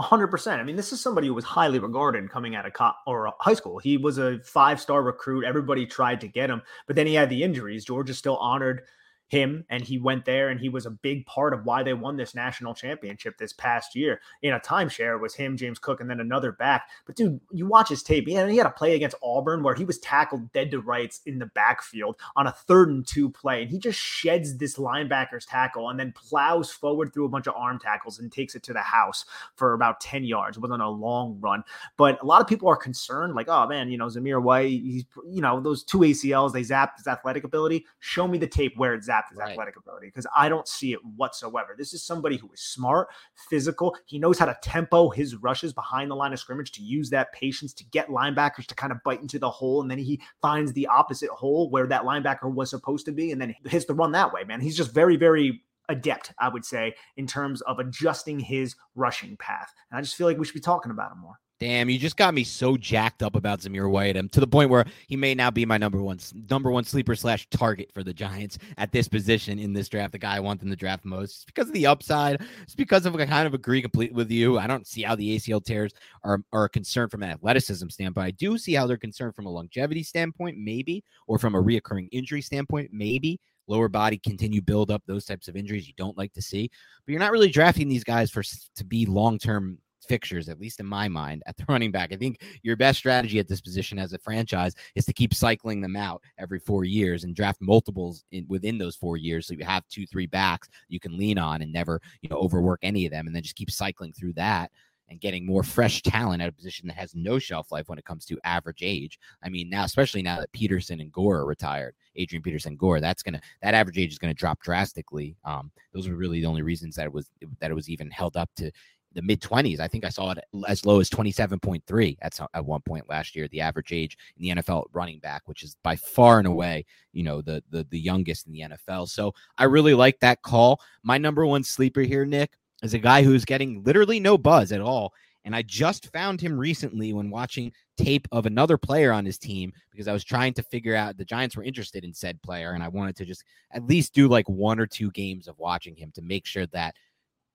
Hundred 0.00 0.28
percent. 0.28 0.60
I 0.60 0.64
mean, 0.64 0.76
this 0.76 0.92
is 0.92 1.00
somebody 1.00 1.28
who 1.28 1.34
was 1.34 1.44
highly 1.44 1.78
regarded 1.78 2.30
coming 2.30 2.56
out 2.56 2.66
of 2.66 2.72
co- 2.72 2.92
or 3.06 3.28
uh, 3.28 3.32
high 3.38 3.54
school. 3.54 3.78
He 3.78 3.96
was 3.96 4.18
a 4.18 4.40
five 4.40 4.80
star 4.80 5.02
recruit. 5.02 5.44
Everybody 5.44 5.86
tried 5.86 6.20
to 6.22 6.28
get 6.28 6.50
him, 6.50 6.62
but 6.86 6.96
then 6.96 7.06
he 7.06 7.14
had 7.14 7.30
the 7.30 7.42
injuries. 7.42 7.84
Georgia 7.84 8.14
still 8.14 8.36
honored 8.38 8.82
him 9.28 9.64
and 9.70 9.82
he 9.82 9.98
went 9.98 10.24
there 10.24 10.50
and 10.50 10.60
he 10.60 10.68
was 10.68 10.86
a 10.86 10.90
big 10.90 11.24
part 11.26 11.54
of 11.54 11.64
why 11.64 11.82
they 11.82 11.94
won 11.94 12.16
this 12.16 12.34
national 12.34 12.74
championship 12.74 13.38
this 13.38 13.52
past 13.52 13.94
year. 13.94 14.20
In 14.42 14.52
a 14.52 14.60
timeshare 14.60 15.18
was 15.18 15.34
him 15.34 15.56
james 15.56 15.78
cook 15.78 16.00
and 16.00 16.10
then 16.10 16.20
another 16.20 16.52
back. 16.52 16.88
But 17.06 17.16
dude 17.16 17.40
you 17.50 17.66
watch 17.66 17.88
his 17.88 18.02
tape. 18.02 18.28
Yeah 18.28 18.46
he 18.46 18.56
had 18.56 18.66
a 18.66 18.70
play 18.70 18.94
against 18.94 19.16
auburn 19.22 19.62
where 19.62 19.74
he 19.74 19.84
was 19.84 19.98
tackled 19.98 20.52
dead 20.52 20.70
to 20.72 20.80
rights 20.80 21.20
in 21.26 21.38
the 21.38 21.46
backfield 21.46 22.16
on 22.36 22.46
a 22.46 22.52
third 22.52 22.90
and 22.90 23.06
two 23.06 23.30
play 23.30 23.62
and 23.62 23.70
he 23.70 23.78
just 23.78 23.98
sheds 23.98 24.56
this 24.58 24.76
linebacker's 24.76 25.46
tackle 25.46 25.88
and 25.88 25.98
then 25.98 26.12
plows 26.12 26.70
forward 26.70 27.12
through 27.12 27.24
a 27.24 27.30
bunch 27.30 27.46
of 27.46 27.54
arm 27.56 27.78
tackles 27.78 28.18
and 28.18 28.30
takes 28.30 28.54
it 28.54 28.62
to 28.62 28.72
the 28.72 28.80
house 28.80 29.24
for 29.56 29.72
about 29.72 30.00
10 30.00 30.24
yards. 30.24 30.56
It 30.56 30.60
wasn't 30.60 30.82
a 30.82 30.88
long 30.88 31.38
run. 31.40 31.64
But 31.96 32.22
a 32.22 32.26
lot 32.26 32.40
of 32.40 32.46
people 32.46 32.68
are 32.68 32.76
concerned 32.76 33.34
like 33.34 33.48
oh 33.48 33.66
man 33.66 33.90
you 33.90 33.98
know 33.98 34.06
zamir 34.06 34.42
white 34.42 34.68
he's 34.68 35.04
you 35.28 35.40
know 35.40 35.60
those 35.60 35.82
two 35.82 35.98
acls 35.98 36.52
they 36.52 36.62
zapped 36.62 36.98
his 36.98 37.06
athletic 37.06 37.44
ability. 37.44 37.86
Show 38.00 38.28
me 38.28 38.38
the 38.38 38.46
tape 38.46 38.76
where 38.76 38.94
it's 38.94 39.08
zapped 39.14 39.30
his 39.30 39.38
right. 39.38 39.50
athletic 39.50 39.76
ability 39.76 40.06
because 40.06 40.26
I 40.36 40.48
don't 40.48 40.66
see 40.66 40.92
it 40.92 41.00
whatsoever. 41.16 41.74
This 41.76 41.94
is 41.94 42.02
somebody 42.02 42.36
who 42.36 42.50
is 42.52 42.60
smart, 42.60 43.08
physical. 43.48 43.96
He 44.06 44.18
knows 44.18 44.38
how 44.38 44.46
to 44.46 44.56
tempo 44.62 45.10
his 45.10 45.36
rushes 45.36 45.72
behind 45.72 46.10
the 46.10 46.16
line 46.16 46.32
of 46.32 46.38
scrimmage 46.38 46.72
to 46.72 46.82
use 46.82 47.10
that 47.10 47.32
patience 47.32 47.72
to 47.74 47.84
get 47.84 48.08
linebackers 48.08 48.66
to 48.66 48.74
kind 48.74 48.92
of 48.92 48.98
bite 49.04 49.20
into 49.20 49.38
the 49.38 49.50
hole. 49.50 49.82
And 49.82 49.90
then 49.90 49.98
he 49.98 50.20
finds 50.42 50.72
the 50.72 50.86
opposite 50.86 51.30
hole 51.30 51.70
where 51.70 51.86
that 51.86 52.02
linebacker 52.02 52.52
was 52.52 52.70
supposed 52.70 53.06
to 53.06 53.12
be 53.12 53.32
and 53.32 53.40
then 53.40 53.54
hits 53.66 53.84
the 53.86 53.94
run 53.94 54.12
that 54.12 54.32
way, 54.32 54.44
man. 54.44 54.60
He's 54.60 54.76
just 54.76 54.92
very, 54.92 55.16
very 55.16 55.62
adept, 55.88 56.32
I 56.38 56.48
would 56.48 56.64
say, 56.64 56.94
in 57.16 57.26
terms 57.26 57.60
of 57.62 57.78
adjusting 57.78 58.40
his 58.40 58.74
rushing 58.94 59.36
path. 59.36 59.72
And 59.90 59.98
I 59.98 60.00
just 60.00 60.16
feel 60.16 60.26
like 60.26 60.38
we 60.38 60.44
should 60.44 60.54
be 60.54 60.60
talking 60.60 60.90
about 60.90 61.12
him 61.12 61.18
more. 61.18 61.38
Damn, 61.64 61.88
you 61.88 61.98
just 61.98 62.18
got 62.18 62.34
me 62.34 62.44
so 62.44 62.76
jacked 62.76 63.22
up 63.22 63.36
about 63.36 63.60
Zamir 63.60 63.90
White. 63.90 64.18
I'm 64.18 64.26
um, 64.26 64.28
to 64.28 64.40
the 64.40 64.46
point 64.46 64.68
where 64.68 64.84
he 65.08 65.16
may 65.16 65.34
now 65.34 65.50
be 65.50 65.64
my 65.64 65.78
number 65.78 66.02
one 66.02 66.18
number 66.50 66.70
one 66.70 66.84
sleeper 66.84 67.16
slash 67.16 67.48
target 67.48 67.90
for 67.94 68.04
the 68.04 68.12
Giants 68.12 68.58
at 68.76 68.92
this 68.92 69.08
position 69.08 69.58
in 69.58 69.72
this 69.72 69.88
draft. 69.88 70.12
The 70.12 70.18
guy 70.18 70.36
I 70.36 70.40
want 70.40 70.60
them 70.60 70.68
to 70.68 70.76
draft 70.76 71.06
most. 71.06 71.36
It's 71.36 71.44
because 71.44 71.68
of 71.68 71.72
the 71.72 71.86
upside. 71.86 72.42
It's 72.64 72.74
because 72.74 73.06
of 73.06 73.16
I 73.16 73.24
kind 73.24 73.46
of 73.46 73.54
agree 73.54 73.80
completely 73.80 74.14
with 74.14 74.30
you. 74.30 74.58
I 74.58 74.66
don't 74.66 74.86
see 74.86 75.00
how 75.00 75.14
the 75.14 75.36
ACL 75.36 75.64
tears 75.64 75.94
are, 76.22 76.42
are 76.52 76.64
a 76.64 76.68
concern 76.68 77.08
from 77.08 77.22
an 77.22 77.30
athleticism 77.30 77.88
standpoint. 77.88 78.26
I 78.26 78.32
do 78.32 78.58
see 78.58 78.74
how 78.74 78.86
they're 78.86 78.98
concerned 78.98 79.34
from 79.34 79.46
a 79.46 79.50
longevity 79.50 80.02
standpoint, 80.02 80.58
maybe, 80.58 81.02
or 81.26 81.38
from 81.38 81.54
a 81.54 81.62
reoccurring 81.62 82.08
injury 82.12 82.42
standpoint, 82.42 82.90
maybe 82.92 83.40
lower 83.68 83.88
body 83.88 84.18
continue 84.18 84.60
build 84.60 84.90
up 84.90 85.02
those 85.06 85.24
types 85.24 85.48
of 85.48 85.56
injuries 85.56 85.88
you 85.88 85.94
don't 85.96 86.18
like 86.18 86.34
to 86.34 86.42
see 86.42 86.70
but 87.06 87.12
you're 87.12 87.18
not 87.18 87.32
really 87.32 87.48
drafting 87.48 87.88
these 87.88 88.04
guys 88.04 88.30
for 88.30 88.42
to 88.76 88.84
be 88.84 89.06
long-term 89.06 89.78
fixtures, 90.04 90.48
at 90.48 90.60
least 90.60 90.80
in 90.80 90.86
my 90.86 91.08
mind, 91.08 91.42
at 91.46 91.56
the 91.56 91.64
running 91.68 91.90
back. 91.90 92.12
I 92.12 92.16
think 92.16 92.42
your 92.62 92.76
best 92.76 92.98
strategy 92.98 93.38
at 93.38 93.48
this 93.48 93.60
position 93.60 93.98
as 93.98 94.12
a 94.12 94.18
franchise 94.18 94.74
is 94.94 95.04
to 95.06 95.12
keep 95.12 95.34
cycling 95.34 95.80
them 95.80 95.96
out 95.96 96.22
every 96.38 96.58
four 96.58 96.84
years 96.84 97.24
and 97.24 97.34
draft 97.34 97.60
multiples 97.60 98.24
in, 98.32 98.46
within 98.48 98.78
those 98.78 98.96
four 98.96 99.16
years. 99.16 99.46
So 99.46 99.54
you 99.54 99.64
have 99.64 99.86
two, 99.88 100.06
three 100.06 100.26
backs 100.26 100.68
you 100.88 101.00
can 101.00 101.16
lean 101.16 101.38
on 101.38 101.62
and 101.62 101.72
never, 101.72 102.00
you 102.22 102.28
know, 102.28 102.36
overwork 102.36 102.80
any 102.82 103.06
of 103.06 103.12
them 103.12 103.26
and 103.26 103.34
then 103.34 103.42
just 103.42 103.56
keep 103.56 103.70
cycling 103.70 104.12
through 104.12 104.34
that. 104.34 104.70
and 105.08 105.20
getting 105.20 105.44
more 105.44 105.62
fresh 105.62 106.02
talent 106.02 106.42
at 106.42 106.48
a 106.48 106.52
position 106.52 106.88
that 106.88 106.96
has 106.96 107.14
no 107.14 107.38
shelf 107.38 107.70
life 107.70 107.88
when 107.88 107.98
it 107.98 108.04
comes 108.04 108.24
to 108.26 108.38
average 108.44 108.82
age. 108.82 109.18
I 109.42 109.48
mean, 109.48 109.68
now, 109.68 109.84
especially 109.84 110.22
now 110.22 110.40
that 110.40 110.52
Peterson 110.52 111.00
and 111.00 111.12
Gore 111.12 111.38
are 111.38 111.46
retired, 111.46 111.94
Adrian 112.16 112.42
Peterson 112.42 112.76
Gore, 112.76 113.00
that's 113.00 113.22
gonna 113.22 113.40
that 113.62 113.74
average 113.74 113.98
age 113.98 114.12
is 114.12 114.18
gonna 114.18 114.34
drop 114.34 114.60
drastically. 114.62 115.36
Um, 115.44 115.70
those 115.92 116.08
were 116.08 116.16
really 116.16 116.40
the 116.40 116.46
only 116.46 116.62
reasons 116.62 116.96
that 116.96 117.04
it 117.06 117.12
was 117.12 117.30
that 117.60 117.70
it 117.70 117.74
was 117.74 117.90
even 117.90 118.10
held 118.10 118.36
up 118.36 118.50
to 118.56 118.70
the 119.14 119.22
mid 119.22 119.40
20s. 119.40 119.80
I 119.80 119.88
think 119.88 120.04
I 120.04 120.08
saw 120.08 120.32
it 120.32 120.38
as 120.68 120.84
low 120.84 121.00
as 121.00 121.08
27.3 121.08 122.16
at, 122.20 122.34
some, 122.34 122.48
at 122.54 122.64
one 122.64 122.80
point 122.82 123.08
last 123.08 123.34
year, 123.34 123.48
the 123.48 123.60
average 123.60 123.92
age 123.92 124.18
in 124.36 124.42
the 124.42 124.62
NFL 124.62 124.84
running 124.92 125.18
back, 125.20 125.42
which 125.46 125.62
is 125.62 125.76
by 125.82 125.96
far 125.96 126.38
and 126.38 126.46
away, 126.46 126.84
you 127.12 127.22
know, 127.22 127.40
the, 127.40 127.62
the, 127.70 127.86
the 127.90 127.98
youngest 127.98 128.46
in 128.46 128.52
the 128.52 128.60
NFL. 128.60 129.08
So 129.08 129.34
I 129.56 129.64
really 129.64 129.94
like 129.94 130.20
that 130.20 130.42
call. 130.42 130.80
My 131.02 131.18
number 131.18 131.46
one 131.46 131.64
sleeper 131.64 132.02
here, 132.02 132.26
Nick, 132.26 132.52
is 132.82 132.94
a 132.94 132.98
guy 132.98 133.22
who's 133.22 133.44
getting 133.44 133.82
literally 133.84 134.20
no 134.20 134.36
buzz 134.36 134.72
at 134.72 134.80
all. 134.80 135.12
And 135.44 135.54
I 135.54 135.62
just 135.62 136.10
found 136.10 136.40
him 136.40 136.58
recently 136.58 137.12
when 137.12 137.28
watching 137.28 137.70
tape 137.98 138.26
of 138.32 138.46
another 138.46 138.78
player 138.78 139.12
on 139.12 139.26
his 139.26 139.38
team 139.38 139.72
because 139.90 140.08
I 140.08 140.12
was 140.12 140.24
trying 140.24 140.54
to 140.54 140.62
figure 140.62 140.96
out 140.96 141.18
the 141.18 141.24
Giants 141.24 141.54
were 141.54 141.62
interested 141.62 142.02
in 142.02 142.14
said 142.14 142.40
player. 142.42 142.72
And 142.72 142.82
I 142.82 142.88
wanted 142.88 143.16
to 143.16 143.26
just 143.26 143.44
at 143.70 143.86
least 143.86 144.14
do 144.14 144.26
like 144.26 144.48
one 144.48 144.80
or 144.80 144.86
two 144.86 145.10
games 145.10 145.46
of 145.46 145.58
watching 145.58 145.94
him 145.96 146.10
to 146.14 146.22
make 146.22 146.46
sure 146.46 146.66
that 146.68 146.94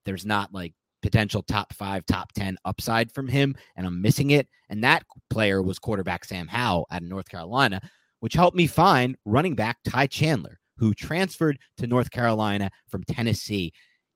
there's 0.04 0.24
not 0.24 0.54
like 0.54 0.72
potential 1.02 1.42
top 1.42 1.72
five, 1.74 2.04
top 2.06 2.32
10 2.32 2.56
upside 2.64 3.12
from 3.12 3.28
him, 3.28 3.54
and 3.76 3.86
I'm 3.86 4.02
missing 4.02 4.30
it. 4.30 4.48
And 4.68 4.84
that 4.84 5.04
player 5.28 5.62
was 5.62 5.78
quarterback 5.78 6.24
Sam 6.24 6.48
Howell 6.48 6.86
out 6.90 7.02
of 7.02 7.08
North 7.08 7.28
Carolina, 7.28 7.80
which 8.20 8.34
helped 8.34 8.56
me 8.56 8.66
find 8.66 9.16
running 9.24 9.54
back 9.54 9.78
Ty 9.84 10.06
Chandler, 10.08 10.58
who 10.76 10.94
transferred 10.94 11.58
to 11.78 11.86
North 11.86 12.10
Carolina 12.10 12.70
from 12.88 13.04
Tennessee. 13.04 13.72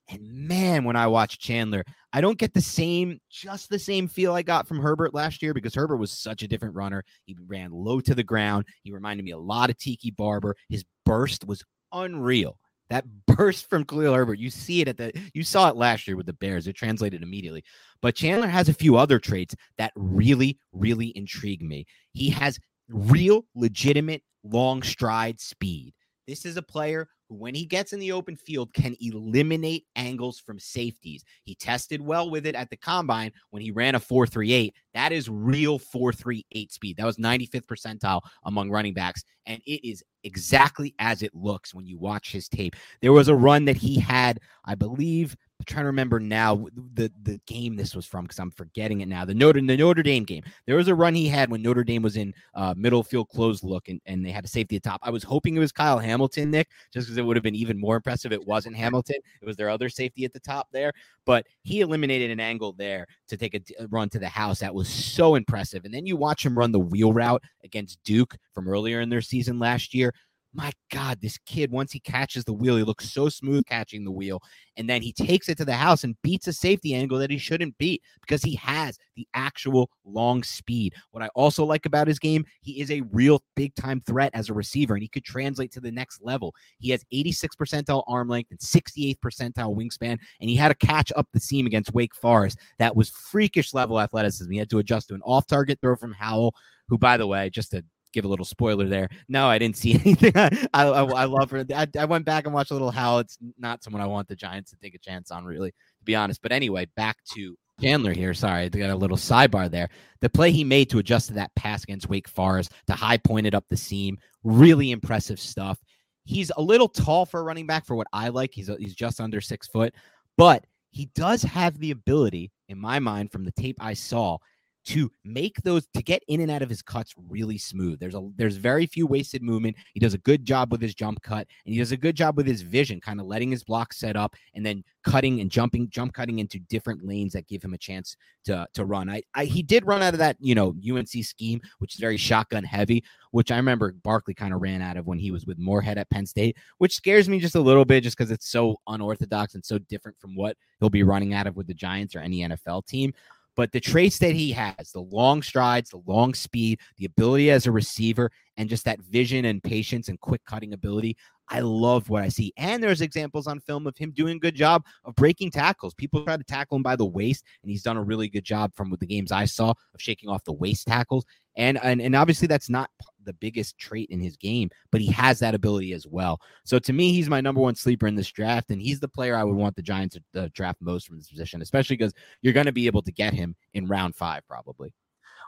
And 0.09 0.21
man, 0.23 0.85
when 0.85 0.97
I 0.97 1.07
watch 1.07 1.39
Chandler, 1.39 1.83
I 2.13 2.21
don't 2.21 2.39
get 2.39 2.53
the 2.53 2.61
same, 2.61 3.19
just 3.31 3.71
the 3.71 3.79
same 3.79 4.07
feel 4.07 4.35
I 4.35 4.43
got 4.43 4.69
from 4.69 4.81
Herbert 4.81 5.15
last 5.15 5.43
year 5.43 5.55
because 5.55 5.75
Herbert 5.75 5.97
was 5.97 6.13
such 6.13 6.43
a 6.43 6.49
different 6.49 6.75
runner. 6.75 7.03
He 7.25 7.35
ran 7.47 7.71
low 7.73 8.01
to 8.01 8.15
the 8.15 8.23
ground. 8.23 8.67
He 8.83 8.93
reminded 8.93 9.25
me 9.25 9.33
a 9.33 9.39
lot 9.39 9.71
of 9.71 9.79
Tiki 9.79 10.11
Barber. 10.11 10.57
His 10.69 10.85
burst 11.07 11.47
was 11.47 11.65
unreal. 11.93 12.59
That 12.91 13.05
burst 13.27 13.69
from 13.69 13.85
Khalil 13.85 14.15
Herbert, 14.15 14.39
you 14.39 14.51
see 14.51 14.81
it 14.81 14.89
at 14.89 14.97
the 14.97 15.13
you 15.33 15.43
saw 15.43 15.69
it 15.69 15.77
last 15.77 16.07
year 16.07 16.17
with 16.17 16.27
the 16.27 16.33
Bears. 16.33 16.67
It 16.67 16.75
translated 16.75 17.23
immediately. 17.23 17.65
But 18.03 18.15
Chandler 18.15 18.49
has 18.49 18.69
a 18.69 18.75
few 18.75 18.97
other 18.97 19.19
traits 19.19 19.55
that 19.79 19.93
really, 19.97 20.59
really 20.73 21.17
intrigue 21.17 21.63
me. 21.63 21.87
He 22.13 22.31
has 22.31 22.59
real, 22.89 23.47
legitimate 23.55 24.23
long 24.43 24.83
stride 24.83 25.41
speed. 25.41 25.95
This 26.27 26.45
is 26.45 26.57
a 26.57 26.63
player 26.63 27.09
who, 27.29 27.37
when 27.37 27.55
he 27.55 27.65
gets 27.65 27.93
in 27.93 28.01
the 28.01 28.13
open 28.13 28.37
field, 28.37 28.73
can 28.73 28.97
eliminate 29.01 29.87
angles 29.97 30.39
from 30.39 30.59
safeties. 30.59 31.25
He 31.45 31.55
tested 31.55 32.01
well 32.01 32.31
with 32.31 32.47
it 32.47 32.55
at 32.55 32.71
the 32.71 32.77
combine 32.77 33.33
when 33.51 33.63
he 33.63 33.71
ran 33.71 33.95
a 33.95 34.01
4.38. 34.01 34.73
That 34.95 35.13
is 35.13 35.29
real 35.29 35.79
4.38 35.79 36.71
speed. 36.71 36.97
That 36.97 37.07
was 37.07 37.17
95th 37.17 37.67
percentile 37.67 38.21
among 38.45 38.71
running 38.71 38.95
backs. 38.95 39.25
And 39.47 39.61
it 39.67 39.87
is 39.87 40.03
exactly 40.25 40.95
as 40.99 41.23
it 41.23 41.35
looks 41.35 41.75
when 41.75 41.87
you 41.87 41.99
watch 41.99 42.33
his 42.33 42.49
tape. 42.49 42.77
There 43.03 43.13
was 43.13 43.29
a 43.29 43.35
run 43.35 43.65
that 43.67 43.77
he 43.77 43.99
had, 43.99 44.41
I 44.65 44.75
believe, 44.75 45.37
I'm 45.67 45.73
trying 45.73 45.85
to 45.85 45.89
remember 45.89 46.21
now 46.21 46.67
the 46.93 47.11
the 47.23 47.41
game 47.47 47.75
this 47.75 47.95
was 47.95 48.05
from 48.05 48.25
because 48.25 48.39
I'm 48.39 48.51
forgetting 48.51 49.01
it 49.01 49.09
now. 49.09 49.25
The 49.25 49.33
Notre 49.33 49.63
the 49.63 49.77
Notre 49.79 50.03
Dame 50.03 50.25
game. 50.25 50.43
There 50.67 50.77
was 50.77 50.89
a 50.89 50.95
run 50.95 51.15
he 51.15 51.27
had 51.27 51.51
when 51.51 51.63
Notre 51.63 51.85
Dame 51.85 52.03
was 52.03 52.19
in 52.19 52.35
uh, 52.55 52.75
middle 52.77 53.03
field 53.03 53.31
closed 53.31 53.65
look 53.65 53.89
and, 53.89 53.99
and 54.05 54.25
they 54.25 54.31
had 54.31 54.45
a 54.45 54.49
safety 54.49 54.77
at 54.77 54.83
top. 54.83 55.01
I 55.03 55.09
was 55.09 55.23
hoping 55.23 55.57
it 55.57 55.61
was 55.61 55.73
Kyle 55.73 55.99
Hamilton, 55.99 56.51
Nick, 56.51 56.69
just 56.93 57.07
because 57.07 57.17
it 57.17 57.23
would 57.23 57.37
have 57.37 57.43
been 57.43 57.55
even 57.55 57.81
more 57.81 57.97
impressive. 57.97 58.31
It 58.31 58.47
wasn't 58.47 58.77
Hamilton. 58.77 59.17
It 59.41 59.47
was 59.47 59.57
their 59.57 59.71
other 59.71 59.89
safety 59.89 60.27
at 60.27 60.35
the 60.35 60.41
top 60.41 60.69
there, 60.71 60.93
but 61.25 61.47
he 61.63 61.81
eliminated 61.81 62.31
an 62.31 62.41
angle 62.41 62.75
there 62.75 63.07
to 63.29 63.37
take 63.39 63.55
a, 63.55 63.83
a 63.83 63.87
run 63.87 64.11
to 64.11 64.19
the 64.19 64.29
house 64.29 64.59
that 64.59 64.75
was 64.75 64.89
so 64.89 65.35
impressive. 65.35 65.87
And 65.87 65.95
then 65.95 66.05
you 66.05 66.17
watch 66.17 66.45
him 66.45 66.59
run 66.59 66.73
the 66.73 66.79
wheel 66.79 67.15
route 67.15 67.43
against 67.65 68.03
Duke 68.05 68.37
from 68.53 68.69
earlier 68.69 69.01
in 69.01 69.09
their 69.09 69.23
season 69.23 69.59
last 69.59 69.95
year 69.95 70.13
my 70.55 70.73
God, 70.93 71.21
this 71.21 71.39
kid, 71.47 71.73
once 71.73 71.91
he 71.91 71.99
catches 71.99 72.45
the 72.45 72.53
wheel, 72.53 72.77
he 72.77 72.85
looks 72.85 73.11
so 73.11 73.29
smooth 73.29 73.67
catching 73.67 74.05
the 74.05 74.11
wheel. 74.13 74.41
And 74.77 74.89
then 74.89 75.03
he 75.03 75.13
takes 75.13 75.49
it 75.49 75.59
to 75.59 75.65
the 75.65 75.75
house 75.75 76.05
and 76.05 76.17
beats 76.23 76.47
a 76.47 76.53
safety 76.53 76.95
angle 76.95 77.19
that 77.19 77.31
he 77.31 77.39
shouldn't 77.39 77.77
beat 77.77 78.03
because 78.21 78.43
he 78.43 78.55
has 78.57 78.97
the 79.17 79.27
actual 79.35 79.91
long 80.05 80.45
speed. 80.45 80.95
What 81.11 81.25
I 81.25 81.29
also 81.35 81.65
like 81.65 81.87
about 81.87 82.07
his 82.07 82.21
game, 82.21 82.45
he 82.63 82.81
is 82.81 82.91
a 82.91 83.03
real 83.13 83.43
big 83.57 83.75
time 83.75 84.01
threat 84.07 84.31
as 84.35 84.49
a 84.49 84.55
receiver 84.55 84.95
and 84.95 85.03
he 85.03 85.09
could 85.09 85.25
translate 85.25 85.73
to 85.73 85.81
the 85.81 85.91
next 85.91 86.23
level. 86.23 86.55
He 86.79 86.91
has 86.91 87.05
86 87.11 87.57
percentile 87.57 88.05
arm 88.07 88.29
length 88.29 88.53
and 88.53 88.61
68th 88.61 89.19
percentile 89.19 89.77
wingspan. 89.77 90.19
And 90.41 90.51
he 90.51 90.57
had 90.57 90.71
a 90.71 90.77
catch 90.77 91.13
up 91.17 91.27
the 91.33 91.41
seam 91.41 91.67
against 91.67 91.95
Wake 91.95 92.15
Forest 92.15 92.59
that 92.79 92.95
was 92.95 93.11
freakish 93.11 93.75
level 93.75 94.01
athleticism. 94.01 94.51
He 94.51 94.59
had 94.59 94.71
to 94.71 94.79
adjust 94.79 95.09
to 95.09 95.15
an 95.15 95.23
off 95.23 95.47
target 95.49 95.81
throw 95.81 95.97
from 95.97 96.13
Howell, 96.13 96.55
who, 96.89 96.99
by 96.99 97.17
the 97.17 97.27
way, 97.27 97.51
just 97.51 97.75
a 97.75 97.85
give 98.15 98.25
a 98.25 98.29
little 98.29 98.45
spoiler 98.45 98.89
there. 98.89 99.09
No, 99.29 99.47
I 99.47 99.59
didn't 99.59 99.77
see 99.77 99.95
anything. 100.05 100.33
I, 100.37 100.67
I, 100.73 100.85
I 100.85 101.25
love 101.25 101.51
her. 101.51 101.65
I, 101.75 101.87
I, 101.99 102.05
went 102.07 102.25
back 102.25 102.47
and 102.47 102.55
watched 102.55 102.71
a 102.71 102.75
little 102.75 102.91
Howell. 102.91 103.21
It's 103.21 103.39
not 103.59 103.83
someone 103.83 104.01
I 104.01 104.07
want 104.07 104.29
the 104.29 104.37
Giants 104.37 104.71
to 104.71 104.77
take 104.77 104.95
a 104.95 104.99
chance 104.99 105.31
on, 105.31 105.45
really, 105.45 105.71
to 105.71 106.05
be 106.05 106.15
honest. 106.15 106.41
But 106.41 106.53
anyway, 106.53 106.87
back 106.97 107.19
to 107.35 107.57
Chandler 107.81 108.13
here. 108.13 108.35
Sorry, 108.35 108.63
I 108.63 108.69
got 108.69 108.91
a 108.91 108.97
little 108.97 109.17
sidebar 109.17 109.71
there. 109.71 109.89
The 110.21 110.31
play 110.31 110.53
he 110.53 110.65
made 110.65 110.91
to 110.91 110.99
adjust 110.99 111.29
to 111.29 111.35
that 111.35 111.55
pass 111.57 111.83
against 111.83 112.09
Wake 112.09 112.29
Forest, 112.29 112.73
to 112.87 112.93
high 112.93 113.19
pointed 113.19 113.55
up 113.55 113.65
the 113.69 113.77
seam, 113.77 114.19
really 114.43 114.93
impressive 114.93 115.41
stuff. 115.41 115.79
He's 116.25 116.51
a 116.57 116.63
little 116.63 116.89
tall 116.89 117.27
for 117.27 117.41
a 117.41 117.43
running 117.43 117.67
back 117.67 117.85
for 117.85 117.97
what 117.97 118.07
I 118.13 118.29
like. 118.29 118.53
He's 118.55 118.69
a, 118.69 118.77
he's 118.79 118.95
just 118.95 119.21
under 119.21 119.41
six 119.41 119.67
foot, 119.67 119.95
but 120.39 120.65
he 120.91 121.07
does 121.15 121.43
have 121.43 121.79
the 121.79 121.91
ability, 121.91 122.53
in 122.69 122.79
my 122.79 123.01
mind, 123.01 123.33
from 123.33 123.45
the 123.45 123.53
tape 123.53 123.77
I 123.81 123.95
saw, 123.95 124.39
to 124.85 125.11
make 125.25 125.63
those 125.63 125.87
to 125.95 126.03
get 126.03 126.23
in 126.29 126.41
and 126.41 126.51
out 126.51 126.63
of 126.63 126.69
his 126.69 126.83
cuts 126.83 127.15
really 127.29 127.57
smooth. 127.57 127.99
There's 127.99 128.15
a 128.15 128.29
there's 128.37 128.57
very 128.57 128.87
few 128.87 129.07
wasted 129.07 129.43
movement. 129.43 129.77
He 129.95 130.01
does 130.01 130.15
a 130.15 130.19
good 130.19 130.45
job 130.45 130.71
with 130.71 130.83
his 130.83 130.95
jump 130.95 131.23
cut 131.23 131.47
and 131.65 131.73
he 131.73 131.79
does 131.79 131.93
a 131.93 131.97
good 131.97 132.17
job 132.17 132.37
with 132.37 132.47
his 132.47 132.63
vision, 132.63 133.01
kind 133.01 133.21
of 133.21 133.27
letting 133.27 133.51
his 133.51 133.65
block 133.65 133.93
set 133.93 134.17
up 134.17 134.35
and 134.55 134.65
then 134.65 134.85
cutting 135.03 135.41
and 135.41 135.51
jumping, 135.51 135.89
jump 135.89 136.13
cutting 136.13 136.39
into 136.39 136.59
different 136.59 137.05
lanes 137.07 137.33
that 137.33 137.47
give 137.47 137.63
him 137.63 137.75
a 137.75 137.79
chance 137.79 138.17
to 138.45 138.67
to 138.75 138.85
run. 138.85 139.09
I, 139.09 139.23
I 139.35 139.47
he 139.47 139.63
did 139.63 139.87
run 139.87 140.03
out 140.03 140.15
of 140.15 140.19
that, 140.19 140.37
you 140.39 140.55
know, 140.55 140.75
UNC 140.89 141.09
scheme, 141.09 141.61
which 141.79 141.95
is 141.95 142.01
very 142.01 142.19
shotgun 142.19 142.65
heavy, 142.65 143.05
which 143.31 143.51
I 143.51 143.57
remember 143.57 143.93
Barkley 144.03 144.35
kind 144.35 144.53
of 144.53 144.61
ran 144.61 144.83
out 144.83 144.99
of 144.99 145.07
when 145.07 145.19
he 145.19 145.31
was 145.31 145.47
with 145.47 145.59
Moorhead 145.59 145.99
at 145.99 146.11
Penn 146.11 146.27
State, 146.27 146.59
which 146.79 146.95
scares 146.95 147.29
me 147.29 147.41
just 147.41 147.55
a 147.55 147.61
little 147.61 147.85
bit 147.87 148.03
just 148.03 148.19
because 148.19 148.31
it's 148.31 148.49
so 148.49 148.77
unorthodox 148.87 149.55
and 149.55 149.65
so 149.65 149.79
different 149.79 150.19
from 150.21 150.37
what 150.37 150.57
he'll 150.81 150.91
be 150.91 151.03
running 151.03 151.33
out 151.33 151.47
of 151.47 151.57
with 151.57 151.67
the 151.67 151.75
Giants 151.75 152.15
or 152.15 152.21
any 152.21 152.41
NFL 152.41 152.87
team. 152.87 153.15
But 153.57 153.73
the 153.73 153.81
traits 153.81 154.19
that 154.19 154.35
he 154.35 154.53
has, 154.53 154.91
the 154.93 155.01
long 155.01 155.43
strides, 155.43 155.91
the 155.91 156.03
long 156.07 156.35
speed, 156.35 156.81
the 156.99 157.07
ability 157.07 157.51
as 157.51 157.67
a 157.67 157.73
receiver, 157.73 158.31
and 158.57 158.69
just 158.69 158.85
that 158.85 159.01
vision 159.01 159.45
and 159.45 159.63
patience 159.63 160.09
and 160.09 160.21
quick 160.21 160.45
cutting 160.45 160.73
ability, 160.73 161.17
I 161.49 161.61
love 161.61 162.09
what 162.09 162.23
I 162.23 162.29
see. 162.29 162.53
And 162.57 162.83
there's 162.83 163.01
examples 163.01 163.47
on 163.47 163.61
film 163.61 163.87
of 163.87 163.97
him 163.97 164.11
doing 164.13 164.37
a 164.37 164.41
good 164.41 164.55
job 164.55 164.85
of 165.05 165.15
breaking 165.15 165.51
tackles. 165.51 165.95
People 165.95 166.25
try 166.25 166.37
to 166.37 166.45
tackle 166.45 166.77
him 166.77 166.83
by 166.83 166.97
the 166.97 167.05
waist, 167.05 167.45
and 167.63 167.71
he's 167.71 167.83
done 167.83 167.97
a 167.97 168.03
really 168.03 168.29
good 168.29 168.45
job 168.45 168.75
from 168.75 168.95
the 168.99 169.07
games 169.07 169.31
I 169.31 169.45
saw 169.45 169.71
of 169.71 170.01
shaking 170.01 170.31
off 170.31 170.45
the 170.45 170.53
waist 170.53 170.87
tackles. 170.87 171.25
And 171.57 171.79
and, 171.83 172.01
and 172.01 172.15
obviously 172.17 172.49
that's 172.49 172.69
not 172.69 172.91
the 173.25 173.33
biggest 173.35 173.79
trait 173.79 174.11
in 174.11 174.21
his 174.21 174.37
game, 174.37 174.71
but 174.91 175.01
he 175.01 175.11
has 175.13 175.39
that 175.39 175.55
ability 175.55 175.93
as 175.93 176.07
well. 176.07 176.41
So 176.65 176.79
to 176.79 176.93
me, 176.93 177.13
he's 177.13 177.29
my 177.29 177.41
number 177.41 177.61
one 177.61 177.75
sleeper 177.75 178.07
in 178.07 178.15
this 178.15 178.31
draft, 178.31 178.71
and 178.71 178.81
he's 178.81 179.01
the 179.01 179.09
player 179.09 179.37
I 179.37 179.45
would 179.45 179.57
want 179.57 179.77
the 179.77 179.83
Giants 179.83 180.19
to 180.35 180.49
draft 180.51 180.81
most 180.81 181.07
from 181.07 181.17
this 181.17 181.29
position, 181.29 181.63
especially 181.63 181.97
because 181.97 182.13
you're 182.43 182.53
going 182.53 182.67
to 182.67 182.73
be 182.73 182.87
able 182.87 183.03
to 183.03 183.13
get 183.13 183.33
him 183.33 183.57
in 183.73 183.87
round 183.87 184.15
five 184.15 184.43
probably. 184.47 184.93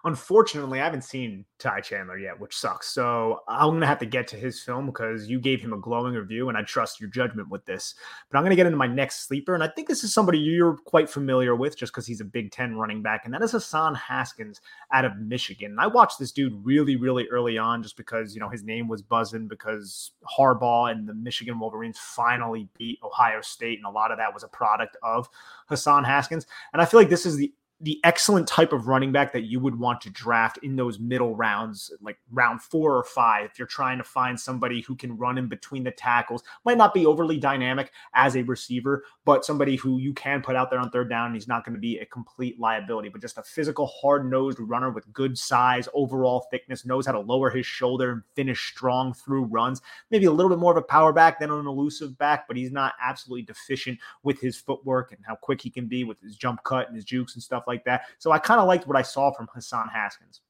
Unfortunately, 0.07 0.81
I 0.81 0.85
haven't 0.85 1.03
seen 1.03 1.45
Ty 1.59 1.81
Chandler 1.81 2.17
yet, 2.17 2.39
which 2.39 2.57
sucks. 2.57 2.89
So 2.91 3.41
I'm 3.49 3.71
going 3.71 3.81
to 3.81 3.89
have 3.89 3.99
to 3.99 4.07
get 4.07 4.29
to 4.29 4.37
his 4.37 4.61
film 4.63 4.87
because 4.87 5.27
you 5.27 5.41
gave 5.41 5.61
him 5.61 5.73
a 5.73 5.79
glowing 5.79 6.15
review 6.15 6.49
and 6.49 6.57
I 6.57 6.63
trust 6.63 7.01
your 7.01 7.11
judgment 7.11 7.49
with 7.49 7.65
this. 7.65 7.97
But 8.31 8.39
I'm 8.39 8.45
going 8.45 8.51
to 8.51 8.57
get 8.57 8.67
into 8.67 8.79
my 8.79 8.87
next 8.87 9.27
sleeper. 9.27 9.53
And 9.55 9.65
I 9.65 9.67
think 9.67 9.89
this 9.89 10.05
is 10.05 10.15
somebody 10.15 10.39
you're 10.39 10.77
quite 10.77 11.11
familiar 11.11 11.57
with 11.57 11.77
just 11.77 11.93
because 11.93 12.07
he's 12.07 12.21
a 12.21 12.25
Big 12.25 12.53
Ten 12.53 12.77
running 12.77 13.03
back. 13.03 13.23
And 13.25 13.35
that 13.35 13.43
is 13.43 13.51
Hassan 13.51 13.97
Haskins 13.97 14.61
out 14.93 15.05
of 15.05 15.17
Michigan. 15.19 15.73
And 15.73 15.81
I 15.81 15.89
watched 15.89 16.21
this 16.21 16.31
dude 16.31 16.55
really, 16.65 16.95
really 16.95 17.27
early 17.27 17.59
on 17.59 17.83
just 17.83 17.97
because, 17.97 18.33
you 18.33 18.41
know, 18.41 18.49
his 18.49 18.63
name 18.63 18.87
was 18.87 19.03
buzzing 19.03 19.49
because 19.49 20.13
Harbaugh 20.39 20.93
and 20.93 21.09
the 21.09 21.15
Michigan 21.15 21.59
Wolverines 21.59 21.99
finally 21.99 22.69
beat 22.79 23.01
Ohio 23.03 23.41
State. 23.41 23.81
And 23.81 23.87
a 23.87 23.91
lot 23.91 24.13
of 24.13 24.19
that 24.19 24.33
was 24.33 24.45
a 24.45 24.49
product 24.49 24.97
of 25.03 25.29
Hassan 25.69 26.05
Haskins. 26.05 26.47
And 26.73 26.81
I 26.81 26.85
feel 26.85 27.01
like 27.01 27.11
this 27.11 27.27
is 27.27 27.37
the 27.37 27.53
the 27.81 28.01
excellent 28.05 28.49
type 28.49 28.73
of 28.73 28.89
running 28.89 29.13
back 29.13 29.35
that 29.35 29.43
you 29.43 29.61
would 29.61 29.79
want 29.79 30.01
to 30.01 30.09
draft 30.09 30.59
in 30.63 30.77
those 30.77 30.99
middle 30.99 31.37
rounds, 31.37 31.93
like 32.01 32.19
round 32.33 32.63
four 32.63 32.97
or 32.97 33.05
five. 33.05 33.51
If 33.51 33.59
you're 33.59 33.69
trying 33.69 33.99
to 33.99 34.05
find 34.05 34.41
somebody 34.41 34.81
who 34.81 34.97
can 34.97 35.17
run 35.19 35.37
in 35.37 35.47
between 35.47 35.85
the 35.85 35.91
tackles, 35.91 36.43
might 36.65 36.79
not 36.79 36.95
be 36.95 37.05
overly 37.05 37.37
dynamic 37.37 37.93
as 38.15 38.35
a 38.35 38.43
receiver, 38.43 39.05
but 39.27 39.45
somebody 39.45 39.77
who 39.77 39.99
you 39.99 40.15
can 40.15 40.41
put 40.41 40.57
out 40.57 40.71
there 40.71 40.79
on 40.79 40.91
third 40.91 41.11
down. 41.11 41.27
And 41.27 41.35
he's 41.35 41.49
not 41.49 41.67
going 41.67 41.75
to 41.75 41.81
be 41.81 41.99
a 41.99 42.07
complete 42.07 42.59
liability, 42.59 43.11
but 43.11 43.21
just 43.21 43.37
a 43.37 43.43
physical, 43.43 43.87
hard 43.87 44.31
nosed 44.31 44.59
runner 44.59 44.91
with 44.91 45.13
good 45.13 45.37
size, 45.37 45.87
overall 45.93 46.47
thickness, 46.51 46.87
knows 46.87 47.05
how 47.05 47.13
to 47.13 47.21
lower 47.21 47.51
his 47.51 47.67
shoulder 47.67 48.11
and 48.13 48.23
finish 48.35 48.71
strong 48.71 49.13
through 49.13 49.45
runs. 49.45 49.83
Maybe 50.11 50.25
a 50.25 50.33
little 50.33 50.49
bit 50.49 50.59
more 50.59 50.73
of 50.73 50.79
a 50.79 50.83
power 50.83 51.13
back 51.13 51.41
than 51.41 51.51
an 51.51 51.67
elusive 51.67 52.17
back, 52.17 52.49
but 52.49 52.57
he's 52.57 52.73
not 52.73 52.95
absolutely 53.03 53.43
deficient 53.43 53.99
with 54.23 54.41
his 54.41 54.57
footwork 54.57 55.13
and 55.13 55.21
how 55.27 55.35
quick 55.35 55.61
he 55.61 55.69
can 55.69 55.87
be 55.87 56.05
with 56.05 56.19
his 56.21 56.37
jump 56.37 56.65
cut 56.65 56.87
and 56.87 56.97
his 56.97 57.05
jukes 57.05 57.35
and 57.35 57.43
stuff 57.43 57.66
like 57.67 57.85
that. 57.85 58.03
So 58.19 58.33
I 58.33 58.39
kind 58.39 58.61
of 58.61 58.67
liked 58.67 58.87
what 58.87 58.97
I 58.97 59.03
saw 59.03 59.33
from 59.33 59.49
Hassan 59.53 59.89
Haskins. 59.89 60.41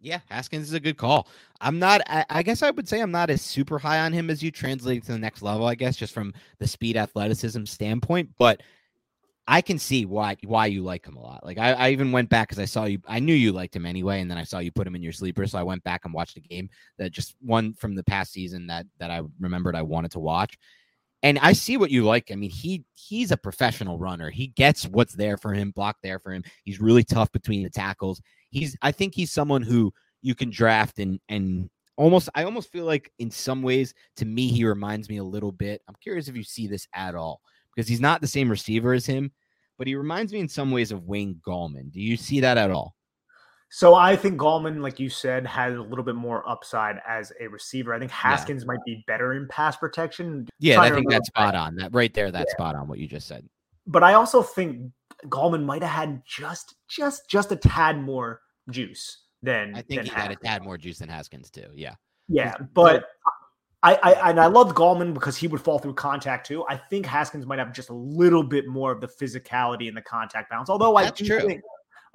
Yeah, 0.00 0.20
Haskins 0.28 0.68
is 0.68 0.74
a 0.74 0.80
good 0.80 0.96
call. 0.96 1.26
I'm 1.60 1.78
not. 1.78 2.02
I, 2.06 2.24
I, 2.30 2.42
guess 2.44 2.62
I 2.62 2.70
would 2.70 2.88
say 2.88 3.00
I'm 3.00 3.10
not 3.10 3.30
as 3.30 3.42
super 3.42 3.78
high 3.78 3.98
on 4.00 4.12
him 4.12 4.30
as 4.30 4.42
you, 4.42 4.52
translating 4.52 5.02
to 5.02 5.12
the 5.12 5.18
next 5.18 5.42
level. 5.42 5.66
I 5.66 5.74
guess 5.74 5.96
just 5.96 6.14
from 6.14 6.34
the 6.58 6.68
speed 6.68 6.96
athleticism 6.96 7.64
standpoint, 7.64 8.30
but 8.38 8.62
I 9.48 9.62
can 9.62 9.78
see 9.78 10.04
why 10.04 10.36
why 10.44 10.66
you 10.66 10.82
like 10.82 11.06
him 11.06 11.16
a 11.16 11.20
lot. 11.20 11.44
Like 11.44 11.58
I, 11.58 11.72
I 11.72 11.90
even 11.90 12.12
went 12.12 12.28
back 12.28 12.48
because 12.48 12.60
I 12.60 12.66
saw 12.66 12.84
you. 12.84 13.00
I 13.08 13.18
knew 13.18 13.34
you 13.34 13.50
liked 13.50 13.74
him 13.74 13.86
anyway, 13.86 14.20
and 14.20 14.30
then 14.30 14.38
I 14.38 14.44
saw 14.44 14.58
you 14.58 14.70
put 14.70 14.86
him 14.86 14.94
in 14.94 15.02
your 15.02 15.12
sleeper. 15.12 15.46
So 15.46 15.58
I 15.58 15.62
went 15.62 15.82
back 15.82 16.04
and 16.04 16.12
watched 16.12 16.36
a 16.36 16.40
game 16.40 16.68
that 16.98 17.10
just 17.12 17.34
one 17.40 17.72
from 17.72 17.94
the 17.94 18.04
past 18.04 18.32
season 18.32 18.66
that 18.68 18.86
that 18.98 19.10
I 19.10 19.22
remembered 19.40 19.74
I 19.74 19.82
wanted 19.82 20.12
to 20.12 20.20
watch. 20.20 20.58
And 21.22 21.38
I 21.40 21.52
see 21.52 21.76
what 21.76 21.90
you 21.90 22.04
like. 22.04 22.30
I 22.30 22.36
mean, 22.36 22.50
he 22.50 22.84
he's 22.94 23.32
a 23.32 23.36
professional 23.36 23.98
runner. 23.98 24.30
He 24.30 24.48
gets 24.48 24.86
what's 24.86 25.14
there 25.14 25.36
for 25.36 25.52
him, 25.52 25.72
block 25.72 25.96
there 26.02 26.20
for 26.20 26.32
him. 26.32 26.44
He's 26.64 26.80
really 26.80 27.02
tough 27.02 27.32
between 27.32 27.64
the 27.64 27.70
tackles. 27.70 28.20
He's 28.50 28.76
I 28.82 28.92
think 28.92 29.14
he's 29.14 29.32
someone 29.32 29.62
who 29.62 29.92
you 30.22 30.34
can 30.34 30.50
draft 30.50 30.98
and 30.98 31.18
and 31.28 31.68
almost 31.96 32.28
I 32.34 32.44
almost 32.44 32.70
feel 32.70 32.84
like 32.84 33.10
in 33.18 33.30
some 33.30 33.62
ways 33.62 33.94
to 34.16 34.24
me 34.24 34.48
he 34.48 34.64
reminds 34.64 35.08
me 35.08 35.16
a 35.16 35.24
little 35.24 35.52
bit. 35.52 35.82
I'm 35.88 35.96
curious 36.00 36.28
if 36.28 36.36
you 36.36 36.44
see 36.44 36.68
this 36.68 36.86
at 36.94 37.16
all 37.16 37.40
because 37.74 37.88
he's 37.88 38.00
not 38.00 38.20
the 38.20 38.26
same 38.26 38.48
receiver 38.48 38.92
as 38.92 39.04
him, 39.04 39.32
but 39.76 39.88
he 39.88 39.96
reminds 39.96 40.32
me 40.32 40.38
in 40.40 40.48
some 40.48 40.70
ways 40.70 40.92
of 40.92 41.04
Wayne 41.04 41.40
Gallman. 41.46 41.90
Do 41.90 42.00
you 42.00 42.16
see 42.16 42.40
that 42.40 42.58
at 42.58 42.70
all? 42.70 42.94
So 43.70 43.94
I 43.94 44.16
think 44.16 44.40
Gallman, 44.40 44.80
like 44.80 44.98
you 44.98 45.10
said, 45.10 45.46
has 45.46 45.76
a 45.76 45.82
little 45.82 46.04
bit 46.04 46.14
more 46.14 46.48
upside 46.48 47.00
as 47.06 47.32
a 47.38 47.48
receiver. 47.48 47.92
I 47.92 47.98
think 47.98 48.10
Haskins 48.10 48.62
yeah. 48.62 48.66
might 48.66 48.84
be 48.86 49.04
better 49.06 49.34
in 49.34 49.46
pass 49.48 49.76
protection. 49.76 50.46
Yeah, 50.58 50.80
I 50.80 50.90
think 50.90 51.10
that's 51.10 51.28
spot 51.28 51.54
on. 51.54 51.76
That 51.76 51.94
right 51.94 52.12
there, 52.14 52.30
that's 52.30 52.52
yeah. 52.52 52.64
spot 52.64 52.76
on 52.76 52.88
what 52.88 52.98
you 52.98 53.06
just 53.06 53.28
said. 53.28 53.46
But 53.86 54.02
I 54.02 54.14
also 54.14 54.42
think 54.42 54.90
Gallman 55.26 55.64
might 55.64 55.82
have 55.82 55.90
had 55.90 56.22
just 56.26 56.76
just 56.88 57.28
just 57.28 57.52
a 57.52 57.56
tad 57.56 58.00
more 58.00 58.40
juice 58.70 59.24
than 59.42 59.74
I 59.74 59.82
think 59.82 59.88
than 59.88 60.04
he 60.06 60.10
Haskins. 60.10 60.22
had 60.22 60.30
a 60.32 60.36
tad 60.36 60.62
more 60.62 60.78
juice 60.78 60.98
than 60.98 61.08
Haskins 61.08 61.50
too. 61.50 61.66
Yeah. 61.74 61.94
Yeah, 62.28 62.56
but 62.74 63.06
I, 63.82 63.94
I 63.94 64.30
and 64.30 64.40
I 64.40 64.46
loved 64.46 64.76
Gallman 64.76 65.14
because 65.14 65.36
he 65.36 65.46
would 65.46 65.60
fall 65.60 65.78
through 65.78 65.94
contact 65.94 66.46
too. 66.46 66.64
I 66.68 66.76
think 66.76 67.06
Haskins 67.06 67.46
might 67.46 67.58
have 67.58 67.72
just 67.72 67.90
a 67.90 67.94
little 67.94 68.42
bit 68.42 68.66
more 68.66 68.92
of 68.92 69.00
the 69.00 69.06
physicality 69.06 69.88
and 69.88 69.96
the 69.96 70.02
contact 70.02 70.50
balance. 70.50 70.68
Although 70.68 70.96
I 70.96 71.10
do 71.10 71.24
true. 71.24 71.40
think, 71.40 71.62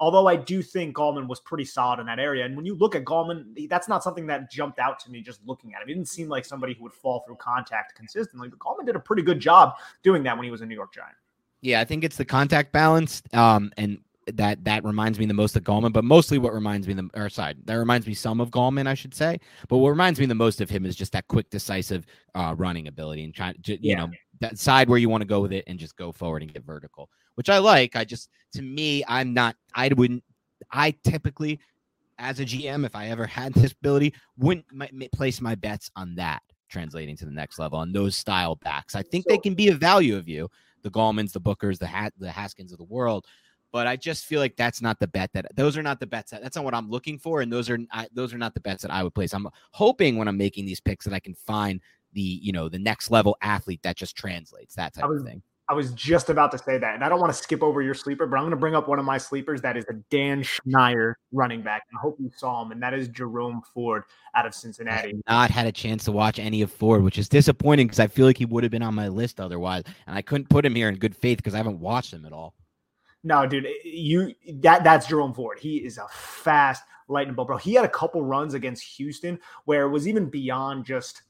although 0.00 0.26
I 0.26 0.36
do 0.36 0.62
think 0.62 0.96
Gallman 0.96 1.26
was 1.26 1.40
pretty 1.40 1.64
solid 1.64 2.00
in 2.00 2.06
that 2.06 2.18
area. 2.18 2.44
And 2.44 2.56
when 2.56 2.66
you 2.66 2.74
look 2.74 2.94
at 2.94 3.04
Gallman, 3.04 3.68
that's 3.68 3.88
not 3.88 4.02
something 4.02 4.26
that 4.26 4.50
jumped 4.50 4.78
out 4.78 4.98
to 5.00 5.10
me 5.10 5.20
just 5.20 5.40
looking 5.46 5.74
at 5.74 5.82
him. 5.82 5.88
He 5.88 5.94
didn't 5.94 6.08
seem 6.08 6.28
like 6.28 6.44
somebody 6.44 6.74
who 6.74 6.82
would 6.84 6.92
fall 6.92 7.22
through 7.26 7.36
contact 7.36 7.94
consistently. 7.94 8.48
But 8.48 8.58
Gallman 8.58 8.86
did 8.86 8.96
a 8.96 9.00
pretty 9.00 9.22
good 9.22 9.40
job 9.40 9.74
doing 10.02 10.22
that 10.24 10.36
when 10.36 10.44
he 10.44 10.50
was 10.50 10.60
a 10.60 10.66
New 10.66 10.74
York 10.74 10.92
Giant. 10.94 11.16
Yeah, 11.60 11.80
I 11.80 11.84
think 11.84 12.04
it's 12.04 12.16
the 12.16 12.24
contact 12.24 12.72
balance. 12.72 13.22
Um, 13.32 13.72
and 13.76 13.98
that 14.32 14.64
that 14.64 14.84
reminds 14.84 15.18
me 15.18 15.26
the 15.26 15.34
most 15.34 15.56
of 15.56 15.62
Gallman, 15.62 15.92
but 15.92 16.04
mostly 16.04 16.38
what 16.38 16.52
reminds 16.52 16.86
me 16.86 16.94
the 16.94 17.08
or 17.14 17.28
sorry, 17.28 17.54
that 17.64 17.74
reminds 17.74 18.06
me 18.06 18.14
some 18.14 18.40
of 18.40 18.50
Gallman, 18.50 18.86
I 18.86 18.94
should 18.94 19.14
say. 19.14 19.38
But 19.68 19.78
what 19.78 19.90
reminds 19.90 20.20
me 20.20 20.26
the 20.26 20.34
most 20.34 20.60
of 20.60 20.70
him 20.70 20.86
is 20.86 20.96
just 20.96 21.12
that 21.12 21.26
quick, 21.28 21.50
decisive 21.50 22.06
uh, 22.34 22.54
running 22.56 22.88
ability 22.88 23.24
and 23.24 23.34
trying 23.34 23.54
to 23.62 23.72
you 23.72 23.78
yeah. 23.90 23.96
know 23.96 24.10
that 24.40 24.58
side 24.58 24.88
where 24.88 24.98
you 24.98 25.08
want 25.08 25.22
to 25.22 25.26
go 25.26 25.40
with 25.40 25.52
it 25.52 25.64
and 25.66 25.78
just 25.78 25.96
go 25.96 26.12
forward 26.12 26.42
and 26.42 26.52
get 26.52 26.64
vertical, 26.64 27.08
which 27.34 27.48
I 27.48 27.58
like. 27.58 27.96
I 27.96 28.04
just 28.04 28.30
to 28.54 28.62
me, 28.62 29.02
I'm 29.08 29.34
not. 29.34 29.56
I 29.74 29.88
wouldn't. 29.88 30.22
I 30.72 30.94
typically, 31.04 31.60
as 32.18 32.40
a 32.40 32.44
GM, 32.44 32.86
if 32.86 32.94
I 32.94 33.08
ever 33.08 33.26
had 33.26 33.54
this 33.54 33.72
ability, 33.72 34.14
wouldn't 34.38 34.66
my, 34.72 34.88
place 35.12 35.40
my 35.40 35.54
bets 35.54 35.90
on 35.96 36.14
that 36.16 36.42
translating 36.68 37.16
to 37.16 37.24
the 37.24 37.30
next 37.30 37.58
level 37.58 37.78
on 37.78 37.92
those 37.92 38.16
style 38.16 38.56
backs. 38.56 38.96
I 38.96 39.02
think 39.02 39.24
so, 39.28 39.34
they 39.34 39.38
can 39.38 39.54
be 39.54 39.68
a 39.68 39.74
value 39.74 40.16
of 40.16 40.28
you. 40.28 40.48
The 40.82 40.90
Gallmans, 40.90 41.32
the 41.32 41.40
Bookers, 41.40 41.78
the 41.78 41.86
Hat, 41.86 42.12
the 42.18 42.30
Haskins 42.30 42.72
of 42.72 42.78
the 42.78 42.84
world 42.84 43.26
but 43.74 43.88
I 43.88 43.96
just 43.96 44.26
feel 44.26 44.38
like 44.38 44.54
that's 44.54 44.80
not 44.80 45.00
the 45.00 45.08
bet 45.08 45.32
that 45.32 45.46
those 45.56 45.76
are 45.76 45.82
not 45.82 45.98
the 45.98 46.06
bets 46.06 46.30
that 46.30 46.40
that's 46.40 46.54
not 46.54 46.64
what 46.64 46.76
I'm 46.76 46.88
looking 46.88 47.18
for, 47.18 47.40
and 47.40 47.52
those 47.52 47.68
are 47.68 47.76
I, 47.90 48.06
those 48.14 48.32
are 48.32 48.38
not 48.38 48.54
the 48.54 48.60
bets 48.60 48.82
that 48.82 48.92
I 48.92 49.02
would 49.02 49.16
place. 49.16 49.34
I'm 49.34 49.48
hoping 49.72 50.16
when 50.16 50.28
I'm 50.28 50.36
making 50.36 50.64
these 50.64 50.78
picks 50.78 51.04
that 51.06 51.12
I 51.12 51.18
can 51.18 51.34
find 51.34 51.80
the 52.12 52.20
you 52.20 52.52
know 52.52 52.68
the 52.68 52.78
next 52.78 53.10
level 53.10 53.36
athlete 53.42 53.80
that 53.82 53.96
just 53.96 54.14
translates 54.14 54.76
that 54.76 54.94
type 54.94 55.08
was, 55.08 55.22
of 55.22 55.26
thing. 55.26 55.42
I 55.68 55.72
was 55.72 55.92
just 55.92 56.28
about 56.28 56.52
to 56.52 56.58
say 56.58 56.76
that, 56.76 56.94
and 56.94 57.02
I 57.02 57.08
don't 57.08 57.20
want 57.20 57.32
to 57.32 57.38
skip 57.38 57.62
over 57.62 57.80
your 57.80 57.94
sleeper, 57.94 58.26
but 58.26 58.36
I'm 58.36 58.42
going 58.42 58.50
to 58.50 58.56
bring 58.56 58.74
up 58.74 58.86
one 58.86 58.98
of 58.98 59.06
my 59.06 59.16
sleepers. 59.16 59.62
That 59.62 59.78
is 59.78 59.86
a 59.88 59.94
Dan 60.10 60.42
Schneider 60.42 61.16
running 61.32 61.62
back. 61.62 61.84
I 61.94 62.00
hope 62.00 62.16
you 62.20 62.30
saw 62.36 62.62
him, 62.62 62.70
and 62.70 62.82
that 62.82 62.92
is 62.92 63.08
Jerome 63.08 63.62
Ford 63.72 64.04
out 64.34 64.44
of 64.44 64.54
Cincinnati. 64.54 65.22
I 65.26 65.38
have 65.38 65.50
not 65.50 65.50
had 65.50 65.66
a 65.66 65.72
chance 65.72 66.04
to 66.04 66.12
watch 66.12 66.38
any 66.38 66.60
of 66.60 66.70
Ford, 66.70 67.02
which 67.02 67.16
is 67.16 67.30
disappointing 67.30 67.86
because 67.86 68.00
I 68.00 68.08
feel 68.08 68.26
like 68.26 68.36
he 68.36 68.44
would 68.44 68.62
have 68.62 68.72
been 68.72 68.82
on 68.82 68.94
my 68.94 69.08
list 69.08 69.40
otherwise, 69.40 69.84
and 70.06 70.14
I 70.14 70.20
couldn't 70.20 70.50
put 70.50 70.66
him 70.66 70.74
here 70.74 70.90
in 70.90 70.96
good 70.96 71.16
faith 71.16 71.38
because 71.38 71.54
I 71.54 71.58
haven't 71.58 71.80
watched 71.80 72.12
him 72.12 72.26
at 72.26 72.32
all. 72.32 72.54
No, 73.22 73.46
dude, 73.46 73.66
you 73.84 74.34
that 74.56 74.84
that's 74.84 75.06
Jerome 75.06 75.32
Ford. 75.32 75.58
He 75.58 75.78
is 75.78 75.96
a 75.96 76.06
fast 76.10 76.82
lightning 77.08 77.34
bolt, 77.34 77.48
bro. 77.48 77.56
He 77.56 77.72
had 77.72 77.86
a 77.86 77.88
couple 77.88 78.22
runs 78.22 78.52
against 78.52 78.84
Houston 78.96 79.38
where 79.64 79.86
it 79.86 79.90
was 79.90 80.06
even 80.06 80.28
beyond 80.28 80.84
just 80.84 81.22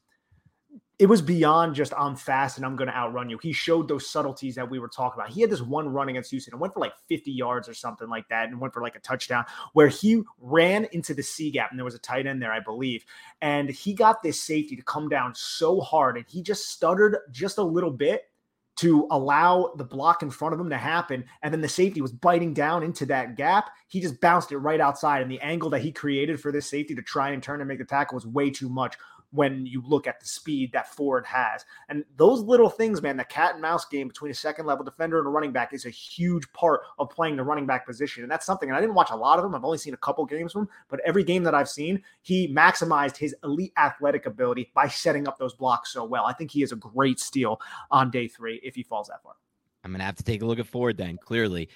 it 0.99 1.07
was 1.07 1.21
beyond 1.21 1.75
just 1.75 1.93
I'm 1.99 2.15
fast 2.15 2.57
and 2.57 2.65
I'm 2.65 2.77
going 2.77 2.89
to 2.89 2.97
outrun 2.97 3.29
you. 3.29 3.39
He 3.39 3.53
showed 3.53 3.89
those 3.89 4.09
subtleties 4.09 4.55
that 4.55 4.71
we 4.71 4.79
were 4.79 4.89
talking 4.89 5.21
about. 5.21 5.33
He 5.33 5.41
had 5.41 5.51
this 5.51 5.61
one 5.61 5.89
run 5.89 6.09
against 6.09 6.31
Houston 6.31 6.55
and 6.55 6.61
went 6.61 6.73
for 6.73 6.81
like 6.81 6.93
50 7.09 7.33
yards 7.33 7.69
or 7.69 7.75
something 7.75 8.09
like 8.09 8.29
that 8.29 8.49
and 8.49 8.61
went 8.61 8.73
for 8.73 8.81
like 8.81 8.95
a 8.95 9.01
touchdown 9.01 9.45
where 9.73 9.89
he 9.89 10.23
ran 10.39 10.87
into 10.93 11.13
the 11.13 11.23
C 11.23 11.51
gap 11.51 11.71
and 11.71 11.79
there 11.79 11.85
was 11.85 11.97
a 11.97 12.01
tight 12.01 12.27
end 12.27 12.41
there, 12.41 12.53
I 12.53 12.61
believe. 12.61 13.05
And 13.43 13.69
he 13.71 13.93
got 13.93 14.23
this 14.23 14.41
safety 14.41 14.77
to 14.77 14.83
come 14.83 15.09
down 15.09 15.35
so 15.35 15.81
hard 15.81 16.17
and 16.17 16.27
he 16.29 16.43
just 16.43 16.69
stuttered 16.69 17.19
just 17.33 17.59
a 17.59 17.63
little 17.63 17.91
bit 17.91 18.31
to 18.77 19.07
allow 19.11 19.73
the 19.77 19.85
block 19.85 20.23
in 20.23 20.31
front 20.31 20.53
of 20.53 20.61
him 20.61 20.69
to 20.71 20.77
happen. 20.77 21.25
And 21.43 21.53
then 21.53 21.61
the 21.61 21.69
safety 21.69 22.01
was 22.01 22.13
biting 22.13 22.53
down 22.55 22.83
into 22.83 23.07
that 23.07 23.37
gap. 23.37 23.71
He 23.89 24.01
just 24.01 24.21
bounced 24.21 24.51
it 24.51 24.59
right 24.59 24.81
outside. 24.81 25.23
And 25.23 25.31
the 25.31 25.41
angle 25.41 25.71
that 25.71 25.83
he 25.83 25.93
created 25.93 26.41
for 26.41 26.51
this 26.51 26.69
safety 26.69 26.95
to 26.95 27.03
try 27.03 27.31
and 27.31 27.43
turn 27.43 27.61
and 27.61 27.69
make 27.69 27.79
the 27.79 27.85
tackle 27.85 28.17
was 28.17 28.27
way 28.27 28.51
too 28.51 28.69
much 28.69 28.97
when 29.35 29.67
you 29.67 29.83
look 29.85 30.07
at 30.07 30.21
the 30.21 30.27
speed 30.27 30.73
that 30.73 30.95
Ford 30.95 31.27
has. 31.27 31.65
And 31.89 32.05
those 32.17 32.41
little 32.41 32.71
things, 32.71 33.03
man, 33.03 33.17
the 33.17 33.25
cat 33.25 33.55
and 33.55 33.63
mouse 33.63 33.85
game 33.85 34.07
between 34.07 34.31
a 34.31 34.35
second 34.35 34.67
level 34.67 34.85
defender 34.85 35.19
and 35.19 35.27
a 35.27 35.31
running 35.31 35.51
back 35.51 35.75
is 35.75 35.87
a 35.87 35.91
huge 35.91 36.51
part 36.53 36.83
of 36.99 37.11
playing 37.11 37.37
the 37.37 37.43
running 37.43 37.67
back 37.67 37.85
position. 37.85 38.23
And 38.23 38.31
that's 38.31 38.47
something, 38.47 38.69
and 38.69 38.77
I 38.77 38.81
didn't 38.81 38.95
watch 38.95 39.11
a 39.11 39.17
lot 39.17 39.39
of 39.39 39.43
them. 39.43 39.55
I've 39.55 39.65
only 39.65 39.79
seen 39.79 39.93
a 39.93 39.99
couple 39.99 40.25
games 40.25 40.53
from 40.53 40.63
him, 40.63 40.69
but 40.89 41.01
every 41.05 41.25
game 41.25 41.43
that 41.43 41.55
I've 41.55 41.69
seen, 41.69 42.01
he 42.23 42.47
maximized 42.49 43.17
his 43.17 43.35
elite 43.43 43.73
athletic 43.77 44.27
ability 44.27 44.71
by 44.73 44.87
setting 44.89 45.27
up 45.27 45.37
those 45.37 45.55
blocks 45.55 45.93
so 45.93 46.05
well. 46.05 46.27
I 46.27 46.33
think 46.33 46.53
he 46.53 46.63
is 46.63 46.71
a 46.71 46.77
great 46.77 47.19
steal 47.19 47.61
on 47.91 48.11
day 48.11 48.29
three 48.29 48.61
if 48.63 48.77
he 48.77 48.85
falls 48.85 49.09
that 49.09 49.23
far. 49.23 49.35
I'm 49.83 49.91
going 49.91 49.99
to 49.99 50.07
have 50.07 50.17
to 50.17 50.23
take 50.23 50.43
a 50.43 50.47
look 50.47 50.59
at 50.59 50.67
Ford 50.67 50.97
then, 50.97 51.19
clearly. 51.19 51.69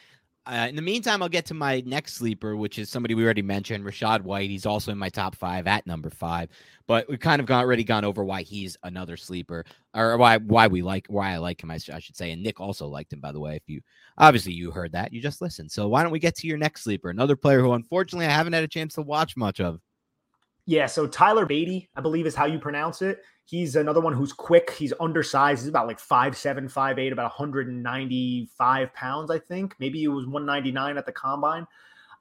Uh, 0.48 0.66
in 0.66 0.74
the 0.76 0.82
meantime, 0.82 1.22
I'll 1.22 1.28
get 1.28 1.44
to 1.46 1.54
my 1.54 1.82
next 1.84 2.14
sleeper, 2.14 2.56
which 2.56 2.78
is 2.78 2.88
somebody 2.88 3.14
we 3.14 3.22
already 3.22 3.42
mentioned, 3.42 3.84
Rachaad 3.84 4.22
White. 4.22 4.48
He's 4.48 4.64
also 4.64 4.90
in 4.90 4.96
my 4.96 5.10
top 5.10 5.36
five 5.36 5.66
at 5.66 5.86
number 5.86 6.08
five, 6.08 6.48
but 6.86 7.06
we've 7.06 7.20
kind 7.20 7.38
of 7.38 7.46
got, 7.46 7.62
already 7.64 7.84
gone 7.84 8.02
over 8.02 8.24
why 8.24 8.40
he's 8.40 8.74
another 8.82 9.18
sleeper, 9.18 9.66
or 9.92 10.16
why 10.16 10.38
why 10.38 10.66
we 10.66 10.80
like 10.80 11.06
why 11.08 11.34
I 11.34 11.36
like 11.36 11.62
him. 11.62 11.70
I, 11.70 11.78
I 11.92 11.98
should 11.98 12.16
say, 12.16 12.30
and 12.30 12.42
Nick 12.42 12.60
also 12.60 12.86
liked 12.86 13.12
him, 13.12 13.20
by 13.20 13.30
the 13.30 13.40
way. 13.40 13.56
If 13.56 13.64
you 13.66 13.82
obviously 14.16 14.54
you 14.54 14.70
heard 14.70 14.92
that, 14.92 15.12
you 15.12 15.20
just 15.20 15.42
listened. 15.42 15.70
So 15.70 15.86
why 15.86 16.02
don't 16.02 16.12
we 16.12 16.18
get 16.18 16.34
to 16.36 16.46
your 16.46 16.56
next 16.56 16.82
sleeper, 16.82 17.10
another 17.10 17.36
player 17.36 17.60
who 17.60 17.74
unfortunately 17.74 18.24
I 18.24 18.30
haven't 18.30 18.54
had 18.54 18.64
a 18.64 18.68
chance 18.68 18.94
to 18.94 19.02
watch 19.02 19.36
much 19.36 19.60
of. 19.60 19.80
Yeah, 20.64 20.86
so 20.86 21.06
Tyler 21.06 21.46
Badie, 21.46 21.88
I 21.94 22.00
believe 22.00 22.26
is 22.26 22.34
how 22.34 22.46
you 22.46 22.58
pronounce 22.58 23.02
it. 23.02 23.22
He's 23.48 23.76
another 23.76 24.02
one 24.02 24.12
who's 24.12 24.34
quick. 24.34 24.72
He's 24.72 24.92
undersized. 25.00 25.62
He's 25.62 25.70
about 25.70 25.86
like 25.86 25.98
five 25.98 26.36
seven, 26.36 26.68
five 26.68 26.98
eight, 26.98 27.14
about 27.14 27.30
195 27.30 28.92
pounds, 28.92 29.30
I 29.30 29.38
think. 29.38 29.74
Maybe 29.78 30.04
it 30.04 30.08
was 30.08 30.26
199 30.26 30.98
at 30.98 31.06
the 31.06 31.12
combine. 31.12 31.66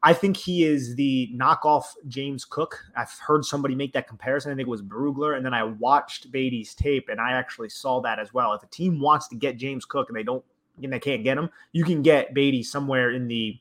I 0.01 0.13
think 0.13 0.37
he 0.37 0.63
is 0.63 0.95
the 0.95 1.29
knockoff 1.35 1.83
James 2.07 2.45
Cook. 2.45 2.79
I've 2.95 3.11
heard 3.11 3.43
somebody 3.43 3.75
make 3.75 3.91
that 3.91 4.07
comparison. 4.07 4.53
I 4.53 4.55
think 4.55 4.67
it 4.67 4.71
was 4.71 4.81
Brugler. 4.81 5.35
And 5.35 5.45
then 5.45 5.53
I 5.53 5.63
watched 5.63 6.31
Badie's 6.31 6.73
tape 6.73 7.09
and 7.09 7.19
I 7.19 7.33
actually 7.33 7.69
saw 7.69 7.99
that 8.03 8.19
as 8.19 8.33
well. 8.33 8.53
If 8.53 8.63
a 8.63 8.67
team 8.67 9.01
wants 9.01 9.27
to 9.27 9.35
get 9.35 9.57
James 9.57 9.83
Cook 9.83 10.07
and 10.07 10.15
they 10.17 10.23
don't 10.23 10.45
and 10.81 10.93
they 10.93 10.99
can't 10.99 11.25
get 11.25 11.37
him, 11.37 11.49
you 11.73 11.83
can 11.83 12.03
get 12.03 12.33
Badie 12.33 12.63
somewhere 12.63 13.11
in 13.11 13.27
the 13.27 13.59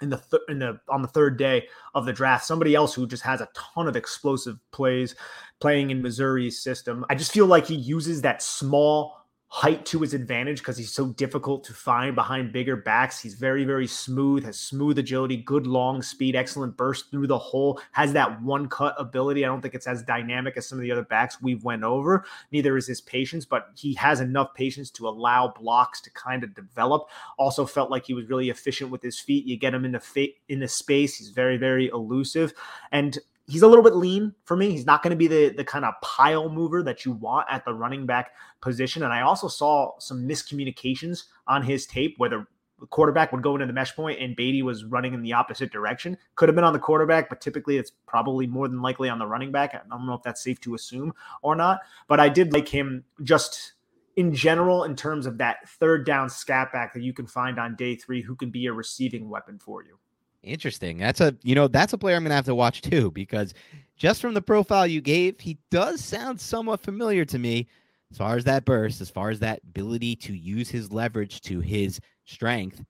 in 0.00 0.10
the 0.10 0.16
th- 0.16 0.42
in 0.48 0.58
the 0.58 0.80
on 0.88 1.02
the 1.02 1.08
third 1.08 1.36
day 1.36 1.66
of 1.94 2.06
the 2.06 2.12
draft. 2.12 2.44
Somebody 2.44 2.74
else 2.74 2.94
who 2.94 3.06
just 3.06 3.22
has 3.22 3.40
a 3.40 3.48
ton 3.54 3.88
of 3.88 3.96
explosive 3.96 4.58
plays 4.70 5.14
playing 5.60 5.90
in 5.90 6.02
Missouri's 6.02 6.62
system. 6.62 7.04
I 7.10 7.14
just 7.14 7.32
feel 7.32 7.46
like 7.46 7.66
he 7.66 7.74
uses 7.74 8.22
that 8.22 8.42
small 8.42 9.17
height 9.50 9.86
to 9.86 10.00
his 10.00 10.12
advantage 10.12 10.58
because 10.58 10.76
he's 10.76 10.92
so 10.92 11.06
difficult 11.08 11.64
to 11.64 11.72
find 11.72 12.14
behind 12.14 12.52
bigger 12.52 12.76
backs. 12.76 13.18
He's 13.18 13.32
very, 13.32 13.64
very 13.64 13.86
smooth, 13.86 14.44
has 14.44 14.60
smooth 14.60 14.98
agility, 14.98 15.38
good 15.38 15.66
long 15.66 16.02
speed, 16.02 16.36
excellent 16.36 16.76
burst 16.76 17.10
through 17.10 17.28
the 17.28 17.38
hole, 17.38 17.80
has 17.92 18.12
that 18.12 18.42
one 18.42 18.68
cut 18.68 18.94
ability. 18.98 19.44
I 19.44 19.48
don't 19.48 19.62
think 19.62 19.74
it's 19.74 19.86
as 19.86 20.02
dynamic 20.02 20.58
as 20.58 20.68
some 20.68 20.78
of 20.78 20.82
the 20.82 20.92
other 20.92 21.02
backs 21.02 21.40
we've 21.40 21.64
went 21.64 21.82
over. 21.82 22.26
Neither 22.52 22.76
is 22.76 22.86
his 22.86 23.00
patience, 23.00 23.46
but 23.46 23.70
he 23.74 23.94
has 23.94 24.20
enough 24.20 24.52
patience 24.54 24.90
to 24.92 25.08
allow 25.08 25.48
blocks 25.48 26.02
to 26.02 26.10
kind 26.10 26.44
of 26.44 26.54
develop. 26.54 27.08
Also 27.38 27.64
felt 27.64 27.90
like 27.90 28.04
he 28.04 28.14
was 28.14 28.28
really 28.28 28.50
efficient 28.50 28.90
with 28.90 29.02
his 29.02 29.18
feet. 29.18 29.46
You 29.46 29.56
get 29.56 29.72
him 29.72 29.86
into 29.86 30.00
fa- 30.00 30.26
into 30.48 30.68
space. 30.68 31.16
He's 31.16 31.30
very, 31.30 31.56
very 31.56 31.88
elusive. 31.88 32.52
And 32.92 33.18
he's 33.48 33.62
a 33.62 33.66
little 33.66 33.82
bit 33.82 33.96
lean 33.96 34.34
for 34.44 34.56
me. 34.56 34.70
He's 34.70 34.86
not 34.86 35.02
going 35.02 35.10
to 35.10 35.16
be 35.16 35.26
the 35.26 35.48
the 35.48 35.64
kind 35.64 35.84
of 35.84 35.94
pile 36.02 36.48
mover 36.48 36.82
that 36.82 37.04
you 37.04 37.12
want 37.12 37.48
at 37.50 37.64
the 37.64 37.72
running 37.72 38.06
back 38.06 38.32
position. 38.60 39.02
And 39.02 39.12
I 39.12 39.22
also 39.22 39.48
saw 39.48 39.98
some 39.98 40.28
miscommunications 40.28 41.24
on 41.46 41.62
his 41.62 41.86
tape, 41.86 42.14
whether 42.18 42.46
the 42.78 42.86
quarterback 42.86 43.32
would 43.32 43.42
go 43.42 43.54
into 43.54 43.66
the 43.66 43.72
mesh 43.72 43.94
point 43.96 44.20
and 44.20 44.36
Badie 44.36 44.62
was 44.62 44.84
running 44.84 45.12
in 45.12 45.22
the 45.22 45.32
opposite 45.32 45.72
direction. 45.72 46.16
Could 46.36 46.48
have 46.48 46.54
been 46.54 46.64
on 46.64 46.72
the 46.72 46.78
quarterback, 46.78 47.28
but 47.28 47.40
typically 47.40 47.76
it's 47.76 47.90
probably 48.06 48.46
more 48.46 48.68
than 48.68 48.82
likely 48.82 49.08
on 49.08 49.18
the 49.18 49.26
running 49.26 49.50
back. 49.50 49.74
I 49.74 49.80
don't 49.88 50.06
know 50.06 50.14
if 50.14 50.22
that's 50.22 50.42
safe 50.42 50.60
to 50.60 50.74
assume 50.74 51.12
or 51.42 51.56
not, 51.56 51.80
but 52.06 52.20
I 52.20 52.28
did 52.28 52.52
like 52.52 52.68
him 52.68 53.04
just 53.22 53.72
in 54.14 54.34
general 54.34 54.84
in 54.84 54.94
terms 54.94 55.26
of 55.26 55.38
that 55.38 55.68
third 55.68 56.04
down 56.04 56.28
scat 56.28 56.72
back 56.72 56.92
that 56.94 57.02
you 57.02 57.12
can 57.12 57.26
find 57.26 57.58
on 57.58 57.76
day 57.76 57.96
three 57.96 58.22
who 58.22 58.36
can 58.36 58.50
be 58.50 58.66
a 58.66 58.72
receiving 58.72 59.28
weapon 59.28 59.58
for 59.58 59.82
you. 59.82 59.98
Interesting. 60.42 60.98
That's 60.98 61.20
a 61.20 61.36
you 61.42 61.54
know 61.54 61.68
that's 61.68 61.92
a 61.92 61.98
player 61.98 62.16
I'm 62.16 62.22
gonna 62.22 62.34
have 62.34 62.44
to 62.46 62.54
watch 62.54 62.80
too 62.82 63.10
because 63.10 63.54
just 63.96 64.20
from 64.20 64.34
the 64.34 64.42
profile 64.42 64.86
you 64.86 65.00
gave, 65.00 65.40
he 65.40 65.58
does 65.70 66.02
sound 66.04 66.40
somewhat 66.40 66.80
familiar 66.80 67.24
to 67.26 67.38
me 67.38 67.66
as 68.12 68.18
far 68.18 68.36
as 68.36 68.44
that 68.44 68.64
burst, 68.64 69.00
as 69.00 69.10
far 69.10 69.30
as 69.30 69.40
that 69.40 69.60
ability 69.64 70.16
to 70.16 70.34
use 70.34 70.70
his 70.70 70.92
leverage 70.92 71.40
to 71.42 71.60
his 71.60 72.00
strength 72.24 72.82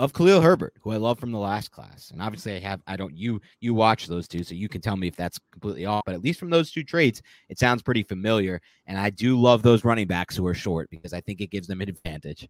of 0.00 0.12
Khalil 0.12 0.40
Herbert, 0.40 0.74
who 0.80 0.90
I 0.90 0.96
love 0.96 1.20
from 1.20 1.30
the 1.30 1.38
last 1.38 1.70
class. 1.70 2.10
And 2.10 2.20
obviously 2.20 2.56
I 2.56 2.60
have 2.60 2.80
I 2.86 2.96
don't 2.96 3.16
you 3.16 3.40
you 3.60 3.74
watch 3.74 4.06
those 4.06 4.28
two, 4.28 4.44
so 4.44 4.54
you 4.54 4.68
can 4.68 4.80
tell 4.80 4.96
me 4.96 5.08
if 5.08 5.16
that's 5.16 5.38
completely 5.52 5.86
off. 5.86 6.02
But 6.06 6.14
at 6.14 6.22
least 6.22 6.38
from 6.40 6.50
those 6.50 6.70
two 6.70 6.84
traits, 6.84 7.20
it 7.48 7.58
sounds 7.58 7.82
pretty 7.82 8.02
familiar. 8.04 8.60
And 8.86 8.98
I 8.98 9.10
do 9.10 9.40
love 9.40 9.62
those 9.62 9.84
running 9.84 10.06
backs 10.06 10.36
who 10.36 10.46
are 10.46 10.54
short 10.54 10.88
because 10.90 11.12
I 11.12 11.20
think 11.20 11.40
it 11.40 11.50
gives 11.50 11.66
them 11.68 11.80
an 11.80 11.88
advantage. 11.88 12.48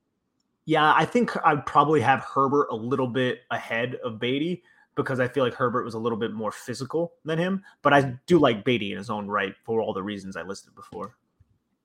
Yeah, 0.67 0.95
I 0.97 1.05
think 1.05 1.37
I'd 1.45 1.67
probably 1.67 2.01
have 2.01 2.21
Herbert 2.21 2.69
a 2.71 2.77
little 2.77 3.07
bit 3.07 3.41
ahead 3.51 3.97
of 4.05 4.15
Badie 4.15 4.63
because 4.97 5.21
I 5.21 5.29
feel 5.29 5.45
like 5.45 5.55
Herbert 5.55 5.85
was 5.85 5.95
a 5.95 5.99
little 5.99 6.19
bit 6.19 6.33
more 6.33 6.53
physical 6.53 7.13
than 7.25 7.39
him. 7.39 7.63
But 7.83 7.93
I 7.93 8.15
do 8.27 8.39
like 8.39 8.65
Badie 8.65 8.93
in 8.93 8.99
his 8.99 9.11
own 9.11 9.29
right 9.29 9.55
for 9.65 9.81
all 9.81 9.93
the 9.93 10.03
reasons 10.03 10.37
I 10.37 10.43
listed 10.43 10.75
before. 10.75 11.17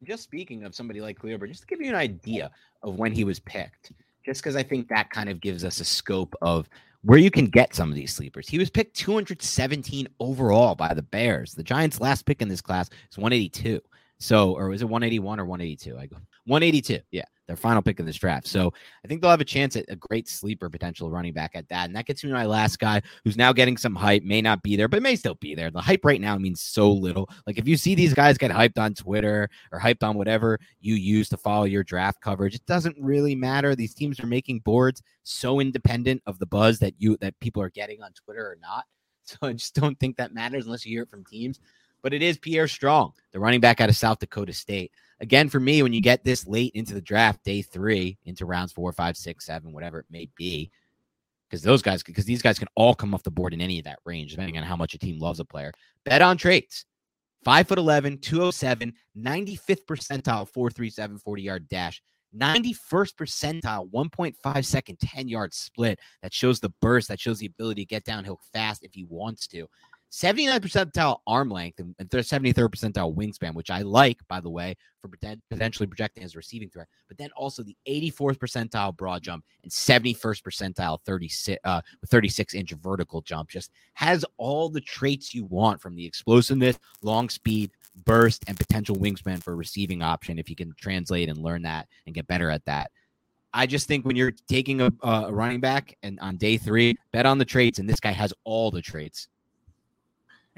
Just 0.03 0.23
speaking 0.23 0.63
of 0.63 0.73
somebody 0.73 1.01
like 1.01 1.19
Clearber, 1.19 1.47
just 1.47 1.61
to 1.61 1.67
give 1.67 1.81
you 1.81 1.89
an 1.89 1.95
idea 1.95 2.51
of 2.83 2.95
when 2.95 3.11
he 3.11 3.25
was 3.25 3.39
picked, 3.39 3.91
just 4.25 4.41
because 4.41 4.55
I 4.55 4.63
think 4.63 4.87
that 4.87 5.09
kind 5.09 5.27
of 5.27 5.41
gives 5.41 5.65
us 5.65 5.81
a 5.81 5.85
scope 5.85 6.35
of 6.41 6.69
where 7.01 7.17
you 7.19 7.31
can 7.31 7.47
get 7.47 7.75
some 7.75 7.89
of 7.89 7.95
these 7.95 8.13
sleepers. 8.13 8.47
He 8.47 8.57
was 8.57 8.69
picked 8.69 8.95
217 8.95 10.07
overall 10.21 10.75
by 10.75 10.93
the 10.93 11.01
Bears. 11.01 11.53
The 11.53 11.63
Giants' 11.63 11.99
last 11.99 12.25
pick 12.25 12.41
in 12.41 12.47
this 12.47 12.61
class 12.61 12.89
is 13.11 13.17
182. 13.17 13.81
So, 14.19 14.53
or 14.55 14.69
was 14.69 14.81
it 14.81 14.85
181 14.85 15.39
or 15.39 15.45
182? 15.45 15.97
I 15.97 16.05
go 16.05 16.17
182. 16.45 16.99
Yeah 17.11 17.25
their 17.49 17.55
final 17.55 17.81
pick 17.81 17.99
of 17.99 18.05
this 18.05 18.15
draft. 18.15 18.47
So 18.47 18.71
I 19.03 19.07
think 19.07 19.21
they'll 19.21 19.31
have 19.31 19.41
a 19.41 19.45
chance 19.45 19.75
at 19.75 19.85
a 19.89 19.95
great 19.95 20.29
sleeper 20.29 20.69
potential 20.69 21.09
running 21.09 21.33
back 21.33 21.51
at 21.55 21.67
that. 21.69 21.87
And 21.87 21.95
that 21.95 22.05
gets 22.05 22.23
me 22.23 22.31
my 22.31 22.45
last 22.45 22.77
guy 22.77 23.01
who's 23.23 23.37
now 23.37 23.51
getting 23.51 23.75
some 23.75 23.95
hype, 23.95 24.21
may 24.21 24.39
not 24.39 24.61
be 24.61 24.75
there, 24.75 24.87
but 24.87 25.01
may 25.01 25.15
still 25.15 25.33
be 25.33 25.55
there. 25.55 25.71
The 25.71 25.81
hype 25.81 26.05
right 26.05 26.21
now 26.21 26.37
means 26.37 26.61
so 26.61 26.91
little. 26.91 27.27
Like 27.47 27.57
if 27.57 27.67
you 27.67 27.75
see 27.75 27.95
these 27.95 28.13
guys 28.13 28.37
get 28.37 28.51
hyped 28.51 28.77
on 28.77 28.93
Twitter 28.93 29.49
or 29.71 29.79
hyped 29.79 30.03
on 30.03 30.15
whatever 30.15 30.59
you 30.79 30.93
use 30.93 31.27
to 31.29 31.37
follow 31.37 31.63
your 31.63 31.83
draft 31.83 32.21
coverage, 32.21 32.53
it 32.53 32.65
doesn't 32.67 32.95
really 32.99 33.33
matter. 33.33 33.75
These 33.75 33.95
teams 33.95 34.19
are 34.19 34.27
making 34.27 34.59
boards 34.59 35.01
so 35.23 35.59
independent 35.59 36.21
of 36.27 36.37
the 36.37 36.45
buzz 36.45 36.77
that 36.79 36.93
you 36.99 37.17
that 37.19 37.39
people 37.39 37.63
are 37.63 37.71
getting 37.71 38.03
on 38.03 38.13
Twitter 38.13 38.45
or 38.45 38.57
not. 38.61 38.85
So 39.29 39.37
I 39.43 39.53
just 39.53 39.75
don't 39.75 39.99
think 39.99 40.17
that 40.17 40.33
matters 40.33 40.65
unless 40.65 40.83
you 40.87 40.95
hear 40.95 41.03
it 41.03 41.11
from 41.11 41.23
teams. 41.23 41.59
But 42.01 42.13
it 42.13 42.21
is 42.21 42.37
Pierre 42.37 42.67
Strong, 42.67 43.13
the 43.31 43.39
running 43.39 43.59
back 43.59 43.81
out 43.81 43.89
of 43.89 43.95
South 43.95 44.19
Dakota 44.19 44.53
State 44.53 44.91
again, 45.19 45.49
for 45.49 45.59
me, 45.59 45.83
when 45.83 45.93
you 45.93 46.01
get 46.01 46.23
this 46.23 46.47
late 46.47 46.71
into 46.75 46.93
the 46.93 47.01
draft, 47.01 47.43
day 47.43 47.61
three, 47.61 48.17
into 48.25 48.45
rounds 48.45 48.71
four, 48.71 48.91
five, 48.91 49.17
six, 49.17 49.45
seven, 49.45 49.73
whatever 49.73 49.99
it 49.99 50.05
may 50.09 50.29
be, 50.35 50.71
because 51.49 51.63
those 51.63 51.81
guys, 51.81 52.03
because 52.03 52.25
these 52.25 52.41
guys 52.41 52.59
can 52.59 52.67
all 52.75 52.93
come 52.93 53.13
off 53.13 53.23
the 53.23 53.31
board 53.31 53.53
in 53.53 53.61
any 53.61 53.79
of 53.79 53.85
that 53.85 53.99
range, 54.05 54.31
depending 54.31 54.57
on 54.57 54.63
how 54.63 54.75
much 54.75 54.93
a 54.93 54.99
team 54.99 55.19
loves 55.19 55.39
a 55.39 55.45
player. 55.45 55.71
Bet 56.05 56.21
on 56.21 56.37
traits. 56.37 56.85
Five 57.43 57.69
foot 57.69 57.77
11, 57.77 58.19
207, 58.19 58.93
95th 59.17 59.85
percentile, 59.85 60.47
437, 60.49 61.19
40 61.19 61.41
yard 61.41 61.67
dash, 61.69 62.01
91st 62.37 63.15
percentile, 63.15 63.89
1.5 63.91 64.65
second, 64.65 64.99
10 64.99 65.29
yard 65.29 65.53
split. 65.53 65.99
That 66.21 66.33
shows 66.33 66.59
the 66.59 66.73
burst, 66.81 67.07
that 67.07 67.19
shows 67.19 67.39
the 67.39 67.45
ability 67.47 67.83
to 67.83 67.87
get 67.87 68.03
downhill 68.03 68.39
fast 68.53 68.83
if 68.83 68.93
he 68.93 69.05
wants 69.05 69.47
to. 69.47 69.67
79 70.11 70.59
percentile 70.59 71.19
arm 71.27 71.49
length 71.49 71.79
and 71.79 71.95
73rd 71.99 72.53
percentile 72.53 73.15
wingspan, 73.15 73.53
which 73.53 73.69
I 73.69 73.83
like, 73.83 74.19
by 74.27 74.39
the 74.39 74.49
way, 74.49 74.75
for 75.01 75.09
potentially 75.49 75.87
projecting 75.87 76.23
as 76.23 76.33
a 76.33 76.37
receiving 76.37 76.69
threat. 76.69 76.87
But 77.07 77.17
then 77.17 77.29
also 77.35 77.63
the 77.63 77.77
84th 77.87 78.37
percentile 78.37 78.95
broad 78.95 79.21
jump 79.21 79.45
and 79.63 79.71
71st 79.71 80.41
percentile 80.41 80.99
36 81.05 81.59
uh, 81.63 81.81
36 82.07 82.55
inch 82.55 82.71
vertical 82.71 83.21
jump. 83.21 83.49
Just 83.49 83.71
has 83.93 84.25
all 84.37 84.69
the 84.69 84.81
traits 84.81 85.35
you 85.35 85.45
want 85.45 85.79
from 85.79 85.95
the 85.95 86.05
explosiveness, 86.05 86.79
long 87.03 87.29
speed, 87.29 87.71
burst, 88.05 88.43
and 88.47 88.57
potential 88.57 88.95
wingspan 88.95 89.43
for 89.43 89.53
a 89.53 89.55
receiving 89.55 90.01
option. 90.01 90.39
If 90.39 90.49
you 90.49 90.55
can 90.55 90.73
translate 90.79 91.29
and 91.29 91.37
learn 91.37 91.61
that 91.63 91.87
and 92.07 92.15
get 92.15 92.27
better 92.27 92.49
at 92.49 92.65
that. 92.65 92.91
I 93.53 93.65
just 93.65 93.87
think 93.87 94.05
when 94.05 94.15
you're 94.15 94.33
taking 94.47 94.81
a, 94.81 94.91
a 95.01 95.33
running 95.33 95.59
back 95.59 95.97
and 96.03 96.19
on 96.19 96.37
day 96.37 96.57
three, 96.57 96.95
bet 97.11 97.25
on 97.25 97.39
the 97.39 97.45
traits, 97.45 97.79
and 97.79 97.89
this 97.89 97.99
guy 97.99 98.11
has 98.11 98.33
all 98.43 98.69
the 98.69 98.81
traits 98.81 99.27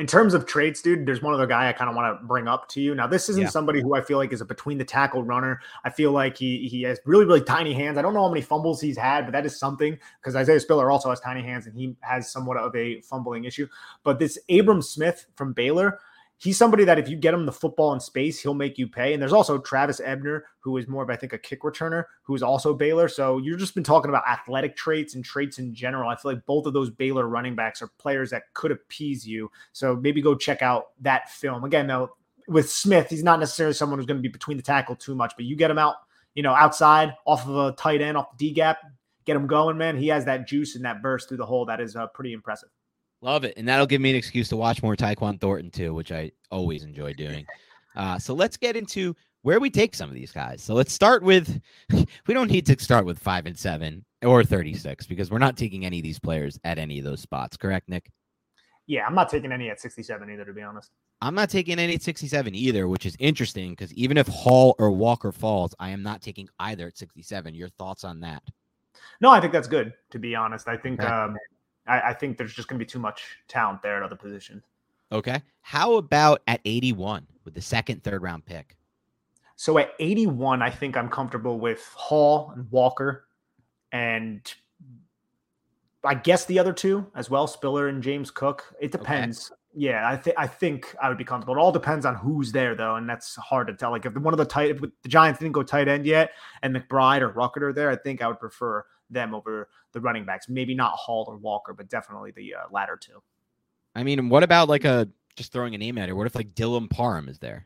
in 0.01 0.07
terms 0.07 0.33
of 0.33 0.47
traits, 0.47 0.81
dude, 0.81 1.05
there's 1.05 1.21
one 1.21 1.31
other 1.31 1.45
guy 1.45 1.69
I 1.69 1.73
kind 1.73 1.87
of 1.87 1.95
want 1.95 2.19
to 2.19 2.25
bring 2.25 2.47
up 2.47 2.67
to 2.69 2.81
you. 2.81 2.95
Now, 2.95 3.05
this 3.05 3.29
isn't 3.29 3.43
yeah. 3.43 3.49
somebody 3.49 3.81
who 3.81 3.93
I 3.93 4.01
feel 4.01 4.17
like 4.17 4.33
is 4.33 4.41
a 4.41 4.45
between 4.45 4.79
the 4.79 4.83
tackle 4.83 5.21
runner. 5.21 5.61
I 5.85 5.91
feel 5.91 6.11
like 6.11 6.35
he 6.35 6.67
he 6.67 6.81
has 6.81 6.99
really 7.05 7.23
really 7.23 7.41
tiny 7.41 7.71
hands. 7.71 7.99
I 7.99 8.01
don't 8.01 8.15
know 8.15 8.23
how 8.23 8.29
many 8.29 8.41
fumbles 8.41 8.81
he's 8.81 8.97
had, 8.97 9.27
but 9.27 9.31
that 9.33 9.45
is 9.45 9.59
something 9.59 9.95
because 10.19 10.35
Isaiah 10.35 10.59
Spiller 10.59 10.89
also 10.89 11.11
has 11.11 11.19
tiny 11.19 11.43
hands 11.43 11.67
and 11.67 11.75
he 11.77 11.95
has 11.99 12.31
somewhat 12.31 12.57
of 12.57 12.75
a 12.75 12.99
fumbling 13.01 13.43
issue. 13.43 13.67
But 14.03 14.17
this 14.17 14.39
Abram 14.49 14.81
Smith 14.81 15.27
from 15.35 15.53
Baylor, 15.53 15.99
he's 16.41 16.57
somebody 16.57 16.83
that 16.83 16.97
if 16.97 17.07
you 17.07 17.15
get 17.15 17.35
him 17.35 17.45
the 17.45 17.51
football 17.51 17.93
in 17.93 17.99
space, 17.99 18.41
he'll 18.41 18.55
make 18.55 18.79
you 18.79 18.87
pay. 18.87 19.13
And 19.13 19.21
there's 19.21 19.31
also 19.31 19.59
Trestan 19.59 20.05
Ebner, 20.07 20.45
who 20.59 20.75
is 20.77 20.87
more 20.87 21.03
of, 21.03 21.09
I 21.09 21.15
think, 21.15 21.33
a 21.33 21.37
kick 21.37 21.61
returner, 21.61 22.05
who 22.23 22.33
is 22.33 22.41
also 22.41 22.73
Baylor. 22.73 23.07
So 23.07 23.37
you've 23.37 23.59
just 23.59 23.75
been 23.75 23.83
talking 23.83 24.09
about 24.09 24.27
athletic 24.27 24.75
traits 24.75 25.13
and 25.13 25.23
traits 25.23 25.59
in 25.59 25.71
general. 25.73 26.09
I 26.09 26.15
feel 26.15 26.33
like 26.33 26.45
both 26.47 26.65
of 26.65 26.73
those 26.73 26.89
Baylor 26.89 27.27
running 27.27 27.55
backs 27.55 27.81
are 27.83 27.89
players 27.99 28.31
that 28.31 28.51
could 28.55 28.71
appease 28.71 29.27
you. 29.27 29.51
So 29.71 29.95
maybe 29.95 30.19
go 30.19 30.33
check 30.33 30.63
out 30.63 30.87
that 31.01 31.29
film. 31.29 31.63
Again, 31.63 31.85
though, 31.85 32.15
with 32.47 32.71
Smith, 32.71 33.09
he's 33.09 33.23
not 33.23 33.39
necessarily 33.39 33.75
someone 33.75 33.99
who's 33.99 34.07
going 34.07 34.17
to 34.17 34.23
be 34.23 34.27
between 34.27 34.57
the 34.57 34.63
tackle 34.63 34.95
too 34.95 35.13
much, 35.13 35.33
but 35.35 35.45
you 35.45 35.55
get 35.55 35.69
him 35.69 35.77
out, 35.77 35.97
you 36.33 36.41
know, 36.41 36.53
outside 36.53 37.13
off 37.27 37.47
of 37.47 37.55
a 37.55 37.71
tight 37.73 38.01
end, 38.01 38.17
off 38.17 38.35
the 38.35 38.47
D 38.47 38.53
gap, 38.53 38.79
get 39.25 39.35
him 39.35 39.45
going, 39.45 39.77
man. 39.77 39.95
He 39.95 40.07
has 40.07 40.25
that 40.25 40.47
juice 40.47 40.75
and 40.75 40.85
that 40.85 41.03
burst 41.03 41.27
through 41.27 41.37
the 41.37 41.45
hole 41.45 41.67
that 41.67 41.79
is 41.79 41.95
uh, 41.95 42.07
pretty 42.07 42.33
impressive. 42.33 42.69
Love 43.21 43.43
it. 43.43 43.53
And 43.57 43.67
that'll 43.67 43.85
give 43.85 44.01
me 44.01 44.09
an 44.09 44.15
excuse 44.15 44.49
to 44.49 44.57
watch 44.57 44.81
more 44.81 44.95
Tyquan 44.95 45.39
Thornton 45.39 45.69
too, 45.69 45.93
which 45.93 46.11
I 46.11 46.31
always 46.49 46.83
enjoy 46.83 47.13
doing. 47.17 47.45
Uh, 47.95 48.17
so 48.17 48.33
let's 48.33 48.57
get 48.57 48.75
into 48.75 49.15
where 49.43 49.59
we 49.59 49.69
take 49.69 49.95
some 49.95 50.09
of 50.09 50.15
these 50.15 50.31
guys. 50.31 50.61
So 50.61 50.73
let's 50.73 50.93
start 50.93 51.23
with 51.23 51.61
we 52.27 52.33
don't 52.33 52.51
need 52.51 52.65
to 52.67 52.83
start 52.83 53.05
with 53.05 53.19
five 53.19 53.45
and 53.45 53.57
seven 53.57 54.03
or 54.23 54.43
36 54.43 55.05
because 55.07 55.31
we're 55.31 55.39
not 55.39 55.57
taking 55.57 55.85
any 55.85 55.99
of 55.99 56.03
these 56.03 56.19
players 56.19 56.59
at 56.63 56.77
any 56.77 56.99
of 56.99 57.05
those 57.05 57.21
spots. 57.21 57.57
Correct, 57.57 57.89
Nick? 57.89 58.09
Yeah, 58.87 59.05
I'm 59.05 59.15
not 59.15 59.29
taking 59.29 59.51
any 59.51 59.69
at 59.69 59.79
67 59.79 60.29
either, 60.29 60.45
to 60.45 60.53
be 60.53 60.61
honest. 60.61 60.91
I'm 61.21 61.35
not 61.35 61.49
taking 61.49 61.79
any 61.79 61.95
at 61.95 62.01
67 62.01 62.55
either, 62.55 62.87
which 62.87 63.05
is 63.05 63.15
interesting 63.19 63.71
because 63.71 63.93
even 63.93 64.17
if 64.17 64.27
Hall 64.27 64.75
or 64.79 64.91
Walker 64.91 65.31
falls, 65.31 65.73
I 65.79 65.91
am 65.91 66.01
not 66.01 66.21
taking 66.21 66.49
either 66.59 66.87
at 66.87 66.97
67. 66.97 67.53
Your 67.53 67.69
thoughts 67.69 68.03
on 68.03 68.19
that? 68.21 68.41
No, 69.21 69.29
I 69.29 69.39
think 69.39 69.53
that's 69.53 69.67
good, 69.67 69.93
to 70.09 70.19
be 70.19 70.35
honest. 70.35 70.67
I 70.67 70.77
think 70.77 70.99
okay. 70.99 71.09
um, 71.09 71.37
I, 71.87 72.01
I 72.01 72.13
think 72.13 72.37
there's 72.37 72.53
just 72.53 72.67
going 72.67 72.79
to 72.79 72.85
be 72.85 72.89
too 72.89 72.99
much 72.99 73.23
talent 73.47 73.81
there 73.81 73.97
at 73.97 74.03
other 74.03 74.15
positions. 74.15 74.63
Okay. 75.11 75.41
How 75.61 75.95
about 75.95 76.41
at 76.47 76.61
81 76.65 77.27
with 77.43 77.53
the 77.53 77.61
second, 77.61 78.03
third 78.03 78.21
round 78.21 78.45
pick? 78.45 78.77
So 79.55 79.77
at 79.77 79.91
81, 79.99 80.61
I 80.61 80.69
think 80.69 80.97
I'm 80.97 81.09
comfortable 81.09 81.59
with 81.59 81.83
Hall 81.95 82.51
and 82.55 82.69
Walker 82.71 83.27
and 83.91 84.41
I 86.03 86.15
guess 86.15 86.45
the 86.45 86.57
other 86.57 86.73
two 86.73 87.05
as 87.15 87.29
well, 87.29 87.45
Spiller 87.45 87.87
and 87.87 88.01
James 88.01 88.31
Cook. 88.31 88.73
It 88.79 88.91
depends. 88.91 89.51
Okay. 89.51 89.57
Yeah, 89.73 90.07
I 90.07 90.17
think 90.17 90.35
I 90.37 90.47
think 90.47 90.95
I 91.01 91.07
would 91.07 91.17
be 91.17 91.23
comfortable. 91.23 91.55
It 91.55 91.59
all 91.59 91.71
depends 91.71 92.05
on 92.05 92.15
who's 92.15 92.51
there 92.51 92.75
though, 92.75 92.95
and 92.95 93.07
that's 93.07 93.35
hard 93.35 93.67
to 93.67 93.73
tell. 93.73 93.91
Like 93.91 94.05
if 94.05 94.13
one 94.17 94.33
of 94.33 94.37
the 94.37 94.45
tight 94.45 94.71
if 94.71 94.81
the 94.81 94.91
Giants 95.07 95.39
didn't 95.39 95.53
go 95.53 95.63
tight 95.63 95.87
end 95.87 96.05
yet 96.05 96.31
and 96.61 96.75
McBride 96.75 97.21
or 97.21 97.29
Ruckert 97.29 97.61
are 97.61 97.73
there, 97.73 97.89
I 97.89 97.95
think 97.95 98.21
I 98.21 98.27
would 98.27 98.39
prefer 98.39 98.83
them 99.11 99.35
over 99.35 99.69
the 99.93 100.01
running 100.01 100.25
backs. 100.25 100.49
Maybe 100.49 100.73
not 100.73 100.93
Hall 100.93 101.25
or 101.27 101.37
Walker, 101.37 101.73
but 101.73 101.89
definitely 101.89 102.31
the 102.31 102.55
uh, 102.55 102.63
latter 102.71 102.97
two. 102.97 103.21
I 103.95 104.03
mean, 104.03 104.29
what 104.29 104.43
about 104.43 104.69
like 104.69 104.85
a 104.85 105.07
just 105.35 105.51
throwing 105.51 105.75
a 105.75 105.77
name 105.77 105.97
at 105.97 106.09
it? 106.09 106.13
What 106.13 106.27
if 106.27 106.35
like 106.35 106.53
Dylan 106.53 106.89
Parham 106.89 107.27
is 107.27 107.39
there? 107.39 107.65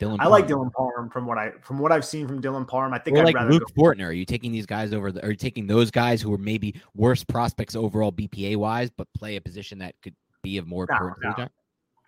Dylan 0.00 0.18
I 0.20 0.28
like 0.28 0.46
Dylan 0.46 0.72
Parham 0.72 1.10
from 1.10 1.26
what 1.26 1.38
I 1.38 1.52
from 1.60 1.78
what 1.78 1.90
I've 1.90 2.04
seen 2.04 2.28
from 2.28 2.40
Dylan 2.40 2.66
Parham. 2.66 2.94
I 2.94 2.98
think 2.98 3.16
or 3.16 3.20
I'd 3.20 3.26
like 3.26 3.34
rather 3.34 3.50
Luke 3.50 3.64
go- 3.74 3.82
Fortner. 3.82 4.06
Are 4.06 4.12
you 4.12 4.24
taking 4.24 4.52
these 4.52 4.66
guys 4.66 4.92
over? 4.92 5.10
The, 5.10 5.24
are 5.24 5.30
you 5.30 5.36
taking 5.36 5.66
those 5.66 5.90
guys 5.90 6.22
who 6.22 6.32
are 6.32 6.38
maybe 6.38 6.80
worse 6.94 7.24
prospects 7.24 7.74
overall 7.74 8.12
BPA 8.12 8.56
wise, 8.56 8.90
but 8.90 9.08
play 9.14 9.36
a 9.36 9.40
position 9.40 9.78
that 9.78 9.94
could 10.02 10.14
be 10.42 10.58
of 10.58 10.66
more 10.66 10.86
no, 10.88 11.34
no. 11.36 11.48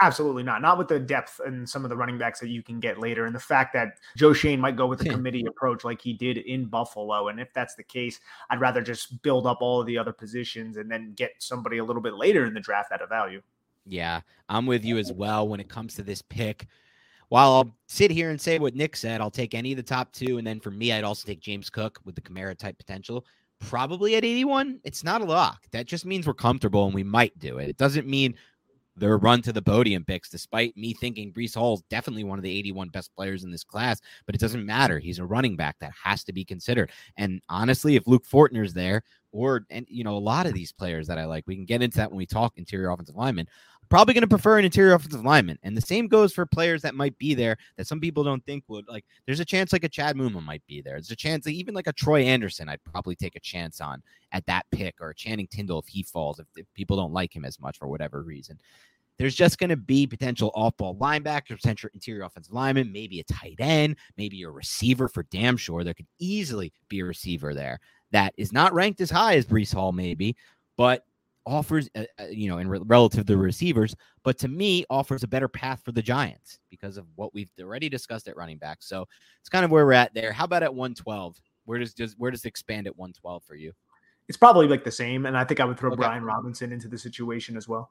Absolutely 0.02 0.42
not. 0.42 0.62
Not 0.62 0.78
with 0.78 0.88
the 0.88 0.98
depth 0.98 1.40
and 1.44 1.68
some 1.68 1.84
of 1.84 1.90
the 1.90 1.96
running 1.96 2.16
backs 2.16 2.40
that 2.40 2.48
you 2.48 2.62
can 2.62 2.80
get 2.80 2.98
later. 2.98 3.26
And 3.26 3.34
the 3.34 3.38
fact 3.40 3.74
that 3.74 3.98
Joe 4.16 4.32
Schoen 4.32 4.58
might 4.58 4.76
go 4.76 4.86
with 4.86 5.02
a 5.02 5.10
committee 5.10 5.44
approach 5.46 5.84
like 5.84 6.00
he 6.00 6.14
did 6.14 6.38
in 6.38 6.64
Buffalo. 6.64 7.28
And 7.28 7.38
if 7.38 7.52
that's 7.52 7.74
the 7.74 7.82
case, 7.82 8.18
I'd 8.48 8.60
rather 8.60 8.80
just 8.80 9.20
build 9.22 9.46
up 9.46 9.58
all 9.60 9.78
of 9.80 9.86
the 9.86 9.98
other 9.98 10.12
positions 10.12 10.78
and 10.78 10.90
then 10.90 11.12
get 11.16 11.32
somebody 11.38 11.78
a 11.78 11.84
little 11.84 12.00
bit 12.00 12.14
later 12.14 12.46
in 12.46 12.54
the 12.54 12.60
draft 12.60 12.92
at 12.92 13.02
a 13.02 13.06
value. 13.06 13.42
Yeah, 13.84 14.20
I'm 14.48 14.64
with 14.66 14.86
you 14.86 14.96
as 14.96 15.12
well 15.12 15.46
when 15.46 15.60
it 15.60 15.68
comes 15.68 15.94
to 15.96 16.02
this 16.02 16.22
pick. 16.22 16.66
while 17.30 17.52
I'll 17.52 17.76
sit 17.86 18.10
here 18.10 18.30
and 18.30 18.40
say 18.40 18.58
what 18.58 18.74
Nick 18.74 18.96
said, 18.96 19.20
I'll 19.20 19.30
take 19.30 19.54
any 19.54 19.72
of 19.72 19.76
the 19.76 19.82
top 19.84 20.12
two. 20.12 20.38
And 20.38 20.46
then 20.46 20.60
for 20.60 20.72
me, 20.72 20.92
I'd 20.92 21.04
also 21.04 21.26
take 21.26 21.40
James 21.40 21.70
Cook 21.70 22.00
with 22.04 22.16
the 22.16 22.20
Kamara 22.20 22.58
type 22.58 22.76
potential, 22.76 23.24
probably 23.60 24.16
at 24.16 24.24
81. 24.24 24.80
It's 24.82 25.04
not 25.04 25.22
a 25.22 25.24
lock. 25.24 25.66
That 25.70 25.86
just 25.86 26.04
means 26.04 26.26
we're 26.26 26.34
comfortable 26.34 26.86
and 26.86 26.94
we 26.94 27.04
might 27.04 27.38
do 27.38 27.58
it. 27.58 27.68
It 27.68 27.76
doesn't 27.76 28.08
mean 28.08 28.34
their 29.00 29.16
run 29.16 29.42
to 29.42 29.52
the 29.52 29.62
podium 29.62 30.04
picks, 30.04 30.28
despite 30.28 30.76
me 30.76 30.92
thinking 30.92 31.32
Breece 31.32 31.54
Hall 31.54 31.74
is 31.74 31.82
definitely 31.90 32.24
one 32.24 32.38
of 32.38 32.42
the 32.42 32.58
81 32.58 32.90
best 32.90 33.14
players 33.16 33.44
in 33.44 33.50
this 33.50 33.64
class, 33.64 34.00
but 34.26 34.34
it 34.34 34.40
doesn't 34.40 34.64
matter. 34.64 34.98
He's 34.98 35.18
a 35.18 35.24
running 35.24 35.56
back 35.56 35.76
that 35.80 35.92
has 36.04 36.22
to 36.24 36.32
be 36.32 36.44
considered. 36.44 36.90
And 37.16 37.40
honestly, 37.48 37.96
if 37.96 38.06
Luke 38.06 38.24
Fortner's 38.24 38.74
there, 38.74 39.02
or 39.32 39.64
and 39.70 39.86
you 39.88 40.04
know, 40.04 40.16
a 40.16 40.18
lot 40.18 40.46
of 40.46 40.54
these 40.54 40.72
players 40.72 41.06
that 41.06 41.18
I 41.18 41.24
like, 41.24 41.46
we 41.46 41.54
can 41.56 41.64
get 41.64 41.82
into 41.82 41.96
that 41.98 42.10
when 42.10 42.18
we 42.18 42.26
talk 42.26 42.58
interior 42.58 42.90
offensive 42.90 43.16
linemen 43.16 43.46
probably 43.90 44.14
going 44.14 44.22
to 44.22 44.28
prefer 44.28 44.58
an 44.58 44.64
interior 44.64 44.94
offensive 44.94 45.24
lineman. 45.24 45.58
And 45.62 45.76
the 45.76 45.82
same 45.82 46.06
goes 46.06 46.32
for 46.32 46.46
players 46.46 46.80
that 46.82 46.94
might 46.94 47.18
be 47.18 47.34
there 47.34 47.56
that 47.76 47.86
some 47.86 48.00
people 48.00 48.24
don't 48.24 48.44
think 48.46 48.64
would. 48.68 48.88
Like, 48.88 49.04
there's 49.26 49.40
a 49.40 49.44
chance 49.44 49.72
like 49.72 49.84
a 49.84 49.88
Chad 49.88 50.16
Muma 50.16 50.42
might 50.42 50.64
be 50.66 50.80
there. 50.80 50.94
There's 50.94 51.10
a 51.10 51.16
chance 51.16 51.44
that 51.44 51.52
even 51.52 51.74
like 51.74 51.88
a 51.88 51.92
Troy 51.92 52.22
Andersen, 52.22 52.68
I'd 52.68 52.84
probably 52.84 53.16
take 53.16 53.36
a 53.36 53.40
chance 53.40 53.80
on 53.80 54.02
at 54.32 54.46
that 54.46 54.64
pick, 54.70 54.94
or 55.00 55.12
Channing 55.12 55.48
Tindall 55.48 55.80
if 55.80 55.88
he 55.88 56.04
falls, 56.04 56.38
if, 56.38 56.46
if 56.56 56.66
people 56.74 56.96
don't 56.96 57.12
like 57.12 57.34
him 57.34 57.44
as 57.44 57.60
much 57.60 57.78
for 57.78 57.88
whatever 57.88 58.22
reason. 58.22 58.58
There's 59.18 59.34
just 59.34 59.58
going 59.58 59.68
to 59.68 59.76
be 59.76 60.06
potential 60.06 60.50
off 60.54 60.78
ball 60.78 60.96
linebacker, 60.96 61.48
potential 61.48 61.90
interior 61.92 62.22
offensive 62.22 62.54
lineman, 62.54 62.90
maybe 62.90 63.20
a 63.20 63.24
tight 63.24 63.56
end, 63.58 63.96
maybe 64.16 64.42
a 64.44 64.50
receiver 64.50 65.08
for 65.08 65.24
damn 65.24 65.58
sure. 65.58 65.84
There 65.84 65.92
could 65.92 66.06
easily 66.18 66.72
be 66.88 67.00
a 67.00 67.04
receiver 67.04 67.52
there 67.52 67.80
that 68.12 68.32
is 68.38 68.50
not 68.50 68.72
ranked 68.72 69.00
as 69.02 69.10
high 69.10 69.34
as 69.34 69.44
Breece 69.44 69.74
Hall, 69.74 69.92
maybe, 69.92 70.36
but 70.78 71.04
offers, 71.46 71.88
uh, 71.94 72.04
uh, 72.18 72.26
you 72.30 72.48
know, 72.48 72.58
in 72.58 72.68
re- 72.68 72.80
relative 72.84 73.26
to 73.26 73.32
the 73.32 73.36
receivers, 73.36 73.94
but 74.24 74.38
to 74.38 74.48
me 74.48 74.84
offers 74.90 75.22
a 75.22 75.28
better 75.28 75.48
path 75.48 75.80
for 75.84 75.92
the 75.92 76.02
Giants 76.02 76.58
because 76.70 76.96
of 76.96 77.06
what 77.16 77.34
we've 77.34 77.50
already 77.60 77.88
discussed 77.88 78.28
at 78.28 78.36
running 78.36 78.58
back. 78.58 78.78
So 78.82 79.06
it's 79.40 79.48
kind 79.48 79.64
of 79.64 79.70
where 79.70 79.84
we're 79.84 79.92
at 79.92 80.14
there. 80.14 80.32
How 80.32 80.44
about 80.44 80.62
at 80.62 80.74
112? 80.74 81.40
Where 81.64 81.78
does, 81.78 81.94
does 81.94 82.14
where 82.18 82.30
does 82.30 82.44
it 82.44 82.48
expand 82.48 82.86
at 82.86 82.96
112 82.96 83.44
for 83.44 83.54
you? 83.54 83.72
It's 84.28 84.36
probably 84.36 84.68
like 84.68 84.84
the 84.84 84.92
same, 84.92 85.26
and 85.26 85.36
I 85.36 85.44
think 85.44 85.60
I 85.60 85.64
would 85.64 85.78
throw 85.78 85.90
okay. 85.90 85.96
Brian 85.96 86.22
Robinson 86.22 86.72
into 86.72 86.88
the 86.88 86.98
situation 86.98 87.56
as 87.56 87.66
well. 87.66 87.90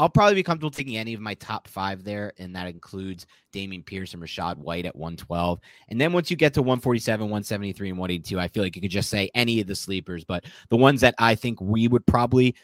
I'll 0.00 0.08
probably 0.08 0.36
be 0.36 0.44
comfortable 0.44 0.70
taking 0.70 0.96
any 0.96 1.12
of 1.12 1.20
my 1.20 1.34
top 1.34 1.66
five 1.66 2.04
there, 2.04 2.32
and 2.38 2.54
that 2.54 2.68
includes 2.68 3.26
Dameon 3.52 3.84
Pierce 3.84 4.14
and 4.14 4.22
Rachaad 4.22 4.56
White 4.56 4.86
at 4.86 4.94
112. 4.94 5.58
And 5.88 6.00
then 6.00 6.12
once 6.12 6.30
you 6.30 6.36
get 6.36 6.54
to 6.54 6.62
147, 6.62 7.24
173, 7.24 7.90
and 7.90 7.98
182, 7.98 8.38
I 8.38 8.46
feel 8.46 8.62
like 8.62 8.76
you 8.76 8.82
could 8.82 8.92
just 8.92 9.10
say 9.10 9.28
any 9.34 9.60
of 9.60 9.66
the 9.66 9.74
sleepers, 9.74 10.22
but 10.22 10.44
the 10.68 10.76
ones 10.76 11.00
that 11.00 11.16
I 11.18 11.34
think 11.34 11.60
we 11.60 11.88
would 11.88 12.06
probably 12.06 12.54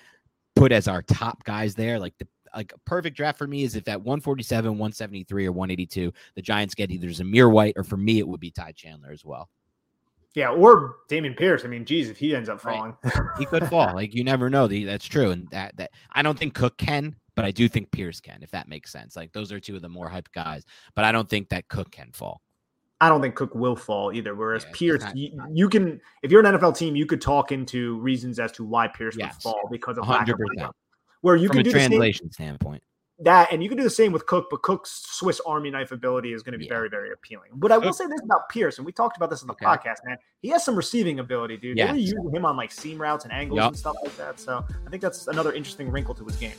put 0.56 0.72
as 0.72 0.88
our 0.88 1.02
top 1.02 1.44
guys 1.44 1.74
there. 1.74 1.98
Like 1.98 2.14
the 2.18 2.26
like 2.54 2.72
a 2.72 2.78
perfect 2.80 3.16
draft 3.16 3.38
for 3.38 3.46
me 3.46 3.64
is 3.64 3.74
if 3.74 3.88
at 3.88 4.00
147, 4.00 4.70
173, 4.70 5.46
or 5.46 5.52
182, 5.52 6.12
the 6.36 6.42
Giants 6.42 6.74
get 6.74 6.90
either 6.90 7.08
Zamir 7.08 7.50
White 7.50 7.74
or 7.76 7.82
for 7.82 7.96
me 7.96 8.18
it 8.18 8.28
would 8.28 8.40
be 8.40 8.50
Ty 8.50 8.72
Chandler 8.72 9.10
as 9.10 9.24
well. 9.24 9.48
Yeah, 10.34 10.50
or 10.50 10.96
Dameon 11.08 11.36
Pierce. 11.36 11.64
I 11.64 11.68
mean, 11.68 11.84
geez, 11.84 12.10
if 12.10 12.16
he 12.16 12.34
ends 12.34 12.48
up 12.48 12.60
falling, 12.60 12.96
right. 13.04 13.14
he 13.38 13.46
could 13.46 13.68
fall. 13.68 13.94
Like 13.94 14.14
you 14.14 14.24
never 14.24 14.50
know. 14.50 14.66
That's 14.66 15.06
true, 15.06 15.30
and 15.30 15.48
that 15.50 15.76
that 15.76 15.92
I 16.12 16.22
don't 16.22 16.36
think 16.38 16.54
Cook 16.54 16.76
can, 16.76 17.14
but 17.36 17.44
I 17.44 17.52
do 17.52 17.68
think 17.68 17.92
Pierce 17.92 18.20
can, 18.20 18.42
if 18.42 18.50
that 18.50 18.68
makes 18.68 18.90
sense. 18.90 19.14
Like 19.14 19.32
those 19.32 19.52
are 19.52 19.60
two 19.60 19.76
of 19.76 19.82
the 19.82 19.88
more 19.88 20.10
hyped 20.10 20.32
guys, 20.34 20.64
but 20.96 21.04
I 21.04 21.12
don't 21.12 21.28
think 21.28 21.50
that 21.50 21.68
Cook 21.68 21.92
can 21.92 22.10
fall. 22.12 22.40
I 23.00 23.08
don't 23.08 23.20
think 23.20 23.34
Cook 23.34 23.54
will 23.54 23.76
fall 23.76 24.12
either. 24.12 24.34
Whereas 24.34 24.64
yeah, 24.64 24.70
Pierce, 24.72 25.02
not, 25.02 25.16
you, 25.16 25.42
you, 25.52 25.68
can, 25.68 26.00
if 26.22 26.30
you're 26.30 26.44
an 26.44 26.54
NFL 26.54 26.76
team, 26.76 26.96
you 26.96 27.06
could 27.06 27.20
talk 27.20 27.52
into 27.52 27.98
reasons 27.98 28.38
as 28.38 28.52
to 28.52 28.64
why 28.64 28.88
Pierce 28.88 29.16
yes, 29.16 29.34
would 29.34 29.42
fall 29.42 29.68
because 29.70 29.98
of 29.98 30.04
100%. 30.04 30.08
lack 30.08 30.28
of 30.28 30.40
where 31.20 31.36
you 31.36 31.48
From 31.48 31.56
can 31.56 31.64
do 31.64 31.70
translation 31.70 32.30
standpoint. 32.30 32.82
That 33.20 33.52
and 33.52 33.62
you 33.62 33.68
can 33.68 33.78
do 33.78 33.84
the 33.84 33.90
same 33.90 34.10
with 34.10 34.26
Cook, 34.26 34.48
but 34.50 34.62
Cook's 34.62 34.90
Swiss 35.06 35.40
Army 35.46 35.70
knife 35.70 35.92
ability 35.92 36.32
is 36.32 36.42
going 36.42 36.52
to 36.52 36.58
be 36.58 36.64
yeah. 36.64 36.72
very, 36.72 36.88
very 36.88 37.12
appealing. 37.12 37.50
But 37.54 37.70
I 37.70 37.78
will 37.78 37.92
say 37.92 38.06
this 38.08 38.20
about 38.24 38.48
Pierce, 38.48 38.78
and 38.78 38.86
we 38.86 38.90
talked 38.90 39.16
about 39.16 39.30
this 39.30 39.42
in 39.42 39.46
the 39.46 39.52
okay. 39.52 39.64
podcast, 39.64 39.98
man. 40.04 40.16
He 40.40 40.48
has 40.48 40.64
some 40.64 40.74
receiving 40.74 41.20
ability, 41.20 41.58
dude. 41.58 41.78
Yeah, 41.78 41.86
They're 41.86 41.96
using 41.96 42.30
him 42.34 42.44
on 42.44 42.56
like 42.56 42.72
seam 42.72 43.00
routes 43.00 43.24
and 43.24 43.32
angles 43.32 43.58
yep. 43.58 43.68
and 43.68 43.76
stuff 43.76 43.94
like 44.02 44.16
that. 44.16 44.40
So 44.40 44.64
I 44.84 44.90
think 44.90 45.00
that's 45.00 45.28
another 45.28 45.52
interesting 45.52 45.90
wrinkle 45.90 46.14
to 46.16 46.24
his 46.24 46.36
game. 46.36 46.54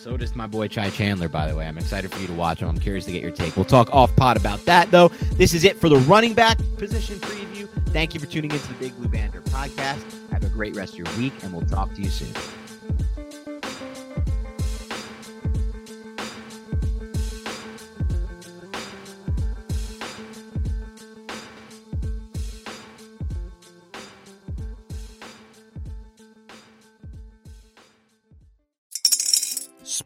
So 0.00 0.16
does 0.16 0.34
my 0.34 0.46
boy 0.46 0.66
Ty 0.66 0.90
Chandler, 0.90 1.28
by 1.28 1.46
the 1.46 1.54
way. 1.54 1.66
I'm 1.66 1.78
excited 1.78 2.10
for 2.10 2.18
you 2.20 2.26
to 2.26 2.32
watch 2.32 2.60
him. 2.60 2.68
I'm 2.68 2.80
curious 2.80 3.04
to 3.04 3.12
get 3.12 3.22
your 3.22 3.30
take. 3.30 3.54
We'll 3.54 3.66
talk 3.66 3.92
off 3.94 4.14
pod 4.16 4.36
about 4.36 4.64
that, 4.64 4.90
though. 4.90 5.08
This 5.34 5.54
is 5.54 5.62
it 5.62 5.76
for 5.76 5.88
the 5.88 5.98
running 5.98 6.34
back 6.34 6.58
position 6.78 7.20
preview. 7.20 7.68
Thank 7.88 8.14
you 8.14 8.20
for 8.20 8.26
tuning 8.26 8.50
into 8.50 8.66
the 8.68 8.74
Big 8.74 8.96
Blue 8.96 9.08
Banter 9.08 9.42
podcast. 9.42 10.30
Have 10.30 10.42
a 10.42 10.48
great 10.48 10.74
rest 10.74 10.94
of 10.94 10.98
your 10.98 11.18
week, 11.18 11.34
and 11.42 11.52
we'll 11.52 11.66
talk 11.66 11.94
to 11.94 12.00
you 12.02 12.08
soon. 12.08 12.32